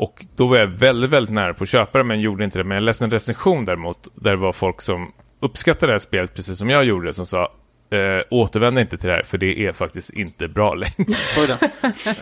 Och 0.00 0.24
då 0.36 0.46
var 0.46 0.56
jag 0.56 0.66
väldigt, 0.66 1.10
väldigt 1.10 1.34
nära 1.34 1.54
på 1.54 1.62
att 1.62 1.68
köpa 1.68 1.98
det, 1.98 2.04
men 2.04 2.20
gjorde 2.20 2.44
inte 2.44 2.58
det. 2.58 2.64
Men 2.64 2.74
jag 2.74 2.84
läste 2.84 3.04
en 3.04 3.10
recension 3.10 3.64
däremot, 3.64 4.08
där 4.14 4.30
det 4.30 4.36
var 4.36 4.52
folk 4.52 4.80
som 4.80 5.12
uppskattade 5.40 5.92
det 5.92 5.94
här 5.94 5.98
spelet 5.98 6.34
precis 6.34 6.58
som 6.58 6.70
jag 6.70 6.84
gjorde, 6.84 7.12
som 7.12 7.26
sa 7.26 7.52
eh, 7.90 8.22
återvänd 8.30 8.78
inte 8.78 8.96
till 8.98 9.08
det 9.08 9.14
här, 9.14 9.22
för 9.22 9.38
det 9.38 9.66
är 9.66 9.72
faktiskt 9.72 10.10
inte 10.10 10.48
bra 10.48 10.74
längre. 10.74 10.94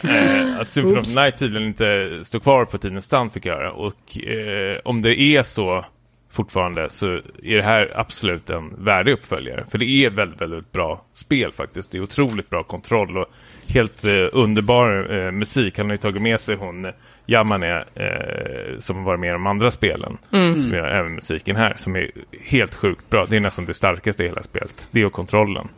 Eh, 0.02 0.60
att 0.60 0.70
Symphony 0.70 0.94
of 0.94 0.98
Oops. 0.98 1.14
the 1.14 1.20
Night 1.20 1.36
tydligen 1.36 1.68
inte 1.68 2.18
står 2.22 2.40
kvar 2.40 2.64
på 2.64 2.78
tidens 2.78 3.04
stand 3.04 3.32
fick 3.32 3.46
jag 3.46 3.54
höra. 3.54 3.72
Och 3.72 4.18
eh, 4.18 4.78
om 4.84 5.02
det 5.02 5.20
är 5.20 5.42
så 5.42 5.84
fortfarande 6.30 6.90
så 6.90 7.06
är 7.42 7.56
det 7.56 7.62
här 7.62 7.92
absolut 7.94 8.50
en 8.50 8.84
värdig 8.84 9.12
uppföljare. 9.12 9.64
För 9.70 9.78
det 9.78 9.86
är 9.86 10.10
väldigt, 10.10 10.40
väldigt 10.40 10.72
bra 10.72 11.04
spel 11.12 11.52
faktiskt. 11.52 11.90
Det 11.90 11.98
är 11.98 12.02
otroligt 12.02 12.50
bra 12.50 12.62
kontroll 12.62 13.18
och 13.18 13.26
helt 13.68 14.04
eh, 14.04 14.26
underbar 14.32 15.14
eh, 15.14 15.32
musik. 15.32 15.78
Han 15.78 15.86
har 15.86 15.92
ju 15.92 15.98
tagit 15.98 16.22
med 16.22 16.40
sig 16.40 16.56
hon 16.56 16.92
Yamane 17.26 17.84
eh, 17.94 18.78
som 18.78 19.04
var 19.04 19.16
med 19.16 19.28
i 19.28 19.32
de 19.32 19.46
andra 19.46 19.70
spelen. 19.70 20.18
Som 20.30 20.72
gör 20.72 20.88
även 20.88 21.14
musiken 21.14 21.56
här. 21.56 21.74
Som 21.76 21.96
är 21.96 22.10
helt 22.40 22.74
sjukt 22.74 23.10
bra. 23.10 23.26
Det 23.26 23.36
är 23.36 23.40
nästan 23.40 23.64
det 23.64 23.74
starkaste 23.74 24.24
i 24.24 24.26
hela 24.26 24.42
spelet. 24.42 24.88
Det 24.90 25.04
och 25.04 25.12
kontrollen. 25.12 25.68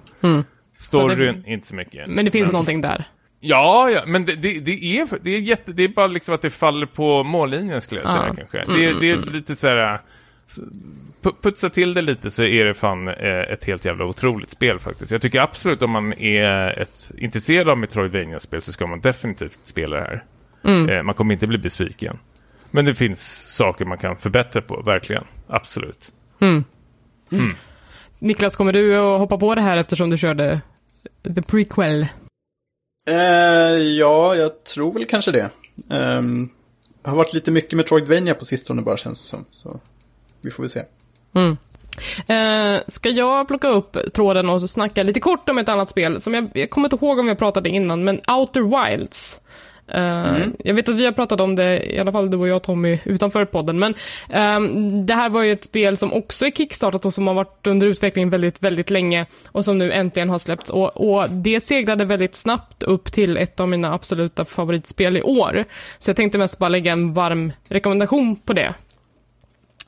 Storyn, 0.79 1.45
inte 1.47 1.67
så 1.67 1.75
mycket. 1.75 2.09
Men 2.09 2.25
det 2.25 2.31
finns 2.31 2.53
någonting 2.53 2.81
där. 2.81 3.05
Ja, 3.41 3.91
ja, 3.91 4.03
men 4.07 4.25
det, 4.25 4.35
det, 4.35 4.61
det, 4.61 4.99
är, 4.99 5.09
det, 5.23 5.31
är 5.31 5.39
jätte, 5.39 5.73
det 5.73 5.85
är 5.85 5.89
bara 5.89 6.07
liksom 6.07 6.35
att 6.35 6.43
det 6.43 6.51
faller 6.51 6.87
på 6.87 7.23
mållinjen 7.23 7.81
skulle 7.81 8.01
jag 8.01 8.11
säga 8.11 8.25
Ja. 8.27 8.35
kanske. 8.35 8.73
Det, 8.73 9.01
det 9.01 9.11
är 9.11 9.17
lite 9.17 9.57
så 9.57 9.69
här... 9.69 10.01
Putsa 11.43 11.71
till 11.71 11.95
det 11.95 12.03
lite 12.03 12.31
så 12.31 12.43
är 12.43 12.65
det 12.65 12.75
fan 12.75 13.09
eh, 13.09 13.41
ett 13.53 13.65
helt 13.65 13.85
jävla 13.85 14.05
otroligt 14.05 14.51
spel 14.51 14.79
faktiskt. 14.79 15.13
Jag 15.13 15.23
tycker 15.23 15.41
absolut 15.41 15.83
om 15.83 15.91
man 15.91 16.13
är 16.13 16.79
ett, 16.81 17.13
intresserad 17.19 17.69
av 17.69 17.79
Metroidvania-spel 17.79 18.63
så 18.63 18.73
ska 18.73 18.87
man 18.87 19.01
definitivt 19.01 19.61
spela 19.67 19.97
det 19.97 20.03
här. 20.03 20.25
Eh, 20.67 21.03
Man 21.03 21.15
kommer 21.15 21.33
inte 21.33 21.47
bli 21.47 21.59
besviken. 21.59 22.19
Men 22.71 22.85
det 22.85 22.95
finns 22.95 23.45
saker 23.49 23.85
man 23.85 23.99
kan 23.99 24.17
förbättra 24.17 24.63
på, 24.63 24.83
verkligen. 24.83 25.25
Absolut. 25.47 26.13
Niklas, 28.19 28.57
kommer 28.57 28.73
du 28.73 28.97
att 28.97 29.21
hoppa 29.21 29.37
på 29.39 29.55
det 29.55 29.61
här 29.61 29.77
eftersom 29.77 30.11
du 30.11 30.17
körde 30.17 30.61
the 31.35 31.43
prequel? 31.43 32.07
Eh, 33.07 33.17
ja, 33.79 34.35
jag 34.35 34.65
tror 34.65 34.93
väl 34.93 35.07
kanske 35.07 35.33
det. 35.33 35.51
Ehm, 35.91 36.49
det 37.03 37.11
har 37.11 37.17
varit 37.17 37.33
lite 37.33 37.51
mycket 37.51 37.73
Metroidvania 37.73 38.35
på 38.35 38.45
sistone 38.45 38.83
bara 38.83 38.97
känns 38.97 39.23
det 39.23 39.29
som. 39.29 39.45
Så 39.51 39.81
vi 40.41 40.51
får 40.51 40.63
väl 40.63 40.71
se. 40.71 40.83
Eh, 42.35 42.81
ska 42.87 43.09
jag 43.09 43.49
plocka 43.49 43.69
upp 43.69 43.97
tråden 44.15 44.49
och 44.49 44.71
snacka 44.71 45.03
lite 45.03 45.21
kort 45.21 45.49
om 45.49 45.59
ett 45.59 45.69
annat 45.69 45.89
spel 45.89 46.21
som 46.21 46.35
jag, 46.35 46.51
jag 46.55 46.71
kommer 46.71 46.87
inte 46.87 46.97
ihåg 46.97 47.19
om 47.19 47.37
pratat 47.37 47.65
det 47.65 47.71
innan, 47.71 48.05
men 48.05 48.21
Outer 48.29 48.89
Wilds. 48.89 49.41
Eh, 49.89 50.37
Jag 50.65 50.75
vet 50.75 50.89
att 50.89 50.95
vi 50.95 51.05
har 51.05 51.13
pratat 51.13 51.41
om 51.41 51.55
det, 51.55 51.95
i 51.95 51.99
alla 51.99 52.13
fall 52.13 52.31
du 52.31 52.37
och 52.37 52.49
jag 52.49 52.63
Tommy, 52.63 52.99
utanför 53.05 53.45
podden, 53.45 53.79
men 53.79 53.95
ehm, 54.31 55.07
det 55.07 55.15
här 55.15 55.31
var 55.31 55.43
ju 55.43 55.53
ett 55.53 55.65
spel 55.65 55.97
som 55.97 56.13
också 56.13 56.47
är 56.47 56.51
kickstartat 56.51 57.05
och 57.05 57.15
som 57.15 57.27
har 57.27 57.35
varit 57.35 57.67
under 57.67 57.87
utveckling 57.87 58.31
väldigt, 58.31 58.63
väldigt 58.63 58.91
länge 58.91 59.27
och 59.53 59.65
som 59.65 59.79
nu 59.79 59.93
äntligen 59.93 60.29
har 60.31 60.39
släppts 60.39 60.71
och, 60.71 60.97
och 60.97 61.31
det 61.31 61.61
seglade 61.61 62.05
väldigt 62.05 62.35
snabbt 62.35 62.83
upp 62.83 63.13
till 63.13 63.37
ett 63.37 63.61
av 63.61 63.69
mina 63.69 63.95
absoluta 63.95 64.45
favoritspel 64.45 65.17
i 65.17 65.23
år. 65.23 65.65
Så 65.99 66.11
jag 66.11 66.17
tänkte 66.17 66.39
mest 66.39 66.59
bara 66.59 66.69
lägga 66.69 66.93
en 66.93 67.15
varm 67.15 67.53
rekommendation 67.69 68.37
på 68.37 68.53
det. 68.53 68.75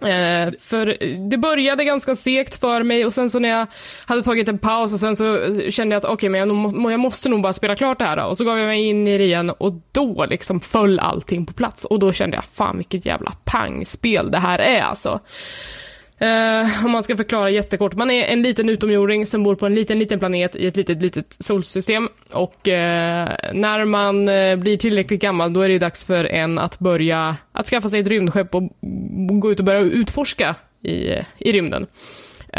Eh, 0.03 0.51
för 0.61 0.97
det 1.31 1.37
började 1.37 1.85
ganska 1.85 2.17
segt 2.17 2.61
för 2.61 2.83
mig 2.83 3.07
och 3.07 3.15
sen 3.15 3.31
så 3.31 3.39
när 3.39 3.49
jag 3.49 3.67
hade 4.07 4.23
tagit 4.23 4.49
en 4.49 4.59
paus 4.59 4.93
och 4.93 5.01
sen 5.01 5.17
så 5.17 5.55
kände 5.71 5.95
jag 5.95 5.99
att 5.99 6.05
okej, 6.05 6.15
okay, 6.15 6.29
men 6.29 6.83
jag, 6.83 6.93
jag, 6.93 7.01
måste 7.01 7.29
nog 7.29 7.43
bara 7.43 7.53
spela 7.53 7.77
klart 7.77 7.99
det 7.99 8.05
här 8.05 8.17
då. 8.17 8.23
Och 8.23 8.37
så 8.37 8.45
gav 8.45 8.59
jag 8.59 8.67
mig 8.67 8.85
in 8.85 9.07
i 9.07 9.19
det 9.19 9.25
igen 9.25 9.51
och 9.51 9.73
då 9.93 10.27
liksom 10.31 10.61
föll 10.61 10.99
allting 10.99 11.47
på 11.47 11.53
plats 11.53 11.85
och 11.85 11.99
då 11.99 12.13
kände 12.13 12.37
jag 12.37 12.45
fan 12.45 12.77
vilket 12.77 13.07
jävla 13.07 13.33
pangspel 13.45 14.31
det 14.31 14.39
här 14.39 14.59
är 14.59 14.83
alltså. 14.83 15.21
Uh, 16.23 16.85
om 16.85 16.91
man 16.91 17.03
ska 17.03 17.17
förklara 17.17 17.51
jättekort. 17.51 17.95
Man 17.95 18.11
är 18.11 18.25
en 18.25 18.43
liten 18.43 18.69
utomjording 18.69 19.27
som 19.27 19.43
bor 19.43 19.55
på 19.55 19.67
en 19.67 19.75
liten, 19.75 19.99
liten 19.99 20.19
planet 20.19 20.57
i 20.57 20.67
ett 20.67 20.77
litet, 20.77 21.03
litet 21.03 21.37
solsystem. 21.39 22.09
Och 22.33 22.55
uh, 22.67 22.73
när 23.53 23.85
man 23.85 24.29
uh, 24.29 24.57
blir 24.57 24.77
tillräckligt 24.77 25.23
gammal, 25.23 25.53
då 25.53 25.61
är 25.61 25.69
det 25.69 25.79
dags 25.79 26.05
för 26.05 26.25
en 26.25 26.59
att 26.59 26.79
börja 26.79 27.37
att 27.53 27.67
skaffa 27.67 27.89
sig 27.89 28.01
ett 28.01 28.07
rymdskepp 28.07 28.55
och 28.55 28.63
gå 29.41 29.53
ut 29.53 29.59
och 29.59 29.65
börja 29.65 29.81
utforska 29.81 30.55
i, 30.83 31.13
i 31.39 31.53
rymden. 31.53 31.87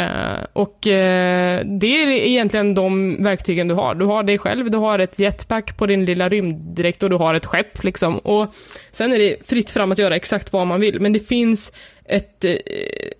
Eh, 0.00 0.44
och 0.52 0.86
eh, 0.86 1.64
det 1.64 2.02
är 2.02 2.10
egentligen 2.10 2.74
de 2.74 3.16
verktygen 3.22 3.68
du 3.68 3.74
har. 3.74 3.94
Du 3.94 4.04
har 4.04 4.22
dig 4.22 4.38
själv, 4.38 4.70
du 4.70 4.78
har 4.78 4.98
ett 4.98 5.18
jetpack 5.18 5.76
på 5.76 5.86
din 5.86 6.04
lilla 6.04 6.28
rymddräkt 6.28 7.02
och 7.02 7.10
du 7.10 7.16
har 7.16 7.34
ett 7.34 7.46
skepp 7.46 7.84
liksom. 7.84 8.18
Och 8.18 8.54
sen 8.90 9.12
är 9.12 9.18
det 9.18 9.48
fritt 9.48 9.70
fram 9.70 9.92
att 9.92 9.98
göra 9.98 10.16
exakt 10.16 10.52
vad 10.52 10.66
man 10.66 10.80
vill, 10.80 11.00
men 11.00 11.12
det 11.12 11.20
finns 11.20 11.72
ett, 12.04 12.44
eh, 12.44 12.54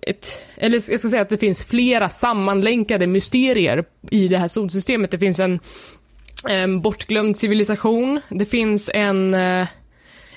ett, 0.01 0.37
eller 0.57 0.91
jag 0.91 0.99
ska 0.99 1.09
säga 1.09 1.21
att 1.21 1.29
det 1.29 1.37
finns 1.37 1.65
flera 1.65 2.09
sammanlänkade 2.09 3.07
mysterier 3.07 3.83
i 4.11 4.27
det 4.27 4.37
här 4.37 4.47
solsystemet. 4.47 5.11
Det 5.11 5.19
finns 5.19 5.39
en, 5.39 5.59
en 6.49 6.81
bortglömd 6.81 7.37
civilisation, 7.37 8.19
det 8.29 8.45
finns 8.45 8.89
en, 8.93 9.33
eh, 9.33 9.67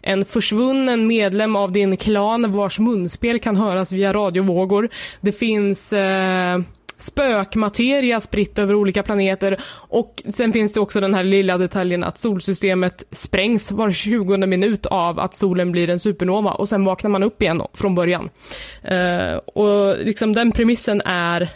en 0.07 0.25
försvunnen 0.25 1.07
medlem 1.07 1.57
av 1.57 1.73
din 1.73 1.97
klan 1.97 2.53
vars 2.53 2.79
munspel 2.79 3.39
kan 3.39 3.57
höras 3.57 3.93
via 3.93 4.13
radiovågor. 4.13 4.89
Det 5.21 5.33
finns 5.33 5.93
eh, 5.93 6.59
spökmateria 6.99 8.21
spritt 8.21 8.59
över 8.59 8.75
olika 8.75 9.03
planeter 9.03 9.57
och 9.73 10.23
sen 10.29 10.53
finns 10.53 10.75
det 10.75 10.81
också 10.81 11.01
den 11.01 11.15
här 11.15 11.25
lilla 11.25 11.59
detaljen 11.59 12.05
att 12.05 12.19
solsystemet 12.19 13.03
sprängs 13.11 13.73
var 13.73 13.91
20 13.91 14.37
minut 14.37 14.87
av 14.87 15.21
att 15.21 15.35
solen 15.35 15.73
blir 15.73 15.91
en 15.91 15.99
supernova 15.99 16.51
och 16.51 16.69
sen 16.69 16.85
vaknar 16.85 17.11
man 17.11 17.23
upp 17.23 17.43
igen 17.43 17.63
från 17.75 17.95
början. 17.95 18.31
Eh, 18.83 19.37
och 19.37 19.97
liksom 19.99 20.33
den 20.33 20.53
premissen 20.53 21.01
är 21.05 21.49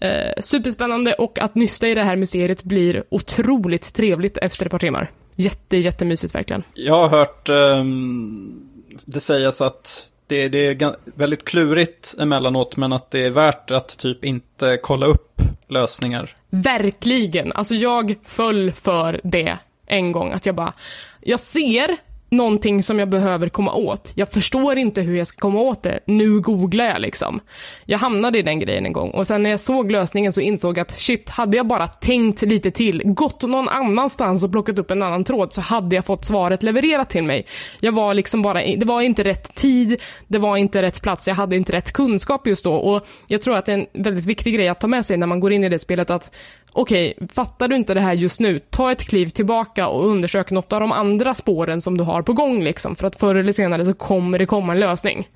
eh, 0.00 0.40
superspännande 0.40 1.12
och 1.12 1.38
att 1.38 1.54
nysta 1.54 1.88
i 1.88 1.94
det 1.94 2.02
här 2.02 2.16
mysteriet 2.16 2.64
blir 2.64 3.04
otroligt 3.08 3.94
trevligt 3.94 4.36
efter 4.36 4.66
ett 4.66 4.70
par 4.70 4.78
timmar. 4.78 5.10
Jätte, 5.36 5.76
jättemysigt 5.76 6.34
verkligen. 6.34 6.62
Jag 6.74 6.94
har 6.94 7.08
hört 7.08 7.48
um, 7.48 8.70
det 9.04 9.20
sägas 9.20 9.60
att 9.60 10.10
det, 10.26 10.48
det 10.48 10.82
är 10.82 10.96
väldigt 11.18 11.44
klurigt 11.44 12.14
emellanåt, 12.18 12.76
men 12.76 12.92
att 12.92 13.10
det 13.10 13.26
är 13.26 13.30
värt 13.30 13.70
att 13.70 13.98
typ 13.98 14.24
inte 14.24 14.78
kolla 14.82 15.06
upp 15.06 15.42
lösningar. 15.68 16.36
Verkligen. 16.50 17.52
Alltså 17.52 17.74
jag 17.74 18.14
föll 18.22 18.72
för 18.72 19.20
det 19.24 19.58
en 19.86 20.12
gång, 20.12 20.32
att 20.32 20.46
jag 20.46 20.54
bara, 20.54 20.72
jag 21.20 21.40
ser 21.40 21.96
någonting 22.36 22.82
som 22.82 22.98
jag 22.98 23.08
behöver 23.08 23.48
komma 23.48 23.74
åt. 23.74 24.12
Jag 24.14 24.28
förstår 24.28 24.78
inte 24.78 25.02
hur 25.02 25.16
jag 25.16 25.26
ska 25.26 25.38
komma 25.38 25.60
åt 25.60 25.82
det. 25.82 26.00
Nu 26.06 26.40
googlar 26.40 26.84
jag 26.84 27.00
liksom. 27.00 27.40
Jag 27.86 27.98
hamnade 27.98 28.38
i 28.38 28.42
den 28.42 28.58
grejen 28.58 28.86
en 28.86 28.92
gång 28.92 29.10
och 29.10 29.26
sen 29.26 29.42
när 29.42 29.50
jag 29.50 29.60
såg 29.60 29.92
lösningen 29.92 30.32
så 30.32 30.40
insåg 30.40 30.78
jag 30.78 30.82
att 30.82 30.90
shit, 30.90 31.30
hade 31.30 31.56
jag 31.56 31.66
bara 31.66 31.88
tänkt 31.88 32.42
lite 32.42 32.70
till, 32.70 33.02
gått 33.04 33.42
någon 33.42 33.68
annanstans 33.68 34.44
och 34.44 34.52
plockat 34.52 34.78
upp 34.78 34.90
en 34.90 35.02
annan 35.02 35.24
tråd 35.24 35.52
så 35.52 35.60
hade 35.60 35.96
jag 35.96 36.04
fått 36.04 36.24
svaret 36.24 36.62
levererat 36.62 37.10
till 37.10 37.24
mig. 37.24 37.46
Jag 37.80 37.92
var 37.92 38.14
liksom 38.14 38.42
bara, 38.42 38.60
det 38.60 38.84
var 38.84 39.00
inte 39.00 39.22
rätt 39.22 39.54
tid, 39.54 40.00
det 40.28 40.38
var 40.38 40.56
inte 40.56 40.82
rätt 40.82 41.02
plats, 41.02 41.28
jag 41.28 41.34
hade 41.34 41.56
inte 41.56 41.72
rätt 41.72 41.92
kunskap 41.92 42.46
just 42.46 42.64
då 42.64 42.74
och 42.74 43.06
jag 43.26 43.42
tror 43.42 43.56
att 43.56 43.66
det 43.66 43.72
är 43.72 43.78
en 43.92 44.04
väldigt 44.04 44.26
viktig 44.26 44.54
grej 44.54 44.68
att 44.68 44.80
ta 44.80 44.86
med 44.86 45.06
sig 45.06 45.16
när 45.16 45.26
man 45.26 45.40
går 45.40 45.52
in 45.52 45.64
i 45.64 45.68
det 45.68 45.78
spelet 45.78 46.10
att 46.10 46.34
okej, 46.74 47.14
okay, 47.16 47.28
fattar 47.28 47.68
du 47.68 47.76
inte 47.76 47.94
det 47.94 48.00
här 48.00 48.12
just 48.12 48.40
nu, 48.40 48.58
ta 48.58 48.92
ett 48.92 49.08
kliv 49.08 49.26
tillbaka 49.26 49.88
och 49.88 50.06
undersök 50.06 50.50
något 50.50 50.72
av 50.72 50.80
de 50.80 50.92
andra 50.92 51.34
spåren 51.34 51.80
som 51.80 51.98
du 51.98 52.04
har 52.04 52.22
på 52.22 52.32
gång 52.32 52.62
liksom, 52.62 52.96
för 52.96 53.06
att 53.06 53.16
förr 53.16 53.34
eller 53.34 53.52
senare 53.52 53.84
så 53.84 53.94
kommer 53.94 54.38
det 54.38 54.46
komma 54.46 54.72
en 54.72 54.80
lösning. 54.80 55.28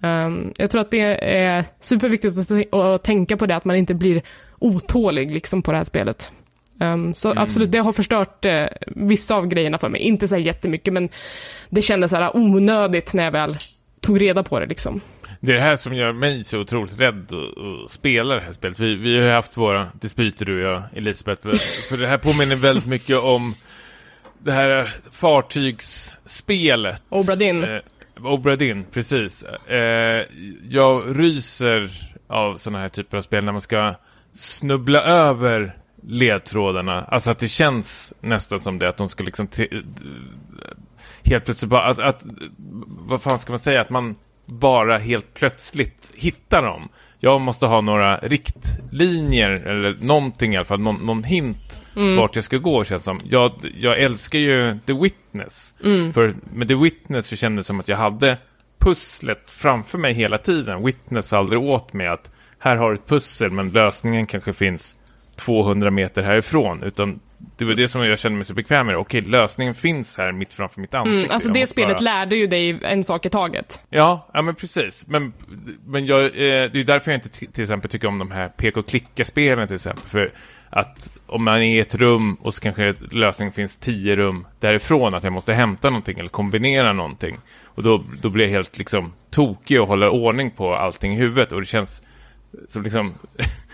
Um, 0.00 0.52
jag 0.56 0.70
tror 0.70 0.80
att 0.80 0.90
det 0.90 1.00
är 1.34 1.64
superviktigt 1.80 2.38
att, 2.38 2.74
att 2.74 3.02
tänka 3.02 3.36
på 3.36 3.46
det, 3.46 3.56
att 3.56 3.64
man 3.64 3.76
inte 3.76 3.94
blir 3.94 4.22
otålig 4.58 5.30
liksom 5.30 5.62
på 5.62 5.70
det 5.70 5.76
här 5.76 5.84
spelet. 5.84 6.30
Um, 6.80 7.14
så 7.14 7.30
mm. 7.30 7.42
absolut, 7.42 7.72
det 7.72 7.78
har 7.78 7.92
förstört 7.92 8.44
uh, 8.44 8.64
vissa 8.86 9.34
av 9.34 9.46
grejerna 9.46 9.78
för 9.78 9.88
mig. 9.88 10.00
Inte 10.00 10.28
så 10.28 10.36
jättemycket, 10.36 10.92
men 10.92 11.08
det 11.68 11.82
kändes 11.82 12.10
så 12.10 12.16
här 12.16 12.36
onödigt 12.36 13.14
när 13.14 13.24
jag 13.24 13.32
väl 13.32 13.56
tog 14.00 14.20
reda 14.20 14.42
på 14.42 14.60
det 14.60 14.66
liksom. 14.66 15.00
Det 15.40 15.52
är 15.52 15.56
det 15.56 15.62
här 15.62 15.76
som 15.76 15.94
gör 15.94 16.12
mig 16.12 16.44
så 16.44 16.58
otroligt 16.58 17.00
rädd 17.00 17.32
att 17.84 17.90
spela 17.90 18.34
det 18.34 18.40
här 18.40 18.52
spelet. 18.52 18.80
Vi, 18.80 18.94
vi 18.94 19.16
har 19.16 19.24
ju 19.24 19.30
haft 19.30 19.56
våra 19.56 19.88
dispyter 20.00 20.46
du 20.46 20.66
och 20.66 20.72
jag, 20.72 20.82
Elisabeth. 20.94 21.42
För 21.88 21.96
det 21.96 22.06
här 22.06 22.18
påminner 22.18 22.56
väldigt 22.56 22.86
mycket 22.86 23.18
om 23.18 23.54
det 24.38 24.52
här 24.52 24.94
fartygsspelet. 25.12 27.02
Obradin. 27.08 27.64
Eh, 27.64 27.78
Obradin, 28.22 28.84
precis. 28.92 29.44
Eh, 29.44 30.26
jag 30.68 31.20
ryser 31.20 31.90
av 32.26 32.56
sådana 32.56 32.78
här 32.78 32.88
typer 32.88 33.16
av 33.16 33.22
spel 33.22 33.44
när 33.44 33.52
man 33.52 33.60
ska 33.60 33.94
snubbla 34.32 35.02
över 35.02 35.76
ledtrådarna. 36.02 37.04
Alltså 37.04 37.30
att 37.30 37.38
det 37.38 37.48
känns 37.48 38.14
nästan 38.20 38.60
som 38.60 38.78
det, 38.78 38.88
att 38.88 38.96
de 38.96 39.08
ska 39.08 39.24
liksom 39.24 39.48
helt 41.24 41.44
plötsligt 41.44 41.70
bara, 41.70 41.84
att, 41.84 41.98
att, 41.98 42.26
vad 42.88 43.22
fan 43.22 43.38
ska 43.38 43.52
man 43.52 43.58
säga, 43.58 43.80
att 43.80 43.90
man 43.90 44.16
bara 44.48 44.98
helt 44.98 45.34
plötsligt 45.34 46.12
hittar 46.14 46.62
dem. 46.62 46.88
Jag 47.20 47.40
måste 47.40 47.66
ha 47.66 47.80
några 47.80 48.18
riktlinjer 48.18 49.50
eller 49.50 49.96
någonting 50.00 50.54
i 50.54 50.56
alla 50.56 50.64
fall, 50.64 50.80
någon, 50.80 51.06
någon 51.06 51.24
hint 51.24 51.82
mm. 51.96 52.16
vart 52.16 52.36
jag 52.36 52.44
ska 52.44 52.58
gå 52.58 52.84
känns 52.84 53.04
som. 53.04 53.20
Jag, 53.24 53.52
jag 53.80 53.98
älskar 53.98 54.38
ju 54.38 54.78
The 54.86 54.92
Witness. 54.92 55.74
Mm. 55.84 56.12
För 56.12 56.34
med 56.54 56.68
The 56.68 56.74
Witness 56.74 57.26
så 57.26 57.36
kändes 57.36 57.66
det 57.66 57.66
som 57.66 57.80
att 57.80 57.88
jag 57.88 57.96
hade 57.96 58.36
pusslet 58.78 59.50
framför 59.50 59.98
mig 59.98 60.14
hela 60.14 60.38
tiden. 60.38 60.84
Witness 60.84 61.32
aldrig 61.32 61.62
åt 61.62 61.92
mig 61.92 62.06
att 62.06 62.32
här 62.58 62.76
har 62.76 62.90
du 62.90 62.96
ett 62.96 63.06
pussel 63.06 63.50
men 63.50 63.70
lösningen 63.70 64.26
kanske 64.26 64.52
finns 64.52 64.96
200 65.36 65.90
meter 65.90 66.22
härifrån. 66.22 66.82
Utan 66.82 67.20
det 67.56 67.64
var 67.64 67.74
det 67.74 67.88
som 67.88 68.04
jag 68.04 68.18
kände 68.18 68.36
mig 68.36 68.44
så 68.44 68.54
bekväm 68.54 68.86
med. 68.86 68.96
Okej, 68.96 69.20
lösningen 69.20 69.74
finns 69.74 70.18
här 70.18 70.32
mitt 70.32 70.54
framför 70.54 70.80
mitt 70.80 70.94
ansikte. 70.94 71.18
Mm, 71.18 71.30
alltså 71.30 71.50
det 71.50 71.66
spelet 71.66 71.96
bara... 71.96 72.02
lärde 72.02 72.36
ju 72.36 72.46
dig 72.46 72.78
en 72.82 73.04
sak 73.04 73.26
i 73.26 73.30
taget. 73.30 73.84
Ja, 73.90 74.28
ja 74.34 74.42
men 74.42 74.54
precis. 74.54 75.06
Men, 75.06 75.32
men 75.86 76.06
jag, 76.06 76.24
eh, 76.24 76.30
det 76.32 76.80
är 76.80 76.84
därför 76.84 77.10
jag 77.10 77.18
inte 77.18 77.28
till 77.28 77.62
exempel 77.62 77.90
tycker 77.90 78.08
om 78.08 78.18
de 78.18 78.30
här 78.30 78.48
peka 78.48 78.80
och 78.80 78.86
klicka-spelen 78.86 79.66
till 79.66 79.74
exempel. 79.74 80.04
För 80.04 80.30
att 80.70 81.12
om 81.26 81.44
man 81.44 81.62
är 81.62 81.76
i 81.76 81.78
ett 81.78 81.94
rum 81.94 82.34
och 82.34 82.54
så 82.54 82.60
kanske 82.60 82.94
lösningen 83.10 83.52
finns 83.52 83.76
tio 83.76 84.16
rum 84.16 84.46
därifrån, 84.60 85.14
att 85.14 85.24
jag 85.24 85.32
måste 85.32 85.52
hämta 85.52 85.90
någonting 85.90 86.18
eller 86.18 86.28
kombinera 86.28 86.92
någonting. 86.92 87.38
Och 87.64 87.82
då, 87.82 88.04
då 88.22 88.30
blir 88.30 88.44
jag 88.44 88.52
helt 88.52 88.78
liksom 88.78 89.12
tokig 89.30 89.80
och 89.80 89.88
håller 89.88 90.08
ordning 90.08 90.50
på 90.50 90.74
allting 90.74 91.12
i 91.12 91.16
huvudet. 91.16 91.52
Och 91.52 91.60
det 91.60 91.66
känns 91.66 92.02
som 92.68 92.82
liksom... 92.82 93.14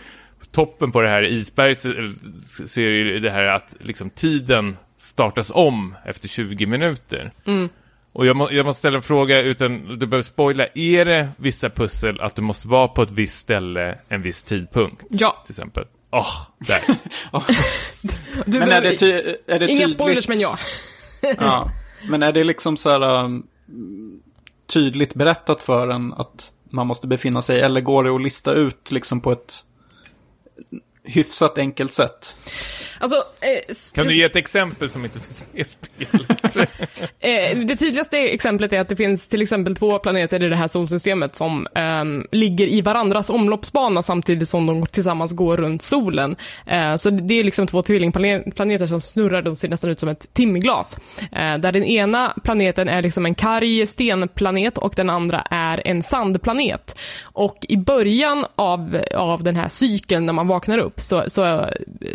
toppen 0.55 0.93
på 0.93 1.01
det 1.01 1.09
här 1.09 1.25
isberget 1.25 1.81
så 1.81 2.81
är 2.81 3.05
det 3.05 3.19
det 3.19 3.31
här 3.31 3.45
att 3.45 3.77
liksom 3.81 4.11
tiden 4.11 4.77
startas 4.99 5.51
om 5.55 5.95
efter 6.05 6.29
20 6.29 6.67
minuter. 6.67 7.33
Mm. 7.47 7.69
Och 8.13 8.27
jag, 8.27 8.37
må, 8.37 8.53
jag, 8.53 8.67
måste 8.67 8.79
ställa 8.79 8.97
en 8.97 9.03
fråga 9.03 9.41
utan 9.41 9.99
du 9.99 10.07
behöver 10.07 10.23
spoila. 10.23 10.67
Är 10.75 11.05
det 11.05 11.29
vissa 11.37 11.71
pussel 11.71 12.21
att 12.21 12.35
du 12.35 12.43
måste 12.43 12.69
vara 12.69 12.89
på 12.89 13.03
ett 13.03 13.11
visst 13.11 13.39
ställe 13.39 13.99
en 14.09 14.23
viss 14.23 14.43
tidpunkt? 14.43 15.05
Ja. 15.09 15.43
Till 15.47 15.53
exempel. 15.53 15.85
Åh, 16.11 16.21
oh, 16.21 16.47
där. 16.59 16.83
men 18.59 18.73
är 18.73 18.81
det, 18.81 18.97
ty, 18.97 19.13
är 19.47 19.59
det? 19.59 19.69
Inga 19.69 19.89
spoilers, 19.89 20.29
men 20.29 20.41
ja. 20.41 20.59
ja. 21.39 21.71
Men 22.09 22.23
är 22.23 22.33
det 22.33 22.45
liksom 22.45 22.77
så 22.77 22.91
här 22.91 23.25
um, 23.25 23.47
tydligt 24.67 25.15
berättat 25.15 25.61
för 25.61 25.89
en 25.89 26.13
att 26.13 26.53
man 26.71 26.87
måste 26.87 27.07
befinna 27.07 27.43
sig, 27.43 27.61
eller 27.61 27.81
går 27.81 28.05
det 28.05 28.15
att 28.15 28.23
lista 28.23 28.53
ut 28.53 28.91
liksom 28.91 29.21
på 29.21 29.33
ett 29.33 29.55
hyfsat 31.03 31.59
enkelt 31.59 31.93
sätt. 31.93 32.37
Alltså, 32.99 33.17
eh, 33.17 33.75
kan 33.95 34.07
du 34.07 34.17
ge 34.17 34.25
ett 34.25 34.37
exempel 34.37 34.91
som 34.91 35.05
inte 35.05 35.21
finns 35.21 35.45
med 35.53 35.61
i 35.61 35.65
spelet? 35.65 36.57
eh, 37.21 37.59
det 37.59 37.77
tydligaste 37.77 38.19
exemplet 38.19 38.73
är 38.73 38.81
att 38.81 38.89
det 38.89 38.97
finns 38.97 39.29
till 39.29 39.43
exempel 39.43 39.77
två 39.77 39.99
planeter 39.99 40.45
i 40.45 40.49
det 40.49 40.57
här 40.57 40.67
solsystemet 40.67 41.37
som 41.37 41.67
eh, 41.75 42.05
ligger 42.33 42.67
i 42.67 42.81
varandras 42.81 43.31
omloppsbana 43.31 44.03
samtidigt 44.03 44.49
som 44.49 44.67
de 44.67 44.87
tillsammans 44.87 45.33
går 45.33 45.57
runt 45.57 45.83
solen. 45.83 46.37
Eh, 46.67 46.97
så 46.97 47.11
det 47.11 47.35
är 47.35 47.45
liksom 47.45 47.67
två 47.67 47.83
tvillingplaneter 47.83 48.87
som 48.87 49.01
snurrar, 49.01 49.43
de 49.43 49.57
ser 49.57 49.69
nästan 49.69 49.91
ut 49.91 50.01
som 50.01 50.09
ett 50.09 50.35
timglas. 50.35 50.99
Eh, 51.33 51.59
där 51.59 51.73
den 51.73 51.85
ena 51.85 52.35
planeten 52.45 52.89
är 52.89 53.03
liksom 53.03 53.27
en 53.27 53.35
karg 53.35 53.87
stenplanet 53.87 54.79
och 54.79 54.93
den 54.97 55.11
andra 55.11 55.47
är 55.51 55.83
en 55.87 56.03
sandplanet. 56.03 56.99
Och 57.23 57.67
i 57.69 57.77
början 57.77 58.45
av, 58.57 59.01
av 59.15 59.43
den 59.43 59.57
här 59.57 59.69
cykeln 59.69 60.27
när 60.27 60.33
man 60.33 60.49
vaknar 60.49 60.79
upp 60.79 61.01
så, 61.01 61.25
så, 61.27 61.69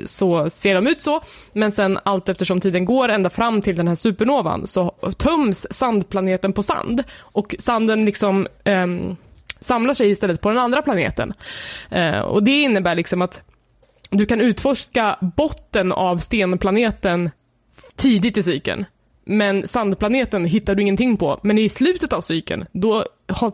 så 0.05 0.49
ser 0.49 0.68
de 0.73 0.87
ut 0.87 1.01
så, 1.01 1.21
men 1.53 1.71
sen 1.71 1.97
allt 2.03 2.29
eftersom 2.29 2.59
tiden 2.59 2.85
går 2.85 3.09
ända 3.09 3.29
fram 3.29 3.61
till 3.61 3.75
den 3.75 3.87
här 3.87 3.95
supernovan 3.95 4.67
så 4.67 4.89
töms 5.17 5.67
sandplaneten 5.73 6.53
på 6.53 6.63
sand 6.63 7.03
och 7.19 7.55
sanden 7.59 8.05
liksom 8.05 8.47
um, 8.65 9.15
samlar 9.59 9.93
sig 9.93 10.09
istället 10.09 10.41
på 10.41 10.49
den 10.49 10.57
andra 10.57 10.81
planeten. 10.81 11.33
Uh, 11.95 12.19
och 12.19 12.43
det 12.43 12.61
innebär 12.61 12.95
liksom 12.95 13.21
att 13.21 13.43
du 14.09 14.25
kan 14.25 14.41
utforska 14.41 15.17
botten 15.35 15.91
av 15.91 16.17
stenplaneten 16.17 17.29
tidigt 17.95 18.37
i 18.37 18.43
cykeln. 18.43 18.85
Men 19.25 19.67
sandplaneten 19.67 20.45
hittar 20.45 20.75
du 20.75 20.81
ingenting 20.81 21.17
på. 21.17 21.39
Men 21.43 21.57
i 21.57 21.69
slutet 21.69 22.13
av 22.13 22.21
cykeln, 22.21 22.65
då 22.71 23.05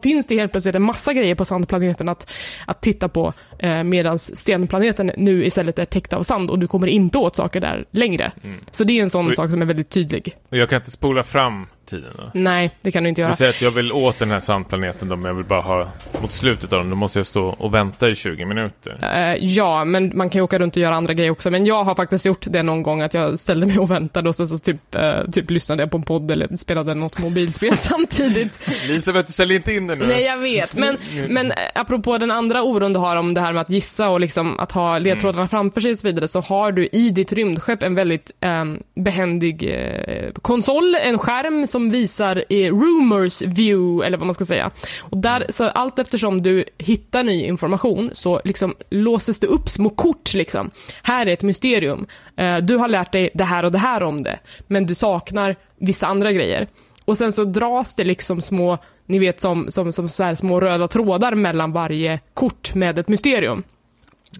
finns 0.04 0.28
det 0.28 0.36
helt 0.36 0.52
plötsligt 0.52 0.76
en 0.76 0.82
massa 0.82 1.14
grejer 1.14 1.36
på 1.36 1.46
sandplaneten 1.46 2.10
att, 2.10 2.32
att 2.68 2.82
titta 2.82 3.10
på. 3.10 3.34
Eh, 3.60 3.84
Medan 3.84 4.20
stenplaneten 4.20 5.12
nu 5.18 5.46
istället 5.46 5.80
är 5.80 5.86
täckt 5.86 6.14
av 6.14 6.24
sand 6.24 6.50
och 6.50 6.60
du 6.60 6.68
kommer 6.68 6.88
inte 6.88 7.18
åt 7.18 7.36
saker 7.36 7.62
där 7.62 7.86
längre. 7.92 8.32
Så 8.72 8.84
det 8.84 9.00
är 9.00 9.04
en 9.04 9.10
sån 9.10 9.28
Oj. 9.28 9.36
sak 9.36 9.52
som 9.52 9.62
är 9.62 9.66
väldigt 9.66 9.90
tydlig. 9.90 10.36
Och 10.50 10.58
jag 10.58 10.70
kan 10.70 10.80
inte 10.80 10.92
spola 10.92 11.24
fram 11.24 11.68
tiden 11.86 12.12
då. 12.18 12.24
Nej, 12.34 12.72
det 12.82 12.92
kan 12.92 13.04
du 13.04 13.10
inte 13.10 13.22
göra. 13.22 13.32
Vi 13.32 13.38
säger 13.38 13.52
att 13.52 13.62
jag 13.62 13.72
vill 13.72 13.92
åt 13.92 14.20
den 14.20 14.32
här 14.32 14.40
sandplaneten 14.40 15.10
då, 15.10 15.16
men 15.16 15.26
jag 15.26 15.34
vill 15.34 15.46
bara 15.46 15.62
ha 15.62 15.92
mot 16.22 16.32
slutet 16.32 16.74
av 16.74 16.80
den. 16.80 16.90
Då 16.90 16.96
måste 16.96 17.20
jag 17.20 17.26
stå 17.26 17.46
och 17.46 17.74
vänta 17.74 18.08
i 18.08 18.16
20 18.16 18.46
minuter. 18.46 19.00
Eh, 19.16 19.36
ja, 19.46 19.86
men 19.86 20.12
man 20.18 20.30
kan 20.30 20.40
ju 20.40 20.44
åka 20.44 20.60
runt 20.60 20.76
och 20.76 20.82
göra 20.82 20.96
andra 20.96 21.14
grejer 21.14 21.32
också. 21.32 21.52
Men 21.52 21.66
jag 21.66 21.84
har 21.84 21.96
faktiskt 21.96 22.26
gjort 22.26 22.46
det 22.50 22.64
någon 22.64 22.84
gång, 22.84 23.02
att 23.02 23.14
jag 23.14 23.40
ställde 23.40 23.66
mig 23.66 23.78
och 23.80 23.92
väntade 23.92 24.30
och 24.30 24.36
sen 24.36 24.48
så 24.48 24.58
typ, 24.58 24.96
eh, 24.96 25.22
typ 25.32 25.50
lyssnade 25.50 25.84
jag 25.84 25.92
på 25.92 25.98
en 25.98 26.04
podd 26.04 26.32
eller 26.32 26.56
spelade 26.56 26.94
något 26.94 27.20
mobilspel 27.20 27.74
samtidigt. 27.78 28.70
Elisabeth, 28.90 29.28
du 29.28 29.34
säljer 29.34 29.58
inte 29.58 29.64
in 29.68 29.88
det 29.88 29.95
nu. 29.95 30.07
Nej, 30.07 30.24
jag 30.24 30.38
vet. 30.38 30.78
Men, 30.78 30.97
men 31.30 31.51
eh, 31.51 31.57
apropå 31.76 32.18
den 32.18 32.32
andra 32.32 32.63
oron 32.63 32.93
du 32.93 32.99
har 32.99 33.16
om 33.16 33.34
det 33.34 33.41
här 33.41 33.53
med 33.53 33.61
att 33.61 33.70
gissa 33.70 34.09
och 34.09 34.20
liksom 34.20 34.59
att 34.59 34.72
ha 34.72 34.97
ledtrådarna 34.97 35.47
framför 35.47 35.82
sig 35.82 35.91
och 35.91 35.97
så 35.97 36.07
vidare, 36.07 36.28
så 36.28 36.39
har 36.39 36.72
du 36.72 36.88
i 36.91 37.09
ditt 37.09 37.34
rymdskepp 37.34 37.84
en 37.84 37.95
väldigt 37.95 38.32
eh, 38.39 38.66
behändig 38.95 39.63
eh, 39.63 40.32
konsol, 40.41 40.95
en 40.95 41.18
skärm 41.18 41.68
som 41.68 41.91
visar 41.91 42.43
eh, 42.49 42.74
rumors 42.74 43.41
view, 43.41 44.07
eller 44.07 44.18
vad 44.18 44.28
man 44.28 44.34
ska 44.34 44.45
säga. 44.45 44.72
Och 44.99 45.20
där, 45.20 45.45
så 45.49 45.70
allt 45.70 45.99
eftersom 45.99 46.41
du 46.41 46.66
hittar 46.78 47.24
ny 47.24 47.43
information 47.43 48.09
så 48.13 48.41
liksom 48.43 48.76
låses 48.89 49.39
det 49.39 49.47
upp 49.47 49.70
små 49.70 49.89
kort 49.89 50.34
liksom. 50.34 50.72
Här 51.03 51.26
är 51.26 51.34
ett 51.34 51.43
mysterium. 51.43 52.05
Eh, 52.38 52.57
du 52.57 52.78
har 52.78 52.88
lärt 52.88 53.11
dig 53.11 53.30
det 53.34 53.43
här 53.43 53.66
och 53.66 53.72
det 53.72 53.78
här 53.78 54.03
om 54.03 54.24
det, 54.24 54.39
men 54.68 54.86
du 54.86 54.95
saknar 54.95 55.55
vissa 55.80 56.07
andra 56.07 56.32
grejer. 56.32 56.68
Och 57.06 57.18
sen 57.18 57.32
så 57.32 57.43
dras 57.43 57.95
det 57.95 58.03
liksom 58.03 58.41
små, 58.41 58.78
ni 59.06 59.20
vet 59.20 59.41
som, 59.41 59.66
som, 59.70 59.91
som 59.91 60.08
så 60.08 60.24
här 60.24 60.36
små 60.36 60.60
röda 60.60 60.88
trådar 60.88 61.36
mellan 61.36 61.72
varje 61.72 62.20
kort 62.34 62.76
med 62.76 62.99
ett 62.99 63.08
mysterium. 63.08 63.64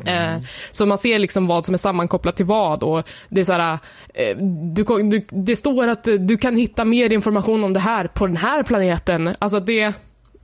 Eh, 0.06 0.38
så 0.72 0.86
man 0.86 0.98
ser 0.98 1.20
liksom 1.20 1.48
vad 1.48 1.66
som 1.66 1.74
är 1.74 1.78
sammankopplat 1.78 2.36
till 2.36 2.46
vad 2.46 2.84
och 2.84 3.10
det 3.30 3.42
är 3.42 3.46
så 3.46 3.54
här, 3.54 3.80
eh, 4.14 4.38
du, 4.76 4.84
du, 4.84 5.26
det 5.30 5.56
står 5.56 5.88
att 5.88 6.08
du 6.20 6.38
kan 6.38 6.56
hitta 6.56 6.86
mer 6.86 7.14
information 7.14 7.64
om 7.64 7.74
det 7.74 7.80
här 7.80 8.08
på 8.08 8.28
den 8.28 8.38
här 8.38 8.64
planeten. 8.64 9.36
Alltså 9.40 9.60
det, 9.60 9.94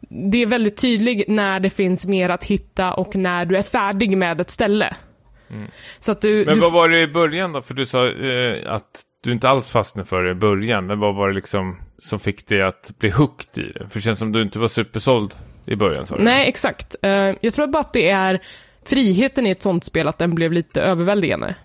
det 0.10 0.42
är 0.42 0.46
väldigt 0.46 0.78
tydligt 0.78 1.28
när 1.28 1.60
det 1.60 1.70
finns 1.70 2.08
mer 2.08 2.30
att 2.30 2.44
hitta 2.44 2.94
och 2.94 3.16
när 3.16 3.46
du 3.46 3.58
är 3.58 3.62
färdig 3.62 4.18
med 4.18 4.42
ett 4.42 4.50
ställe. 4.50 4.96
Att 6.08 6.22
du, 6.22 6.46
Men 6.46 6.56
du 6.56 6.62
vad 6.62 6.72
var 6.72 6.90
det 6.90 7.02
i 7.02 7.08
början 7.08 7.54
då? 7.54 7.62
För 7.62 7.74
du 7.74 7.86
sa 7.86 8.08
eh, 8.08 8.74
att 8.74 9.04
du 9.22 9.32
inte 9.32 9.50
alls 9.50 9.70
fastnade 9.70 10.08
för 10.08 10.24
det 10.24 10.32
i 10.32 10.36
början. 10.36 10.86
Men 10.86 11.00
vad 11.00 11.16
var 11.16 11.28
det 11.28 11.36
liksom 11.36 11.78
som 12.00 12.20
fick 12.20 12.48
dig 12.48 12.62
att 12.62 12.92
bli 12.98 13.10
hooked 13.10 13.64
i 13.64 13.72
det? 13.72 13.80
För 13.90 13.94
det 13.94 14.02
känns 14.02 14.20
som 14.20 14.32
du 14.32 14.42
inte 14.42 14.60
var 14.60 14.68
supersåld 14.68 15.36
i 15.66 15.76
början 15.76 16.06
Sorry. 16.06 16.24
Nej, 16.24 16.48
exakt. 16.48 16.96
Eh, 17.02 17.34
jag 17.42 17.54
tror 17.54 17.68
bara 17.68 17.80
att 17.80 17.94
det 17.94 18.10
är 18.10 18.42
friheten 18.86 19.48
i 19.48 19.50
ett 19.50 19.62
sånt 19.62 19.84
spel, 19.84 20.08
att 20.08 20.18
den 20.18 20.36
blev 20.36 20.52
lite 20.52 20.82
överväldigande. 20.82 21.56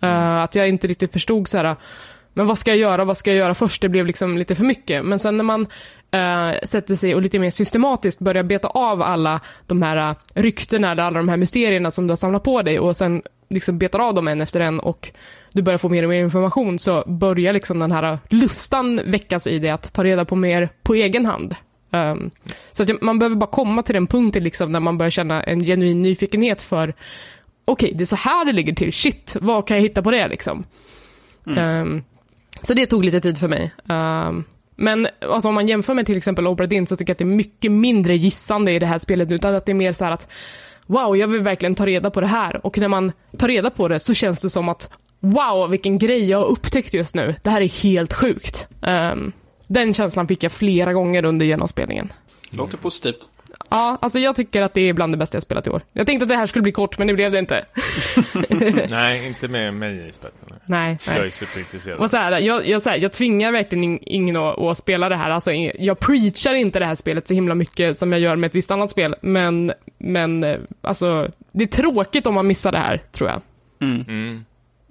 Eh, 0.00 0.42
att 0.42 0.54
jag 0.54 0.68
inte 0.68 0.86
riktigt 0.86 1.12
förstod 1.12 1.48
så 1.48 1.58
här, 1.58 1.76
men 2.36 2.46
vad 2.46 2.58
ska 2.58 2.70
jag 2.70 2.78
göra, 2.78 3.04
vad 3.04 3.16
ska 3.16 3.30
jag 3.30 3.38
göra 3.38 3.54
först? 3.54 3.82
Det 3.82 3.88
blev 3.88 4.06
liksom 4.06 4.38
lite 4.38 4.54
för 4.54 4.64
mycket. 4.64 5.04
Men 5.04 5.18
sen 5.18 5.36
när 5.36 5.44
man 5.44 5.66
eh, 6.10 6.58
sätter 6.64 6.96
sig 6.96 7.14
och 7.14 7.22
lite 7.22 7.38
mer 7.38 7.50
systematiskt 7.50 8.18
börjar 8.18 8.42
beta 8.42 8.68
av 8.68 9.02
alla 9.02 9.40
de 9.66 9.82
här 9.82 10.10
eh, 10.10 10.42
ryktena, 10.42 10.90
alla 10.90 11.10
de 11.10 11.28
här 11.28 11.36
mysterierna 11.36 11.90
som 11.90 12.06
du 12.06 12.10
har 12.10 12.16
samlat 12.16 12.42
på 12.42 12.62
dig 12.62 12.78
och 12.78 12.96
sen 12.96 13.22
liksom 13.48 13.78
betar 13.78 13.98
av 13.98 14.14
dem 14.14 14.28
en 14.28 14.40
efter 14.40 14.60
en 14.60 14.80
och 14.80 15.10
du 15.52 15.62
börjar 15.62 15.78
få 15.78 15.88
mer 15.88 16.02
och 16.02 16.08
mer 16.08 16.20
information 16.20 16.78
så 16.78 17.04
börjar 17.06 17.52
liksom 17.52 17.78
den 17.78 17.92
här 17.92 18.18
lustan 18.28 19.00
väckas 19.06 19.46
i 19.46 19.58
dig 19.58 19.70
att 19.70 19.92
ta 19.92 20.04
reda 20.04 20.24
på 20.24 20.36
mer 20.36 20.68
på 20.82 20.94
egen 20.94 21.26
hand. 21.26 21.54
Um, 21.90 22.30
så 22.72 22.82
att 22.82 23.02
man 23.02 23.18
behöver 23.18 23.36
bara 23.36 23.50
komma 23.50 23.82
till 23.82 23.94
den 23.94 24.06
punkten 24.06 24.44
liksom 24.44 24.72
när 24.72 24.80
man 24.80 24.98
börjar 24.98 25.10
känna 25.10 25.42
en 25.42 25.60
genuin 25.60 26.02
nyfikenhet 26.02 26.62
för 26.62 26.94
okej, 27.64 27.92
det 27.94 28.04
är 28.04 28.06
så 28.06 28.16
här 28.16 28.44
det 28.44 28.52
ligger 28.52 28.74
till, 28.74 28.92
shit, 28.92 29.36
vad 29.40 29.66
kan 29.66 29.76
jag 29.76 29.82
hitta 29.82 30.02
på 30.02 30.10
det 30.10 30.28
liksom? 30.28 30.64
Um, 31.44 32.02
så 32.66 32.74
det 32.74 32.86
tog 32.86 33.04
lite 33.04 33.20
tid 33.20 33.38
för 33.38 33.48
mig. 33.48 33.72
Um, 33.88 34.44
men 34.76 35.08
alltså, 35.20 35.48
om 35.48 35.54
man 35.54 35.66
jämför 35.66 35.94
med 35.94 36.06
till 36.06 36.16
exempel 36.16 36.46
Obra 36.46 36.66
Dinn 36.66 36.86
så 36.86 36.96
tycker 36.96 37.10
jag 37.10 37.14
att 37.14 37.18
det 37.18 37.24
är 37.24 37.26
mycket 37.26 37.72
mindre 37.72 38.16
gissande 38.16 38.72
i 38.72 38.78
det 38.78 38.86
här 38.86 38.98
spelet, 38.98 39.30
utan 39.30 39.54
att 39.54 39.66
det 39.66 39.72
är 39.72 39.74
mer 39.74 39.92
så 39.92 40.04
här 40.04 40.12
att 40.12 40.28
wow, 40.86 41.16
jag 41.16 41.28
vill 41.28 41.40
verkligen 41.40 41.74
ta 41.74 41.86
reda 41.86 42.10
på 42.10 42.20
det 42.20 42.26
här. 42.26 42.66
Och 42.66 42.78
när 42.78 42.88
man 42.88 43.12
tar 43.38 43.48
reda 43.48 43.70
på 43.70 43.88
det 43.88 44.00
så 44.00 44.14
känns 44.14 44.40
det 44.40 44.50
som 44.50 44.68
att 44.68 44.90
wow, 45.20 45.70
vilken 45.70 45.98
grej 45.98 46.24
jag 46.30 46.38
har 46.38 46.46
upptäckt 46.46 46.94
just 46.94 47.14
nu. 47.14 47.34
Det 47.42 47.50
här 47.50 47.60
är 47.60 47.82
helt 47.82 48.12
sjukt. 48.12 48.68
Um, 48.80 49.32
den 49.66 49.94
känslan 49.94 50.28
fick 50.28 50.42
jag 50.42 50.52
flera 50.52 50.92
gånger 50.92 51.24
under 51.24 51.46
genomspelningen. 51.46 52.12
Låter 52.50 52.76
positivt. 52.76 53.28
Ja, 53.68 53.98
alltså 54.02 54.18
jag 54.18 54.36
tycker 54.36 54.62
att 54.62 54.74
det 54.74 54.80
är 54.80 54.92
bland 54.92 55.12
det 55.12 55.16
bästa 55.16 55.36
jag 55.36 55.42
spelat 55.42 55.66
i 55.66 55.70
år. 55.70 55.82
Jag 55.92 56.06
tänkte 56.06 56.24
att 56.24 56.28
det 56.28 56.36
här 56.36 56.46
skulle 56.46 56.62
bli 56.62 56.72
kort, 56.72 56.98
men 56.98 57.06
det 57.06 57.14
blev 57.14 57.32
det 57.32 57.38
inte. 57.38 57.64
Nej, 58.90 59.26
inte 59.26 59.48
med 59.48 59.74
mig 59.74 60.08
i 60.08 60.12
spetsen. 60.12 60.48
Nej, 60.66 60.98
Jag 61.06 61.16
är 61.16 61.20
nej. 61.20 61.30
superintresserad. 61.30 61.98
Och 61.98 62.10
så 62.10 62.16
här, 62.16 62.40
jag, 62.40 62.66
jag, 62.68 62.82
så 62.82 62.90
här, 62.90 62.96
jag 62.98 63.12
tvingar 63.12 63.52
verkligen 63.52 63.84
in- 63.84 63.98
ingen 64.02 64.36
att, 64.36 64.58
att 64.58 64.76
spela 64.78 65.08
det 65.08 65.16
här. 65.16 65.30
Alltså, 65.30 65.52
jag 65.52 65.98
preachar 65.98 66.54
inte 66.54 66.78
det 66.78 66.86
här 66.86 66.94
spelet 66.94 67.28
så 67.28 67.34
himla 67.34 67.54
mycket 67.54 67.96
som 67.96 68.12
jag 68.12 68.20
gör 68.20 68.36
med 68.36 68.48
ett 68.48 68.54
visst 68.54 68.70
annat 68.70 68.90
spel. 68.90 69.14
Men, 69.22 69.72
men 69.98 70.44
eh, 70.44 70.56
alltså, 70.80 71.28
det 71.52 71.64
är 71.64 71.68
tråkigt 71.68 72.26
om 72.26 72.34
man 72.34 72.46
missar 72.46 72.72
det 72.72 72.78
här, 72.78 73.02
tror 73.12 73.30
jag. 73.30 73.40
Mm. 73.88 74.44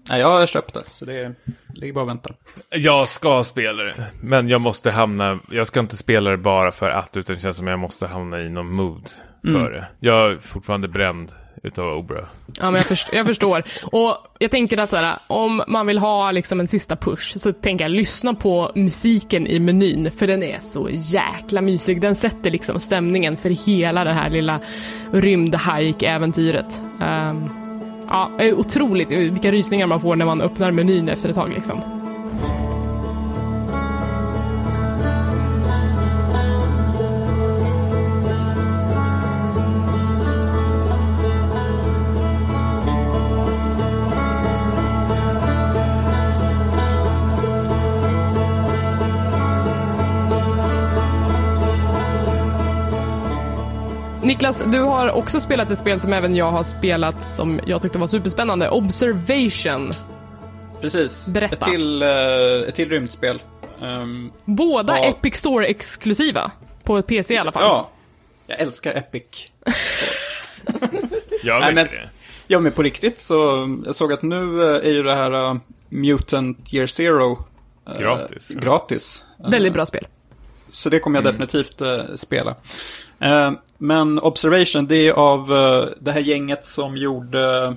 Nej, 0.10 0.20
jag 0.20 0.28
har 0.28 0.45
köpt 0.45 0.74
det, 0.74 0.84
så 0.88 1.06
det 1.06 1.36
ligger 1.74 1.93
bara 1.93 2.01
och 2.01 2.10
väntar. 2.10 2.36
Jag 2.70 3.08
ska 3.08 3.43
spela 3.43 3.84
det, 3.84 4.06
men 4.22 4.47
jag 4.47 4.62
måste 4.62 4.91
hamna, 4.91 5.39
jag 5.51 5.68
ska 5.68 5.80
inte 5.80 5.97
spela 5.97 6.30
det 6.30 6.38
bara 6.38 6.72
för 6.72 6.89
att, 6.89 7.18
utan 7.18 7.36
det 7.36 7.41
känns 7.41 7.58
som 7.58 7.68
jag 7.68 7.80
måste 7.80 8.08
hamna 8.08 8.41
i 8.41 8.49
någon 8.49 8.72
mood 8.72 9.10
för 9.41 9.72
det. 9.72 9.88
Jag 9.99 10.32
är 10.32 10.38
fortfarande 10.38 10.88
bränd 10.88 11.32
utav 11.64 11.97
Obra. 11.97 12.26
Ja, 12.60 12.66
men 12.72 12.76
jag, 12.76 12.86
först, 12.86 13.14
jag 13.14 13.26
förstår. 13.26 13.64
Och 13.84 14.18
jag 14.39 14.51
tänker 14.51 14.80
att 14.80 14.89
så 14.89 14.95
här, 14.95 15.16
om 15.28 15.64
man 15.68 15.88
vill 15.88 15.97
ha 15.97 16.32
liksom 16.32 16.60
en 16.60 16.68
sista 16.68 16.95
push 16.95 17.38
så 17.38 17.53
tänker 17.53 17.86
jag 17.86 17.91
lyssna 17.91 18.34
på 18.34 18.72
musiken 18.76 19.47
i 19.47 19.60
menyn 19.60 20.12
för 20.12 20.28
den 20.28 20.43
är 20.43 20.60
så 20.60 20.89
jäkla 20.91 21.62
mysig. 21.62 22.01
Den 22.01 22.16
sätter 22.16 22.51
liksom 22.51 22.80
stämningen 22.80 23.38
för 23.38 23.49
hela 23.49 24.03
det 24.03 24.14
här 24.14 24.30
lilla 24.30 24.60
rymdhike-äventyret. 25.12 26.82
Um, 27.01 27.64
ja, 28.10 28.30
otroligt 28.56 29.12
vilka 29.12 29.51
rysningar 29.51 29.88
man 29.88 29.99
får 29.99 30.16
när 30.16 30.26
man 30.26 30.41
öppnar 30.41 30.72
menyn 30.72 31.10
efter 31.10 31.30
ett 31.30 31.36
tag 31.36 31.49
liksom. 31.49 31.95
Niklas, 54.46 54.64
du 54.72 54.80
har 54.80 55.12
också 55.12 55.39
spelat 55.39 55.72
ett 55.72 55.80
spel 55.80 56.00
som 56.00 56.14
även 56.14 56.36
jag 56.36 56.52
har 56.52 56.64
spelat 56.64 57.26
som 57.26 57.60
jag 57.66 57.82
tyckte 57.82 58.00
var 58.00 58.08
superspännande. 58.08 58.70
Observation. 58.70 59.91
Precis. 60.82 61.28
Berätta. 61.28 61.56
Ett 61.56 61.62
till, 61.72 62.02
eh, 62.02 62.10
ett 62.68 62.76
till 62.76 62.89
rymdspel. 62.89 63.41
Ehm, 63.82 64.32
Båda 64.46 64.98
Ja. 64.98 65.06
Epic 65.06 65.36
Store-exklusiva. 65.36 66.52
På 66.84 66.98
ett 66.98 67.08
PC 67.08 67.34
i 67.34 67.38
alla 67.38 67.52
fall. 67.52 67.64
ja, 67.64 67.89
jag 68.48 68.60
älskar 68.60 68.96
Epic. 68.96 69.24
Jag 71.43 71.60
vet 71.60 71.76
men- 71.76 71.88
det. 71.88 72.10
Ja, 72.48 72.60
men 72.60 72.72
på 72.72 72.84
riktigt 72.84 73.22
så 73.22 73.36
jag 73.86 73.96
såg 73.96 74.14
att 74.14 74.22
nu 74.22 74.64
eh, 74.64 74.76
är 74.88 74.91
ju 74.91 75.04
det 75.04 75.16
här 75.16 75.32
eh, 75.50 75.56
Mutant 75.89 76.74
Year 76.74 76.88
Zero 76.88 77.46
Gratis. 78.00 78.50
gratis. 78.50 79.24
Eh, 79.43 79.50
Väldigt 79.50 79.74
bra 79.74 79.86
spel. 79.86 80.08
Så 80.70 80.89
det 80.89 81.00
kommer 81.00 81.18
jag 81.18 81.24
definitivt 81.34 81.82
eh, 81.82 81.98
spela. 82.16 82.56
Eh, 83.26 83.51
men 83.78 84.19
Observation, 84.19 84.88
det 84.88 85.07
är 85.07 85.11
av 85.11 85.53
eh, 85.53 85.89
det 85.99 86.11
här 86.11 86.19
gänget 86.19 86.65
som 86.65 86.97
gjorde 86.97 87.76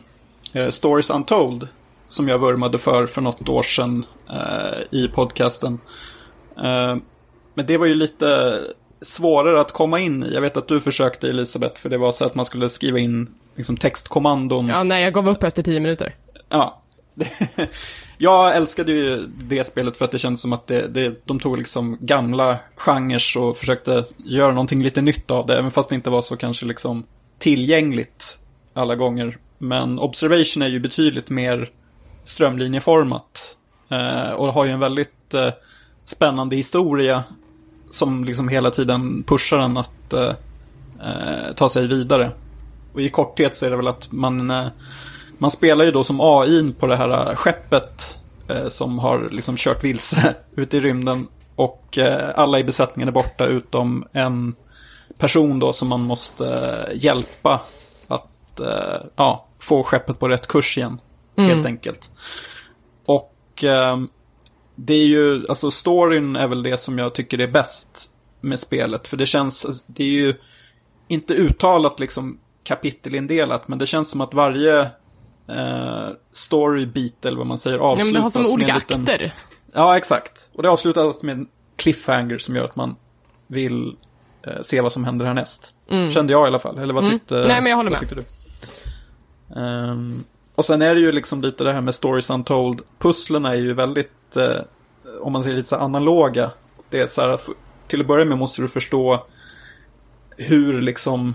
eh, 0.52 0.68
Stories 0.68 1.10
Untold. 1.10 1.68
Som 2.10 2.28
jag 2.28 2.38
vurmade 2.38 2.78
för 2.78 3.06
för 3.06 3.20
något 3.20 3.48
år 3.48 3.62
sedan 3.62 4.06
i 4.90 5.08
podcasten. 5.08 5.78
Men 7.54 7.66
det 7.66 7.76
var 7.76 7.86
ju 7.86 7.94
lite 7.94 8.60
svårare 9.02 9.60
att 9.60 9.72
komma 9.72 10.00
in 10.00 10.24
i. 10.24 10.34
Jag 10.34 10.40
vet 10.40 10.56
att 10.56 10.68
du 10.68 10.80
försökte 10.80 11.28
Elisabeth, 11.28 11.80
för 11.80 11.88
det 11.88 11.98
var 11.98 12.12
så 12.12 12.24
att 12.24 12.34
man 12.34 12.44
skulle 12.44 12.68
skriva 12.68 12.98
in 12.98 13.34
liksom, 13.54 13.76
textkommandon. 13.76 14.68
Ja, 14.68 14.82
nej, 14.82 15.04
jag 15.04 15.12
gav 15.12 15.28
upp 15.28 15.42
efter 15.42 15.62
tio 15.62 15.80
minuter. 15.80 16.14
Ja, 16.48 16.82
jag 18.18 18.56
älskade 18.56 18.92
ju 18.92 19.26
det 19.26 19.64
spelet 19.64 19.96
för 19.96 20.04
att 20.04 20.10
det 20.10 20.18
kändes 20.18 20.40
som 20.40 20.52
att 20.52 20.66
det, 20.66 20.88
det, 20.88 21.14
de 21.24 21.40
tog 21.40 21.58
liksom 21.58 21.98
gamla 22.00 22.58
genrer 22.76 23.38
och 23.38 23.56
försökte 23.56 24.04
göra 24.16 24.52
någonting 24.52 24.82
lite 24.82 25.00
nytt 25.00 25.30
av 25.30 25.46
det. 25.46 25.58
Även 25.58 25.70
fast 25.70 25.88
det 25.88 25.94
inte 25.94 26.10
var 26.10 26.20
så 26.20 26.36
kanske 26.36 26.66
liksom 26.66 27.04
tillgängligt 27.38 28.38
alla 28.74 28.94
gånger. 28.94 29.38
Men 29.58 29.98
Observation 29.98 30.62
är 30.62 30.68
ju 30.68 30.80
betydligt 30.80 31.30
mer 31.30 31.70
strömlinjeformat. 32.24 33.56
Eh, 33.88 34.30
och 34.30 34.52
har 34.52 34.64
ju 34.64 34.70
en 34.70 34.80
väldigt 34.80 35.34
eh, 35.34 35.48
spännande 36.04 36.56
historia 36.56 37.24
som 37.90 38.24
liksom 38.24 38.48
hela 38.48 38.70
tiden 38.70 39.22
pushar 39.22 39.58
en 39.58 39.76
att 39.76 40.12
eh, 40.12 40.32
eh 41.02 41.54
ta 41.56 41.68
sig 41.68 41.86
vidare. 41.86 42.30
Och 42.92 43.00
i 43.00 43.10
korthet 43.10 43.56
så 43.56 43.66
är 43.66 43.70
det 43.70 43.76
väl 43.76 43.88
att 43.88 44.12
man, 44.12 44.50
eh, 44.50 44.66
man 45.38 45.50
spelar 45.50 45.84
ju 45.84 45.90
då 45.90 46.04
som 46.04 46.20
AI 46.20 46.72
på 46.78 46.86
det 46.86 46.96
här 46.96 47.34
skeppet 47.34 48.20
eh, 48.48 48.68
som 48.68 48.98
har 48.98 49.28
liksom 49.30 49.56
kört 49.56 49.84
vilse 49.84 50.34
ute 50.56 50.76
i 50.76 50.80
rymden. 50.80 51.26
Och 51.54 51.98
alla 52.34 52.58
i 52.58 52.64
besättningen 52.64 53.08
är 53.08 53.12
borta 53.12 53.46
utom 53.46 54.04
en 54.12 54.54
person 55.18 55.58
då 55.58 55.72
som 55.72 55.88
man 55.88 56.00
måste 56.00 56.70
hjälpa 56.94 57.60
att 58.08 58.60
ja, 59.16 59.46
få 59.58 59.82
skeppet 59.82 60.18
på 60.18 60.28
rätt 60.28 60.46
kurs 60.46 60.78
igen. 60.78 61.00
Mm. 61.36 61.50
Helt 61.50 61.66
enkelt. 61.66 62.10
Och 63.04 63.64
eh, 63.64 63.98
det 64.74 64.94
är 64.94 65.06
ju, 65.06 65.46
alltså 65.48 65.70
storyn 65.70 66.36
är 66.36 66.48
väl 66.48 66.62
det 66.62 66.76
som 66.76 66.98
jag 66.98 67.14
tycker 67.14 67.40
är 67.40 67.46
bäst 67.46 68.14
med 68.40 68.58
spelet. 68.58 69.08
För 69.08 69.16
det 69.16 69.26
känns, 69.26 69.84
det 69.86 70.04
är 70.04 70.08
ju 70.08 70.34
inte 71.08 71.34
uttalat 71.34 72.00
liksom 72.00 72.40
kapitelindelat, 72.62 73.68
men 73.68 73.78
det 73.78 73.86
känns 73.86 74.10
som 74.10 74.20
att 74.20 74.34
varje 74.34 74.90
eh, 75.48 76.08
storybit, 76.32 77.26
eller 77.26 77.38
vad 77.38 77.46
man 77.46 77.58
säger, 77.58 77.78
avslutas 77.78 77.98
ja, 77.98 78.04
men 78.04 78.14
det 78.14 78.20
har 78.20 78.30
som 78.30 78.54
olika 78.54 78.74
liten... 78.74 79.02
akter. 79.02 79.34
Ja, 79.72 79.96
exakt. 79.96 80.50
Och 80.54 80.62
det 80.62 80.70
avslutas 80.70 81.22
med 81.22 81.32
en 81.32 81.48
cliffhanger 81.76 82.38
som 82.38 82.56
gör 82.56 82.64
att 82.64 82.76
man 82.76 82.96
vill 83.46 83.96
eh, 84.46 84.62
se 84.62 84.80
vad 84.80 84.92
som 84.92 85.04
händer 85.04 85.26
härnäst. 85.26 85.74
Mm. 85.90 86.12
Kände 86.12 86.32
jag 86.32 86.46
i 86.46 86.46
alla 86.46 86.58
fall. 86.58 86.78
Eller 86.78 86.94
vad 86.94 87.04
mm. 87.04 87.18
tyckte, 87.18 87.34
Nej, 87.34 87.60
men 87.60 87.66
jag 87.66 87.76
håller 87.76 87.90
med. 87.90 88.00
tyckte 88.00 88.14
du? 88.14 88.24
Um, 89.60 90.24
och 90.54 90.64
sen 90.64 90.82
är 90.82 90.94
det 90.94 91.00
ju 91.00 91.12
liksom 91.12 91.42
lite 91.42 91.64
det 91.64 91.72
här 91.72 91.80
med 91.80 91.94
Stories 91.94 92.30
Untold. 92.30 92.82
Pusslen 92.98 93.44
är 93.44 93.54
ju 93.54 93.74
väldigt, 93.74 94.36
eh, 94.36 94.62
om 95.20 95.32
man 95.32 95.42
säger 95.42 95.56
lite 95.56 95.68
så 95.68 95.76
analoga. 95.76 96.50
Det 96.90 97.00
är 97.00 97.06
så 97.06 97.20
här, 97.20 97.40
till 97.86 98.00
att 98.00 98.06
börja 98.06 98.24
med 98.24 98.38
måste 98.38 98.62
du 98.62 98.68
förstå 98.68 99.26
hur 100.36 100.82
liksom, 100.82 101.34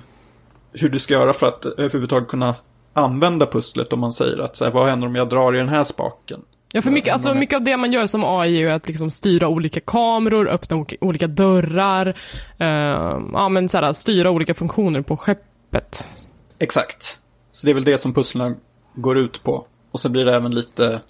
hur 0.72 0.90
du 0.90 1.00
ska 1.00 1.14
göra 1.14 1.34
för 1.34 1.48
att 1.48 1.66
överhuvudtaget 1.66 2.28
kunna 2.28 2.56
använda 2.94 3.46
pusslet 3.46 3.94
om 3.94 4.00
man 4.00 4.14
säger 4.14 4.38
att 4.38 4.56
så 4.56 4.66
här, 4.66 4.72
vad 4.72 4.90
händer 4.90 5.08
om 5.08 5.16
jag 5.16 5.30
drar 5.30 5.56
i 5.56 5.58
den 5.58 5.70
här 5.70 5.84
spaken? 5.84 6.42
Ja, 6.76 6.82
för 6.82 6.92
mycket, 6.92 7.14
alltså, 7.14 7.34
mycket 7.34 7.56
av 7.56 7.64
det 7.64 7.78
man 7.78 7.92
gör 7.92 8.06
som 8.06 8.24
AI 8.24 8.64
är 8.64 8.74
att 8.74 8.88
liksom 8.88 9.12
styra 9.12 9.48
olika 9.48 9.80
kameror, 9.80 10.48
öppna 10.48 10.86
olika 11.02 11.28
dörrar, 11.28 12.08
uh, 12.62 13.22
ja 13.34 13.50
men 13.50 13.70
så 13.70 13.78
här, 13.78 13.94
styra 13.94 14.30
olika 14.30 14.54
funktioner 14.54 15.02
på 15.02 15.18
skeppet. 15.18 16.06
Exakt. 16.60 17.20
Så 17.52 17.66
det 17.66 17.72
är 17.72 17.74
väl 17.74 17.84
det 17.84 17.98
som 17.98 18.14
pusslen 18.14 18.56
går 18.96 19.18
ut 19.18 19.44
på. 19.44 19.68
Och 19.92 20.00
så 20.00 20.10
blir 20.10 20.26
det 20.26 20.36
även 20.36 20.56
lite... 20.56 21.02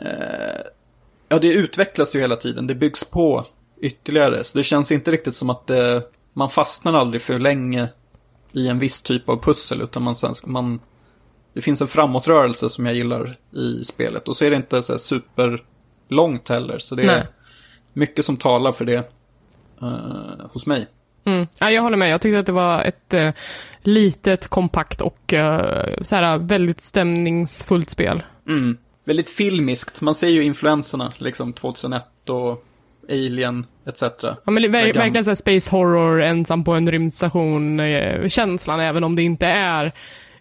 Eh, 0.00 0.60
ja, 1.28 1.38
det 1.38 1.52
utvecklas 1.52 2.16
ju 2.16 2.20
hela 2.20 2.36
tiden. 2.36 2.66
Det 2.66 2.74
byggs 2.74 3.04
på 3.04 3.46
ytterligare. 3.80 4.44
Så 4.44 4.58
det 4.58 4.64
känns 4.64 4.92
inte 4.92 5.10
riktigt 5.10 5.34
som 5.34 5.50
att 5.50 5.66
det, 5.66 6.02
man 6.32 6.50
fastnar 6.50 6.94
aldrig 6.94 7.22
för 7.22 7.38
länge 7.38 7.88
i 8.52 8.68
en 8.68 8.78
viss 8.78 9.02
typ 9.02 9.28
av 9.28 9.42
pussel. 9.42 9.80
Utan 9.80 10.02
man, 10.02 10.14
man, 10.46 10.80
det 11.54 11.62
finns 11.62 11.80
en 11.80 11.88
framåtrörelse 11.88 12.68
som 12.68 12.86
jag 12.86 12.94
gillar 12.94 13.38
i 13.52 13.84
spelet. 13.84 14.28
Och 14.28 14.36
så 14.36 14.44
är 14.44 14.50
det 14.50 14.56
inte 14.56 14.82
så 14.82 14.98
superlångt 14.98 16.48
heller. 16.48 16.78
Så 16.78 16.94
det 16.94 17.02
är 17.02 17.06
Nej. 17.06 17.26
mycket 17.92 18.24
som 18.24 18.36
talar 18.36 18.72
för 18.72 18.84
det 18.84 19.12
uh, 19.82 20.46
hos 20.52 20.66
mig. 20.66 20.86
Mm. 21.24 21.46
Ja, 21.58 21.70
jag 21.70 21.82
håller 21.82 21.96
med. 21.96 22.10
Jag 22.10 22.20
tyckte 22.20 22.38
att 22.38 22.46
det 22.46 22.52
var 22.52 22.82
ett 22.82 23.14
eh, 23.14 23.30
litet, 23.82 24.48
kompakt 24.48 25.00
och 25.00 25.32
eh, 25.32 26.02
så 26.02 26.16
här, 26.16 26.38
väldigt 26.38 26.80
stämningsfullt 26.80 27.88
spel. 27.88 28.22
Mm. 28.48 28.78
Väldigt 29.04 29.28
filmiskt. 29.28 30.00
Man 30.00 30.14
ser 30.14 30.28
ju 30.28 30.42
influenserna, 30.42 31.12
liksom 31.18 31.52
2001 31.52 32.04
och 32.28 32.64
Alien 33.08 33.66
etc. 33.86 34.02
Ja, 34.22 34.36
men 34.44 34.72
ver 34.72 34.92
verkligen 34.92 35.24
så 35.24 35.36
space 35.36 35.70
horror, 35.76 36.22
ensam 36.22 36.64
på 36.64 36.72
en 36.72 36.92
rymdstation-känslan, 36.92 38.80
eh, 38.80 38.86
även 38.86 39.04
om 39.04 39.16
det 39.16 39.22
inte 39.22 39.46
är 39.46 39.92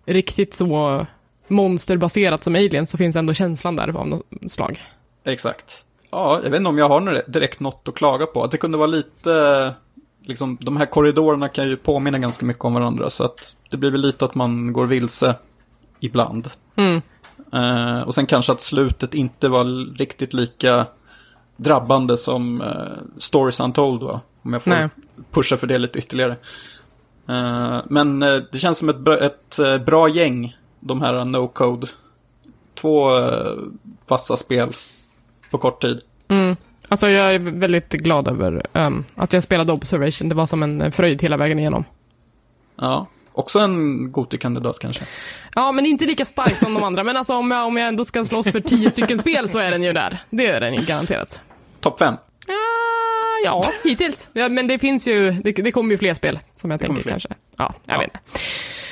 riktigt 0.06 0.54
så 0.54 1.06
monsterbaserat 1.48 2.44
som 2.44 2.56
Alien, 2.56 2.86
så 2.86 2.98
finns 2.98 3.16
ändå 3.16 3.34
känslan 3.34 3.76
där 3.76 3.98
av 3.98 4.08
något 4.08 4.26
slag. 4.48 4.82
Exakt. 5.26 5.86
Ja, 6.12 6.40
jag 6.44 6.50
vet 6.50 6.58
inte 6.58 6.70
om 6.70 6.78
jag 6.78 6.90
har 6.90 7.32
direkt 7.32 7.60
något 7.60 7.88
att 7.88 7.96
klaga 7.96 8.26
på. 8.26 8.44
Att 8.44 8.52
det 8.52 8.58
kunde 8.58 8.78
vara 8.78 8.88
lite 8.88 9.74
liksom, 10.24 10.58
de 10.62 10.78
här 10.78 10.86
korridorerna 10.86 11.50
kan 11.50 11.68
ju 11.68 11.78
påminna 11.78 12.20
ganska 12.20 12.46
mycket 12.46 12.66
om 12.66 12.74
varandra. 12.74 13.10
Så 13.10 13.24
att 13.24 13.56
det 13.70 13.78
blir 13.78 13.92
väl 13.92 14.02
lite 14.02 14.26
att 14.26 14.36
man 14.36 14.74
går 14.74 14.86
vilse 14.86 15.36
ibland. 16.00 16.50
Mm. 16.76 17.02
Uh, 17.54 18.02
och 18.02 18.16
sen 18.16 18.26
kanske 18.26 18.52
att 18.52 18.62
slutet 18.62 19.14
inte 19.14 19.48
var 19.48 19.96
riktigt 19.98 20.34
lika 20.34 20.86
drabbande 21.60 22.18
som 22.18 22.62
uh, 22.62 22.68
Stories 23.18 23.60
Untold 23.60 24.04
var. 24.04 24.20
Om 24.42 24.54
jag 24.54 24.64
får 24.64 24.72
Nej. 24.72 24.90
pusha 25.32 25.58
för 25.58 25.68
det 25.68 25.78
lite 25.78 26.00
ytterligare. 26.00 26.38
Uh, 27.30 27.82
men 27.86 28.24
uh, 28.24 28.44
det 28.52 28.60
känns 28.60 28.78
som 28.78 28.90
ett, 28.90 29.00
bra, 29.00 29.20
ett 29.20 29.60
bra 29.86 30.10
gäng, 30.10 30.58
de 30.80 31.02
här 31.02 31.26
No 31.26 31.48
Code. 31.48 31.88
Två 32.76 33.10
vassa 34.08 34.38
spel 34.38 34.70
på 35.52 35.58
kort 35.58 35.82
tid. 35.82 36.02
Mm. 36.28 36.56
Alltså 36.88 37.10
jag 37.10 37.36
är 37.36 37.40
väldigt 37.40 37.92
glad 37.92 38.28
över 38.28 38.66
um, 38.74 39.06
att 39.16 39.34
jag 39.34 39.44
spelade 39.44 39.74
Observation. 39.74 40.30
Det 40.30 40.36
var 40.36 40.46
som 40.46 40.64
en 40.64 40.92
fröjd 40.92 41.22
hela 41.22 41.38
vägen 41.38 41.60
igenom. 41.60 41.84
Ja, 42.82 43.08
också 43.34 43.60
en 43.60 44.12
Goti-kandidat 44.12 44.80
kanske. 44.80 45.06
Ja, 45.56 45.72
men 45.72 45.86
inte 45.86 46.06
lika 46.06 46.26
stark 46.26 46.58
som 46.58 46.74
de 46.74 46.84
andra. 46.84 47.04
Men 47.04 47.18
alltså 47.18 47.36
om 47.36 47.52
jag, 47.52 47.68
om 47.68 47.78
jag 47.78 47.88
ändå 47.88 48.06
ska 48.06 48.26
slåss 48.26 48.52
för 48.52 48.60
tio 48.60 48.92
stycken 48.92 49.20
spel 49.20 49.48
så 49.50 49.60
är 49.60 49.72
den 49.72 49.84
ju 49.84 49.94
där. 49.94 50.18
Det 50.30 50.48
är 50.48 50.60
den 50.60 50.74
ju 50.74 50.82
garanterat. 50.82 51.42
Topp 51.80 52.00
fem? 52.00 52.14
Uh, 52.14 52.56
ja, 53.44 53.64
hittills. 53.84 54.30
Ja, 54.34 54.50
men 54.50 54.68
det 54.68 54.80
finns 54.80 55.08
ju, 55.08 55.32
det, 55.32 55.52
det 55.52 55.72
kommer 55.72 55.92
ju 55.92 55.98
fler 55.98 56.14
spel 56.14 56.40
som 56.56 56.72
jag 56.72 56.80
det 56.80 56.86
tänker 56.86 57.10
kanske. 57.10 57.30
Ja, 57.58 57.74
jag 57.86 57.96
ja. 57.96 58.00
vet 58.00 58.08
inte. 58.08 58.20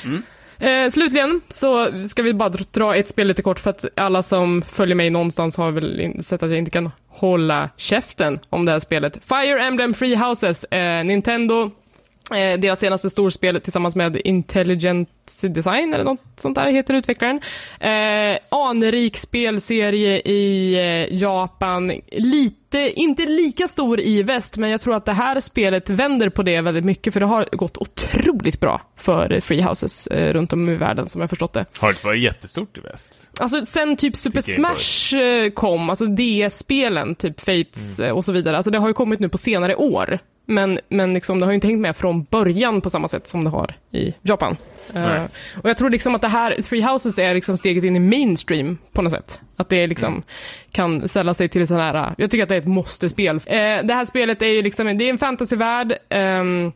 Mm. 0.03 0.23
Eh, 0.59 0.89
slutligen 0.89 1.41
så 1.49 2.03
ska 2.03 2.23
vi 2.23 2.33
bara 2.33 2.49
dra 2.49 2.95
ett 2.95 3.07
spel 3.07 3.27
lite 3.27 3.41
kort 3.41 3.59
för 3.59 3.69
att 3.69 3.85
alla 3.95 4.23
som 4.23 4.61
följer 4.61 4.95
mig 4.95 5.09
någonstans 5.09 5.57
har 5.57 5.71
väl 5.71 6.23
sett 6.23 6.43
att 6.43 6.49
jag 6.49 6.59
inte 6.59 6.71
kan 6.71 6.91
hålla 7.07 7.69
käften 7.77 8.39
om 8.49 8.65
det 8.65 8.71
här 8.71 8.79
spelet. 8.79 9.19
Fire 9.23 9.63
Emblem 9.63 9.93
Free 9.93 10.15
Houses, 10.15 10.63
eh, 10.63 11.03
Nintendo 11.03 11.71
Eh, 12.31 12.59
deras 12.59 12.79
senaste 12.79 13.09
storspel 13.09 13.61
tillsammans 13.61 13.95
med 13.95 14.15
Intelligent 14.15 15.09
Design, 15.41 15.93
eller 15.93 16.03
något 16.03 16.19
sånt 16.35 16.55
där 16.55 16.71
heter 16.71 16.93
utvecklaren. 16.93 17.39
Eh, 17.79 18.37
anrik 18.51 19.17
spelserie 19.17 20.19
i 20.19 20.73
eh, 20.73 21.17
Japan. 21.17 21.91
Lite, 22.11 22.91
inte 22.95 23.25
lika 23.25 23.67
stor 23.67 23.99
i 23.99 24.23
väst, 24.23 24.57
men 24.57 24.69
jag 24.69 24.81
tror 24.81 24.95
att 24.95 25.05
det 25.05 25.13
här 25.13 25.39
spelet 25.39 25.89
vänder 25.89 26.29
på 26.29 26.43
det 26.43 26.61
väldigt 26.61 26.85
mycket, 26.85 27.13
för 27.13 27.19
det 27.19 27.25
har 27.25 27.47
gått 27.51 27.77
otroligt 27.77 28.59
bra 28.59 28.81
för 28.97 29.39
Freehouses 29.39 30.07
eh, 30.07 30.33
runt 30.33 30.53
om 30.53 30.69
i 30.69 30.75
världen, 30.75 31.07
som 31.07 31.21
jag 31.21 31.29
förstått 31.29 31.53
det. 31.53 31.65
Har 31.77 31.93
det 31.93 32.03
varit 32.03 32.21
jättestort 32.21 32.77
i 32.77 32.81
väst? 32.81 33.29
Alltså, 33.39 33.61
sen 33.61 33.97
typ 33.97 34.15
Super 34.15 34.41
Smash 34.41 35.21
eh, 35.21 35.51
kom, 35.51 35.89
alltså 35.89 36.05
DS-spelen, 36.05 37.15
typ 37.15 37.39
Fates 37.39 37.99
mm. 37.99 38.09
Eh, 38.09 38.17
och 38.17 38.25
så 38.25 38.31
vidare, 38.31 38.57
alltså 38.57 38.71
det 38.71 38.77
har 38.77 38.87
ju 38.87 38.93
kommit 38.93 39.19
nu 39.19 39.29
på 39.29 39.37
senare 39.37 39.75
år. 39.75 40.19
Men, 40.49 40.79
men 40.89 41.13
liksom, 41.13 41.39
det 41.39 41.45
har 41.45 41.51
ju 41.51 41.55
inte 41.55 41.67
hängt 41.67 41.79
med 41.79 41.95
från 41.95 42.23
början 42.23 42.81
på 42.81 42.89
samma 42.89 43.07
sätt 43.07 43.27
som 43.27 43.43
det 43.43 43.49
har 43.49 43.75
i 43.91 44.13
Japan. 44.21 44.57
Uh, 44.95 45.23
och 45.61 45.69
jag 45.69 45.77
tror 45.77 45.89
liksom 45.89 46.15
att 46.15 46.21
det 46.21 46.27
här, 46.27 46.61
Three 46.61 46.81
Houses 46.81 47.19
är 47.19 47.33
liksom 47.33 47.57
steget 47.57 47.83
in 47.83 47.95
i 47.95 47.99
mainstream 47.99 48.77
på 48.93 49.01
något 49.01 49.11
sätt. 49.11 49.41
Att 49.55 49.69
det 49.69 49.87
liksom 49.87 50.13
mm. 50.13 50.23
kan 50.71 51.07
ställa 51.07 51.33
sig 51.33 51.49
till 51.49 51.67
sån 51.67 51.79
här, 51.79 52.13
jag 52.17 52.31
tycker 52.31 52.43
att 52.43 52.49
det 52.49 52.55
är 52.55 52.59
ett 52.59 52.67
måste-spel. 52.67 53.35
Uh, 53.35 53.41
det 53.83 53.93
här 53.93 54.05
spelet 54.05 54.41
är 54.41 54.47
ju 54.47 54.61
liksom, 54.61 54.97
det 54.97 55.05
är 55.05 55.09
en 55.09 55.17
fantasyvärld. 55.17 55.93
Um, 56.09 56.71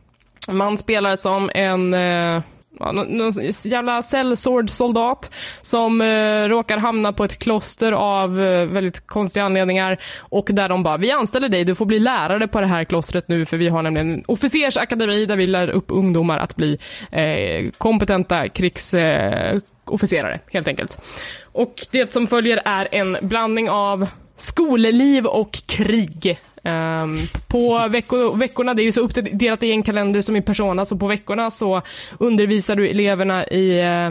man 0.48 0.78
spelar 0.78 1.16
som 1.16 1.50
en 1.54 1.94
uh, 1.94 2.42
någon 2.90 3.32
jävla 3.64 4.02
cellsword-soldat 4.02 5.30
som 5.62 6.00
eh, 6.00 6.48
råkar 6.48 6.78
hamna 6.78 7.12
på 7.12 7.24
ett 7.24 7.38
kloster 7.38 7.92
av 7.92 8.40
eh, 8.40 8.66
väldigt 8.66 9.06
konstiga 9.06 9.44
anledningar 9.44 9.98
och 10.20 10.48
där 10.52 10.68
de 10.68 10.82
bara, 10.82 10.96
vi 10.96 11.10
anställer 11.10 11.48
dig, 11.48 11.64
du 11.64 11.74
får 11.74 11.86
bli 11.86 11.98
lärare 11.98 12.48
på 12.48 12.60
det 12.60 12.66
här 12.66 12.84
klostret 12.84 13.28
nu 13.28 13.44
för 13.44 13.56
vi 13.56 13.68
har 13.68 13.82
nämligen 13.82 14.12
en 14.12 14.24
officersakademi 14.26 15.26
där 15.26 15.36
vi 15.36 15.46
lär 15.46 15.68
upp 15.68 15.86
ungdomar 15.88 16.38
att 16.38 16.56
bli 16.56 16.78
eh, 17.10 17.70
kompetenta 17.78 18.48
krigsofficerare, 18.48 20.34
eh, 20.34 20.40
helt 20.52 20.68
enkelt. 20.68 20.98
Och 21.52 21.74
det 21.90 22.12
som 22.12 22.26
följer 22.26 22.62
är 22.64 22.88
en 22.92 23.16
blandning 23.22 23.70
av 23.70 24.08
skolliv 24.36 25.26
och 25.26 25.52
krig. 25.66 26.38
Um, 26.64 27.18
på 27.48 27.88
vecko, 27.88 28.32
veckorna, 28.34 28.74
det 28.74 28.82
är 28.82 28.84
ju 28.84 28.92
så 28.92 29.00
uppdelat 29.00 29.62
i 29.62 29.70
en 29.70 29.82
kalender 29.82 30.20
som 30.20 30.36
i 30.36 30.42
Persona, 30.42 30.84
så 30.84 30.96
på 30.96 31.06
veckorna 31.06 31.50
så 31.50 31.82
undervisar 32.18 32.76
du 32.76 32.88
eleverna 32.88 33.46
i, 33.46 33.80
eh, 33.80 34.08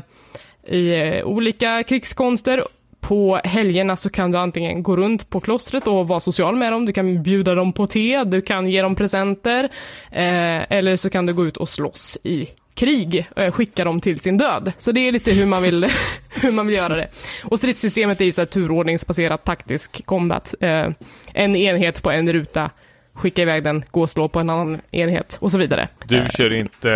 i 0.75 0.99
eh, 0.99 1.25
olika 1.25 1.83
krigskonster 1.83 2.63
på 3.01 3.41
helgerna 3.43 3.95
så 3.95 4.09
kan 4.09 4.31
du 4.31 4.37
antingen 4.37 4.83
gå 4.83 4.95
runt 4.95 5.29
på 5.29 5.39
klostret 5.39 5.87
och 5.87 6.07
vara 6.07 6.19
social 6.19 6.55
med 6.55 6.73
dem, 6.73 6.85
du 6.85 6.93
kan 6.93 7.23
bjuda 7.23 7.55
dem 7.55 7.73
på 7.73 7.87
te, 7.87 8.23
du 8.23 8.41
kan 8.41 8.69
ge 8.69 8.81
dem 8.81 8.95
presenter, 8.95 9.63
eh, 10.11 10.71
eller 10.71 10.95
så 10.95 11.09
kan 11.09 11.25
du 11.25 11.33
gå 11.33 11.45
ut 11.45 11.57
och 11.57 11.69
slåss 11.69 12.17
i 12.23 12.47
krig, 12.73 13.27
eh, 13.35 13.51
skicka 13.51 13.83
dem 13.83 14.01
till 14.01 14.19
sin 14.19 14.37
död. 14.37 14.71
Så 14.77 14.91
det 14.91 15.07
är 15.07 15.11
lite 15.11 15.31
hur 15.31 15.45
man 15.45 15.63
vill, 15.63 15.87
hur 16.41 16.51
man 16.51 16.67
vill 16.67 16.75
göra 16.75 16.95
det. 16.95 17.07
Och 17.43 17.59
stridssystemet 17.59 18.21
är 18.21 18.25
ju 18.25 18.31
så 18.31 18.41
här 18.41 18.45
turordningsbaserat 18.45 19.43
taktisk 19.45 20.05
combat. 20.05 20.55
Eh, 20.59 20.87
en 21.33 21.55
enhet 21.55 22.03
på 22.03 22.11
en 22.11 22.33
ruta, 22.33 22.69
skicka 23.13 23.41
iväg 23.41 23.63
den, 23.63 23.83
gå 23.91 24.01
och 24.01 24.09
slå 24.09 24.27
på 24.29 24.39
en 24.39 24.49
annan 24.49 24.81
enhet 24.91 25.37
och 25.41 25.51
så 25.51 25.57
vidare. 25.57 25.87
Du 26.05 26.17
Eh, 26.17 26.29
kör 26.29 26.53
inte 26.53 26.89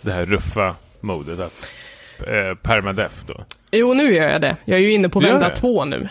det 0.00 0.12
här 0.12 0.26
ruffa 0.26 0.74
modet, 1.00 1.40
att, 1.40 1.68
eh, 2.18 2.54
permadeath 2.62 3.14
då? 3.26 3.44
Jo, 3.72 3.94
nu 3.94 4.14
gör 4.14 4.28
jag 4.28 4.40
det. 4.40 4.56
Jag 4.64 4.78
är 4.78 4.82
ju 4.82 4.92
inne 4.92 5.08
på 5.08 5.20
vända 5.20 5.50
två 5.50 5.84
nu. 5.84 6.08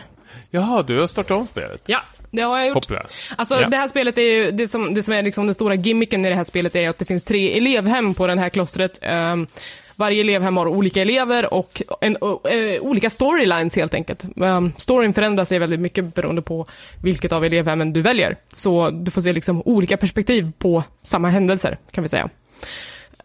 Jaha, 0.49 0.83
du 0.83 0.99
har 0.99 1.07
startat 1.07 1.37
om 1.37 1.47
spelet? 1.47 1.81
Ja, 1.85 2.01
det 2.33 2.41
har 2.41 2.57
jag 2.57 2.67
gjort. 2.67 2.75
Hoppla. 2.75 3.03
Alltså 3.35 3.55
Ja. 3.61 3.69
det 3.69 3.77
här 3.77 3.87
spelet 3.87 4.17
är 4.17 4.21
ju, 4.21 4.51
det 4.51 4.67
som, 4.67 4.93
det 4.93 5.03
som 5.03 5.13
är 5.13 5.23
liksom 5.23 5.45
den 5.45 5.55
stora 5.55 5.75
gimmicken 5.75 6.25
i 6.25 6.29
det 6.29 6.35
här 6.35 6.43
spelet 6.43 6.75
är 6.75 6.89
att 6.89 6.97
det 6.97 7.05
finns 7.05 7.23
tre 7.23 7.57
elevhem 7.57 8.13
på 8.13 8.27
det 8.27 8.39
här 8.39 8.49
klostret. 8.49 8.99
Ehm, 9.01 9.47
varje 9.95 10.21
elevhem 10.21 10.57
har 10.57 10.67
olika 10.67 11.01
elever 11.01 11.53
och 11.53 11.81
en, 12.01 12.17
o- 12.21 12.47
eh, 12.47 12.81
olika 12.81 13.09
storylines 13.09 13.75
helt 13.75 13.93
enkelt. 13.93 14.23
Um, 14.35 14.73
storyn 14.77 15.13
förändrar 15.13 15.43
sig 15.43 15.59
väldigt 15.59 15.79
mycket 15.79 16.13
beroende 16.15 16.41
på 16.41 16.65
vilket 17.03 17.31
av 17.31 17.45
elevhemmen 17.45 17.93
du 17.93 18.01
väljer. 18.01 18.37
Så 18.47 18.89
du 18.89 19.11
får 19.11 19.21
se 19.21 19.33
liksom 19.33 19.61
olika 19.65 19.97
perspektiv 19.97 20.51
på 20.57 20.83
samma 21.03 21.29
händelser, 21.29 21.77
kan 21.91 22.01
vi 22.01 22.07
säga. 22.09 22.29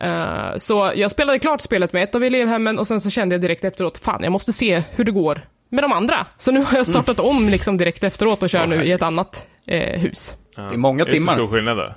Eh, 0.00 0.56
så 0.56 0.92
jag 0.94 1.10
spelade 1.10 1.38
klart 1.38 1.60
spelet 1.60 1.92
med 1.92 2.02
ett 2.02 2.14
av 2.14 2.24
elevhemmen 2.24 2.78
och 2.78 2.86
sen 2.86 3.00
så 3.00 3.10
kände 3.10 3.34
jag 3.34 3.40
direkt 3.40 3.64
efteråt, 3.64 3.98
fan 3.98 4.20
jag 4.22 4.32
måste 4.32 4.52
se 4.52 4.82
hur 4.90 5.04
det 5.04 5.12
går 5.12 5.40
med 5.68 5.84
de 5.84 5.92
andra. 5.92 6.26
Så 6.36 6.52
nu 6.52 6.60
har 6.60 6.76
jag 6.76 6.86
startat 6.86 7.20
om 7.20 7.48
liksom 7.48 7.76
direkt 7.76 8.04
efteråt 8.04 8.42
och 8.42 8.50
kör 8.50 8.62
Åh, 8.62 8.68
nu 8.68 8.84
i 8.84 8.92
ett 8.92 9.02
annat 9.02 9.46
eh, 9.66 10.00
hus. 10.00 10.34
Ja. 10.56 10.62
Det 10.62 10.74
är 10.74 10.78
många 10.78 11.04
det 11.04 11.10
så 11.10 11.14
timmar. 11.14 11.34
stor 11.34 11.48
skillnad 11.48 11.76
då? 11.76 11.94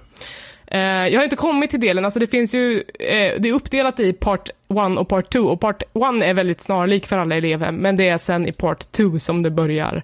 Eh, 0.67 0.79
jag 0.81 1.19
har 1.19 1.23
inte 1.23 1.35
kommit 1.35 1.69
till 1.69 1.79
delen, 1.79 2.05
alltså 2.05 2.19
det 2.19 2.27
finns 2.27 2.55
ju, 2.55 2.83
eh, 2.99 3.33
det 3.39 3.49
är 3.49 3.53
uppdelat 3.53 3.99
i 3.99 4.13
part 4.13 4.49
1 4.49 4.99
och 4.99 5.09
part 5.09 5.29
2 5.33 5.39
och 5.39 5.59
part 5.59 5.83
1 5.83 5.89
är 6.23 6.33
väldigt 6.33 6.61
snarlik 6.61 7.07
för 7.07 7.17
alla 7.17 7.35
elevhem, 7.35 7.75
men 7.75 7.97
det 7.97 8.09
är 8.09 8.17
sen 8.17 8.47
i 8.47 8.51
part 8.51 8.91
2 8.91 9.19
som 9.19 9.43
det 9.43 9.49
börjar 9.49 10.03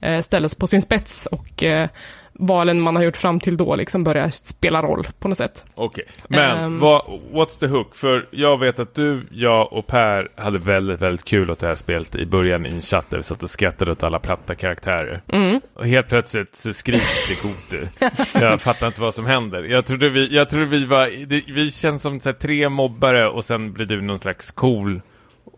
eh, 0.00 0.20
ställas 0.20 0.54
på 0.54 0.66
sin 0.66 0.82
spets 0.82 1.26
och 1.26 1.64
valen 2.40 2.80
man 2.80 2.96
har 2.96 3.02
gjort 3.02 3.16
fram 3.16 3.40
till 3.40 3.56
då 3.56 3.76
liksom 3.76 4.04
börjar 4.04 4.30
spela 4.30 4.82
roll 4.82 5.06
på 5.18 5.28
något 5.28 5.38
sätt. 5.38 5.64
Okej, 5.74 6.04
men 6.28 6.58
Ehm. 6.58 6.78
vad, 6.78 7.02
what's 7.32 7.58
the 7.60 7.66
hook? 7.66 7.94
För 7.96 8.28
jag 8.30 8.58
vet 8.60 8.78
att 8.78 8.94
du, 8.94 9.26
jag 9.30 9.72
och 9.72 9.86
Per 9.86 10.28
hade 10.36 10.58
väldigt, 10.58 11.00
väldigt 11.00 11.24
kul 11.24 11.50
åt 11.50 11.58
det 11.58 11.66
här 11.66 11.74
spelet 11.74 12.14
i 12.14 12.26
början 12.26 12.66
i 12.66 12.68
en 12.68 12.82
chatt 12.82 13.06
där 13.10 13.16
vi 13.16 13.22
satt 13.22 13.42
och 13.42 13.50
skrattade 13.50 13.92
åt 13.92 14.02
alla 14.02 14.18
platta 14.18 14.54
karaktärer. 14.54 15.22
Mm. 15.32 15.60
Och 15.74 15.86
helt 15.86 16.08
plötsligt 16.08 16.56
så 16.56 16.72
skriks 16.72 17.28
det 17.28 17.42
Gote. 17.42 17.88
Jag 18.46 18.60
fattar 18.60 18.86
inte 18.86 19.00
vad 19.00 19.14
som 19.14 19.26
händer. 19.26 19.64
Jag 19.64 19.86
trodde 19.86 20.08
vi, 20.08 20.34
jag 20.34 20.48
trodde 20.48 20.64
vi 20.66 20.84
var, 20.84 21.26
det, 21.26 21.42
vi 21.46 21.70
känns 21.70 22.02
som 22.02 22.20
så 22.20 22.28
här, 22.28 22.34
tre 22.36 22.68
mobbare 22.68 23.28
och 23.28 23.44
sen 23.44 23.72
blir 23.72 23.86
du 23.86 24.00
någon 24.00 24.18
slags 24.18 24.50
cool 24.50 25.00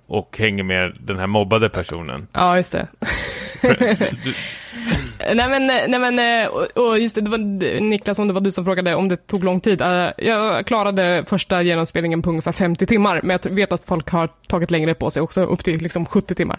och 0.08 0.36
hänger 0.38 0.62
med 0.62 0.96
den 1.00 1.18
här 1.18 1.26
mobbade 1.26 1.68
personen. 1.68 2.26
Ja, 2.32 2.56
just 2.56 2.72
det. 2.72 2.88
Nej 5.34 5.48
men, 5.48 5.66
nej 5.66 5.98
men, 5.98 6.18
eh, 6.18 6.48
och- 6.48 6.98
just 6.98 7.14
det, 7.14 7.20
det 7.20 7.30
var 7.30 7.80
Niklas, 7.80 8.18
om 8.18 8.28
det 8.28 8.34
var 8.34 8.40
du 8.40 8.50
som 8.50 8.64
frågade 8.64 8.94
om 8.94 9.08
det 9.08 9.26
tog 9.26 9.44
lång 9.44 9.60
tid. 9.60 9.80
Eh, 9.82 10.08
jag 10.18 10.66
klarade 10.66 11.24
första 11.28 11.62
genomspelningen 11.62 12.22
på 12.22 12.30
ungefär 12.30 12.52
50 12.52 12.86
timmar, 12.86 13.20
men 13.22 13.38
jag 13.44 13.50
vet 13.50 13.72
att 13.72 13.82
folk 13.86 14.10
har 14.10 14.28
tagit 14.46 14.70
längre 14.70 14.94
på 14.94 15.10
sig 15.10 15.22
också, 15.22 15.42
upp 15.44 15.64
till 15.64 15.82
liksom 15.82 16.06
70 16.06 16.34
timmar. 16.34 16.58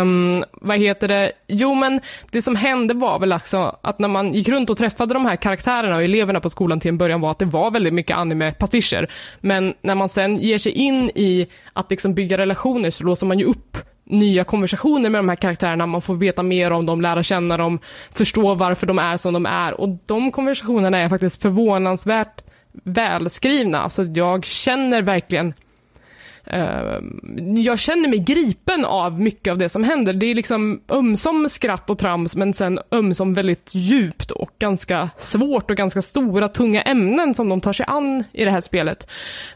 Um, 0.00 0.44
vad 0.52 0.78
heter 0.78 1.08
det? 1.08 1.32
Jo 1.48 1.74
men, 1.74 2.00
det 2.30 2.42
som 2.42 2.56
hände 2.56 2.94
var 2.94 3.18
väl 3.18 3.32
alltså 3.32 3.76
att 3.82 3.98
när 3.98 4.08
man 4.08 4.32
gick 4.34 4.48
runt 4.48 4.70
och 4.70 4.76
träffade 4.76 5.14
de 5.14 5.26
här 5.26 5.36
karaktärerna 5.36 5.96
och 5.96 6.02
eleverna 6.02 6.40
på 6.40 6.48
skolan 6.50 6.80
till 6.80 6.88
en 6.88 6.98
början 6.98 7.20
var 7.20 7.30
att 7.30 7.38
det 7.38 7.44
var 7.44 7.70
väldigt 7.70 7.94
mycket 7.94 8.16
anime-pastischer. 8.16 9.10
Men 9.40 9.74
när 9.82 9.94
man 9.94 10.08
sen 10.08 10.38
ger 10.38 10.58
sig 10.58 10.72
in 10.72 11.10
i 11.14 11.46
att 11.72 11.90
liksom 11.90 12.14
bygga 12.14 12.38
relationer 12.38 12.90
så 12.90 13.04
låser 13.04 13.26
man 13.26 13.38
ju 13.38 13.44
upp 13.44 13.78
nya 14.06 14.44
konversationer 14.44 15.10
med 15.10 15.18
de 15.18 15.28
här 15.28 15.36
karaktärerna, 15.36 15.86
man 15.86 16.02
får 16.02 16.14
veta 16.14 16.42
mer 16.42 16.70
om 16.70 16.86
dem, 16.86 17.00
lära 17.00 17.22
känna 17.22 17.56
dem, 17.56 17.78
förstå 18.10 18.54
varför 18.54 18.86
de 18.86 18.98
är 18.98 19.16
som 19.16 19.32
de 19.32 19.46
är. 19.46 19.80
Och 19.80 19.88
de 20.06 20.30
konversationerna 20.30 20.98
är 20.98 21.08
faktiskt 21.08 21.42
förvånansvärt 21.42 22.42
välskrivna. 22.84 23.78
Alltså 23.78 24.04
jag 24.04 24.44
känner 24.44 25.02
verkligen 25.02 25.54
Ehm, 26.46 27.54
jag 27.56 27.78
känner 27.78 28.08
mig 28.08 28.18
gripen 28.18 28.84
av 28.84 29.20
mycket 29.20 29.50
av 29.50 29.58
det 29.58 29.68
som 29.68 29.84
händer. 29.84 30.12
Det 30.12 30.26
är 30.26 30.34
liksom 30.34 30.80
ömsom 30.88 31.48
skratt 31.48 31.90
och 31.90 31.98
trams, 31.98 32.36
men 32.36 32.52
sen 32.52 32.78
ömsom 32.92 33.34
väldigt 33.34 33.72
djupt 33.74 34.30
och 34.30 34.50
ganska 34.58 35.10
svårt 35.16 35.70
och 35.70 35.76
ganska 35.76 36.02
stora, 36.02 36.48
tunga 36.48 36.82
ämnen 36.82 37.34
som 37.34 37.48
de 37.48 37.60
tar 37.60 37.72
sig 37.72 37.86
an 37.88 38.24
i 38.32 38.44
det 38.44 38.50
här 38.50 38.60
spelet. 38.60 39.08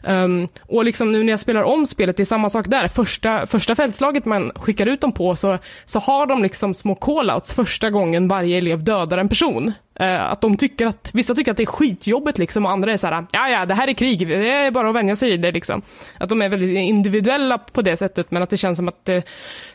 Um, 0.03 0.47
och 0.61 0.85
liksom 0.85 1.11
nu 1.11 1.23
när 1.23 1.33
jag 1.33 1.39
spelar 1.39 1.63
om 1.63 1.85
spelet, 1.85 2.17
det 2.17 2.23
är 2.23 2.25
samma 2.25 2.49
sak 2.49 2.67
där. 2.67 2.87
Första, 2.87 3.47
första 3.47 3.75
fältslaget 3.75 4.25
man 4.25 4.51
skickar 4.55 4.85
ut 4.85 5.01
dem 5.01 5.11
på 5.11 5.35
så, 5.35 5.57
så 5.85 5.99
har 5.99 6.25
de 6.25 6.43
liksom 6.43 6.73
små 6.73 6.95
callouts 6.95 7.53
första 7.53 7.89
gången 7.89 8.27
varje 8.27 8.57
elev 8.57 8.83
dödar 8.83 9.17
en 9.17 9.29
person. 9.29 9.73
Eh, 10.01 10.31
att 10.31 10.41
de 10.41 10.57
tycker 10.57 10.87
att, 10.87 11.11
vissa 11.13 11.35
tycker 11.35 11.51
att 11.51 11.57
det 11.57 11.63
är 11.63 11.67
skitjobbigt 11.67 12.37
liksom 12.37 12.65
och 12.65 12.71
andra 12.71 12.93
är 12.93 12.97
så 12.97 13.07
här, 13.07 13.25
ja 13.31 13.49
ja, 13.49 13.65
det 13.65 13.73
här 13.73 13.87
är 13.87 13.93
krig, 13.93 14.27
det 14.27 14.51
är 14.51 14.71
bara 14.71 14.89
att 14.89 14.95
vänja 14.95 15.15
sig 15.15 15.33
i 15.33 15.37
det 15.37 15.51
liksom. 15.51 15.81
Att 16.17 16.29
de 16.29 16.41
är 16.41 16.49
väldigt 16.49 16.77
individuella 16.77 17.57
på 17.57 17.81
det 17.81 17.97
sättet, 17.97 18.31
men 18.31 18.43
att 18.43 18.49
det 18.49 18.57
känns 18.57 18.77
som 18.77 18.87
att 18.87 19.05
det 19.05 19.23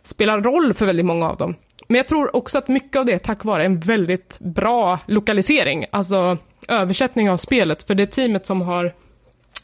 spelar 0.02 0.40
roll 0.40 0.74
för 0.74 0.86
väldigt 0.86 1.06
många 1.06 1.30
av 1.30 1.36
dem. 1.36 1.54
Men 1.88 1.96
jag 1.96 2.08
tror 2.08 2.36
också 2.36 2.58
att 2.58 2.68
mycket 2.68 2.96
av 2.96 3.04
det 3.04 3.12
är 3.12 3.18
tack 3.18 3.44
vare 3.44 3.64
en 3.64 3.80
väldigt 3.80 4.38
bra 4.40 4.98
lokalisering, 5.06 5.86
alltså 5.90 6.38
översättning 6.68 7.30
av 7.30 7.36
spelet, 7.36 7.82
för 7.82 7.94
det 7.94 8.06
teamet 8.06 8.46
som 8.46 8.62
har 8.62 8.92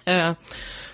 eh, 0.04 0.32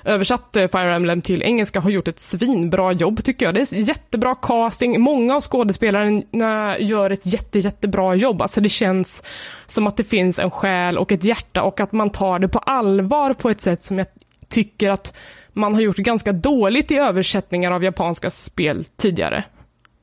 översatt 0.04 0.56
eh, 0.56 0.68
Fire 0.68 0.94
Emblem 0.94 1.22
till 1.22 1.42
engelska 1.42 1.80
har 1.80 1.90
gjort 1.90 2.08
ett 2.08 2.18
svinbra 2.18 2.92
jobb 2.92 3.24
tycker 3.24 3.46
jag. 3.46 3.54
Det 3.54 3.60
är 3.60 3.74
jättebra 3.74 4.34
casting. 4.34 5.00
Många 5.00 5.36
av 5.36 5.40
skådespelarna 5.40 6.78
gör 6.78 7.10
ett 7.10 7.26
jätte, 7.26 7.58
jättebra 7.58 8.14
jobb. 8.14 8.42
Alltså 8.42 8.60
det 8.60 8.68
känns 8.68 9.22
som 9.66 9.86
att 9.86 9.96
det 9.96 10.04
finns 10.04 10.38
en 10.38 10.50
själ 10.50 10.98
och 10.98 11.12
ett 11.12 11.24
hjärta 11.24 11.62
och 11.62 11.80
att 11.80 11.92
man 11.92 12.10
tar 12.10 12.38
det 12.38 12.48
på 12.48 12.58
allvar 12.58 13.34
på 13.34 13.50
ett 13.50 13.60
sätt 13.60 13.82
som 13.82 13.98
jag 13.98 14.06
tycker 14.48 14.90
att 14.90 15.14
man 15.52 15.74
har 15.74 15.80
gjort 15.80 15.96
ganska 15.96 16.32
dåligt 16.32 16.90
i 16.90 16.96
översättningar 16.96 17.72
av 17.72 17.84
japanska 17.84 18.30
spel 18.30 18.84
tidigare. 18.96 19.44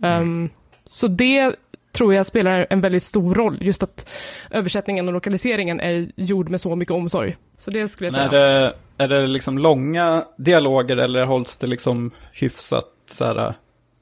Ehm, 0.03 0.49
så 0.85 1.07
det 1.07 1.55
tror 1.91 2.13
jag 2.13 2.25
spelar 2.25 2.67
en 2.69 2.81
väldigt 2.81 3.03
stor 3.03 3.35
roll, 3.35 3.57
just 3.61 3.83
att 3.83 4.09
översättningen 4.51 5.07
och 5.07 5.13
lokaliseringen 5.13 5.79
är 5.79 6.11
gjord 6.15 6.49
med 6.49 6.61
så 6.61 6.75
mycket 6.75 6.93
omsorg. 6.93 7.35
Så 7.57 7.71
det 7.71 7.87
skulle 7.87 8.07
jag 8.07 8.13
säga. 8.13 8.29
Men 8.31 8.71
är 8.97 9.07
det, 9.07 9.27
liksom 9.27 9.57
långa 9.57 10.25
dialoger 10.37 10.97
eller 10.97 11.25
hålls 11.25 11.57
det 11.57 11.67
liksom 11.67 12.11
hyfsat 12.33 12.85
så 13.11 13.25
här, 13.25 13.53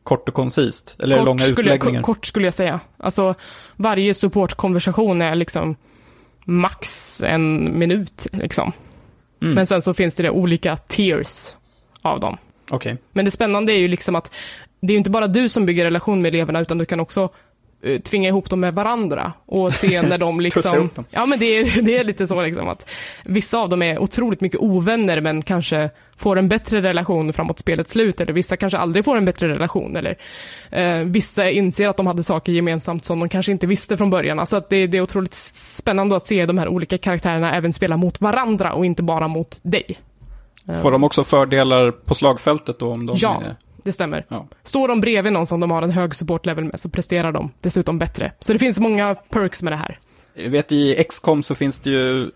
kort 0.04 0.30
och 0.30 0.36
koncist? 0.36 0.96
Eller 1.00 1.18
det 1.18 1.24
långa 1.24 1.40
skulle 1.40 1.70
jag, 1.70 1.76
utläggningar? 1.76 2.02
kort 2.02 2.26
skulle 2.26 2.48
jag 2.48 2.54
säga. 2.54 2.80
Alltså, 2.98 3.36
varje 3.76 4.14
supportkonversation 4.14 5.22
är 5.22 5.36
liksom 5.36 5.76
max 6.46 7.22
en 7.22 7.80
minut, 7.80 8.28
liksom. 8.32 8.72
Mm. 9.42 9.56
Men 9.56 9.66
sen 9.66 9.82
så 9.82 9.94
finns 9.94 10.16
det, 10.16 10.30
olika 10.30 10.78
tiers 10.78 11.56
av 12.02 12.20
dem. 12.20 12.38
Okej. 12.72 12.98
Men 13.12 13.26
det 13.26 13.32
spännande 13.32 13.74
är 13.74 13.78
ju 13.78 13.88
liksom 13.88 14.16
att 14.16 14.34
det 14.82 14.94
är 14.94 14.98
inte 14.98 15.10
bara 15.10 15.28
du 15.28 15.50
som 15.50 15.66
bygger 15.66 15.86
relation 15.86 16.22
med 16.22 16.36
eleverna, 16.36 16.60
utan 16.60 16.78
du 16.78 16.86
kan 16.86 17.00
också 17.00 17.30
tvinga 18.04 18.30
ihop 18.30 18.50
dem 18.50 18.60
med 18.60 18.74
varandra 18.74 19.34
och 19.46 19.74
se 19.74 20.02
när 20.10 20.18
de 20.18 20.40
liksom... 20.40 20.90
Ja, 21.10 21.26
men 21.26 21.40
det 21.40 21.46
är, 21.46 21.82
det 21.86 21.98
är 21.98 22.04
lite 22.04 22.28
så 22.28 22.42
liksom 22.42 22.68
att 22.68 22.90
vissa 23.26 23.58
av 23.58 23.70
dem 23.70 23.82
är 23.82 24.00
otroligt 24.00 24.42
mycket 24.42 24.60
ovänner, 24.62 25.22
men 25.22 25.42
kanske 25.42 25.90
får 26.18 26.38
en 26.38 26.50
bättre 26.50 26.82
relation 26.82 27.34
framåt 27.34 27.60
spelets 27.60 27.92
slut, 27.92 28.22
eller 28.22 28.34
vissa 28.34 28.56
kanske 28.56 28.78
aldrig 28.78 29.06
får 29.06 29.18
en 29.18 29.26
bättre 29.26 29.48
relation, 29.48 29.98
eller 29.98 30.18
eh, 30.72 30.98
vissa 31.06 31.50
inser 31.50 31.88
att 31.88 31.98
de 31.98 32.08
hade 32.08 32.24
saker 32.24 32.52
gemensamt 32.52 33.06
som 33.06 33.20
de 33.20 33.30
kanske 33.30 33.52
inte 33.52 33.68
visste 33.68 33.98
från 33.98 34.10
början. 34.10 34.40
Alltså 34.40 34.58
att 34.58 34.70
det, 34.70 34.88
det 34.88 34.98
är 34.98 35.02
otroligt 35.02 35.34
spännande 35.34 36.16
att 36.16 36.28
se 36.28 36.46
de 36.46 36.58
här 36.58 36.68
olika 36.68 36.98
karaktärerna 36.98 37.56
även 37.56 37.74
spela 37.74 37.98
mot 37.98 38.22
varandra 38.22 38.74
och 38.74 38.86
inte 38.86 39.04
bara 39.04 39.28
mot 39.28 39.60
dig. 39.62 39.98
Får 40.82 40.92
de 40.92 41.04
också 41.04 41.24
fördelar 41.24 41.92
på 41.92 42.16
slagfältet 42.16 42.80
då 42.80 42.90
om 42.90 43.06
de 43.06 43.16
Ja. 43.20 43.42
är... 43.46 43.56
Det 43.84 43.92
stämmer. 43.92 44.26
Ja. 44.28 44.48
Står 44.64 44.88
de 44.88 45.02
bredvid 45.02 45.34
någon 45.34 45.46
som 45.46 45.60
de 45.60 45.72
har 45.72 45.82
en 45.82 45.92
hög 45.92 46.16
support-level 46.16 46.64
med 46.64 46.80
så 46.80 46.90
presterar 46.90 47.32
de 47.32 47.52
dessutom 47.62 48.00
bättre. 48.00 48.32
Så 48.40 48.54
det 48.54 48.60
finns 48.60 48.80
många 48.80 49.16
perks 49.16 49.64
med 49.64 49.74
det 49.74 49.78
här. 49.78 50.00
Jag 50.34 50.50
vet 50.50 50.72
i 50.72 51.04
XCOM 51.10 51.44
så 51.44 51.56
finns 51.56 51.80
det 51.80 51.90
ju... 51.90 52.22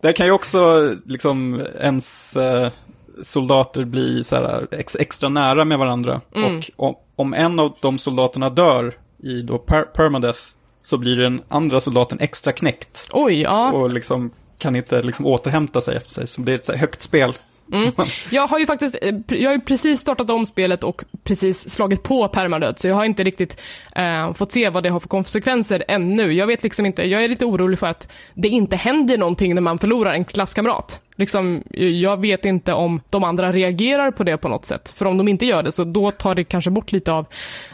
Där 0.00 0.12
kan 0.12 0.26
ju 0.26 0.32
också 0.32 0.94
liksom 1.04 1.66
ens 1.80 2.36
eh, 2.36 2.70
soldater 3.22 3.84
bli 3.84 4.24
så 4.24 4.36
här 4.36 4.66
ex, 4.70 4.96
extra 4.96 5.28
nära 5.28 5.64
med 5.64 5.78
varandra. 5.78 6.20
Mm. 6.34 6.62
Och 6.76 6.86
om, 6.86 6.94
om 7.16 7.34
en 7.34 7.58
av 7.58 7.76
de 7.80 7.98
soldaterna 7.98 8.48
dör 8.48 8.94
i 9.22 9.42
då 9.42 9.58
per, 9.58 9.82
permadeath 9.82 10.40
så 10.82 10.98
blir 10.98 11.16
den 11.16 11.42
andra 11.48 11.80
soldaten 11.80 12.20
extra 12.20 12.52
knäckt. 12.52 13.08
Oj, 13.12 13.40
ja. 13.40 13.72
Och 13.72 13.92
liksom 13.92 14.30
kan 14.58 14.76
inte 14.76 15.02
liksom 15.02 15.26
återhämta 15.26 15.80
sig 15.80 15.96
efter 15.96 16.10
sig. 16.10 16.26
Så 16.26 16.40
det 16.40 16.52
är 16.52 16.56
ett 16.56 16.64
så 16.64 16.72
här 16.72 16.78
högt 16.78 17.02
spel 17.02 17.34
Mm. 17.72 17.92
Jag 18.30 18.46
har 18.46 18.58
ju 18.58 18.66
faktiskt, 18.66 18.96
eh, 19.02 19.14
jag 19.28 19.50
har 19.50 19.54
ju 19.54 19.60
precis 19.60 20.00
startat 20.00 20.30
om 20.30 20.46
spelet 20.46 20.84
och 20.84 21.04
precis 21.24 21.70
slagit 21.70 22.02
på 22.02 22.28
permadöd, 22.28 22.78
så 22.78 22.88
jag 22.88 22.94
har 22.94 23.04
inte 23.04 23.24
riktigt 23.24 23.60
eh, 23.96 24.32
fått 24.32 24.52
se 24.52 24.70
vad 24.70 24.82
det 24.82 24.88
har 24.88 25.00
för 25.00 25.08
konsekvenser 25.08 25.84
ännu. 25.88 26.32
Jag 26.32 26.46
vet 26.46 26.62
liksom 26.62 26.86
inte, 26.86 27.02
jag 27.02 27.24
är 27.24 27.28
lite 27.28 27.44
orolig 27.44 27.78
för 27.78 27.86
att 27.86 28.08
det 28.34 28.48
inte 28.48 28.76
händer 28.76 29.18
någonting 29.18 29.54
när 29.54 29.62
man 29.62 29.78
förlorar 29.78 30.12
en 30.12 30.24
klasskamrat. 30.24 31.00
Liksom, 31.16 31.62
jag 31.74 32.20
vet 32.20 32.44
inte 32.44 32.72
om 32.72 33.00
de 33.10 33.24
andra 33.24 33.52
reagerar 33.52 34.10
på 34.10 34.24
det 34.24 34.36
på 34.36 34.48
något 34.48 34.64
sätt. 34.64 34.92
För 34.96 35.06
om 35.06 35.18
de 35.18 35.28
inte 35.28 35.46
gör 35.46 35.62
det, 35.62 35.72
så 35.72 35.84
då 35.84 36.10
tar 36.10 36.34
det 36.34 36.44
kanske 36.44 36.70
bort 36.70 36.92
lite 36.92 37.12
av, 37.12 37.26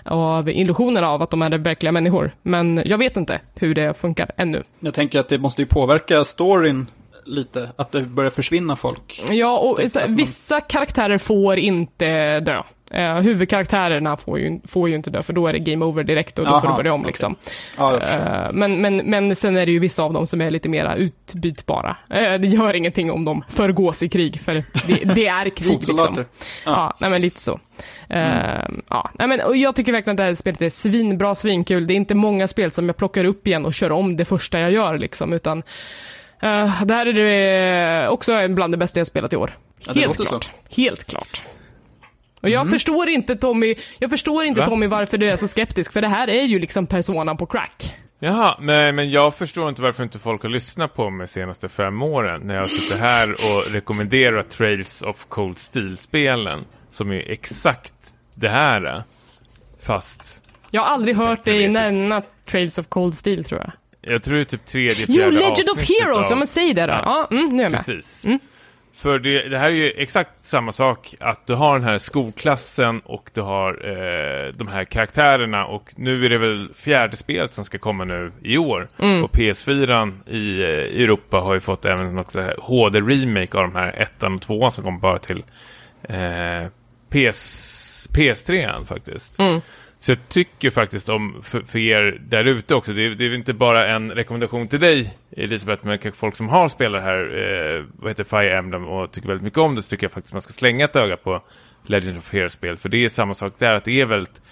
av 0.05 0.49
illusionen 0.49 1.05
av 1.05 1.23
att 1.23 1.31
de 1.31 1.43
är 1.43 1.59
verkliga 1.59 1.93
människor. 1.93 2.31
Men 2.43 2.83
jag 2.87 2.99
vet 2.99 3.17
inte 3.17 3.41
hur 3.55 3.75
det 3.75 3.95
funkar 3.95 4.31
ännu. 4.37 4.63
Jag 4.81 4.95
tänker 4.95 5.21
att 5.21 5.29
det 5.29 5.39
måste 5.39 5.63
ju 5.63 5.67
påverka 5.67 6.25
storyn 6.25 6.87
lite, 7.27 7.69
att 7.77 7.93
det 7.93 8.01
börjar 8.03 8.31
försvinna 8.31 8.77
folk. 8.77 9.23
Ja, 9.31 9.59
och 9.59 9.81
att 9.81 9.95
man- 9.95 10.17
vissa 10.17 10.61
karaktärer 10.61 11.19
får 11.19 11.59
inte 11.59 12.41
dö. 12.41 12.63
Eh, 12.91 13.15
huvudkaraktärerna 13.15 14.17
får 14.17 14.39
ju, 14.39 14.61
får 14.65 14.89
ju 14.89 14.95
inte 14.95 15.11
dö, 15.11 15.23
för 15.23 15.33
då 15.33 15.47
är 15.47 15.53
det 15.53 15.59
game 15.59 15.85
over 15.85 16.05
direkt 16.05 16.39
och 16.39 16.45
då 16.45 16.51
får 16.51 16.57
Aha, 16.69 16.77
du 16.77 16.83
börja 16.83 16.93
om 16.93 17.01
okej. 17.01 17.09
liksom. 17.09 17.37
Ja. 17.77 18.01
Eh, 18.01 18.53
men, 18.53 18.81
men, 18.81 18.97
men 18.97 19.37
sen 19.37 19.57
är 19.57 19.67
det 19.67 19.73
ju 19.73 19.79
vissa 19.79 20.03
av 20.03 20.13
dem 20.13 20.27
som 20.27 20.41
är 20.41 20.51
lite 20.51 20.69
mera 20.69 20.97
utbytbara. 20.97 21.97
Eh, 22.11 22.35
det 22.35 22.49
gör 22.49 22.75
ingenting 22.75 23.11
om 23.13 23.25
de 23.25 23.45
förgås 23.49 24.03
i 24.03 24.09
krig, 24.09 24.41
för 24.41 24.55
det, 24.55 25.15
det 25.15 25.27
är 25.27 25.49
krig 25.51 25.79
liksom. 25.89 26.25
Ja. 26.65 26.97
nej 27.01 27.11
men 27.11 27.21
lite 27.21 27.41
så. 27.41 27.61
Eh, 28.09 28.69
ja, 28.89 29.11
nej, 29.15 29.29
men, 29.29 29.41
och 29.41 29.57
jag 29.57 29.77
tycker 29.77 29.93
verkligen 29.93 30.15
att 30.15 30.19
det 30.19 30.25
här 30.25 30.35
spelet 30.35 30.63
är 30.63 30.71
svinbra, 30.71 31.35
svinkul. 31.35 31.87
Det 31.87 31.95
är 31.95 31.97
inte 31.97 32.15
många 32.15 32.49
spel 32.49 32.71
som 32.71 32.87
jag 32.87 32.97
plockar 32.97 33.25
upp 33.25 33.47
igen 33.47 33.67
och 33.67 33.75
kör 33.75 33.93
om 33.93 34.17
det 34.17 34.25
första 34.25 34.61
jag 34.61 34.71
gör 34.73 34.99
liksom, 34.99 35.33
utan 35.33 35.63
eh, 36.43 36.83
det 36.85 36.95
här 36.95 37.07
är 37.07 37.13
det 37.13 38.09
också 38.09 38.49
bland 38.49 38.73
det 38.73 38.77
bästa 38.77 39.01
jag 39.01 39.07
spelat 39.07 39.33
i 39.33 39.37
år. 39.37 39.59
Ja, 39.79 39.93
Helt 39.93 40.17
klart. 40.29 40.45
så. 40.45 40.51
Helt 40.83 41.05
klart. 41.05 41.43
Och 42.43 42.49
jag 42.51 42.71
förstår 42.71 43.09
inte 43.09 43.37
Tommy, 43.37 43.75
jag 43.99 44.11
förstår 44.11 44.45
inte 44.45 44.61
Va? 44.61 44.67
Tommy 44.67 44.87
varför 44.87 45.19
du 45.19 45.31
är 45.31 45.37
så 45.37 45.49
skeptisk, 45.49 45.93
för 45.93 46.01
det 46.03 46.09
här 46.09 46.29
är 46.29 46.43
ju 46.43 46.59
liksom 46.59 46.87
Persona 46.87 47.35
på 47.35 47.47
crack. 47.47 47.95
Jaha, 48.19 48.57
nej 48.61 48.93
men 48.93 49.11
jag 49.11 49.35
förstår 49.35 49.69
inte 49.69 49.83
varför 49.83 50.03
inte 50.03 50.19
folk 50.19 50.43
har 50.43 50.49
lyssnat 50.49 50.95
på 50.95 51.11
mig 51.11 51.27
de 51.27 51.33
senaste 51.33 51.69
fem 51.69 52.03
åren 52.03 52.41
när 52.45 52.55
jag 52.55 52.69
sitter 52.69 52.99
här 53.01 53.31
och 53.33 53.73
rekommenderar 53.73 54.43
Trails 54.43 55.03
of 55.03 55.27
Cold 55.29 55.59
Steel-spelen 55.59 56.65
som 56.91 57.13
är 57.13 57.31
exakt 57.31 57.95
det 58.35 58.49
här. 58.49 59.05
Fast 59.81 60.43
Jag 60.71 60.83
har 60.83 60.89
aldrig 60.89 61.17
hört 61.17 61.45
dig 61.45 61.69
nämna 61.69 62.23
Trails 62.51 62.79
of 62.79 62.87
Cold 62.89 63.15
Steel, 63.15 63.45
tror 63.45 63.61
jag. 63.61 63.73
Jag 64.07 64.23
tror 64.23 64.35
det 64.35 64.41
är 64.43 64.45
typ 64.45 64.67
tredje, 64.67 65.05
Jo, 65.09 65.15
fjärde 65.15 65.31
Legend 65.31 65.71
of 65.73 65.89
Heroes, 65.89 66.27
av- 66.27 66.31
ja 66.31 66.37
men 66.37 66.47
säg 66.47 66.75
det 66.75 66.87
då. 66.87 66.93
Ja, 66.93 67.29
mm, 67.31 67.49
nu 67.49 67.59
är 67.59 67.63
jag 67.65 67.73
med. 67.73 67.87
Precis. 67.87 68.27
För 68.95 69.19
det, 69.19 69.49
det 69.49 69.59
här 69.59 69.67
är 69.67 69.71
ju 69.75 69.91
exakt 69.97 70.41
samma 70.41 70.73
sak, 70.73 71.15
att 71.21 71.47
du 71.47 71.55
har 71.55 71.79
den 71.79 71.89
här 71.89 71.99
skolklassen 71.99 73.01
och 73.05 73.31
du 73.35 73.41
har 73.41 73.71
eh, 73.89 74.53
de 74.53 74.69
här 74.69 74.85
karaktärerna 74.85 75.67
och 75.67 75.93
nu 75.97 76.25
är 76.25 76.31
det 76.31 76.39
väl 76.39 76.69
fjärde 76.75 77.17
spelet 77.17 77.55
som 77.55 77.65
ska 77.65 77.79
komma 77.79 78.05
nu 78.05 78.33
i 78.43 78.59
år. 78.59 78.89
Och 79.25 79.31
PS4 79.33 80.13
i 80.27 80.63
eh, 80.63 80.69
Europa 81.03 81.37
har 81.37 81.55
ju 81.55 81.61
fått 81.61 81.85
även 81.85 82.15
något 82.15 82.35
HD-remake 82.59 83.57
av 83.57 83.63
de 83.63 83.75
här 83.75 83.93
ettan 83.93 84.35
och 84.35 84.41
tvåan 84.43 84.73
som 84.73 84.85
kommer 84.85 84.99
bara 85.01 85.19
till 85.19 85.45
eh, 86.03 86.67
PS, 87.11 88.09
PS3 88.13 88.85
faktiskt. 88.85 89.39
Så 90.07 90.13
jag 90.13 90.29
tycker 90.29 90.71
faktiskt 90.71 91.09
om, 91.09 91.43
för, 91.43 91.61
för 91.61 91.79
er 91.79 92.21
där 92.29 92.45
ute 92.45 92.75
också, 92.75 92.93
det 92.93 93.07
är, 93.07 93.11
det 93.11 93.25
är 93.25 93.35
inte 93.35 93.55
bara 93.55 93.89
en 93.89 94.13
rekommendation 94.13 94.69
till 94.69 94.81
dig 94.81 95.17
Elisabeth, 95.37 95.87
men 95.87 95.99
kanske 95.99 96.19
folk 96.19 96.37
som 96.37 96.49
har 96.49 96.69
spelat 96.69 97.03
här, 97.03 97.19
eh, 97.19 97.85
vad 97.97 98.11
heter 98.11 98.25
Fire 98.25 98.59
Emblem 98.59 98.85
och 98.85 99.13
tycker 99.13 99.29
väldigt 99.29 99.45
mycket 99.45 99.59
om 99.59 99.75
det, 99.75 99.83
så 99.83 99.91
tycker 99.91 100.05
jag 100.05 100.13
faktiskt 100.13 100.33
man 100.33 100.43
ska 100.43 100.53
slänga 100.53 100.85
ett 100.85 100.97
öga 100.97 101.17
på 101.17 101.43
Legend 101.87 102.19
of 102.19 102.33
Heroes-spel, 102.33 102.77
för 102.77 102.89
det 102.89 103.05
är 103.05 103.09
samma 103.09 103.35
sak 103.35 103.53
där, 103.59 103.75
att 103.75 103.85
det 103.85 104.01
är 104.01 104.07
väldigt 104.07 104.43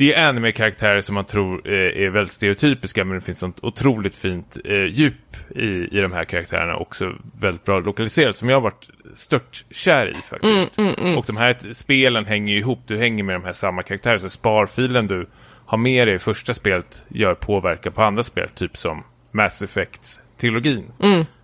det 0.00 0.14
är 0.14 0.28
anime-karaktärer 0.28 1.00
som 1.00 1.14
man 1.14 1.24
tror 1.24 1.68
eh, 1.68 2.04
är 2.04 2.10
väldigt 2.10 2.32
stereotypiska, 2.32 3.04
men 3.04 3.14
det 3.14 3.20
finns 3.20 3.38
sånt 3.38 3.58
otroligt 3.62 4.14
fint 4.14 4.56
eh, 4.64 4.84
djup 4.84 5.36
i, 5.56 5.98
i 5.98 6.00
de 6.00 6.12
här 6.12 6.24
karaktärerna, 6.24 6.76
också 6.76 7.12
väldigt 7.40 7.64
bra 7.64 7.80
lokaliserat, 7.80 8.36
som 8.36 8.48
jag 8.48 8.56
har 8.56 8.60
varit 8.60 8.90
stört 9.14 9.64
kär 9.70 10.06
i 10.06 10.14
faktiskt. 10.14 10.78
Och 11.18 11.24
de 11.26 11.36
här 11.36 11.72
spelen 11.72 12.24
hänger 12.24 12.52
ju 12.52 12.58
ihop, 12.58 12.78
du 12.86 12.96
hänger 12.96 13.24
med 13.24 13.34
de 13.34 13.44
här 13.44 13.52
samma 13.52 13.82
karaktärer, 13.82 14.18
så 14.18 14.28
sparfilen 14.30 15.06
du 15.06 15.26
har 15.66 15.78
med 15.78 16.08
dig 16.08 16.14
i 16.14 16.18
första 16.18 16.54
spelet 16.54 17.04
gör 17.08 17.34
påverkan 17.34 17.92
på 17.92 18.02
andra 18.02 18.22
spel, 18.22 18.48
typ 18.54 18.76
som 18.76 19.04
Mass 19.32 19.62
Effect-trilogin, 19.62 20.84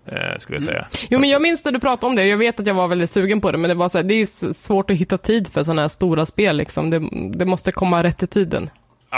eh, 0.07 0.37
skulle 0.39 0.57
jag 0.57 0.63
säga. 0.63 0.87
Jo, 1.11 1.19
men 1.19 1.31
jag 1.31 1.43
minns 1.43 1.65
när 1.65 1.73
du 1.73 1.81
pratade 1.81 2.07
om 2.07 2.17
det. 2.17 2.27
Jag 2.27 2.37
vet 2.37 2.61
att 2.61 2.67
jag 2.67 2.75
var 2.75 2.89
väldigt 2.89 3.11
sugen 3.11 3.41
på 3.41 3.53
det, 3.53 3.59
men 3.59 3.69
det 3.69 3.75
var 3.75 3.89
så 3.89 3.99
här, 3.99 4.03
det 4.03 4.15
är 4.15 4.53
svårt 4.53 4.91
att 4.91 4.97
hitta 4.97 5.19
tid 5.19 5.49
för 5.53 5.63
sådana 5.63 5.83
här 5.83 5.89
stora 5.89 6.27
spel 6.27 6.57
liksom. 6.57 6.91
Det, 6.91 7.09
det 7.39 7.45
måste 7.45 7.73
komma 7.73 8.03
rätt 8.03 8.23
i 8.23 8.27
tiden. 8.27 8.71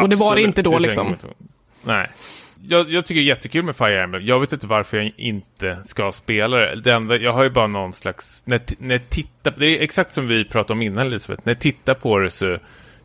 Och 0.02 0.08
det 0.08 0.16
var 0.16 0.26
det 0.26 0.30
Absolut, 0.30 0.46
inte 0.46 0.62
då 0.62 0.78
liksom. 0.78 1.16
Nej. 1.82 2.08
Jag, 2.62 2.90
jag 2.90 3.04
tycker 3.04 3.20
det 3.20 3.24
är 3.24 3.28
jättekul 3.28 3.64
med 3.64 3.76
Fire 3.76 4.02
Emblem. 4.02 4.26
Jag 4.26 4.40
vet 4.40 4.52
inte 4.52 4.66
varför 4.66 4.96
jag 4.96 5.12
inte 5.16 5.78
ska 5.86 6.12
spela 6.12 6.56
det. 6.56 6.80
det 6.80 6.92
enda, 6.92 7.16
jag 7.16 7.32
har 7.32 7.44
ju 7.44 7.50
bara 7.50 7.66
någon 7.66 7.92
slags... 7.92 8.42
När, 8.46 8.60
när 8.78 8.94
jag 8.94 9.08
tittar, 9.08 9.54
det 9.58 9.66
är 9.66 9.82
exakt 9.82 10.12
som 10.12 10.28
vi 10.28 10.44
pratade 10.44 10.72
om 10.72 10.82
innan, 10.82 11.06
Elisabeth. 11.06 11.42
När 11.44 11.52
jag 11.52 11.60
tittar 11.60 11.94
på 11.94 12.18
det 12.18 12.30
så 12.30 12.58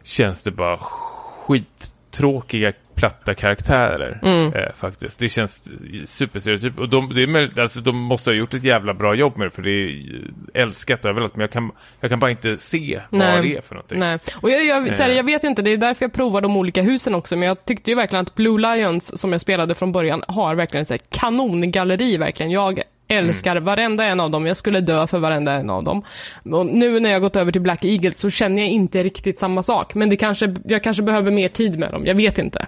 känns 0.03 0.41
det 0.41 0.51
bara 0.51 0.77
skittråkiga, 0.77 2.73
platta 2.95 3.34
karaktärer. 3.34 4.20
Mm. 4.24 4.53
Eh, 4.53 4.74
faktiskt. 4.76 5.20
Det 5.20 5.30
känns 5.30 5.70
superstereotyp. 6.06 6.80
Och 6.80 6.90
de, 6.90 7.14
det 7.14 7.24
är 7.24 7.28
möjligt, 7.28 7.60
alltså, 7.60 7.82
de 7.82 7.95
måste 7.98 8.30
ha 8.30 8.36
gjort 8.36 8.53
ett 8.53 8.64
jävla 8.64 8.94
bra 8.94 9.15
jobb 9.15 9.38
med 9.38 9.48
det, 9.48 9.52
för 9.52 9.61
det 9.61 9.70
är 9.72 10.22
älskat 10.53 11.06
överallt. 11.06 11.36
Men 11.36 11.41
jag 11.41 11.52
kan, 11.52 11.72
jag 11.99 12.10
kan 12.10 12.20
bara 12.20 12.32
inte 12.32 12.57
se 12.57 13.02
Nej. 13.10 13.36
vad 13.36 13.44
det 13.44 13.57
är 13.57 13.61
för 13.61 13.76
någonting. 13.76 13.99
Nej, 13.99 14.20
och 14.41 14.49
jag, 14.49 14.65
jag, 14.65 14.95
så 14.95 15.03
här, 15.03 15.10
Eh. 15.10 15.15
jag 15.15 15.24
vet 15.24 15.44
inte, 15.44 15.61
det 15.61 15.72
är 15.72 15.78
därför 15.78 16.06
jag 16.06 16.14
provar 16.14 16.41
de 16.41 16.57
olika 16.57 16.82
husen 16.82 17.15
också, 17.15 17.36
men 17.36 17.48
jag 17.48 17.65
tyckte 17.65 17.91
ju 17.91 17.95
verkligen 17.95 18.24
att 18.24 18.36
Blue 18.36 18.76
Lions, 18.76 19.20
som 19.20 19.32
jag 19.32 19.41
spelade 19.41 19.76
från 19.76 19.91
början, 19.91 20.24
har 20.28 20.56
verkligen 20.56 20.86
så 20.86 20.94
här 20.94 21.02
kanongalleri 21.10 22.18
verkligen. 22.18 22.52
Jag 22.52 22.82
älskar 23.07 23.52
Mm. 23.52 23.64
varenda 23.64 24.03
en 24.06 24.20
av 24.20 24.32
dem, 24.32 24.45
jag 24.45 24.57
skulle 24.57 24.80
dö 24.82 25.07
för 25.07 25.20
varenda 25.20 25.52
en 25.52 25.70
av 25.70 25.84
dem. 25.84 26.03
Och 26.52 26.65
nu 26.65 26.99
när 26.99 27.11
jag 27.11 27.22
gått 27.22 27.36
över 27.36 27.52
till 27.52 27.61
Black 27.61 27.86
Eagles 27.86 28.20
så 28.20 28.30
känner 28.30 28.61
jag 28.61 28.72
inte 28.72 29.03
riktigt 29.03 29.40
samma 29.40 29.64
sak, 29.64 29.95
men 29.95 30.10
det 30.10 30.15
kanske, 30.15 30.56
jag 30.65 30.84
kanske 30.84 31.03
behöver 31.03 31.32
mer 31.32 31.48
tid 31.48 31.80
med 31.80 31.91
dem, 31.91 32.06
jag 32.06 32.15
vet 32.15 32.38
inte. 32.38 32.65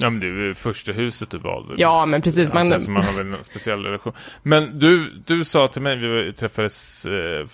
Ja, 0.00 0.10
men 0.10 0.20
det 0.20 0.26
är 0.26 0.30
ju 0.30 0.54
första 0.54 0.92
huset 0.92 1.30
du 1.30 1.38
valde. 1.38 1.74
Ja, 1.76 2.06
men 2.06 2.22
precis, 2.22 2.54
Man, 2.54 2.72
alltså, 2.72 2.90
man 2.90 3.02
har 3.04 3.12
väl 3.12 3.26
en 3.38 3.44
speciell 3.44 3.82
relation. 3.84 4.12
Men 4.42 4.78
du, 4.78 5.22
du 5.26 5.44
sa 5.44 5.66
till 5.66 5.82
mig, 5.82 5.96
vi 5.96 6.32
träffades 6.32 7.06
eh, 7.06 7.46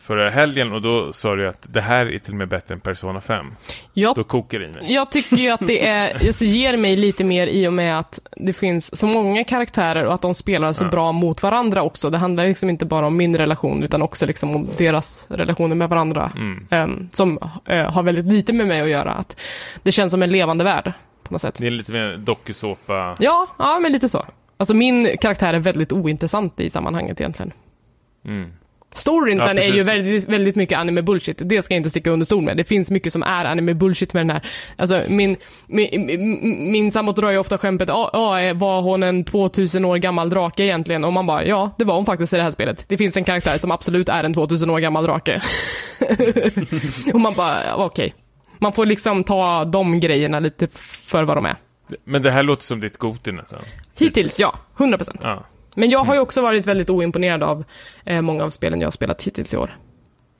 förra 0.00 0.30
helgen 0.30 0.72
och 0.72 0.82
då 0.82 1.12
sa 1.12 1.34
du 1.34 1.48
att 1.48 1.66
det 1.72 1.80
här 1.80 2.06
är 2.06 2.18
till 2.18 2.32
och 2.32 2.38
med 2.38 2.48
bättre 2.48 2.74
än 2.74 2.80
Persona 2.80 3.20
5. 3.20 3.46
jag 3.92 4.16
Då 4.16 4.24
kokar 4.24 4.58
det 4.58 4.64
i 4.64 4.68
mig. 4.68 4.92
Jag 4.94 5.12
tycker 5.12 5.36
ju 5.36 5.48
att 5.50 5.66
det 5.66 5.86
är, 5.86 6.14
alltså 6.26 6.44
ger 6.44 6.76
mig 6.76 6.96
lite 6.96 7.24
mer 7.24 7.46
i 7.46 7.68
och 7.68 7.72
med 7.72 7.98
att 7.98 8.20
det 8.36 8.52
finns 8.52 8.96
så 8.96 9.06
många 9.06 9.44
karaktärer 9.44 10.04
och 10.06 10.14
att 10.14 10.22
de 10.22 10.34
spelar 10.34 10.72
så 10.72 10.84
Ja. 10.84 10.88
bra 10.88 11.12
mot 11.12 11.42
varandra 11.42 11.82
också. 11.82 12.10
Det 12.10 12.18
handlar 12.18 12.46
liksom 12.46 12.70
inte 12.70 12.86
bara 12.86 13.06
om 13.06 13.16
min 13.16 13.36
relation 13.36 13.82
utan 13.82 14.02
också 14.02 14.26
liksom 14.26 14.56
om 14.56 14.68
deras 14.78 15.26
relationer 15.28 15.74
med 15.74 15.88
varandra. 15.88 16.32
Mm. 16.36 16.66
em, 16.70 17.08
som 17.12 17.38
eh, 17.66 17.92
har 17.92 18.02
väldigt 18.02 18.24
lite 18.26 18.52
med 18.52 18.66
mig 18.66 18.80
att 18.80 18.88
göra. 18.88 19.10
Att 19.10 19.40
det 19.82 19.92
känns 19.92 20.10
som 20.12 20.22
en 20.22 20.30
levande 20.30 20.64
värld 20.64 20.92
på 21.24 21.34
något 21.34 21.40
sätt. 21.40 21.54
Det 21.58 21.66
är 21.66 21.70
lite 21.70 21.92
mer 21.92 22.16
dokusåpa. 22.16 23.14
Ja, 23.18 23.46
ja 23.58 23.78
men 23.78 23.92
lite 23.92 24.08
så. 24.08 24.24
Alltså 24.56 24.74
min 24.74 25.16
karaktär 25.20 25.54
är 25.54 25.58
väldigt 25.58 25.92
ointressant 25.92 26.60
i 26.60 26.70
sammanhanget 26.70 27.20
egentligen. 27.20 27.52
Mm. 28.24 28.52
Storyn 28.94 29.36
Ja, 29.38 29.44
sen 29.44 29.58
är 29.58 29.62
precis. 29.62 29.76
ju 29.76 29.82
väldigt, 29.82 30.28
väldigt 30.28 30.56
mycket 30.56 30.78
anime 30.78 31.02
bullshit. 31.02 31.38
Det 31.44 31.62
ska 31.62 31.74
jag 31.74 31.78
inte 31.78 31.90
sticka 31.90 32.10
under 32.10 32.26
stol 32.26 32.42
med. 32.42 32.56
Det 32.56 32.64
finns 32.64 32.90
mycket 32.90 33.12
som 33.12 33.22
är 33.22 33.44
anime 33.44 33.74
bullshit 33.74 34.14
med 34.14 34.20
den 34.20 34.30
här. 34.30 34.46
Alltså 34.76 35.02
min, 35.08 35.36
min, 35.66 36.06
min, 36.06 36.72
min 36.72 36.90
sambo 36.90 37.12
drar 37.12 37.30
ju 37.30 37.38
ofta 37.38 37.58
skämtet, 37.58 37.88
ja, 37.88 38.10
ja, 38.12 38.54
var 38.54 38.82
hon 38.82 39.02
en 39.02 39.24
2000 39.24 39.84
år 39.84 39.96
gammal 39.96 40.30
drake 40.30 40.64
egentligen? 40.64 41.04
Och 41.04 41.12
man 41.12 41.26
bara, 41.26 41.44
ja, 41.44 41.70
det 41.78 41.84
var 41.84 41.94
hon 41.94 42.06
faktiskt 42.06 42.32
i 42.32 42.36
det 42.36 42.42
här 42.42 42.50
spelet. 42.50 42.84
Det 42.88 42.96
finns 42.96 43.16
en 43.16 43.24
karaktär 43.24 43.58
som 43.58 43.70
absolut 43.70 44.08
är 44.08 44.24
en 44.24 44.34
2000 44.34 44.70
år 44.70 44.78
gammal 44.78 45.04
drake. 45.04 45.42
och 47.14 47.20
man 47.20 47.34
bara, 47.34 47.76
okej. 47.76 48.14
Man 48.64 48.72
får 48.72 48.86
liksom 48.86 49.24
ta 49.24 49.64
de 49.64 50.00
grejerna 50.00 50.40
lite 50.40 50.68
för 51.06 51.22
vad 51.24 51.36
de 51.36 51.44
är. 51.46 51.56
Men 52.04 52.22
det 52.22 52.30
här 52.30 52.42
låter 52.42 52.64
som 52.64 52.80
ditt 52.80 52.98
Goti 52.98 53.32
nästan. 53.32 53.62
Hittills, 53.98 54.40
ja. 54.40 54.58
100%. 54.76 55.18
Ja. 55.22 55.44
Men 55.74 55.90
jag 55.90 56.04
har 56.04 56.14
ju 56.14 56.20
också 56.20 56.42
varit 56.42 56.66
väldigt 56.66 56.90
oimponerad 56.90 57.42
av 57.42 57.64
eh, 58.04 58.22
många 58.22 58.44
av 58.44 58.50
spelen 58.50 58.80
jag 58.80 58.86
har 58.86 58.90
spelat 58.92 59.22
hittills 59.22 59.54
i 59.54 59.56
år. 59.56 59.70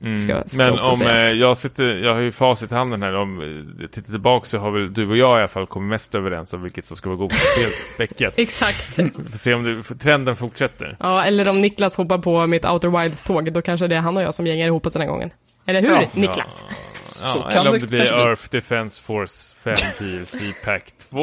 Mm. 0.01 0.19
Ska- 0.19 0.43
ska 0.45 0.57
Men 0.63 0.79
om 0.79 1.01
eh, 1.01 1.31
jag 1.31 1.57
sitter, 1.57 1.95
jag 1.95 2.13
har 2.13 2.21
ju 2.21 2.31
facit 2.31 2.71
i 2.71 2.75
handen 2.75 3.03
här, 3.03 3.15
om 3.15 3.41
eh, 3.41 3.81
jag 3.81 3.91
tittar 3.91 4.11
tillbaka 4.11 4.45
så 4.45 4.57
har 4.57 4.71
väl 4.71 4.93
du 4.93 5.09
och 5.09 5.17
jag 5.17 5.37
i 5.37 5.39
alla 5.39 5.47
fall 5.47 5.67
kommit 5.67 5.89
mest 5.89 6.15
överens 6.15 6.53
om 6.53 6.63
vilket 6.63 6.85
som 6.85 6.97
ska 6.97 7.09
vara 7.09 7.17
Goti-späcket. 7.19 8.33
Exakt. 8.37 8.99
Vi 8.99 9.09
får 9.09 9.37
se 9.37 9.53
om 9.53 9.63
det, 9.63 9.83
trenden 9.99 10.35
fortsätter. 10.35 10.97
Ja, 10.99 11.25
eller 11.25 11.49
om 11.49 11.61
Niklas 11.61 11.97
hoppar 11.97 12.17
på 12.17 12.47
mitt 12.47 12.65
Outer 12.65 13.01
Wilds-tåg, 13.01 13.53
då 13.53 13.61
kanske 13.61 13.87
det 13.87 13.95
är 13.95 13.99
han 13.99 14.17
och 14.17 14.23
jag 14.23 14.33
som 14.33 14.47
gängar 14.47 14.67
ihop 14.67 14.85
oss 14.85 14.93
den 14.93 15.01
här 15.01 15.09
gången. 15.09 15.31
Eller 15.65 15.81
hur, 15.81 15.89
Ja. 15.91 16.01
Niklas? 16.13 16.65
Så 17.03 17.37
Ja, 17.37 17.49
kan 17.51 17.61
eller 17.61 17.69
om 17.71 17.73
det 17.73 17.79
det 17.79 17.87
blir. 17.87 18.13
Earth 18.27 18.43
Defense 18.51 19.01
Force 19.03 19.55
5 19.63 19.73
DLC 19.99 20.41
Pack 20.65 20.83
2. 21.09 21.17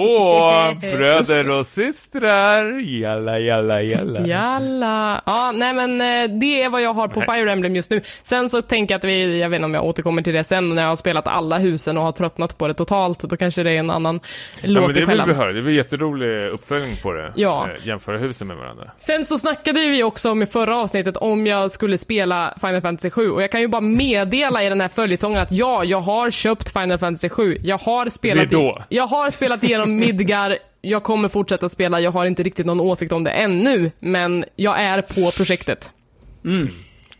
Bröder 0.80 1.50
och 1.50 1.66
systrar. 1.66 2.78
Jalla, 2.80 3.38
jalla, 3.38 3.82
jalla. 3.82 4.26
Jalla. 4.26 5.22
Ja, 5.26 5.52
nej 5.54 5.74
men 5.74 6.00
eh, 6.00 6.38
det 6.40 6.62
är 6.62 6.68
vad 6.70 6.82
jag 6.82 6.92
har 6.94 7.08
på 7.08 7.20
Fire 7.20 7.52
Emblem 7.52 7.76
just 7.76 7.90
nu. 7.90 8.00
Sen 8.22 8.48
så 8.48 8.62
tänker 8.62 8.94
jag 8.94 8.98
att 8.98 9.04
vi, 9.04 9.40
jag 9.40 9.48
vet 9.48 9.56
inte 9.56 9.64
om 9.64 9.74
jag 9.74 9.84
återkommer 9.84 10.22
till 10.22 10.34
det 10.34 10.44
sen 10.44 10.74
när 10.74 10.82
jag 10.82 10.88
har 10.88 10.96
spelat 10.96 11.28
alla 11.28 11.58
husen 11.58 11.96
och 11.96 12.02
har 12.02 12.12
tröttnat 12.12 12.58
på 12.58 12.68
det 12.68 12.74
totalt. 12.74 13.20
Då 13.20 13.36
kanske 13.36 13.62
det 13.62 13.70
är 13.70 13.78
en 13.78 13.90
annan 13.90 14.20
Ja, 14.60 14.68
låt 14.68 14.82
men 14.82 14.94
det 14.94 15.00
vill 15.00 15.08
skällan. 15.08 15.28
vi 15.28 15.34
höra. 15.34 15.52
Det 15.52 15.62
blir 15.62 15.74
jätterolig 15.74 16.48
uppföljning 16.48 16.96
på 17.02 17.12
det. 17.12 17.32
Ja. 17.36 17.68
Eh, 17.68 17.86
jämföra 17.86 18.18
husen 18.18 18.46
med 18.48 18.56
varandra. 18.56 18.90
Sen 18.96 19.24
så 19.24 19.38
snackade 19.38 19.80
vi 19.80 20.02
också 20.02 20.30
om 20.30 20.42
i 20.42 20.46
förra 20.46 20.76
avsnittet 20.76 21.16
om 21.16 21.46
jag 21.46 21.70
skulle 21.70 21.98
spela 21.98 22.54
Final 22.60 22.80
Fantasy 22.80 23.10
7 23.10 23.30
och 23.30 23.42
jag 23.42 23.50
kan 23.50 23.60
ju 23.60 23.68
bara 23.68 23.80
meddela 24.32 24.64
i 24.64 24.68
den 24.68 24.80
här 24.80 24.88
följetongen 24.88 25.40
att 25.40 25.52
ja, 25.52 25.84
jag 25.84 26.00
har 26.00 26.30
köpt 26.30 26.72
Final 26.72 26.98
Fantasy 26.98 27.28
7. 27.28 27.56
Jag 27.62 27.78
har 27.78 28.08
spelat, 28.08 28.50
Det. 28.50 28.56
I, 28.56 28.72
jag 28.88 29.06
har 29.06 29.30
spelat 29.30 29.64
igenom 29.64 29.96
Midgar, 30.00 30.58
jag 30.80 31.02
kommer 31.02 31.28
fortsätta 31.28 31.68
spela, 31.68 32.00
jag 32.00 32.10
har 32.10 32.26
inte 32.26 32.42
riktigt 32.42 32.66
någon 32.66 32.80
åsikt 32.80 33.12
om 33.12 33.24
det 33.24 33.30
ännu, 33.30 33.90
men 34.00 34.44
jag 34.56 34.80
är 34.80 35.02
på 35.02 35.30
projektet. 35.36 35.90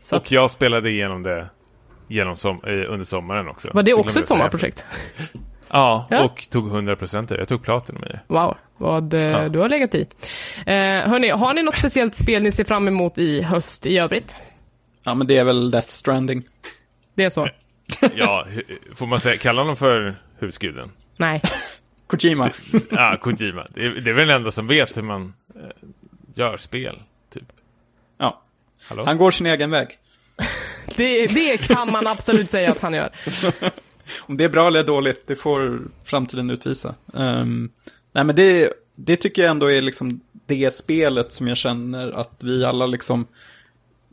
Så 0.01 0.17
Och 0.17 0.33
jag 0.33 0.51
spelade 0.51 0.91
igenom 0.91 1.23
det 1.23 1.49
genom 2.09 2.37
som, 2.37 2.57
eh, 2.67 2.93
under 2.93 3.05
sommaren 3.05 3.49
också. 3.49 3.71
Var 3.75 3.83
det 3.83 3.95
också 3.95 4.19
ett 4.21 4.29
sommarprojekt? 4.29 4.87
Ja, 5.69 6.07
Ja. 6.11 6.25
och 6.25 6.47
tog 6.51 6.71
100% 6.73 7.39
Jag 7.39 7.49
tog 7.49 7.63
platinum 7.63 8.03
i 8.05 8.09
det. 8.09 8.21
Wow, 8.27 8.57
vad 8.79 9.15
eh, 9.15 9.45
du 9.45 9.59
har 9.59 9.69
legat 9.69 9.95
i. 9.95 10.07
Eh, 10.67 10.75
hörni, 11.11 11.29
har 11.29 11.55
ni 11.55 11.63
något 11.63 11.77
speciellt 11.77 12.15
spel 12.15 12.43
ni 12.43 12.53
ser 12.53 12.65
fram 12.65 12.89
emot 12.89 13.19
i 13.19 13.43
höst 13.43 13.87
i 13.87 13.99
övrigt? 13.99 14.37
Ja, 15.05 15.15
men 15.15 15.27
det 15.27 15.39
är 15.39 15.45
väl 15.45 15.71
Death 15.71 15.89
Stranding. 15.89 16.43
Det 17.15 17.25
är 17.25 17.31
så? 17.31 17.49
Ja, 18.17 18.47
får 18.95 19.07
man 19.07 19.21
säga, 19.21 19.37
kalla 19.37 19.61
honom 19.61 19.77
för 19.77 20.17
husguden? 20.39 20.91
Nej. 21.17 21.43
Kojima. 22.07 22.51
Ja, 22.91 23.19
Kojima. 23.21 23.67
Det 23.75 23.87
är, 23.87 23.91
det 23.91 24.11
är 24.11 24.15
väl 24.15 24.27
den 24.29 24.37
enda 24.37 24.53
som 24.53 24.67
vet 24.67 24.97
hur 24.97 25.03
man 25.03 25.35
eh, 25.55 25.61
gör 26.35 26.57
spel, 26.57 27.03
typ. 27.31 27.45
Ja. 28.19 28.43
Hallå? 28.89 29.05
Han 29.05 29.19
går 29.19 29.31
sin 29.31 29.47
egen 29.47 29.71
väg. 29.71 29.99
Det, 30.97 31.27
det 31.27 31.67
kan 31.67 31.93
man 31.93 32.07
absolut 32.07 32.51
säga 32.51 32.71
att 32.73 32.81
han 32.81 32.95
gör. 32.95 33.11
Om 34.21 34.37
det 34.37 34.45
är 34.45 34.49
bra 34.49 34.67
eller 34.67 34.85
dåligt, 34.85 35.27
det 35.27 35.35
får 35.35 35.81
framtiden 36.05 36.51
utvisa. 36.51 36.95
Ehm, 37.15 37.71
nej, 38.13 38.25
men 38.25 38.37
det, 38.37 38.73
det 38.95 39.17
tycker 39.17 39.43
jag 39.43 39.51
ändå 39.51 39.73
är 39.73 39.83
liksom 39.83 40.21
det 40.47 40.75
spelet 40.75 41.33
som 41.33 41.49
jag 41.49 41.57
känner 41.57 42.13
att 42.13 42.43
vi 42.43 42.65
alla 42.65 42.87
liksom, 42.87 43.27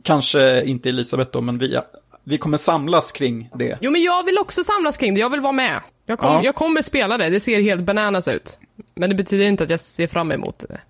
kanske 0.02 0.64
inte 0.64 0.88
Elisabeth 0.88 1.30
då, 1.30 1.40
men 1.40 1.58
vi, 1.58 1.78
vi 2.24 2.38
kommer 2.38 2.58
samlas 2.58 3.12
kring 3.12 3.50
det. 3.54 3.78
Jo, 3.80 3.90
men 3.90 4.02
jag 4.02 4.24
vill 4.24 4.38
också 4.38 4.64
samlas 4.64 4.96
kring 4.98 5.14
det. 5.14 5.20
Jag 5.20 5.30
vill 5.30 5.40
vara 5.40 5.52
med. 5.52 5.80
Jag, 6.06 6.18
kom, 6.18 6.28
Ja. 6.32 6.40
jag 6.44 6.54
kommer 6.54 6.82
spela 6.82 7.18
det. 7.18 7.28
Det 7.30 7.40
ser 7.40 7.60
helt 7.62 7.82
bananas 7.82 8.28
ut. 8.28 8.58
Men 8.94 9.08
det 9.10 9.16
betyder 9.16 9.44
inte 9.44 9.64
att 9.64 9.70
jag 9.70 9.80
ser 9.80 10.06
fram 10.06 10.32
emot 10.32 10.64
det. 10.68 10.80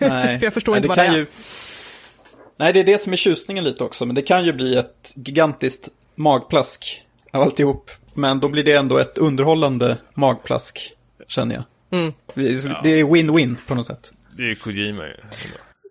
Nej. 0.00 0.38
För 0.38 0.46
jag 0.46 0.54
förstår 0.54 0.72
Nej, 0.72 0.78
inte 0.78 0.88
vad 0.88 0.96
kan 0.96 1.06
det 1.06 1.12
är. 1.12 1.16
Ju... 1.16 1.26
Nej, 2.58 2.72
det 2.72 2.80
är 2.80 2.84
det 2.84 2.98
som 2.98 3.12
är 3.12 3.16
tjusningen 3.16 3.64
lite 3.64 3.84
också, 3.84 4.06
men 4.06 4.14
det 4.14 4.22
kan 4.22 4.44
ju 4.44 4.52
bli 4.52 4.76
ett 4.76 5.12
gigantiskt 5.14 5.88
magplask 6.14 7.02
av 7.32 7.42
alltihop. 7.42 7.90
Men 8.14 8.40
då 8.40 8.48
blir 8.48 8.64
det 8.64 8.72
ändå 8.72 8.98
ett 8.98 9.18
underhållande 9.18 9.98
magplask, 10.14 10.92
känner 11.28 11.54
jag. 11.54 11.64
Mm. 12.00 12.12
Det- 12.34 12.42
är 13.00 13.04
win-win 13.04 13.56
på 13.66 13.74
något 13.74 13.86
sätt. 13.86 14.12
Det 14.36 14.50
är 14.50 14.54
Kojima 14.54 15.06
ju. 15.06 15.16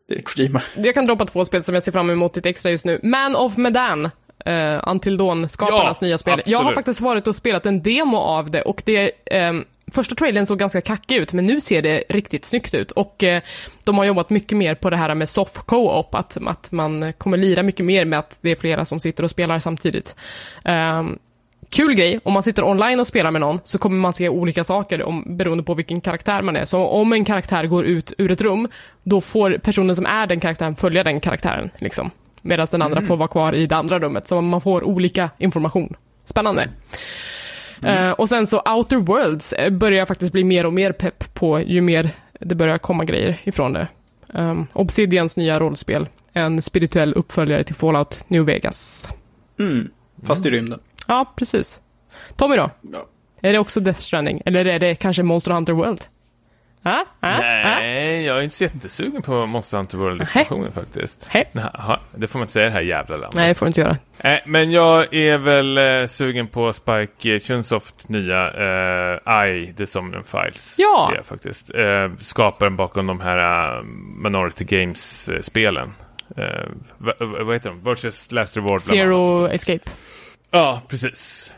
Det 0.07 0.15
är 0.15 0.21
Kojima. 0.21 0.61
Jag 0.75 0.93
kan 0.93 1.05
droppa 1.05 1.25
två 1.25 1.45
spel 1.45 1.63
som 1.63 1.73
jag 1.73 1.83
ser 1.83 1.91
fram 1.91 2.09
emot 2.09 2.35
lite 2.35 2.49
extra 2.49 2.71
just 2.71 2.85
nu. 2.85 2.99
Man 3.03 3.35
of 3.35 3.57
Medan. 3.57 4.09
Until 4.87 5.17
Dawn-skaparnas 5.17 6.01
Ja, 6.01 6.07
nya 6.07 6.17
spel. 6.17 6.41
Jag 6.45 6.57
har 6.57 6.63
absolut. 6.63 6.75
faktiskt 6.75 7.01
varit 7.01 7.27
och 7.27 7.35
spelat 7.35 7.65
en 7.65 7.81
demo 7.81 8.17
av 8.17 8.51
det 8.51 8.61
och 8.61 8.81
det 8.85 9.11
ehm, 9.25 9.65
Första 9.93 10.15
trailern 10.15 10.45
såg 10.45 10.59
ganska 10.59 10.81
kackig 10.81 11.15
ut, 11.15 11.33
men 11.33 11.45
nu 11.45 11.61
ser 11.61 11.81
det 11.81 12.03
riktigt 12.09 12.45
snyggt 12.45 12.73
ut. 12.73 12.91
Och 12.91 13.23
eh, 13.23 13.41
de 13.83 13.97
har 13.97 14.05
jobbat 14.05 14.29
mycket 14.29 14.57
mer 14.57 14.75
på 14.75 14.89
det 14.89 14.97
här 14.97 15.15
med 15.15 15.29
soft 15.29 15.57
co-op, 15.65 16.15
att, 16.15 16.37
att 16.45 16.71
man 16.71 17.13
kommer 17.13 17.37
lira 17.37 17.63
mycket 17.63 17.85
mer 17.85 18.05
med 18.05 18.19
att 18.19 18.37
det 18.41 18.51
är 18.51 18.55
flera 18.55 18.85
som 18.85 18.99
sitter 18.99 19.23
och 19.23 19.29
spelar 19.29 19.59
samtidigt. 19.59 20.15
Ehm, 20.65 21.17
kul 21.69 21.93
grej, 21.93 22.19
om 22.23 22.33
man 22.33 22.43
sitter 22.43 22.63
online 22.63 22.99
och 22.99 23.07
spelar 23.07 23.31
med 23.31 23.41
någon 23.41 23.59
så 23.63 23.77
kommer 23.77 23.97
man 23.97 24.13
se 24.13 24.29
olika 24.29 24.63
saker 24.63 25.03
om, 25.03 25.37
beroende 25.37 25.63
på 25.63 25.73
vilken 25.73 26.01
karaktär 26.01 26.41
man 26.41 26.55
är. 26.55 26.65
Så 26.65 26.85
om 26.87 27.13
en 27.13 27.25
karaktär 27.25 27.65
går 27.65 27.85
ut 27.85 28.13
ur 28.17 28.31
ett 28.31 28.41
rum, 28.41 28.67
då 29.03 29.21
får 29.21 29.57
personen 29.63 29.95
som 29.95 30.05
är 30.05 30.27
den 30.27 30.39
karaktären 30.39 30.75
följa 30.75 31.03
den 31.03 31.19
karaktären. 31.19 31.69
Liksom. 31.77 32.11
Medan 32.41 32.67
den 32.71 32.81
andra 32.81 33.01
får 33.01 33.17
vara 33.17 33.27
kvar 33.27 33.53
i 33.53 33.67
det 33.67 33.75
andra 33.75 33.99
rummet, 33.99 34.27
så 34.27 34.41
man 34.41 34.61
får 34.61 34.83
olika 34.83 35.29
information. 35.37 35.95
Spännande. 36.25 36.69
Eh, 37.83 38.11
och 38.11 38.29
sen 38.29 38.47
så 38.47 38.59
Outer 38.59 38.97
Worlds 38.97 39.53
eh, 39.53 39.69
börjar 39.69 39.99
jag 39.99 40.07
faktiskt 40.07 40.33
bli 40.33 40.43
mer 40.43 40.65
och 40.65 40.73
mer 40.73 40.91
pepp 40.91 41.33
på 41.33 41.59
ju 41.59 41.81
mer 41.81 42.11
det 42.39 42.55
börjar 42.55 42.77
komma 42.77 43.05
grejer 43.05 43.41
ifrån 43.43 43.73
det. 43.73 43.87
Um, 44.33 44.67
Obsidians 44.73 45.37
nya 45.37 45.59
rollspel, 45.59 46.07
en 46.33 46.61
spirituell 46.61 47.13
uppföljare 47.13 47.63
till 47.63 47.75
Fallout 47.75 48.25
New 48.27 48.45
Vegas. 48.45 49.09
Mm. 49.59 49.91
Fast 50.27 50.45
i 50.45 50.49
rymden. 50.49 50.79
Ja, 51.07 51.33
precis. 51.35 51.79
Tommy 52.35 52.55
då? 52.55 52.69
Ja. 52.81 53.05
Är 53.41 53.53
det 53.53 53.59
också 53.59 53.79
Death 53.79 53.99
Stranding? 53.99 54.41
Eller 54.45 54.65
är 54.65 54.79
det 54.79 54.95
kanske 54.95 55.23
Monster 55.23 55.51
Hunter 55.51 55.73
World? 55.73 56.01
Ah, 56.83 56.89
ah, 57.19 57.29
ah. 57.35 57.39
Nej, 57.39 58.25
jag 58.25 58.37
är 58.37 58.41
inte 58.41 58.55
så 58.55 58.63
jättesugen 58.63 59.21
på 59.21 59.45
Monster 59.45 59.77
Hunter 59.77 59.97
World-expansionen 59.97 60.71
faktiskt. 60.71 61.31
Jaha, 61.51 61.99
det 62.15 62.27
får 62.27 62.39
man 62.39 62.43
inte 62.43 62.53
säga 62.53 62.65
i 62.65 62.69
det 62.69 62.73
här 62.73 62.81
jävla 62.81 63.15
landet. 63.17 63.35
Nej, 63.35 63.47
det 63.47 63.55
får 63.55 63.65
du 63.65 63.67
inte 63.67 63.81
göra. 63.81 63.97
Nej, 64.23 64.43
men 64.45 64.71
jag 64.71 65.13
är 65.13 65.37
väl 65.37 65.77
eh, 65.77 66.05
sugen 66.05 66.47
på 66.47 66.73
Spike 66.73 67.39
Chunsoft 67.39 68.09
nya 68.09 68.47
eh, 68.51 69.45
I, 69.47 69.73
The 69.77 69.87
Somnium 69.87 70.23
Files. 70.23 70.75
Ja. 70.79 71.13
Det 71.17 71.23
faktiskt. 71.23 71.75
Eh, 71.75 72.11
skaparen 72.19 72.75
bakom 72.75 73.07
de 73.07 73.19
här 73.21 73.77
eh, 73.77 73.83
Minority 74.23 74.63
Games-spelen. 74.65 75.93
Eh, 76.37 76.43
va- 76.97 77.13
va- 77.19 77.43
vad 77.43 77.55
heter 77.55 77.69
de? 77.69 77.83
Virtuous 77.83 78.31
Last 78.31 78.57
Reward 78.57 78.81
Zero. 78.81 79.47
Escape. 79.47 79.89
Ja, 80.51 80.81
precis. 80.87 81.51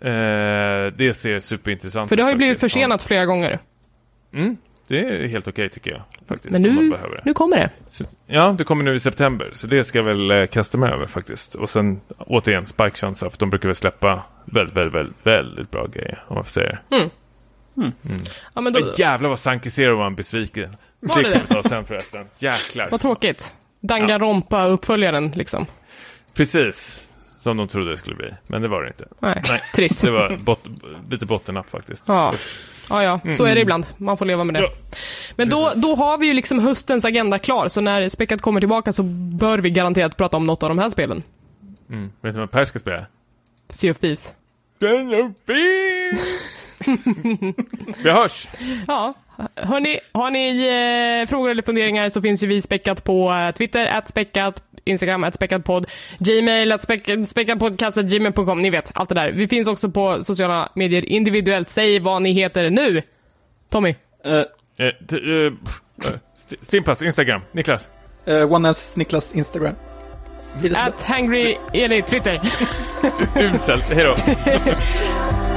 Eh, 0.00 0.08
det 0.96 1.16
ser 1.16 1.40
superintressant 1.40 2.08
För 2.08 2.16
det 2.16 2.22
har 2.22 2.30
ju 2.30 2.34
ut 2.34 2.38
blivit 2.38 2.60
försenat 2.60 3.02
flera 3.02 3.26
gånger. 3.26 3.58
Mm, 4.34 4.56
det 4.88 4.98
är 4.98 5.26
helt 5.26 5.48
okej 5.48 5.68
tycker 5.68 5.90
jag. 5.90 6.02
Faktiskt, 6.28 6.52
Men 6.52 6.62
nu, 6.62 6.98
nu 7.24 7.34
kommer 7.34 7.56
det. 7.56 7.70
Så, 7.88 8.04
ja, 8.26 8.54
det 8.58 8.64
kommer 8.64 8.84
nu 8.84 8.94
i 8.94 9.00
september, 9.00 9.50
så 9.52 9.66
det 9.66 9.84
ska 9.84 9.98
jag 9.98 10.04
väl 10.04 10.30
eh, 10.30 10.46
kasta 10.46 10.78
mig 10.78 10.92
över 10.92 11.06
faktiskt. 11.06 11.54
Och 11.54 11.70
sen 11.70 12.00
återigen, 12.18 12.66
Spike 12.66 12.96
Chunsoft, 12.96 13.38
de 13.40 13.50
brukar 13.50 13.68
väl 13.68 13.76
släppa 13.76 14.22
väldigt, 14.44 14.76
väldigt, 14.76 14.94
väldigt, 14.94 15.16
väldigt 15.26 15.70
bra 15.70 15.86
grejer, 15.86 16.24
om 16.28 16.34
man 16.34 16.44
får 16.44 16.50
säga 16.50 16.78
det. 16.88 17.10
Ja, 18.54 18.60
men 18.60 18.72
då, 18.72 18.78
Mm. 18.80 18.92
Jävlar 18.98 19.28
vad 19.28 19.38
Sanky 19.38 19.70
Zero 19.70 19.96
var 19.96 20.06
en 20.06 20.14
besviken. 20.14 20.76
Var 21.00 21.16
det 21.16 21.22
det 21.22 21.32
kommer 21.32 21.46
vi 21.48 21.54
ta 21.54 21.68
sen 21.68 21.84
förresten. 21.84 22.26
Jäklar. 22.38 22.88
vad 22.90 23.00
tråkigt. 23.00 23.54
Danganronpa-uppföljaren, 23.80 25.32
liksom. 25.34 25.66
Precis, 26.34 27.08
som 27.36 27.56
de 27.56 27.68
trodde 27.68 27.90
det 27.90 27.96
skulle 27.96 28.16
bli. 28.16 28.30
Men 28.46 28.62
det 28.62 28.68
var 28.68 28.82
det 28.82 28.88
inte. 28.88 29.08
Nej, 29.18 29.42
Nej, 29.50 29.60
trist. 29.74 30.02
det 30.02 30.10
var 30.10 30.36
bot 30.36 30.60
lite 31.10 31.26
bottennapp 31.26 31.70
faktiskt. 31.70 32.04
Ja. 32.08 32.32
Ja, 32.92 33.20
ja, 33.24 33.32
så 33.32 33.44
är 33.44 33.54
det 33.54 33.60
ibland. 33.60 33.86
Man 33.96 34.16
får 34.16 34.24
leva 34.24 34.44
med 34.44 34.54
det. 34.54 34.60
Ja. 34.60 34.70
Men 35.36 35.48
då, 35.48 35.72
då 35.76 35.94
har 35.94 36.18
vi 36.18 36.26
ju 36.26 36.34
liksom 36.34 36.58
höstens 36.58 37.04
agenda 37.04 37.38
klar, 37.38 37.68
så 37.68 37.80
när 37.80 38.08
Späckat 38.08 38.40
kommer 38.40 38.60
tillbaka 38.60 38.92
så 38.92 39.02
bör 39.02 39.58
vi 39.58 39.70
garanterat 39.70 40.16
prata 40.16 40.36
om 40.36 40.44
något 40.44 40.62
av 40.62 40.68
de 40.68 40.78
här 40.78 40.90
spelen. 40.90 41.22
Mm. 41.90 42.12
Vet 42.20 42.34
du 42.34 42.40
vad 42.40 42.50
Per 42.50 42.64
ska 42.64 42.78
spela? 42.78 43.06
Sea 43.68 43.90
of 43.90 43.98
Thieves. 43.98 44.34
Vi 48.02 48.10
hörs! 48.10 48.48
Ja, 48.86 49.14
hörni, 49.54 49.98
har 50.12 50.30
ni 50.30 50.66
eh, 51.22 51.28
frågor 51.28 51.50
eller 51.50 51.62
funderingar 51.62 52.08
så 52.08 52.22
finns 52.22 52.42
ju 52.42 52.46
vi 52.46 52.62
späckat 52.62 53.04
på 53.04 53.32
eh, 53.32 53.50
Twitter, 53.50 53.86
att 53.86 54.08
späckat, 54.08 54.64
Instagram, 54.84 55.24
att 55.24 55.34
späckat 55.34 55.64
podd, 55.64 55.86
Gmail, 56.18 56.72
att 56.72 56.82
späckatpodcast, 57.26 57.96
gmail.com, 58.02 58.62
ni 58.62 58.70
vet, 58.70 58.90
allt 58.94 59.08
det 59.08 59.14
där. 59.14 59.32
Vi 59.32 59.48
finns 59.48 59.68
också 59.68 59.90
på 59.90 60.22
sociala 60.22 60.72
medier 60.74 61.04
individuellt. 61.08 61.68
Säg 61.68 61.98
vad 62.00 62.22
ni 62.22 62.32
heter 62.32 62.70
nu. 62.70 63.02
Tommy. 63.70 63.94
Eh, 64.24 64.32
Eh, 64.78 64.88
t- 65.08 65.16
eh, 65.16 65.50
pff, 65.64 65.80
eh, 66.04 66.10
St- 66.36 66.56
Stimpass, 66.62 67.02
Instagram, 67.02 67.40
Niklas. 67.52 67.88
eh, 68.26 68.52
One 68.52 68.68
Else 68.68 68.98
Niklas 68.98 69.34
Instagram. 69.34 69.74
At 70.74 71.02
Hangry 71.02 71.56
Eli, 71.72 72.02
Twitter. 72.02 72.40
Uselt, 73.54 73.84
hejdå. 73.94 74.14